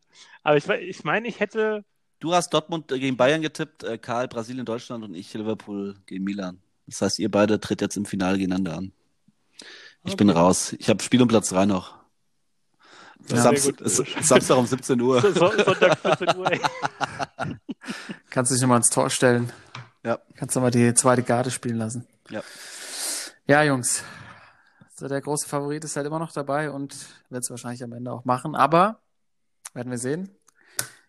Aber 0.43 0.57
ich, 0.57 0.67
ich 0.67 1.03
meine, 1.03 1.27
ich 1.27 1.39
hätte, 1.39 1.83
Du 2.19 2.33
hast 2.33 2.49
Dortmund 2.53 2.91
äh, 2.91 2.99
gegen 2.99 3.15
Bayern 3.15 3.41
getippt, 3.41 3.83
äh, 3.83 3.97
Karl 3.97 4.27
Brasilien, 4.27 4.65
Deutschland 4.65 5.05
und 5.05 5.15
ich 5.15 5.33
Liverpool 5.33 5.95
gegen 6.05 6.25
Milan. 6.25 6.59
Das 6.85 7.01
heißt, 7.01 7.19
ihr 7.19 7.31
beide 7.31 7.59
tritt 7.61 7.79
jetzt 7.81 7.95
im 7.95 8.05
Finale 8.05 8.37
gegeneinander 8.37 8.77
an. 8.77 8.91
Ich 10.03 10.17
bin 10.17 10.29
Okay. 10.29 10.37
raus. 10.39 10.75
Ich 10.79 10.89
habe 10.89 11.01
Spiel 11.01 11.21
um 11.21 11.27
Platz 11.29 11.49
3 11.49 11.65
noch. 11.65 11.97
Ja, 13.29 13.37
Samst- 13.43 13.73
Samstag 14.23 14.57
um 14.57 14.65
17 14.65 14.99
Uhr. 14.99 15.21
so, 15.21 15.31
so, 15.31 15.51
Sonntag 15.63 15.99
14 15.99 16.35
Uhr, 16.37 16.51
ey. 16.51 16.59
Kannst 18.29 18.51
dich 18.51 18.61
nochmal 18.61 18.77
ins 18.77 18.89
Tor 18.89 19.09
stellen. 19.09 19.51
Ja. 20.09 20.19
Kannst 20.33 20.55
du 20.55 20.59
mal 20.59 20.71
die 20.71 20.95
zweite 20.95 21.21
Garde 21.21 21.51
spielen 21.51 21.77
lassen. 21.77 22.07
Ja. 22.31 22.41
Ja, 23.45 23.61
Jungs. 23.61 24.03
So, 24.95 25.07
der 25.07 25.21
große 25.21 25.47
Favorit 25.47 25.83
ist 25.83 25.95
halt 25.95 26.07
immer 26.07 26.17
noch 26.17 26.31
dabei 26.31 26.71
und 26.71 26.95
wird 27.29 27.43
es 27.43 27.51
wahrscheinlich 27.51 27.83
am 27.83 27.93
Ende 27.93 28.11
auch 28.11 28.25
machen. 28.25 28.55
Aber 28.55 29.03
werden 29.75 29.91
wir 29.91 29.99
sehen. 29.99 30.35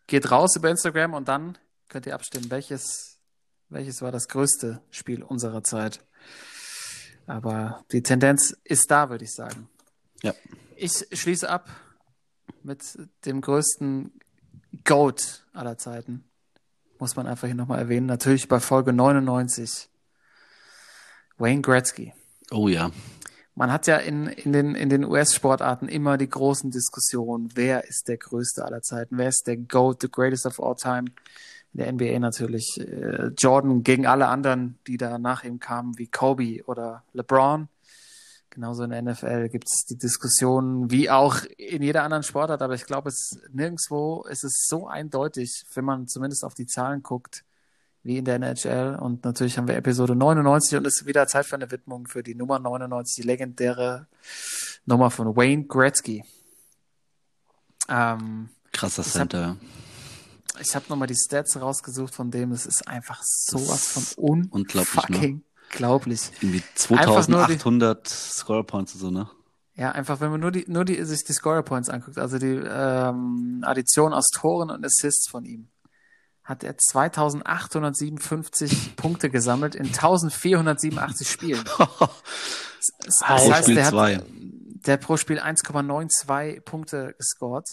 Geht 0.06 0.30
raus 0.30 0.54
über 0.54 0.68
Instagram 0.68 1.14
und 1.14 1.28
dann 1.28 1.56
könnt 1.88 2.04
ihr 2.04 2.14
abstimmen, 2.14 2.50
welches, 2.50 3.18
welches 3.70 4.02
war 4.02 4.12
das 4.12 4.28
größte 4.28 4.82
Spiel 4.90 5.22
unserer 5.22 5.64
Zeit. 5.64 6.04
Aber 7.26 7.82
die 7.92 8.02
Tendenz 8.02 8.54
ist 8.64 8.90
da, 8.90 9.08
würde 9.08 9.24
ich 9.24 9.32
sagen. 9.32 9.70
Ja. 10.22 10.34
Ich 10.76 11.06
schließe 11.10 11.48
ab 11.48 11.70
mit 12.62 12.82
dem 13.24 13.40
größten 13.40 14.12
Goat 14.84 15.46
aller 15.54 15.78
Zeiten. 15.78 16.29
Muss 17.00 17.16
man 17.16 17.26
einfach 17.26 17.46
hier 17.46 17.54
nochmal 17.54 17.78
erwähnen. 17.78 18.06
Natürlich 18.06 18.46
bei 18.46 18.60
Folge 18.60 18.92
99. 18.92 19.88
Wayne 21.38 21.62
Gretzky. 21.62 22.12
Oh 22.50 22.68
ja. 22.68 22.90
Man 23.54 23.72
hat 23.72 23.86
ja 23.86 23.96
in, 23.96 24.26
in 24.26 24.52
den, 24.52 24.74
in 24.74 24.90
den 24.90 25.04
US-Sportarten 25.04 25.88
immer 25.88 26.18
die 26.18 26.28
großen 26.28 26.70
Diskussionen, 26.70 27.48
wer 27.54 27.84
ist 27.88 28.08
der 28.08 28.18
größte 28.18 28.64
aller 28.64 28.82
Zeiten, 28.82 29.18
wer 29.18 29.28
ist 29.28 29.46
der 29.46 29.56
GOAT, 29.56 30.02
the 30.02 30.10
greatest 30.10 30.46
of 30.46 30.60
all 30.62 30.76
time. 30.76 31.06
In 31.72 31.78
der 31.78 31.92
NBA 31.92 32.18
natürlich 32.18 32.78
äh, 32.78 33.28
Jordan 33.38 33.82
gegen 33.82 34.06
alle 34.06 34.28
anderen, 34.28 34.78
die 34.86 34.98
da 34.98 35.18
nach 35.18 35.42
ihm 35.44 35.58
kamen, 35.58 35.96
wie 35.96 36.06
Kobe 36.06 36.62
oder 36.66 37.04
LeBron. 37.14 37.68
Genauso 38.50 38.82
in 38.82 38.90
der 38.90 39.00
NFL 39.02 39.48
gibt 39.48 39.68
es 39.68 39.84
die 39.88 39.96
Diskussionen, 39.96 40.90
wie 40.90 41.08
auch 41.08 41.36
in 41.56 41.82
jeder 41.82 42.02
anderen 42.02 42.24
Sportart, 42.24 42.62
aber 42.62 42.74
ich 42.74 42.84
glaube, 42.84 43.08
es 43.08 43.38
nirgendwo 43.52 44.24
ist 44.28 44.42
es 44.42 44.66
so 44.68 44.88
eindeutig, 44.88 45.64
wenn 45.74 45.84
man 45.84 46.08
zumindest 46.08 46.44
auf 46.44 46.54
die 46.54 46.66
Zahlen 46.66 47.02
guckt, 47.04 47.44
wie 48.02 48.18
in 48.18 48.24
der 48.24 48.36
NHL. 48.36 48.96
Und 49.00 49.24
natürlich 49.24 49.56
haben 49.56 49.68
wir 49.68 49.76
Episode 49.76 50.16
99 50.16 50.78
und 50.78 50.86
es 50.86 51.00
ist 51.00 51.06
wieder 51.06 51.28
Zeit 51.28 51.46
für 51.46 51.54
eine 51.54 51.70
Widmung 51.70 52.08
für 52.08 52.22
die 52.24 52.34
Nummer 52.34 52.58
99, 52.58 53.22
die 53.22 53.22
legendäre 53.28 54.08
Nummer 54.84 55.10
von 55.12 55.36
Wayne 55.36 55.64
Gretzky. 55.66 56.24
Ähm, 57.88 58.48
Krasser 58.72 59.02
hab- 59.04 59.10
Center. 59.10 59.56
ich 60.60 60.74
habe 60.74 60.86
nochmal 60.88 61.08
die 61.08 61.16
Stats 61.16 61.60
rausgesucht 61.60 62.14
von 62.14 62.30
dem. 62.30 62.52
Es 62.52 62.66
ist 62.66 62.86
einfach 62.88 63.20
sowas 63.22 63.86
von 64.16 64.46
unglaublich, 64.50 65.08
ne? 65.08 65.40
Unfucking 65.72 65.78
glaublich. 65.78 66.20
Irgendwie 66.40 66.62
Einfach 66.96 67.28
nur 67.28 67.46
die- 67.46 67.56
2800 67.58 68.08
Score 68.08 68.64
Points 68.64 68.94
und 68.94 69.00
so, 69.00 69.10
ne? 69.10 69.28
Ja, 69.74 69.92
einfach 69.92 70.20
wenn 70.20 70.30
man 70.30 70.40
nur 70.40 70.50
die, 70.50 70.64
nur 70.68 70.84
die, 70.84 71.02
sich 71.04 71.24
die 71.24 71.32
Scorer 71.32 71.62
Points 71.62 71.88
anguckt, 71.88 72.18
also 72.18 72.38
die 72.38 72.60
ähm, 72.62 73.62
Addition 73.64 74.12
aus 74.12 74.26
Toren 74.28 74.68
und 74.70 74.84
Assists 74.84 75.30
von 75.30 75.44
ihm, 75.46 75.68
hat 76.44 76.62
er 76.64 76.76
2857 76.76 78.92
Punkte 78.96 79.30
gesammelt 79.30 79.74
in 79.74 79.86
1487 79.86 81.30
Spielen. 81.30 81.64
Das, 83.04 83.18
das 83.20 83.28
heißt, 83.28 83.62
Spiel 83.64 83.74
der 83.74 83.84
hat, 83.84 83.90
zwei. 83.90 84.22
der 84.86 84.94
hat 84.94 85.02
pro 85.02 85.18
Spiel 85.18 85.38
1,92 85.38 86.62
Punkte 86.62 87.14
gescored. 87.18 87.66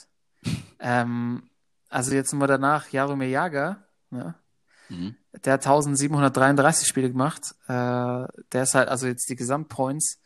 Ähm, 0.80 1.44
also 1.88 2.14
jetzt 2.14 2.32
sind 2.32 2.40
wir 2.40 2.48
danach 2.48 2.90
Jaromir 2.90 3.30
Jager, 3.30 3.86
ne? 4.10 4.36
Mhm. 4.90 5.16
Der 5.46 5.54
hat 5.54 5.66
1733 5.66 6.88
Spiele 6.88 7.12
gemacht. 7.12 7.56
Äh, 7.68 7.74
der 7.74 8.64
ist 8.64 8.76
halt, 8.76 8.90
also 8.90 9.08
jetzt 9.08 9.30
die 9.30 9.36
Gesamtpoints 9.36 10.20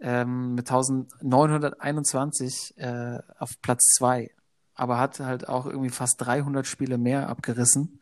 ähm, 0.00 0.54
mit 0.54 0.70
1921 0.70 2.74
äh, 2.78 3.18
auf 3.38 3.60
Platz 3.62 3.94
zwei, 3.96 4.30
aber 4.74 4.98
hat 4.98 5.20
halt 5.20 5.48
auch 5.48 5.66
irgendwie 5.66 5.90
fast 5.90 6.20
300 6.20 6.66
Spiele 6.66 6.98
mehr 6.98 7.28
abgerissen 7.28 8.00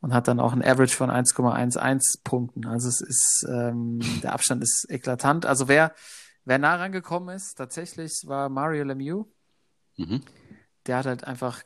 und 0.00 0.12
hat 0.12 0.28
dann 0.28 0.40
auch 0.40 0.52
ein 0.52 0.62
Average 0.62 0.94
von 0.94 1.10
1,11 1.10 2.22
Punkten. 2.24 2.66
Also 2.66 2.88
es 2.88 3.00
ist, 3.00 3.46
ähm, 3.48 4.00
der 4.22 4.34
Abstand 4.34 4.62
ist 4.62 4.86
eklatant. 4.90 5.46
Also 5.46 5.66
wer, 5.66 5.94
wer 6.44 6.58
nah 6.58 6.76
rangekommen 6.76 7.34
ist, 7.34 7.54
tatsächlich 7.54 8.12
war 8.26 8.50
Mario 8.50 8.84
Lemieux. 8.84 9.26
Mhm. 9.96 10.22
Der 10.86 10.98
hat 10.98 11.06
halt 11.06 11.24
einfach, 11.24 11.62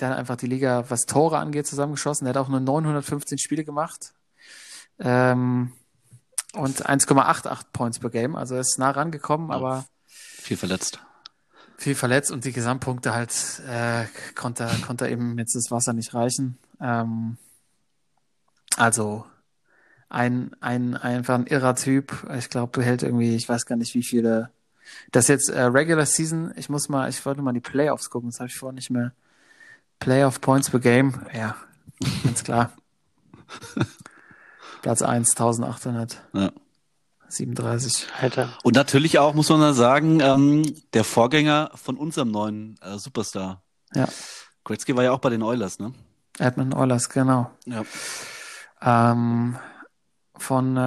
der 0.00 0.10
hat 0.10 0.18
einfach 0.18 0.36
die 0.36 0.46
Liga, 0.46 0.84
was 0.88 1.06
Tore 1.06 1.38
angeht, 1.38 1.66
zusammengeschossen. 1.66 2.24
Der 2.26 2.34
hat 2.34 2.40
auch 2.42 2.48
nur 2.48 2.60
915 2.60 3.38
Spiele 3.38 3.64
gemacht. 3.64 4.12
Ähm, 4.98 5.72
und 6.54 6.86
1,88 6.86 7.64
Points 7.72 7.98
per 7.98 8.10
Game. 8.10 8.34
Also 8.36 8.54
er 8.54 8.60
ist 8.62 8.78
nah 8.78 8.90
rangekommen, 8.90 9.50
Ja. 9.50 9.56
aber 9.56 9.84
Viel 10.06 10.56
verletzt. 10.56 11.00
viel 11.78 11.94
verletzt 11.94 12.30
und 12.30 12.44
die 12.44 12.52
Gesamtpunkte 12.52 13.12
halt 13.14 13.60
äh, 13.68 14.04
konnte, 14.34 14.68
konnte 14.86 15.08
eben 15.08 15.36
jetzt 15.38 15.54
das 15.54 15.70
Wasser 15.70 15.92
nicht 15.92 16.14
reichen. 16.14 16.56
Ähm, 16.80 17.36
also 18.76 19.26
ein, 20.08 20.54
ein 20.60 20.96
einfach 20.96 21.34
ein 21.34 21.46
irrer 21.46 21.74
Typ. 21.74 22.26
Ich 22.36 22.48
glaube, 22.48 22.78
behält 22.78 23.02
irgendwie, 23.02 23.34
ich 23.34 23.48
weiß 23.48 23.66
gar 23.66 23.76
nicht, 23.76 23.94
wie 23.94 24.04
viele. 24.04 24.50
Das 25.10 25.26
jetzt 25.28 25.48
äh, 25.50 25.62
Regular 25.62 26.06
Season. 26.06 26.52
Ich 26.56 26.68
muss 26.68 26.88
mal, 26.88 27.08
ich 27.10 27.24
wollte 27.26 27.42
mal 27.42 27.52
die 27.52 27.60
Playoffs 27.60 28.08
gucken. 28.08 28.30
Das 28.30 28.38
habe 28.38 28.48
ich 28.48 28.56
vorher 28.56 28.74
nicht 28.74 28.90
mehr. 28.90 29.12
Playoff 29.98 30.40
Points 30.40 30.70
per 30.70 30.80
Game. 30.80 31.26
Ja, 31.34 31.56
ganz 32.24 32.44
klar. 32.44 32.72
Platz 34.82 35.02
1, 35.02 35.30
1837. 35.30 36.18
Ja. 36.32 38.14
Alter. 38.20 38.56
Und 38.62 38.76
natürlich 38.76 39.18
auch, 39.18 39.34
muss 39.34 39.48
man 39.48 39.60
da 39.60 39.72
sagen, 39.72 40.20
ähm, 40.20 40.62
der 40.92 41.02
Vorgänger 41.04 41.70
von 41.74 41.96
unserem 41.96 42.30
neuen 42.30 42.78
äh, 42.82 42.98
Superstar. 42.98 43.62
Ja. 43.94 44.06
Gretzky 44.64 44.96
war 44.96 45.04
ja 45.04 45.12
auch 45.12 45.18
bei 45.18 45.30
den 45.30 45.42
Oilers, 45.42 45.78
ne? 45.78 45.92
Edmund 46.38 46.74
Oilers, 46.74 47.08
genau. 47.08 47.50
Ja. 47.64 47.82
Ähm, 48.80 49.56
von, 50.36 50.76
äh, 50.76 50.80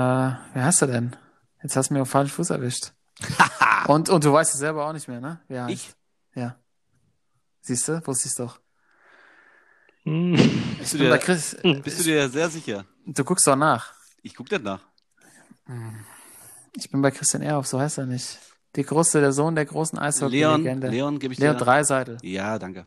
wer 0.53 0.63
heißt 0.63 0.81
er 0.83 0.87
denn? 0.87 1.15
Jetzt 1.63 1.75
hast 1.75 1.89
du 1.89 1.95
mir 1.95 2.03
auf 2.03 2.09
falschen 2.09 2.31
Fuß 2.31 2.51
erwischt. 2.51 2.93
und, 3.87 4.09
und 4.09 4.23
du 4.23 4.31
weißt 4.31 4.53
es 4.53 4.59
selber 4.59 4.85
auch 4.85 4.93
nicht 4.93 5.07
mehr, 5.07 5.19
ne? 5.19 5.41
Heißt? 5.49 5.69
Ich? 5.69 5.93
Ja. 6.35 6.55
Siehst 7.61 7.87
du? 7.87 8.05
Wusste 8.05 8.27
ich's 8.27 8.35
doch. 8.35 8.59
Hm. 10.03 10.35
Bist 10.79 10.93
du 10.93 10.97
dir- 10.97 11.17
Chris. 11.17 11.57
Bist 11.83 11.99
du 11.99 12.03
dir 12.03 12.29
sehr 12.29 12.49
sicher? 12.49 12.85
Du 13.05 13.23
guckst 13.23 13.45
doch 13.47 13.55
nach. 13.55 13.93
Ich 14.21 14.35
gucke 14.35 14.49
dann 14.59 14.63
nach. 14.63 14.81
Ich 16.75 16.89
bin 16.89 17.01
bei 17.01 17.11
Christian 17.11 17.41
Ehrhoff, 17.43 17.67
so 17.67 17.79
heißt 17.79 17.97
er 17.99 18.05
nicht. 18.05 18.39
Die 18.75 18.83
große, 18.83 19.19
der 19.19 19.31
Sohn 19.33 19.55
der 19.55 19.65
großen 19.65 19.97
Leon, 19.97 20.07
Eishockey-Legende. 20.07 20.87
Leon 20.89 21.19
gebe 21.19 21.33
ich 21.33 21.39
Leon 21.39 21.57
dir. 21.57 21.63
Dreiseitel. 21.65 22.17
Ja, 22.21 22.57
danke. 22.59 22.85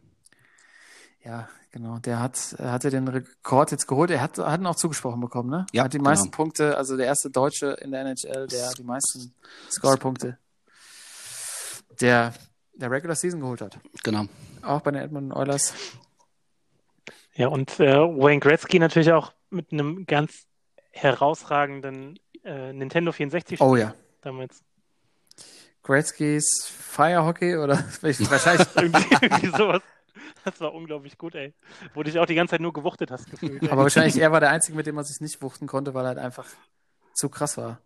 Ja, 1.24 1.48
genau. 1.70 1.98
Der 1.98 2.20
hat, 2.20 2.54
er 2.58 2.72
hatte 2.72 2.90
den 2.90 3.06
Rekord 3.08 3.70
jetzt 3.72 3.86
geholt. 3.86 4.10
Er 4.10 4.20
hat, 4.20 4.38
hat 4.38 4.60
ihn 4.60 4.66
auch 4.66 4.76
zugesprochen 4.76 5.20
bekommen, 5.20 5.50
ne? 5.50 5.66
Ja, 5.72 5.82
Er 5.82 5.84
hat 5.84 5.92
die 5.92 5.98
genau. 5.98 6.10
meisten 6.10 6.30
Punkte, 6.30 6.76
also 6.76 6.96
der 6.96 7.06
erste 7.06 7.30
Deutsche 7.30 7.72
in 7.80 7.90
der 7.92 8.00
NHL, 8.02 8.46
der 8.48 8.72
die 8.72 8.82
meisten 8.84 9.34
Score-Punkte 9.70 10.38
der, 12.00 12.32
der 12.74 12.90
Regular 12.90 13.14
Season 13.16 13.40
geholt 13.40 13.60
hat. 13.60 13.78
Genau. 14.02 14.26
Auch 14.62 14.80
bei 14.80 14.90
den 14.92 15.02
Edmonton 15.02 15.32
Oilers. 15.36 15.74
Ja, 17.34 17.48
und 17.48 17.80
äh, 17.80 17.96
Wayne 17.96 18.40
Gretzky 18.40 18.78
natürlich 18.78 19.12
auch 19.12 19.32
mit 19.50 19.72
einem 19.72 20.04
ganz 20.06 20.46
herausragenden 20.90 22.18
äh, 22.44 22.72
Nintendo 22.72 23.12
64 23.12 23.60
Oh 23.60 23.76
ja. 23.76 23.94
damals. 24.20 24.62
Gretzky's 25.82 26.66
Firehockey 26.68 27.56
oder 27.56 27.76
wahrscheinlich. 28.02 28.66
Irgendwie, 28.76 29.06
irgendwie 29.20 29.46
sowas. 29.48 29.82
Das 30.44 30.60
war 30.60 30.74
unglaublich 30.74 31.16
gut, 31.18 31.34
ey. 31.34 31.54
Wo 31.94 32.02
du 32.02 32.10
dich 32.10 32.18
auch 32.18 32.26
die 32.26 32.34
ganze 32.34 32.52
Zeit 32.52 32.60
nur 32.60 32.72
gewuchtet 32.72 33.10
hast 33.10 33.30
gefühlt. 33.30 33.62
Ey. 33.62 33.70
aber 33.70 33.82
wahrscheinlich 33.82 34.18
er 34.20 34.30
war 34.32 34.40
der 34.40 34.50
Einzige, 34.50 34.76
mit 34.76 34.86
dem 34.86 34.94
man 34.94 35.04
sich 35.04 35.20
nicht 35.20 35.40
wuchten 35.40 35.66
konnte, 35.66 35.94
weil 35.94 36.04
er 36.04 36.08
halt 36.08 36.18
einfach 36.18 36.46
zu 37.14 37.28
krass 37.28 37.56
war. 37.56 37.80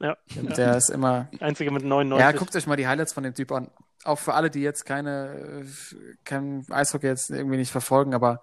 ja, 0.00 0.16
Und 0.36 0.56
der 0.56 0.76
ist 0.76 0.90
immer. 0.90 1.28
einzige 1.40 1.70
mit 1.70 1.84
99. 1.84 2.20
Ja, 2.20 2.32
guckt 2.38 2.54
euch 2.54 2.66
mal 2.66 2.76
die 2.76 2.86
Highlights 2.86 3.12
von 3.12 3.22
dem 3.22 3.34
Typ 3.34 3.52
an. 3.52 3.70
Auch 4.04 4.18
für 4.18 4.34
alle, 4.34 4.50
die 4.50 4.60
jetzt 4.60 4.86
keine, 4.86 5.64
äh, 5.64 5.66
kein 6.24 6.64
Eishockey 6.70 7.06
jetzt 7.06 7.30
irgendwie 7.30 7.58
nicht 7.58 7.72
verfolgen, 7.72 8.14
aber 8.14 8.42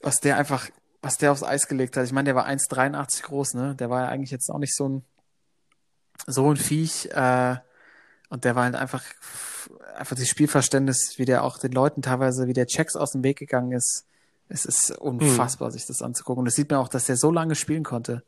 was 0.00 0.16
der 0.20 0.36
einfach, 0.36 0.68
was 1.00 1.18
der 1.18 1.32
aufs 1.32 1.42
Eis 1.42 1.68
gelegt 1.68 1.96
hat. 1.96 2.04
Ich 2.04 2.12
meine, 2.12 2.26
der 2.26 2.34
war 2.34 2.46
1,83 2.46 3.22
groß, 3.22 3.54
ne? 3.54 3.74
Der 3.76 3.90
war 3.90 4.02
ja 4.02 4.08
eigentlich 4.08 4.30
jetzt 4.30 4.50
auch 4.50 4.58
nicht 4.58 4.74
so 4.74 4.88
ein, 4.88 5.04
so 6.26 6.50
ein 6.50 6.56
Viech, 6.56 7.10
äh, 7.12 7.56
und 8.32 8.46
der 8.46 8.54
war 8.54 8.64
halt 8.64 8.76
einfach, 8.76 9.04
einfach 9.94 10.16
das 10.16 10.26
Spielverständnis, 10.26 11.18
wie 11.18 11.26
der 11.26 11.44
auch 11.44 11.58
den 11.58 11.72
Leuten 11.72 12.00
teilweise, 12.00 12.46
wie 12.46 12.54
der 12.54 12.64
Checks 12.64 12.96
aus 12.96 13.10
dem 13.12 13.22
Weg 13.22 13.38
gegangen 13.38 13.72
ist. 13.72 14.06
Es 14.48 14.64
ist 14.64 14.90
unfassbar, 14.92 15.70
sich 15.70 15.84
das 15.84 16.00
anzugucken. 16.00 16.38
Und 16.38 16.44
das 16.46 16.54
sieht 16.54 16.70
man 16.70 16.80
auch, 16.80 16.88
dass 16.88 17.04
der 17.04 17.18
so 17.18 17.30
lange 17.30 17.56
spielen 17.56 17.82
konnte, 17.82 18.24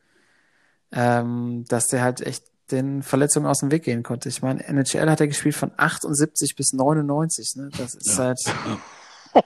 ähm, 0.92 1.64
dass 1.68 1.86
der 1.86 2.02
halt 2.02 2.20
echt 2.20 2.44
den 2.74 3.02
Verletzungen 3.02 3.46
aus 3.46 3.60
dem 3.60 3.70
Weg 3.70 3.84
gehen 3.84 4.02
konnte. 4.02 4.28
Ich 4.28 4.42
meine, 4.42 4.62
NHL 4.64 5.08
hat 5.10 5.20
er 5.20 5.28
gespielt 5.28 5.54
von 5.54 5.70
78 5.76 6.56
bis 6.56 6.72
99, 6.72 7.54
ne? 7.56 7.70
Das 7.76 7.94
ist 7.94 8.18
Ja. 8.18 8.24
halt, 8.24 8.38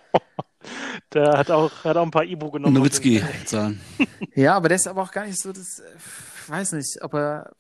Der 1.14 1.38
hat 1.38 1.50
auch, 1.50 1.70
hat 1.84 1.96
auch 1.96 2.02
ein 2.02 2.10
paar 2.10 2.24
Ibu 2.24 2.50
genommen. 2.50 2.74
Nowitzki 2.74 3.22
zahlen. 3.46 3.80
ja, 4.34 4.55
aber 4.56 4.68
der 4.68 4.76
ist 4.76 4.86
aber 4.86 5.02
auch 5.02 5.10
gar 5.12 5.24
nicht 5.24 5.40
so, 5.40 5.52
das, 5.52 5.78
äh, 5.78 5.84
ich 6.44 6.50
weiß 6.50 6.72
nicht, 6.72 7.00
ob 7.02 7.14
er, 7.14 7.52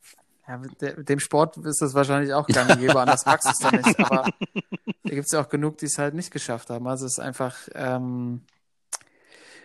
ja, 0.46 0.60
dem 0.98 1.18
Sport 1.20 1.56
ist 1.58 1.80
das 1.80 1.94
wahrscheinlich 1.94 2.32
auch 2.34 2.46
gang 2.46 2.70
und 2.70 2.78
gäbe, 2.80 3.00
anders 3.00 3.24
magst 3.24 3.46
du 3.46 3.50
es 3.50 3.58
dann 3.58 3.76
nicht, 3.76 3.98
aber 4.00 4.24
da 5.04 5.10
gibt 5.10 5.26
es 5.26 5.32
ja 5.32 5.40
auch 5.40 5.48
genug, 5.48 5.78
die 5.78 5.86
es 5.86 5.96
halt 5.98 6.14
nicht 6.14 6.30
geschafft 6.30 6.68
haben. 6.68 6.86
Also 6.86 7.06
es 7.06 7.12
ist 7.12 7.20
einfach, 7.24 7.56
ähm, 7.74 8.42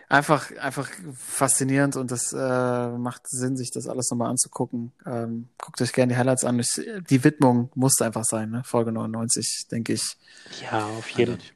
einfach, 0.08 0.50
einfach 0.58 0.90
faszinierend 1.14 1.96
und 1.96 2.10
das 2.10 2.32
äh, 2.32 2.88
macht 2.98 3.28
Sinn, 3.28 3.56
sich 3.56 3.70
das 3.70 3.86
alles 3.88 4.10
nochmal 4.10 4.30
anzugucken. 4.30 4.92
Ähm, 5.06 5.48
guckt 5.58 5.80
euch 5.80 5.92
gerne 5.92 6.12
die 6.12 6.18
Highlights 6.18 6.44
an. 6.44 6.58
Ich, 6.58 6.80
die 7.08 7.24
Widmung 7.24 7.70
musste 7.74 8.04
einfach 8.04 8.24
sein, 8.24 8.50
ne? 8.50 8.62
Folge 8.64 8.92
99, 8.92 9.66
denke 9.70 9.94
ich, 9.94 10.16
Ja, 10.62 10.84
auf 10.86 11.08
jeden 11.10 11.38
Fall. 11.38 11.50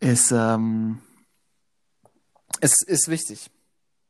ist, 0.00 0.30
ähm, 0.32 1.00
es 2.60 2.82
ist 2.82 3.08
wichtig, 3.08 3.50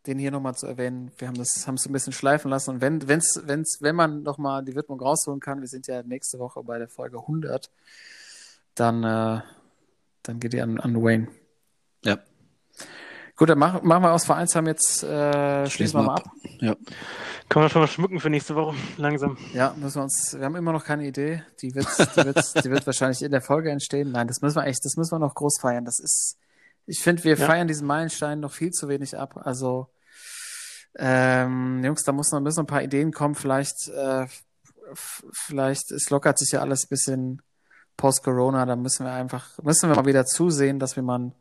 den 0.06 0.18
hier 0.18 0.30
nochmal 0.30 0.54
zu 0.54 0.66
erwähnen. 0.66 1.10
Wir 1.18 1.28
haben 1.28 1.38
das, 1.38 1.66
haben 1.66 1.76
es 1.76 1.86
ein 1.86 1.92
bisschen 1.92 2.12
schleifen 2.12 2.50
lassen 2.50 2.70
und 2.70 2.80
wenn, 2.80 3.08
wenn's, 3.08 3.40
wenn's, 3.44 3.78
wenn 3.80 3.96
man 3.96 4.22
nochmal 4.22 4.64
die 4.64 4.74
Widmung 4.76 5.00
rausholen 5.00 5.40
kann, 5.40 5.60
wir 5.60 5.68
sind 5.68 5.86
ja 5.86 6.02
nächste 6.02 6.38
Woche 6.38 6.62
bei 6.62 6.78
der 6.78 6.88
Folge 6.88 7.18
100, 7.20 7.70
dann, 8.74 9.02
äh, 9.04 9.40
dann 10.22 10.40
geht 10.40 10.52
die 10.52 10.60
an, 10.60 10.78
an 10.78 11.02
Wayne. 11.02 11.28
Ja. 12.04 12.18
Gut, 13.36 13.48
dann 13.48 13.59
machen, 13.59 13.81
machen 13.86 14.02
wir 14.05 14.12
aus 14.12 14.24
Vereinsheim 14.24 14.66
jetzt, 14.69 15.02
äh, 15.02 15.69
schließen 15.69 15.98
wir 16.01 16.05
mal 16.05 16.15
ab. 16.16 16.24
Ja. 16.61 16.77
Können 17.48 17.65
wir 17.65 17.69
schon 17.69 17.82
mal 17.82 17.89
schmücken 17.89 18.20
für 18.20 18.31
nächste 18.31 18.55
Woche, 18.55 18.77
langsam. 18.97 19.36
Ja, 19.52 19.74
müssen 19.77 19.97
wir 19.97 20.02
uns, 20.05 20.35
wir 20.39 20.44
haben 20.44 20.55
immer 20.55 20.73
noch 20.73 20.85
keine 20.85 21.05
Idee. 21.06 21.43
Die 21.61 21.74
wird, 21.74 21.86
die 22.16 22.24
wird, 22.24 22.65
die 22.65 22.70
wird 22.70 22.86
wahrscheinlich 22.86 23.23
in 23.23 23.32
der 23.32 23.40
Folge 23.43 23.70
entstehen. 23.70 24.12
Nein, 24.12 24.28
das 24.28 24.40
müssen 24.40 24.56
wir 24.56 24.66
echt, 24.66 24.85
das 24.85 24.97
müssen 24.97 25.12
wir 25.12 25.19
noch 25.19 25.35
groß 25.35 25.59
feiern. 25.61 25.85
Das 25.85 25.98
ist, 25.98 26.39
ich 26.86 27.01
finde, 27.01 27.24
wir 27.24 27.36
Ja. 27.36 27.47
feiern 27.47 27.66
diesen 27.66 27.86
Meilenstein 27.89 28.39
noch 28.40 28.52
viel 28.52 28.70
zu 28.70 28.89
wenig 28.89 29.19
ab. 29.19 29.36
Also, 29.43 29.89
ähm, 30.97 31.82
Jungs, 31.85 32.05
da 32.05 32.12
muss 32.12 32.31
noch, 32.31 32.40
müssen 32.40 32.59
noch 32.61 32.65
ein 32.65 32.69
paar 32.69 32.82
Ideen 32.82 33.11
kommen. 33.12 33.35
Vielleicht, 33.35 33.89
äh, 33.89 34.27
vielleicht, 34.94 35.90
es 35.90 36.09
lockert 36.11 36.39
sich 36.39 36.52
ja 36.52 36.61
alles 36.61 36.85
ein 36.85 36.89
bisschen 36.89 37.43
post-Corona. 37.97 38.65
Da 38.65 38.77
müssen 38.77 39.05
wir 39.05 39.12
einfach, 39.12 39.59
müssen 39.62 39.89
wir 39.90 39.97
mal 39.97 40.06
wieder 40.06 40.24
zusehen, 40.24 40.78
dass 40.78 40.94
wir 40.97 41.02
mal 41.02 41.32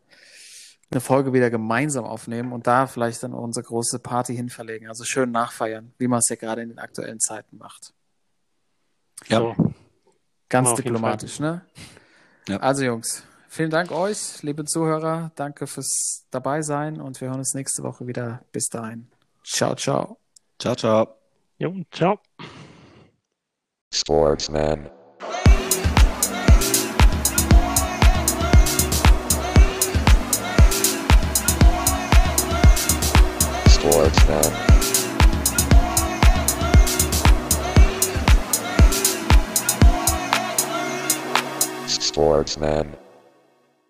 eine 0.93 1.01
Folge 1.01 1.33
wieder 1.33 1.49
gemeinsam 1.49 2.05
aufnehmen 2.05 2.53
und 2.53 2.67
da 2.67 2.87
vielleicht 2.87 3.23
dann 3.23 3.33
unsere 3.33 3.65
große 3.65 3.99
Party 3.99 4.35
hinverlegen. 4.35 4.87
Also 4.87 5.03
schön 5.03 5.31
nachfeiern, 5.31 5.93
wie 5.97 6.07
man 6.07 6.19
es 6.19 6.29
ja 6.29 6.35
gerade 6.35 6.61
in 6.61 6.69
den 6.69 6.79
aktuellen 6.79 7.19
Zeiten 7.19 7.57
macht. 7.57 7.93
Ja. 9.27 9.39
So. 9.39 9.55
Ganz 10.49 10.75
diplomatisch, 10.75 11.39
ne? 11.39 11.65
Ja. 12.47 12.57
Also 12.57 12.83
Jungs, 12.83 13.23
vielen 13.47 13.71
Dank 13.71 13.91
euch, 13.91 14.43
liebe 14.43 14.65
Zuhörer. 14.65 15.31
Danke 15.35 15.65
fürs 15.65 16.25
dabei 16.29 16.61
sein 16.61 17.01
und 17.01 17.19
wir 17.21 17.29
hören 17.29 17.39
uns 17.39 17.53
nächste 17.53 17.83
Woche 17.83 18.05
wieder. 18.05 18.43
Bis 18.51 18.67
dahin. 18.67 19.07
Ciao, 19.43 19.75
ciao. 19.75 20.17
Ciao, 20.59 20.75
ciao. 20.75 21.15
Jo, 21.57 21.73
ciao. 21.91 22.19
Sportsman. 23.93 25.02
Sportsman. 33.83 34.43
Sportsman. 41.89 43.02